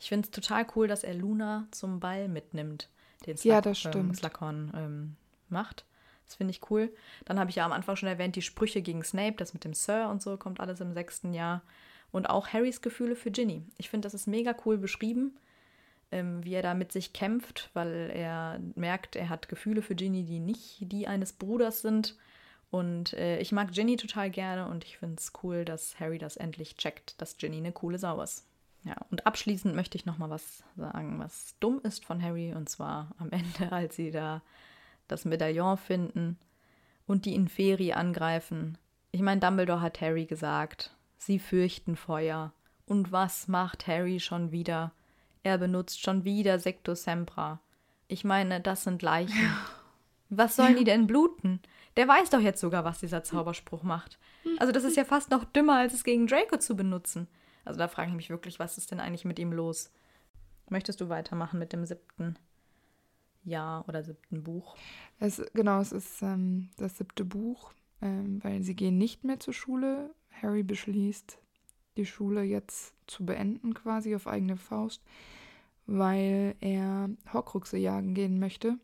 Ich 0.00 0.08
finde 0.08 0.26
es 0.26 0.30
total 0.30 0.66
cool, 0.74 0.88
dass 0.88 1.04
er 1.04 1.14
Luna 1.14 1.66
zum 1.72 2.00
Ball 2.00 2.28
mitnimmt, 2.28 2.88
den 3.26 3.36
Ja, 3.42 3.58
Slughorn- 3.60 3.62
das. 3.62 3.84
Ähm, 3.96 4.14
Slughorn 4.14 4.72
ähm, 4.76 5.16
macht. 5.48 5.84
Das 6.26 6.36
finde 6.36 6.52
ich 6.52 6.70
cool. 6.70 6.90
Dann 7.26 7.38
habe 7.38 7.50
ich 7.50 7.56
ja 7.56 7.66
am 7.66 7.72
Anfang 7.72 7.96
schon 7.96 8.08
erwähnt, 8.08 8.34
die 8.36 8.42
Sprüche 8.42 8.80
gegen 8.82 9.02
Snape, 9.02 9.36
das 9.36 9.52
mit 9.52 9.64
dem 9.64 9.74
Sir 9.74 10.08
und 10.08 10.22
so, 10.22 10.36
kommt 10.38 10.60
alles 10.60 10.80
im 10.80 10.94
sechsten 10.94 11.34
Jahr. 11.34 11.60
Und 12.12 12.30
auch 12.30 12.48
Harrys 12.48 12.80
Gefühle 12.80 13.16
für 13.16 13.30
Ginny. 13.30 13.62
Ich 13.76 13.90
finde, 13.90 14.06
das 14.06 14.14
ist 14.14 14.26
mega 14.28 14.54
cool 14.64 14.78
beschrieben. 14.78 15.36
ähm, 16.12 16.44
wie 16.44 16.54
er 16.54 16.62
da 16.62 16.74
mit 16.74 16.92
sich 16.92 17.12
kämpft, 17.12 17.70
weil 17.74 18.10
er 18.14 18.60
merkt, 18.76 19.16
er 19.16 19.28
hat 19.30 19.48
Gefühle 19.48 19.82
für 19.82 19.96
Ginny, 19.96 20.22
die 20.24 20.38
nicht 20.38 20.76
die 20.92 21.08
eines 21.08 21.32
Bruders 21.32 21.82
sind. 21.82 22.16
Und 22.74 23.12
äh, 23.12 23.38
ich 23.38 23.52
mag 23.52 23.70
Ginny 23.70 23.94
total 23.96 24.30
gerne 24.30 24.66
und 24.66 24.82
ich 24.82 24.98
finde 24.98 25.14
es 25.20 25.32
cool, 25.44 25.64
dass 25.64 26.00
Harry 26.00 26.18
das 26.18 26.36
endlich 26.36 26.76
checkt, 26.76 27.14
dass 27.22 27.36
Ginny 27.36 27.58
eine 27.58 27.70
coole 27.70 28.00
Sau 28.00 28.20
ist. 28.20 28.48
Ja, 28.82 28.96
und 29.12 29.28
abschließend 29.28 29.76
möchte 29.76 29.96
ich 29.96 30.06
noch 30.06 30.18
mal 30.18 30.28
was 30.28 30.64
sagen, 30.76 31.20
was 31.20 31.54
dumm 31.60 31.78
ist 31.84 32.04
von 32.04 32.20
Harry. 32.20 32.52
Und 32.52 32.68
zwar 32.68 33.14
am 33.18 33.30
Ende, 33.30 33.70
als 33.70 33.94
sie 33.94 34.10
da 34.10 34.42
das 35.06 35.24
Medaillon 35.24 35.76
finden 35.76 36.36
und 37.06 37.26
die 37.26 37.36
Inferi 37.36 37.92
angreifen. 37.92 38.76
Ich 39.12 39.22
meine, 39.22 39.40
Dumbledore 39.40 39.80
hat 39.80 40.00
Harry 40.00 40.24
gesagt, 40.24 40.90
sie 41.16 41.38
fürchten 41.38 41.94
Feuer. 41.94 42.52
Und 42.86 43.12
was 43.12 43.46
macht 43.46 43.86
Harry 43.86 44.18
schon 44.18 44.50
wieder? 44.50 44.90
Er 45.44 45.58
benutzt 45.58 46.02
schon 46.02 46.24
wieder 46.24 46.58
Secto 46.58 46.96
Sempra. 46.96 47.60
Ich 48.08 48.24
meine, 48.24 48.60
das 48.60 48.82
sind 48.82 49.00
Leichen. 49.00 49.54
Was 50.36 50.56
sollen 50.56 50.76
die 50.76 50.84
denn 50.84 51.06
bluten? 51.06 51.60
Der 51.96 52.08
weiß 52.08 52.30
doch 52.30 52.40
jetzt 52.40 52.60
sogar, 52.60 52.84
was 52.84 52.98
dieser 52.98 53.22
Zauberspruch 53.22 53.82
macht. 53.82 54.18
Also 54.58 54.72
das 54.72 54.84
ist 54.84 54.96
ja 54.96 55.04
fast 55.04 55.30
noch 55.30 55.44
dümmer, 55.44 55.76
als 55.76 55.94
es 55.94 56.04
gegen 56.04 56.26
Draco 56.26 56.56
zu 56.56 56.76
benutzen. 56.76 57.28
Also 57.64 57.78
da 57.78 57.88
frage 57.88 58.10
ich 58.10 58.16
mich 58.16 58.30
wirklich, 58.30 58.58
was 58.58 58.78
ist 58.78 58.90
denn 58.90 59.00
eigentlich 59.00 59.24
mit 59.24 59.38
ihm 59.38 59.52
los? 59.52 59.90
Möchtest 60.68 61.00
du 61.00 61.08
weitermachen 61.08 61.58
mit 61.58 61.72
dem 61.72 61.84
siebten 61.84 62.36
Jahr 63.44 63.88
oder 63.88 64.02
siebten 64.02 64.42
Buch? 64.42 64.76
Es, 65.18 65.42
genau, 65.54 65.80
es 65.80 65.92
ist 65.92 66.22
ähm, 66.22 66.70
das 66.76 66.98
siebte 66.98 67.24
Buch, 67.24 67.72
ähm, 68.02 68.42
weil 68.42 68.62
sie 68.62 68.74
gehen 68.74 68.98
nicht 68.98 69.24
mehr 69.24 69.40
zur 69.40 69.54
Schule. 69.54 70.10
Harry 70.42 70.62
beschließt, 70.62 71.38
die 71.96 72.06
Schule 72.06 72.42
jetzt 72.42 72.94
zu 73.06 73.24
beenden, 73.24 73.74
quasi 73.74 74.14
auf 74.14 74.26
eigene 74.26 74.56
Faust, 74.56 75.02
weil 75.86 76.56
er 76.60 77.10
Horcruxe 77.32 77.76
jagen 77.76 78.14
gehen 78.14 78.38
möchte. 78.38 78.78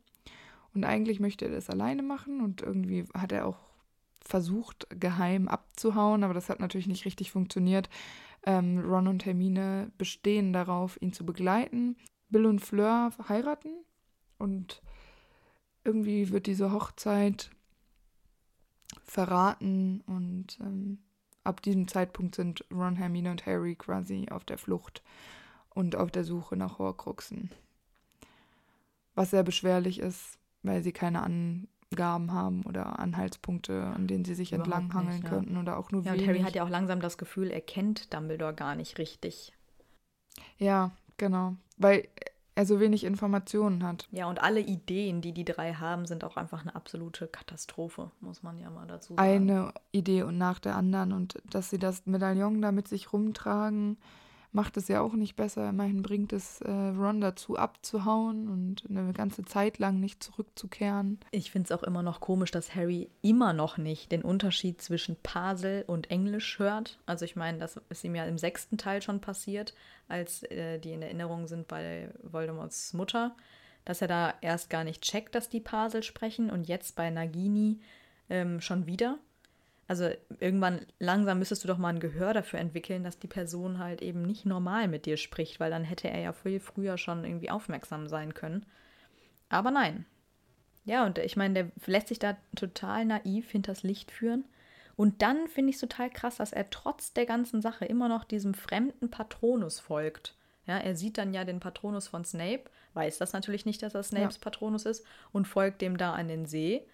Und 0.75 0.85
eigentlich 0.85 1.21
möchte 1.21 1.47
er 1.47 1.51
das 1.51 1.69
alleine 1.69 2.03
machen 2.03 2.41
und 2.41 2.63
irgendwie 2.63 3.05
hat 3.15 3.33
er 3.33 3.47
auch 3.47 3.59
versucht, 4.21 4.87
geheim 4.91 5.49
abzuhauen, 5.49 6.23
aber 6.23 6.35
das 6.35 6.49
hat 6.49 6.61
natürlich 6.61 6.87
nicht 6.87 7.05
richtig 7.05 7.33
funktioniert. 7.33 7.89
Ähm, 8.45 8.79
Ron 8.79 9.09
und 9.09 9.25
Hermine 9.25 9.91
bestehen 9.99 10.53
darauf, 10.53 11.01
ihn 11.03 11.13
zu 11.13 11.27
begleiten. 11.27 11.97
Bill 12.29 12.47
und 12.47 12.61
Fleur 12.61 13.11
heiraten 13.29 13.73
und 14.39 14.83
irgendwie 15.85 16.31
wird 16.31 16.47
diese 16.47 16.73
Hochzeit 16.73 17.51
verraten 19.05 20.03
und 20.07 20.59
ähm, 20.61 20.99
ab 21.43 21.63
diesem 21.63 21.89
Zeitpunkt 21.89 22.37
sind 22.37 22.65
Ron, 22.73 22.97
Hermine 22.97 23.31
und 23.31 23.47
Harry 23.47 23.75
quasi 23.75 24.29
auf 24.31 24.45
der 24.45 24.59
Flucht 24.59 25.03
und 25.71 25.97
auf 25.97 26.11
der 26.11 26.25
Suche 26.25 26.57
nach 26.57 26.79
Horcruxen. 26.79 27.51
Was 29.15 29.31
sehr 29.31 29.43
beschwerlich 29.43 29.99
ist, 29.99 30.40
weil 30.63 30.83
sie 30.83 30.93
keine 30.93 31.23
Angaben 31.23 32.33
haben 32.33 32.63
oder 32.63 32.99
Anhaltspunkte, 32.99 33.85
an 33.85 34.07
denen 34.07 34.25
sie 34.25 34.35
sich 34.35 34.53
Überhaupt 34.53 34.69
entlanghangeln 34.73 35.21
nicht, 35.21 35.29
könnten 35.29 35.57
oder 35.57 35.77
auch 35.79 35.91
nur 35.91 36.03
Ja, 36.03 36.13
und 36.13 36.19
wenig. 36.19 36.29
Harry 36.29 36.41
hat 36.43 36.55
ja 36.55 36.65
auch 36.65 36.69
langsam 36.71 37.01
das 37.01 37.19
Gefühl, 37.19 37.51
er 37.51 37.61
kennt 37.61 38.13
Dumbledore 38.15 38.55
gar 38.55 38.75
nicht 38.75 38.99
richtig. 38.99 39.53
ja, 40.59 40.91
genau, 41.17 41.57
weil 41.77 42.09
er 42.55 42.67
so 42.67 42.81
wenig 42.81 43.05
Informationen 43.05 43.83
hat. 43.85 44.07
Ja, 44.11 44.27
und 44.27 44.43
alle 44.43 44.61
Ideen, 44.61 45.21
die 45.23 45.33
die 45.33 45.45
drei 45.45 45.73
haben, 45.75 46.07
sind 46.07 46.25
auch 46.25 46.37
einfach 46.37 46.61
eine 46.63 46.75
absolute 46.75 47.27
Katastrophe, 47.27 48.11
muss 48.21 48.43
man 48.43 48.59
ja 48.59 48.69
mal 48.71 48.87
dazu 48.87 49.15
sagen. 49.15 49.21
Eine 49.29 49.73
Idee 49.93 50.25
und 50.25 50.37
nach 50.37 50.59
der 50.59 50.77
anderen 50.77 51.13
und 51.13 51.41
dass 51.49 51.71
sie 51.71 51.79
das 51.79 52.05
Medaillon 52.07 52.61
da 52.61 52.73
mit 52.73 52.89
sich 52.89 53.13
rumtragen, 53.13 53.97
macht 54.53 54.77
es 54.77 54.89
ja 54.89 55.01
auch 55.01 55.15
nicht 55.15 55.37
besser. 55.37 55.69
Immerhin 55.69 56.03
bringt 56.03 56.33
es 56.33 56.61
äh, 56.61 56.71
Ron 56.71 57.21
dazu 57.21 57.57
abzuhauen 57.57 58.49
und 58.49 58.85
eine 58.89 59.13
ganze 59.13 59.45
Zeit 59.45 59.79
lang 59.79 60.01
nicht 60.01 60.23
zurückzukehren. 60.23 61.21
Ich 61.31 61.51
finde 61.51 61.67
es 61.67 61.73
auch 61.73 61.83
immer 61.83 62.03
noch 62.03 62.21
komisch, 62.21 62.51
dass 62.51 62.75
Harry 62.75 63.11
immer 63.23 63.53
noch 63.53 63.79
nicht 63.79 64.11
den 64.13 64.23
Unterschied 64.23 64.83
zwischen 64.83 65.17
Pasel 65.23 65.85
und 65.87 66.11
Englisch 66.11 66.59
hört. 66.59 66.99
Also 67.07 67.25
ich 67.25 67.37
meine, 67.37 67.59
das 67.59 67.81
ist 67.89 68.05
ihm 68.05 68.15
ja 68.15 68.25
im 68.25 68.39
sechsten 68.39 68.77
Teil 68.79 69.03
schon 69.03 69.21
passiert, 69.21 69.75
als 70.09 70.43
äh, 70.45 70.79
die 70.79 70.93
in 70.93 71.03
Erinnerung 71.03 71.47
sind 71.47 71.69
bei 71.69 72.11
Voldemorts 72.23 72.93
Mutter, 72.95 73.37
dass 73.85 74.03
er 74.03 74.09
da 74.09 74.35
erst 74.41 74.69
gar 74.69 74.85
nicht 74.85 75.03
checkt, 75.03 75.35
dass 75.35 75.49
die 75.49 75.61
Pasel 75.61 76.03
sprechen 76.03 76.51
und 76.51 76.69
jetzt 76.69 76.97
bei 76.97 77.11
Nagini 77.11 77.81
ähm, 78.29 78.61
schon 78.61 78.87
wieder. 78.87 79.19
Also 79.91 80.09
irgendwann 80.39 80.87
langsam 81.01 81.41
müsstest 81.41 81.65
du 81.65 81.67
doch 81.67 81.77
mal 81.77 81.89
ein 81.89 81.99
Gehör 81.99 82.33
dafür 82.33 82.61
entwickeln, 82.61 83.03
dass 83.03 83.19
die 83.19 83.27
Person 83.27 83.81
halt 83.81 84.03
eben 84.03 84.23
nicht 84.23 84.47
normal 84.47 84.87
mit 84.87 85.05
dir 85.05 85.17
spricht, 85.17 85.59
weil 85.59 85.73
dann 85.73 85.83
hätte 85.83 86.09
er 86.09 86.21
ja 86.21 86.33
viel 86.33 86.61
früher 86.61 86.97
schon 86.97 87.25
irgendwie 87.25 87.51
aufmerksam 87.51 88.07
sein 88.07 88.33
können. 88.33 88.65
Aber 89.49 89.73
nein. 89.73 90.07
Ja, 90.85 91.05
und 91.05 91.19
ich 91.19 91.37
meine, 91.37 91.55
der 91.55 91.73
lässt 91.87 92.07
sich 92.07 92.21
da 92.21 92.37
total 92.55 93.05
naiv 93.05 93.51
hinters 93.51 93.83
Licht 93.83 94.13
führen. 94.13 94.45
Und 94.95 95.23
dann 95.23 95.49
finde 95.49 95.71
ich 95.71 95.75
es 95.75 95.81
total 95.81 96.09
krass, 96.09 96.37
dass 96.37 96.53
er 96.53 96.71
trotz 96.71 97.13
der 97.13 97.27
ganzen 97.27 97.61
Sache 97.61 97.85
immer 97.85 98.09
noch 98.09 98.23
diesem 98.23 98.55
fremden 98.55 99.11
Patronus 99.11 99.81
folgt. 99.81 100.37
Ja, 100.69 100.79
er 100.79 100.95
sieht 100.95 101.19
dann 101.19 101.35
ja 101.35 101.43
den 101.45 101.59
Patronus 101.59 102.07
von 102.07 102.25
Snape, 102.25 102.71
weiß 102.95 103.19
das 103.19 103.33
natürlich 103.33 103.67
nicht, 103.67 103.83
dass 103.83 103.97
er 103.97 104.05
Snapes 104.05 104.39
Patronus 104.39 104.87
ist 104.87 105.05
und 105.33 105.49
folgt 105.49 105.83
dem 105.83 105.97
da 105.97 106.13
an 106.13 106.29
den 106.29 106.47
See. 106.47 106.87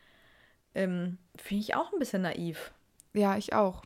Ähm, 0.74 1.18
finde 1.36 1.62
ich 1.62 1.74
auch 1.74 1.92
ein 1.92 1.99
bisschen 1.99 2.22
naiv. 2.22 2.72
Ja, 3.17 3.37
ich 3.37 3.53
auch. 3.55 3.83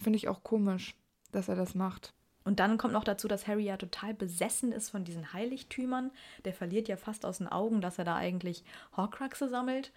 Finde 0.00 0.18
ich 0.18 0.28
auch 0.28 0.42
komisch, 0.42 0.94
dass 1.32 1.48
er 1.48 1.56
das 1.56 1.74
macht. 1.74 2.12
Und 2.44 2.60
dann 2.60 2.78
kommt 2.78 2.92
noch 2.92 3.02
dazu, 3.04 3.26
dass 3.26 3.48
Harry 3.48 3.64
ja 3.64 3.76
total 3.76 4.14
besessen 4.14 4.70
ist 4.70 4.90
von 4.90 5.02
diesen 5.04 5.32
Heiligtümern. 5.32 6.12
Der 6.44 6.52
verliert 6.54 6.86
ja 6.86 6.96
fast 6.96 7.24
aus 7.26 7.38
den 7.38 7.48
Augen, 7.48 7.80
dass 7.80 7.98
er 7.98 8.04
da 8.04 8.14
eigentlich 8.14 8.62
Horcruxe 8.96 9.48
sammelt. 9.48 9.92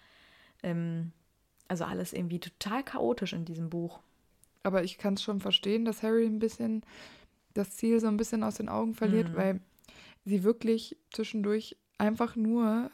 Ähm, 0.64 1.12
also 1.68 1.84
alles 1.84 2.12
irgendwie 2.12 2.40
total 2.40 2.82
chaotisch 2.82 3.32
in 3.34 3.44
diesem 3.44 3.70
Buch. 3.70 4.00
Aber 4.64 4.82
ich 4.82 4.98
kann 4.98 5.14
es 5.14 5.22
schon 5.22 5.40
verstehen, 5.40 5.84
dass 5.84 6.02
Harry 6.02 6.26
ein 6.26 6.40
bisschen 6.40 6.82
das 7.54 7.76
Ziel 7.76 8.00
so 8.00 8.08
ein 8.08 8.16
bisschen 8.16 8.42
aus 8.42 8.56
den 8.56 8.68
Augen 8.68 8.94
verliert, 8.94 9.28
Mhm. 9.30 9.36
weil 9.36 9.60
sie 10.24 10.42
wirklich 10.42 10.96
zwischendurch 11.12 11.76
einfach 11.98 12.34
nur 12.34 12.90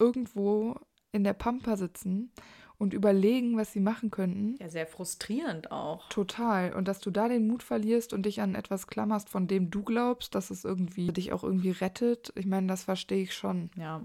irgendwo 0.00 0.74
in 1.12 1.24
der 1.24 1.32
Pampa 1.34 1.76
sitzen 1.76 2.32
und 2.78 2.92
überlegen, 2.92 3.56
was 3.56 3.72
sie 3.72 3.80
machen 3.80 4.10
könnten. 4.10 4.56
Ja, 4.60 4.68
sehr 4.68 4.86
frustrierend 4.86 5.70
auch. 5.70 6.08
Total. 6.08 6.74
Und 6.74 6.88
dass 6.88 7.00
du 7.00 7.10
da 7.10 7.28
den 7.28 7.46
Mut 7.46 7.62
verlierst 7.62 8.12
und 8.12 8.26
dich 8.26 8.40
an 8.40 8.54
etwas 8.54 8.86
klammerst, 8.86 9.28
von 9.28 9.46
dem 9.46 9.70
du 9.70 9.82
glaubst, 9.82 10.34
dass 10.34 10.50
es 10.50 10.64
irgendwie 10.64 11.08
dich 11.12 11.32
auch 11.32 11.42
irgendwie 11.42 11.70
rettet. 11.70 12.32
Ich 12.36 12.46
meine, 12.46 12.66
das 12.66 12.84
verstehe 12.84 13.22
ich 13.22 13.34
schon. 13.34 13.70
Ja. 13.76 14.02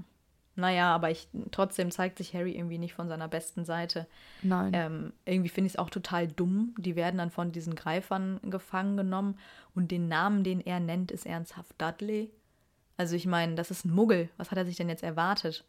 Naja, 0.55 0.93
aber 0.93 1.09
ich, 1.09 1.27
trotzdem 1.51 1.91
zeigt 1.91 2.17
sich 2.17 2.33
Harry 2.33 2.51
irgendwie 2.55 2.77
nicht 2.77 2.93
von 2.93 3.07
seiner 3.07 3.27
besten 3.27 3.63
Seite. 3.63 4.07
Nein. 4.43 4.71
Ähm, 4.73 5.13
irgendwie 5.25 5.49
finde 5.49 5.67
ich 5.67 5.73
es 5.73 5.79
auch 5.79 5.89
total 5.89 6.27
dumm. 6.27 6.75
Die 6.77 6.95
werden 6.95 7.17
dann 7.17 7.31
von 7.31 7.51
diesen 7.51 7.75
Greifern 7.75 8.39
gefangen 8.43 8.97
genommen 8.97 9.37
und 9.75 9.91
den 9.91 10.07
Namen, 10.07 10.43
den 10.43 10.59
er 10.59 10.79
nennt, 10.79 11.11
ist 11.11 11.25
ernsthaft 11.25 11.73
Dudley. 11.77 12.31
Also 12.97 13.15
ich 13.15 13.25
meine, 13.25 13.55
das 13.55 13.71
ist 13.71 13.85
ein 13.85 13.93
Muggel. 13.93 14.29
Was 14.37 14.51
hat 14.51 14.57
er 14.57 14.65
sich 14.65 14.75
denn 14.75 14.89
jetzt 14.89 15.03
erwartet? 15.03 15.65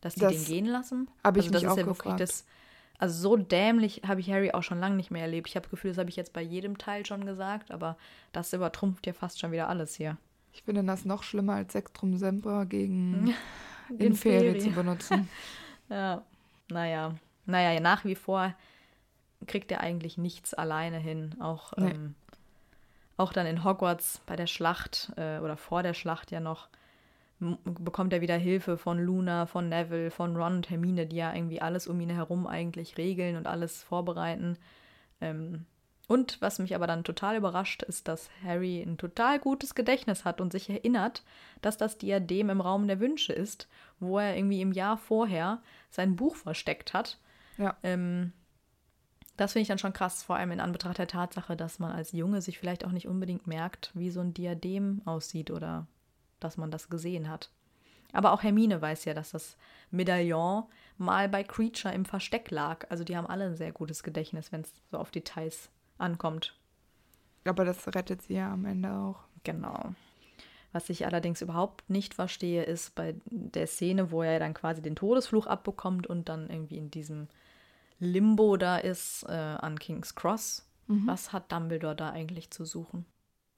Dass 0.00 0.14
die 0.14 0.20
Das 0.20 0.32
den 0.34 0.44
gehen 0.44 0.66
lassen? 0.66 1.08
ich 1.18 1.24
also 1.24 1.40
das 1.40 1.46
mich 1.50 1.62
ist 1.62 1.68
auch 1.68 1.76
ja 1.78 1.86
wirklich 1.86 1.98
gefragt. 2.04 2.20
das. 2.20 2.44
Also 2.98 3.20
so 3.20 3.36
dämlich 3.36 4.02
habe 4.06 4.20
ich 4.20 4.30
Harry 4.30 4.52
auch 4.52 4.62
schon 4.62 4.78
lange 4.78 4.96
nicht 4.96 5.10
mehr 5.10 5.22
erlebt. 5.22 5.48
Ich 5.48 5.56
habe 5.56 5.64
das 5.64 5.70
Gefühl, 5.70 5.90
das 5.92 5.98
habe 5.98 6.10
ich 6.10 6.16
jetzt 6.16 6.32
bei 6.34 6.42
jedem 6.42 6.76
Teil 6.78 7.06
schon 7.06 7.24
gesagt, 7.24 7.70
aber 7.70 7.96
das 8.32 8.52
übertrumpft 8.52 9.06
ja 9.06 9.12
fast 9.14 9.40
schon 9.40 9.52
wieder 9.52 9.68
alles 9.68 9.94
hier. 9.94 10.16
Ich 10.52 10.62
finde 10.64 10.84
das 10.84 11.04
noch 11.06 11.22
schlimmer 11.22 11.54
als 11.54 11.72
Sektrum 11.72 12.16
Semper 12.18 12.66
gegen 12.66 13.34
Inferi. 13.98 14.58
Zu 14.58 14.70
benutzen. 14.70 15.28
Ja, 15.88 16.22
naja. 16.68 17.16
Naja, 17.46 17.80
nach 17.80 18.04
wie 18.04 18.14
vor 18.14 18.54
kriegt 19.48 19.72
er 19.72 19.80
eigentlich 19.80 20.18
nichts 20.18 20.54
alleine 20.54 20.98
hin. 20.98 21.34
Auch, 21.40 21.72
Nee. 21.76 21.90
ähm, 21.90 22.14
auch 23.16 23.32
dann 23.32 23.44
in 23.46 23.64
Hogwarts 23.64 24.20
bei 24.26 24.36
der 24.36 24.46
Schlacht 24.46 25.10
äh, 25.16 25.38
oder 25.40 25.56
vor 25.56 25.82
der 25.82 25.94
Schlacht 25.94 26.30
ja 26.30 26.38
noch 26.38 26.68
bekommt 27.64 28.12
er 28.12 28.20
wieder 28.20 28.36
Hilfe 28.36 28.76
von 28.76 28.98
Luna, 28.98 29.46
von 29.46 29.68
Neville, 29.68 30.10
von 30.10 30.36
Ron 30.36 30.56
und 30.56 30.70
Hermine, 30.70 31.06
die 31.06 31.16
ja 31.16 31.34
irgendwie 31.34 31.62
alles 31.62 31.86
um 31.86 32.00
ihn 32.00 32.10
herum 32.10 32.46
eigentlich 32.46 32.98
regeln 32.98 33.36
und 33.36 33.46
alles 33.46 33.82
vorbereiten. 33.82 34.58
Ähm, 35.20 35.64
und 36.06 36.40
was 36.40 36.58
mich 36.58 36.74
aber 36.74 36.86
dann 36.86 37.04
total 37.04 37.36
überrascht, 37.36 37.82
ist, 37.82 38.08
dass 38.08 38.30
Harry 38.44 38.82
ein 38.82 38.98
total 38.98 39.38
gutes 39.38 39.74
Gedächtnis 39.74 40.24
hat 40.24 40.40
und 40.40 40.50
sich 40.52 40.68
erinnert, 40.68 41.22
dass 41.62 41.76
das 41.76 41.98
Diadem 41.98 42.50
im 42.50 42.60
Raum 42.60 42.88
der 42.88 43.00
Wünsche 43.00 43.32
ist, 43.32 43.68
wo 44.00 44.18
er 44.18 44.36
irgendwie 44.36 44.60
im 44.60 44.72
Jahr 44.72 44.96
vorher 44.96 45.62
sein 45.88 46.16
Buch 46.16 46.34
versteckt 46.34 46.94
hat. 46.94 47.18
Ja. 47.58 47.76
Ähm, 47.82 48.32
das 49.36 49.52
finde 49.52 49.62
ich 49.62 49.68
dann 49.68 49.78
schon 49.78 49.92
krass, 49.92 50.22
vor 50.22 50.36
allem 50.36 50.50
in 50.50 50.60
Anbetracht 50.60 50.98
der 50.98 51.06
Tatsache, 51.06 51.56
dass 51.56 51.78
man 51.78 51.92
als 51.92 52.12
Junge 52.12 52.42
sich 52.42 52.58
vielleicht 52.58 52.84
auch 52.84 52.92
nicht 52.92 53.06
unbedingt 53.06 53.46
merkt, 53.46 53.90
wie 53.94 54.10
so 54.10 54.20
ein 54.20 54.34
Diadem 54.34 55.00
aussieht 55.04 55.50
oder 55.50 55.86
dass 56.40 56.56
man 56.56 56.70
das 56.70 56.88
gesehen 56.88 57.28
hat. 57.28 57.50
Aber 58.12 58.32
auch 58.32 58.42
Hermine 58.42 58.82
weiß 58.82 59.04
ja, 59.04 59.14
dass 59.14 59.30
das 59.30 59.56
Medaillon 59.90 60.64
mal 60.98 61.28
bei 61.28 61.44
Creature 61.44 61.94
im 61.94 62.04
Versteck 62.04 62.50
lag. 62.50 62.86
Also 62.90 63.04
die 63.04 63.16
haben 63.16 63.26
alle 63.26 63.44
ein 63.44 63.56
sehr 63.56 63.72
gutes 63.72 64.02
Gedächtnis, 64.02 64.52
wenn 64.52 64.62
es 64.62 64.72
so 64.90 64.98
auf 64.98 65.10
Details 65.10 65.70
ankommt. 65.98 66.56
Aber 67.44 67.64
das 67.64 67.86
rettet 67.88 68.22
sie 68.22 68.34
ja 68.34 68.52
am 68.52 68.64
Ende 68.64 68.90
auch. 68.92 69.20
Genau. 69.44 69.94
Was 70.72 70.88
ich 70.88 71.06
allerdings 71.06 71.42
überhaupt 71.42 71.88
nicht 71.88 72.14
verstehe, 72.14 72.62
ist 72.62 72.94
bei 72.94 73.16
der 73.26 73.66
Szene, 73.66 74.10
wo 74.10 74.22
er 74.22 74.38
dann 74.38 74.54
quasi 74.54 74.82
den 74.82 74.94
Todesfluch 74.94 75.46
abbekommt 75.46 76.06
und 76.06 76.28
dann 76.28 76.48
irgendwie 76.48 76.78
in 76.78 76.90
diesem 76.90 77.28
Limbo 77.98 78.56
da 78.56 78.78
ist 78.78 79.24
äh, 79.24 79.32
an 79.32 79.78
King's 79.78 80.14
Cross. 80.14 80.66
Mhm. 80.86 81.06
Was 81.06 81.32
hat 81.32 81.50
Dumbledore 81.50 81.96
da 81.96 82.10
eigentlich 82.10 82.50
zu 82.50 82.64
suchen? 82.64 83.04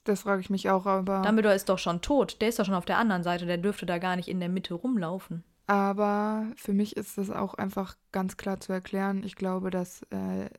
Das 0.04 0.22
frage 0.22 0.40
ich 0.40 0.50
mich 0.50 0.68
auch, 0.68 0.86
aber. 0.86 1.22
Dumbledore 1.22 1.54
ist 1.54 1.68
doch 1.68 1.78
schon 1.78 2.00
tot. 2.00 2.40
Der 2.40 2.48
ist 2.48 2.58
doch 2.58 2.64
schon 2.64 2.74
auf 2.74 2.84
der 2.84 2.98
anderen 2.98 3.22
Seite. 3.22 3.46
Der 3.46 3.58
dürfte 3.58 3.86
da 3.86 3.98
gar 3.98 4.16
nicht 4.16 4.28
in 4.28 4.40
der 4.40 4.48
Mitte 4.48 4.74
rumlaufen. 4.74 5.44
Aber 5.66 6.46
für 6.56 6.72
mich 6.72 6.96
ist 6.96 7.18
das 7.18 7.30
auch 7.30 7.54
einfach 7.54 7.96
ganz 8.10 8.36
klar 8.36 8.60
zu 8.60 8.72
erklären. 8.72 9.22
Ich 9.24 9.36
glaube, 9.36 9.70
dass 9.70 10.02
äh, 10.10 10.50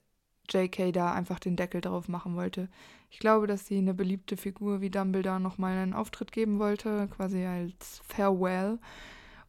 JK 0.49 0.94
da 0.94 1.14
einfach 1.14 1.40
den 1.40 1.56
Deckel 1.56 1.82
drauf 1.82 2.07
machen 2.07 2.36
wollte. 2.36 2.70
Ich 3.10 3.20
glaube, 3.20 3.48
dass 3.48 3.68
sie 3.68 3.78
eine 3.78 3.94
beliebte 3.94 4.38
Figur 4.38 4.82
wie 4.82 4.90
Dumbledore 4.90 5.40
nochmal 5.40 5.78
einen 5.78 5.94
Auftritt 5.94 6.32
geben 6.32 6.60
wollte, 6.60 7.07
quasi 7.10 7.45
als 7.45 8.02
Farewell. 8.07 8.80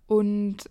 Und 0.07 0.71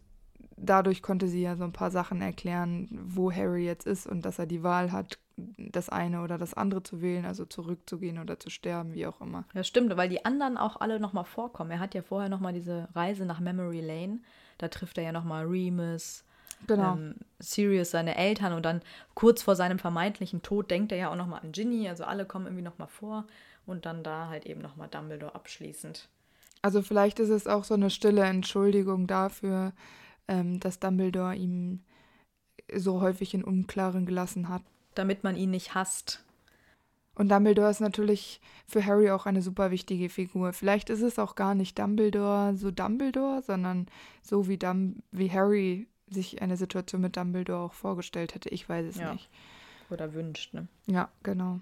dadurch 0.57 1.01
konnte 1.01 1.27
sie 1.27 1.41
ja 1.41 1.55
so 1.55 1.63
ein 1.63 1.73
paar 1.73 1.91
Sachen 1.91 2.21
erklären, 2.21 2.87
wo 2.91 3.31
Harry 3.31 3.65
jetzt 3.65 3.87
ist 3.87 4.05
und 4.05 4.25
dass 4.25 4.39
er 4.39 4.45
die 4.45 4.63
Wahl 4.63 4.91
hat, 4.91 5.17
das 5.37 5.89
eine 5.89 6.21
oder 6.21 6.37
das 6.37 6.53
andere 6.53 6.83
zu 6.83 7.01
wählen, 7.01 7.25
also 7.25 7.45
zurückzugehen 7.45 8.19
oder 8.19 8.39
zu 8.39 8.49
sterben, 8.49 8.93
wie 8.93 9.07
auch 9.07 9.19
immer. 9.21 9.45
Ja, 9.53 9.63
stimmt, 9.63 9.95
weil 9.97 10.09
die 10.09 10.25
anderen 10.25 10.57
auch 10.57 10.79
alle 10.79 10.99
nochmal 10.99 11.25
vorkommen. 11.25 11.71
Er 11.71 11.79
hat 11.79 11.95
ja 11.95 12.01
vorher 12.01 12.29
nochmal 12.29 12.53
diese 12.53 12.87
Reise 12.93 13.25
nach 13.25 13.39
Memory 13.39 13.81
Lane. 13.81 14.19
Da 14.59 14.67
trifft 14.67 14.97
er 14.97 15.05
ja 15.05 15.11
nochmal 15.11 15.45
Remus, 15.45 16.23
genau. 16.67 16.93
ähm, 16.93 17.15
Sirius, 17.39 17.91
seine 17.91 18.15
Eltern 18.15 18.53
und 18.53 18.63
dann 18.63 18.81
kurz 19.15 19.41
vor 19.41 19.55
seinem 19.55 19.79
vermeintlichen 19.79 20.41
Tod 20.41 20.69
denkt 20.69 20.91
er 20.91 20.97
ja 20.97 21.11
auch 21.11 21.15
nochmal 21.15 21.41
an 21.41 21.51
Ginny, 21.51 21.89
also 21.89 22.03
alle 22.03 22.25
kommen 22.25 22.45
irgendwie 22.45 22.63
nochmal 22.63 22.87
vor 22.87 23.25
und 23.65 23.85
dann 23.85 24.03
da 24.03 24.27
halt 24.27 24.45
eben 24.45 24.61
nochmal 24.61 24.87
Dumbledore 24.89 25.35
abschließend. 25.35 26.09
Also 26.61 26.81
vielleicht 26.81 27.19
ist 27.19 27.29
es 27.29 27.47
auch 27.47 27.63
so 27.63 27.73
eine 27.73 27.89
stille 27.89 28.23
Entschuldigung 28.23 29.07
dafür, 29.07 29.73
ähm, 30.27 30.59
dass 30.59 30.79
Dumbledore 30.79 31.35
ihm 31.35 31.81
so 32.73 33.01
häufig 33.01 33.33
in 33.33 33.43
Unklaren 33.43 34.05
gelassen 34.05 34.49
hat. 34.49 34.61
Damit 34.95 35.23
man 35.23 35.35
ihn 35.35 35.51
nicht 35.51 35.73
hasst. 35.75 36.23
Und 37.15 37.29
Dumbledore 37.29 37.69
ist 37.69 37.79
natürlich 37.79 38.41
für 38.67 38.85
Harry 38.85 39.11
auch 39.11 39.25
eine 39.25 39.41
super 39.41 39.69
wichtige 39.69 40.09
Figur. 40.09 40.51
Vielleicht 40.53 40.89
ist 40.89 41.01
es 41.01 41.19
auch 41.19 41.35
gar 41.35 41.53
nicht 41.53 41.77
Dumbledore 41.77 42.55
so 42.55 42.71
Dumbledore, 42.71 43.43
sondern 43.43 43.87
so 44.23 44.47
wie, 44.47 44.57
Dum 44.57 45.03
wie 45.11 45.31
Harry 45.31 45.87
sich 46.09 46.41
eine 46.41 46.57
Situation 46.57 47.01
mit 47.01 47.15
Dumbledore 47.15 47.65
auch 47.65 47.73
vorgestellt 47.73 48.33
hätte. 48.33 48.49
Ich 48.49 48.67
weiß 48.67 48.87
es 48.87 48.97
ja. 48.97 49.13
nicht. 49.13 49.29
Oder 49.89 50.13
wünscht, 50.13 50.53
ne? 50.53 50.67
Ja, 50.87 51.09
genau. 51.21 51.59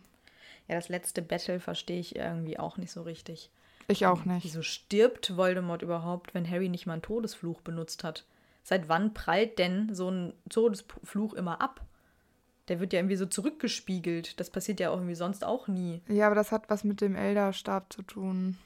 Ja, 0.68 0.76
das 0.76 0.88
letzte 0.88 1.22
Battle 1.22 1.60
verstehe 1.60 2.00
ich 2.00 2.16
irgendwie 2.16 2.58
auch 2.58 2.78
nicht 2.78 2.92
so 2.92 3.02
richtig. 3.02 3.50
Ich 3.88 4.06
auch 4.06 4.24
nicht. 4.24 4.46
Wieso 4.46 4.62
stirbt 4.62 5.36
Voldemort 5.36 5.82
überhaupt, 5.82 6.34
wenn 6.34 6.50
Harry 6.50 6.70
nicht 6.70 6.86
mal 6.86 6.94
einen 6.94 7.02
Todesfluch 7.02 7.60
benutzt 7.62 8.06
hat? 8.06 8.26
Seit 8.64 8.88
wann 8.88 9.14
prallt 9.14 9.60
denn 9.60 9.94
so 9.94 10.10
ein 10.10 10.34
Todesfluch 10.50 11.34
immer 11.34 11.60
ab? 11.60 11.82
Der 12.68 12.80
wird 12.80 12.94
ja 12.94 13.00
irgendwie 13.00 13.16
so 13.16 13.26
zurückgespiegelt. 13.26 14.40
Das 14.40 14.50
passiert 14.50 14.80
ja 14.80 14.92
auch 14.92 14.98
irgendwie 14.98 15.16
sonst 15.16 15.44
auch 15.44 15.68
nie. 15.68 16.02
Ja, 16.08 16.28
aber 16.28 16.36
das 16.36 16.52
hat 16.52 16.70
was 16.70 16.84
mit 16.84 17.02
dem 17.02 17.16
Elderstab 17.16 17.92
zu 17.92 18.02
tun. 18.04 18.58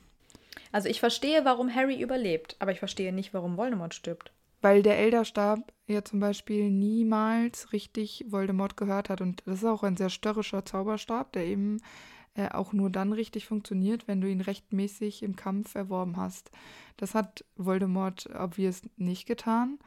Also 0.72 0.90
ich 0.90 1.00
verstehe, 1.00 1.46
warum 1.46 1.74
Harry 1.74 2.02
überlebt, 2.02 2.56
aber 2.60 2.72
ich 2.72 2.80
verstehe 2.80 3.14
nicht, 3.14 3.34
warum 3.34 3.58
Voldemort 3.58 3.94
stirbt. 3.94 4.32
Weil 4.62 4.82
der 4.82 4.98
Elderstab 4.98 5.72
ja 5.88 6.04
zum 6.04 6.20
Beispiel 6.20 6.72
niemals 6.72 7.72
richtig 7.72 8.26
Voldemort 8.30 8.78
gehört 8.78 9.10
hat. 9.10 9.22
Und 9.22 9.44
das 9.46 9.60
ist 9.60 9.66
auch 9.66 9.84
ein 9.84 9.98
sehr 9.98 10.10
störrischer 10.10 10.66
Zauberstab, 10.66 11.34
der 11.34 11.46
eben 11.46 11.82
äh, 12.36 12.50
auch 12.50 12.74
nur 12.74 12.90
dann 12.90 13.14
richtig 13.14 13.46
funktioniert, 13.46 14.08
wenn 14.08 14.22
du 14.22 14.30
ihn 14.30 14.42
rechtmäßig 14.42 15.24
im 15.24 15.36
Kampf 15.36 15.76
erworben 15.76 16.18
hast. 16.18 16.52
Das 16.98 17.14
hat 17.14 17.46
Voldemort 17.56 18.30
obvious 18.38 18.82
nicht 18.98 19.26
getan. 19.26 19.80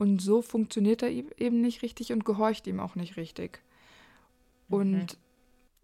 Und 0.00 0.22
so 0.22 0.40
funktioniert 0.40 1.02
er 1.02 1.10
eben 1.10 1.60
nicht 1.60 1.82
richtig 1.82 2.10
und 2.10 2.24
gehorcht 2.24 2.66
ihm 2.66 2.80
auch 2.80 2.94
nicht 2.94 3.18
richtig. 3.18 3.60
Und 4.70 5.18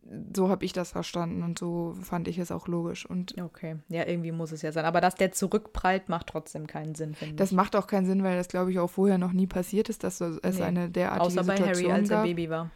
mhm. 0.04 0.32
so 0.34 0.48
habe 0.48 0.64
ich 0.64 0.72
das 0.72 0.92
verstanden 0.92 1.42
und 1.42 1.58
so 1.58 1.94
fand 2.00 2.26
ich 2.26 2.38
es 2.38 2.50
auch 2.50 2.66
logisch. 2.66 3.04
Und 3.04 3.38
okay, 3.38 3.76
ja, 3.90 4.06
irgendwie 4.06 4.32
muss 4.32 4.52
es 4.52 4.62
ja 4.62 4.72
sein. 4.72 4.86
Aber 4.86 5.02
dass 5.02 5.16
der 5.16 5.32
zurückprallt, 5.32 6.08
macht 6.08 6.28
trotzdem 6.28 6.66
keinen 6.66 6.94
Sinn, 6.94 7.14
finde 7.14 7.34
Das 7.34 7.52
macht 7.52 7.76
auch 7.76 7.86
keinen 7.86 8.06
Sinn, 8.06 8.24
weil 8.24 8.38
das, 8.38 8.48
glaube 8.48 8.72
ich, 8.72 8.78
auch 8.78 8.88
vorher 8.88 9.18
noch 9.18 9.32
nie 9.32 9.46
passiert 9.46 9.90
ist, 9.90 10.02
dass 10.02 10.22
es 10.22 10.40
nee. 10.58 10.62
eine 10.62 10.88
derartige 10.88 11.26
Außer 11.26 11.44
bei 11.44 11.56
Situation 11.56 11.92
Harry, 11.92 12.00
als 12.00 12.08
er 12.08 12.22
Baby 12.22 12.48
war. 12.48 12.70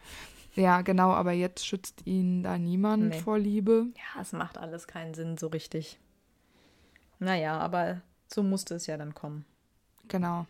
Ja, 0.53 0.83
genau, 0.83 1.09
aber 1.09 1.31
jetzt 1.31 1.65
schützt 1.65 2.05
ihn 2.05 2.43
da 2.43 2.59
niemand 2.59 3.09
nee. 3.09 3.19
vor 3.19 3.39
Liebe. 3.39 3.87
Ja, 3.95 4.21
es 4.21 4.31
macht 4.31 4.59
alles 4.59 4.85
keinen 4.85 5.15
Sinn 5.15 5.39
so 5.39 5.47
richtig. 5.47 5.99
Naja, 7.17 7.57
aber 7.57 8.01
so 8.27 8.43
musste 8.43 8.75
es 8.75 8.85
ja 8.85 8.95
dann 8.95 9.15
kommen. 9.15 9.43
Genau. 10.07 10.45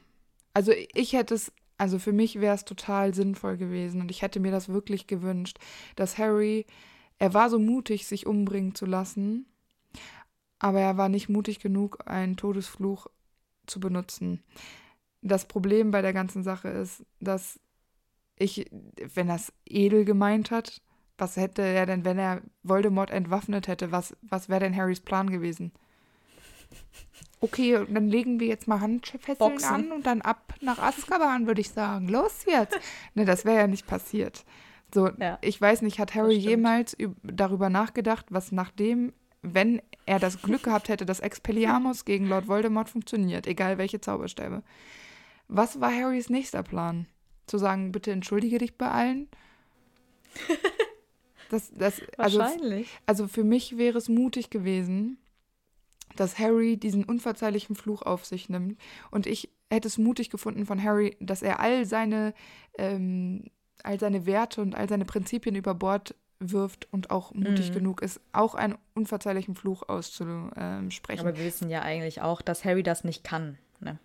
Also 0.53 0.73
ich 0.93 1.13
hätte 1.13 1.33
es, 1.35 1.51
also 1.77 1.99
für 1.99 2.11
mich 2.11 2.39
wäre 2.39 2.55
es 2.55 2.65
total 2.65 3.13
sinnvoll 3.13 3.57
gewesen 3.57 4.01
und 4.01 4.11
ich 4.11 4.21
hätte 4.21 4.39
mir 4.39 4.51
das 4.51 4.69
wirklich 4.69 5.07
gewünscht, 5.07 5.57
dass 5.95 6.17
Harry, 6.17 6.65
er 7.19 7.33
war 7.33 7.49
so 7.49 7.59
mutig, 7.59 8.07
sich 8.07 8.25
umbringen 8.25 8.75
zu 8.75 8.85
lassen, 8.85 9.45
aber 10.59 10.81
er 10.81 10.97
war 10.97 11.09
nicht 11.09 11.29
mutig 11.29 11.59
genug, 11.59 12.07
einen 12.07 12.37
Todesfluch 12.37 13.07
zu 13.65 13.79
benutzen. 13.79 14.43
Das 15.21 15.47
Problem 15.47 15.91
bei 15.91 16.01
der 16.01 16.13
ganzen 16.13 16.43
Sache 16.43 16.69
ist, 16.69 17.05
dass 17.19 17.59
ich, 18.37 18.69
wenn 19.13 19.29
er 19.29 19.35
es 19.35 19.53
edel 19.65 20.03
gemeint 20.03 20.51
hat, 20.51 20.81
was 21.17 21.35
hätte 21.37 21.61
er 21.61 21.85
denn, 21.85 22.03
wenn 22.03 22.17
er 22.17 22.41
Voldemort 22.63 23.11
entwaffnet 23.11 23.67
hätte? 23.67 23.91
Was, 23.91 24.15
was 24.21 24.49
wäre 24.49 24.61
denn 24.61 24.75
Harrys 24.75 25.01
Plan 25.01 25.29
gewesen? 25.29 25.71
Okay, 27.43 27.85
dann 27.89 28.07
legen 28.07 28.39
wir 28.39 28.47
jetzt 28.47 28.67
mal 28.67 28.81
Handfesseln 28.81 29.37
Boxen. 29.37 29.73
an 29.73 29.91
und 29.91 30.05
dann 30.05 30.21
ab 30.21 30.53
nach 30.61 30.77
Azkaban, 30.77 31.47
würde 31.47 31.61
ich 31.61 31.71
sagen. 31.71 32.07
Los 32.07 32.45
jetzt. 32.45 32.77
ne, 33.15 33.25
das 33.25 33.45
wäre 33.45 33.57
ja 33.57 33.67
nicht 33.67 33.87
passiert. 33.87 34.45
So, 34.93 35.09
ja, 35.19 35.39
ich 35.41 35.59
weiß 35.59 35.81
nicht, 35.81 35.99
hat 35.99 36.13
Harry 36.13 36.35
jemals 36.35 36.95
darüber 37.23 37.69
nachgedacht, 37.69 38.27
was 38.29 38.51
nachdem, 38.51 39.13
wenn 39.41 39.81
er 40.05 40.19
das 40.19 40.41
Glück 40.41 40.63
gehabt 40.63 40.89
hätte, 40.89 41.05
dass 41.05 41.19
Expelliarmus 41.19 42.05
gegen 42.05 42.27
Lord 42.27 42.47
Voldemort 42.47 42.89
funktioniert, 42.89 43.47
egal 43.47 43.79
welche 43.79 44.01
Zauberstäbe. 44.01 44.61
Was 45.47 45.81
war 45.81 45.91
Harrys 45.91 46.29
nächster 46.29 46.61
Plan? 46.61 47.07
Zu 47.47 47.57
sagen, 47.57 47.91
bitte 47.91 48.11
entschuldige 48.11 48.59
dich 48.59 48.77
bei 48.77 48.89
allen? 48.89 49.29
Das, 51.49 51.69
das, 51.75 52.01
also, 52.17 52.39
Wahrscheinlich. 52.39 52.87
Also 53.05 53.27
für 53.27 53.43
mich 53.43 53.77
wäre 53.77 53.97
es 53.97 54.07
mutig 54.07 54.49
gewesen, 54.51 55.17
dass 56.15 56.39
Harry 56.39 56.77
diesen 56.77 57.03
unverzeihlichen 57.03 57.75
Fluch 57.75 58.01
auf 58.01 58.25
sich 58.25 58.49
nimmt. 58.49 58.79
Und 59.09 59.27
ich 59.27 59.49
hätte 59.69 59.87
es 59.87 59.97
mutig 59.97 60.29
gefunden 60.29 60.65
von 60.65 60.83
Harry, 60.83 61.17
dass 61.19 61.41
er 61.41 61.59
all 61.59 61.85
seine, 61.85 62.33
ähm, 62.77 63.45
all 63.83 63.99
seine 63.99 64.25
Werte 64.25 64.61
und 64.61 64.75
all 64.75 64.89
seine 64.89 65.05
Prinzipien 65.05 65.55
über 65.55 65.73
Bord 65.73 66.15
wirft 66.41 66.91
und 66.91 67.11
auch 67.11 67.33
mutig 67.33 67.69
mhm. 67.69 67.75
genug 67.75 68.01
ist, 68.01 68.19
auch 68.33 68.55
einen 68.55 68.77
unverzeihlichen 68.95 69.55
Fluch 69.55 69.87
auszusprechen. 69.87 71.19
Aber 71.19 71.37
wir 71.37 71.45
wissen 71.45 71.69
ja 71.69 71.81
eigentlich 71.81 72.21
auch, 72.21 72.41
dass 72.41 72.65
Harry 72.65 72.83
das 72.83 73.03
nicht 73.03 73.23
kann, 73.23 73.57
ne? 73.79 73.99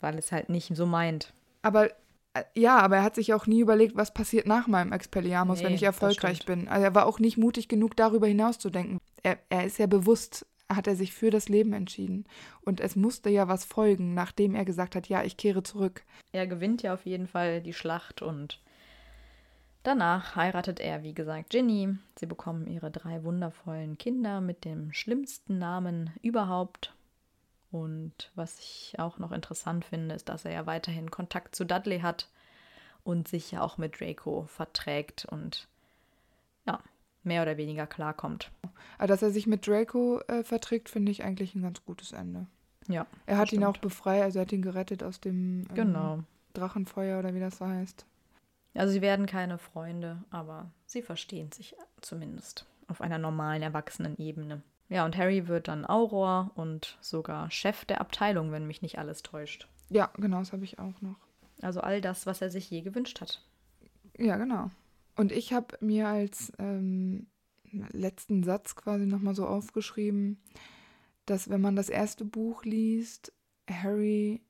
weil 0.00 0.16
es 0.16 0.32
halt 0.32 0.48
nicht 0.48 0.74
so 0.76 0.86
meint. 0.86 1.34
Aber 1.62 1.90
äh, 2.34 2.44
ja, 2.54 2.78
aber 2.78 2.96
er 2.96 3.02
hat 3.02 3.14
sich 3.14 3.34
auch 3.34 3.46
nie 3.46 3.60
überlegt, 3.60 3.96
was 3.96 4.14
passiert 4.14 4.46
nach 4.46 4.66
meinem 4.66 4.92
Expelliarmus, 4.92 5.58
nee, 5.58 5.66
wenn 5.66 5.74
ich 5.74 5.82
erfolgreich 5.82 6.46
bin. 6.46 6.68
Also 6.68 6.84
er 6.84 6.94
war 6.94 7.06
auch 7.06 7.18
nicht 7.18 7.36
mutig 7.36 7.68
genug, 7.68 7.96
darüber 7.96 8.26
hinaus 8.26 8.58
zu 8.58 8.70
denken. 8.70 8.98
Er, 9.22 9.38
er 9.50 9.64
ist 9.64 9.78
ja 9.78 9.86
bewusst 9.86 10.46
hat 10.76 10.86
er 10.86 10.96
sich 10.96 11.12
für 11.12 11.30
das 11.30 11.48
Leben 11.48 11.72
entschieden. 11.72 12.24
Und 12.62 12.80
es 12.80 12.96
musste 12.96 13.30
ja 13.30 13.48
was 13.48 13.64
folgen, 13.64 14.14
nachdem 14.14 14.54
er 14.54 14.64
gesagt 14.64 14.94
hat, 14.94 15.08
ja, 15.08 15.22
ich 15.22 15.36
kehre 15.36 15.62
zurück. 15.62 16.04
Er 16.32 16.46
gewinnt 16.46 16.82
ja 16.82 16.94
auf 16.94 17.06
jeden 17.06 17.26
Fall 17.26 17.60
die 17.60 17.72
Schlacht 17.72 18.22
und 18.22 18.60
danach 19.82 20.36
heiratet 20.36 20.80
er, 20.80 21.02
wie 21.02 21.14
gesagt, 21.14 21.50
Ginny. 21.50 21.96
Sie 22.18 22.26
bekommen 22.26 22.66
ihre 22.66 22.90
drei 22.90 23.24
wundervollen 23.24 23.98
Kinder 23.98 24.40
mit 24.40 24.64
dem 24.64 24.92
schlimmsten 24.92 25.58
Namen 25.58 26.10
überhaupt. 26.22 26.94
Und 27.70 28.30
was 28.34 28.58
ich 28.58 28.94
auch 28.98 29.18
noch 29.18 29.32
interessant 29.32 29.84
finde, 29.84 30.14
ist, 30.14 30.28
dass 30.28 30.44
er 30.44 30.52
ja 30.52 30.66
weiterhin 30.66 31.10
Kontakt 31.10 31.56
zu 31.56 31.64
Dudley 31.64 32.00
hat 32.00 32.28
und 33.02 33.28
sich 33.28 33.50
ja 33.50 33.62
auch 33.62 33.78
mit 33.78 33.98
Draco 33.98 34.44
verträgt 34.44 35.24
und 35.24 35.68
mehr 37.24 37.42
oder 37.42 37.56
weniger 37.56 37.86
klarkommt. 37.86 38.50
Aber 38.98 39.06
dass 39.06 39.22
er 39.22 39.30
sich 39.30 39.46
mit 39.46 39.66
Draco 39.66 40.20
äh, 40.28 40.42
verträgt, 40.42 40.88
finde 40.88 41.12
ich 41.12 41.24
eigentlich 41.24 41.54
ein 41.54 41.62
ganz 41.62 41.84
gutes 41.84 42.12
Ende. 42.12 42.46
Ja. 42.88 43.06
Er 43.26 43.38
hat 43.38 43.52
ihn 43.52 43.64
auch 43.64 43.76
befreit, 43.76 44.22
also 44.22 44.38
er 44.38 44.42
hat 44.42 44.52
ihn 44.52 44.62
gerettet 44.62 45.02
aus 45.02 45.20
dem 45.20 45.66
ähm, 45.68 45.74
genau. 45.74 46.18
Drachenfeuer 46.54 47.18
oder 47.18 47.34
wie 47.34 47.40
das 47.40 47.60
heißt. 47.60 48.06
Also 48.74 48.92
sie 48.92 49.02
werden 49.02 49.26
keine 49.26 49.58
Freunde, 49.58 50.24
aber 50.30 50.70
sie 50.86 51.02
verstehen 51.02 51.52
sich 51.52 51.76
zumindest 52.00 52.66
auf 52.88 53.00
einer 53.00 53.18
normalen 53.18 53.62
Erwachsenen-Ebene. 53.62 54.62
Ja, 54.88 55.04
und 55.04 55.16
Harry 55.16 55.48
wird 55.48 55.68
dann 55.68 55.86
Auror 55.86 56.50
und 56.54 56.98
sogar 57.00 57.50
Chef 57.50 57.84
der 57.84 58.00
Abteilung, 58.00 58.52
wenn 58.52 58.66
mich 58.66 58.82
nicht 58.82 58.98
alles 58.98 59.22
täuscht. 59.22 59.68
Ja, 59.88 60.10
genau, 60.16 60.40
das 60.40 60.52
habe 60.52 60.64
ich 60.64 60.78
auch 60.78 61.00
noch. 61.00 61.16
Also 61.60 61.80
all 61.80 62.00
das, 62.00 62.26
was 62.26 62.42
er 62.42 62.50
sich 62.50 62.68
je 62.70 62.82
gewünscht 62.82 63.20
hat. 63.20 63.40
Ja, 64.18 64.36
genau. 64.36 64.70
Und 65.16 65.32
ich 65.32 65.52
habe 65.52 65.76
mir 65.80 66.08
als 66.08 66.52
ähm, 66.58 67.26
letzten 67.90 68.42
Satz 68.42 68.74
quasi 68.76 69.06
nochmal 69.06 69.34
so 69.34 69.46
aufgeschrieben, 69.46 70.40
dass 71.26 71.48
wenn 71.48 71.60
man 71.60 71.76
das 71.76 71.88
erste 71.88 72.24
Buch 72.24 72.64
liest, 72.64 73.32
Harry 73.70 74.42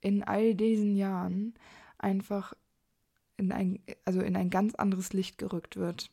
in 0.00 0.22
all 0.22 0.54
diesen 0.54 0.96
Jahren 0.96 1.54
einfach 1.98 2.54
in 3.36 3.52
ein, 3.52 3.80
also 4.04 4.20
in 4.20 4.36
ein 4.36 4.50
ganz 4.50 4.74
anderes 4.74 5.12
Licht 5.12 5.38
gerückt 5.38 5.76
wird. 5.76 6.10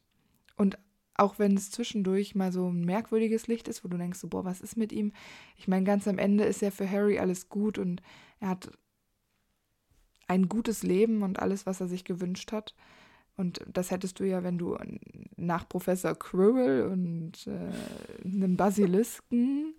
Und 0.55 0.77
auch 1.15 1.39
wenn 1.39 1.55
es 1.55 1.71
zwischendurch 1.71 2.35
mal 2.35 2.51
so 2.51 2.69
ein 2.69 2.85
merkwürdiges 2.85 3.47
Licht 3.47 3.67
ist, 3.67 3.83
wo 3.83 3.87
du 3.87 3.97
denkst, 3.97 4.19
so, 4.19 4.27
boah, 4.27 4.45
was 4.45 4.61
ist 4.61 4.77
mit 4.77 4.91
ihm? 4.91 5.13
Ich 5.57 5.67
meine, 5.67 5.83
ganz 5.85 6.07
am 6.07 6.19
Ende 6.19 6.43
ist 6.43 6.61
ja 6.61 6.71
für 6.71 6.89
Harry 6.89 7.19
alles 7.19 7.49
gut 7.49 7.77
und 7.77 8.01
er 8.39 8.49
hat 8.49 8.71
ein 10.27 10.47
gutes 10.47 10.83
Leben 10.83 11.23
und 11.23 11.39
alles, 11.39 11.65
was 11.65 11.81
er 11.81 11.87
sich 11.87 12.03
gewünscht 12.03 12.51
hat. 12.51 12.75
Und 13.37 13.61
das 13.71 13.91
hättest 13.91 14.19
du 14.19 14.23
ja, 14.23 14.43
wenn 14.43 14.57
du 14.57 14.77
nach 15.35 15.69
Professor 15.69 16.15
Quirrell 16.15 16.87
und 16.87 17.47
äh, 17.47 18.27
einem 18.27 18.57
Basilisken, 18.57 19.75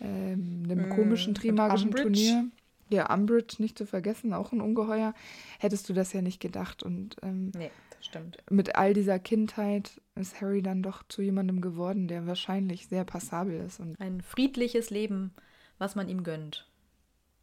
äh, 0.00 0.04
einem 0.04 0.88
komischen 0.88 1.34
trimagischen 1.34 1.90
Turnier, 1.90 2.46
ja, 2.88 3.12
Umbridge 3.12 3.56
nicht 3.58 3.76
zu 3.76 3.86
vergessen, 3.86 4.32
auch 4.32 4.52
ein 4.52 4.60
Ungeheuer, 4.60 5.14
hättest 5.58 5.88
du 5.88 5.92
das 5.92 6.12
ja 6.12 6.22
nicht 6.22 6.40
gedacht. 6.40 6.82
Und 6.82 7.16
ähm, 7.22 7.52
nee, 7.54 7.70
das 7.90 8.06
stimmt. 8.06 8.38
mit 8.50 8.76
all 8.76 8.94
dieser 8.94 9.18
Kindheit 9.18 10.00
ist 10.14 10.40
Harry 10.40 10.62
dann 10.62 10.82
doch 10.82 11.02
zu 11.08 11.22
jemandem 11.22 11.60
geworden, 11.60 12.08
der 12.08 12.26
wahrscheinlich 12.26 12.88
sehr 12.88 13.04
passabel 13.04 13.60
ist. 13.60 13.80
Und 13.80 14.00
ein 14.00 14.22
friedliches 14.22 14.90
Leben, 14.90 15.32
was 15.78 15.94
man 15.94 16.08
ihm 16.08 16.22
gönnt. 16.22 16.68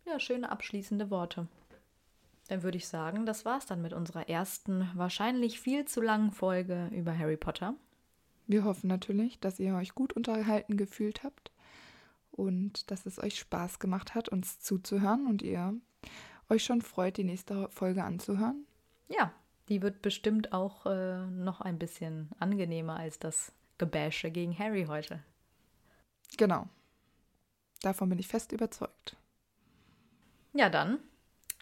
Ja, 0.05 0.19
schöne 0.19 0.51
abschließende 0.51 1.11
Worte. 1.11 1.47
Dann 2.49 2.63
würde 2.63 2.77
ich 2.77 2.87
sagen, 2.87 3.27
das 3.27 3.45
war's 3.45 3.67
dann 3.67 3.83
mit 3.83 3.93
unserer 3.93 4.27
ersten, 4.27 4.89
wahrscheinlich 4.95 5.59
viel 5.59 5.85
zu 5.85 6.01
langen 6.01 6.31
Folge 6.31 6.89
über 6.91 7.15
Harry 7.15 7.37
Potter. 7.37 7.75
Wir 8.47 8.63
hoffen 8.63 8.87
natürlich, 8.87 9.39
dass 9.39 9.59
ihr 9.59 9.75
euch 9.75 9.93
gut 9.93 10.13
unterhalten 10.13 10.75
gefühlt 10.75 11.23
habt 11.23 11.51
und 12.31 12.89
dass 12.89 13.05
es 13.05 13.21
euch 13.21 13.37
Spaß 13.37 13.77
gemacht 13.77 14.15
hat, 14.15 14.29
uns 14.29 14.59
zuzuhören 14.61 15.27
und 15.27 15.43
ihr 15.43 15.75
euch 16.49 16.63
schon 16.63 16.81
freut, 16.81 17.17
die 17.17 17.23
nächste 17.23 17.69
Folge 17.69 18.03
anzuhören. 18.03 18.65
Ja, 19.09 19.31
die 19.67 19.83
wird 19.83 20.01
bestimmt 20.01 20.51
auch 20.51 20.87
äh, 20.87 21.27
noch 21.27 21.61
ein 21.61 21.77
bisschen 21.77 22.29
angenehmer 22.39 22.95
als 22.95 23.19
das 23.19 23.51
Gebäsche 23.77 24.31
gegen 24.31 24.57
Harry 24.57 24.85
heute. 24.85 25.19
Genau. 26.35 26.67
Davon 27.83 28.09
bin 28.09 28.17
ich 28.17 28.27
fest 28.27 28.53
überzeugt. 28.53 29.17
Ja, 30.53 30.71
dann 30.71 30.97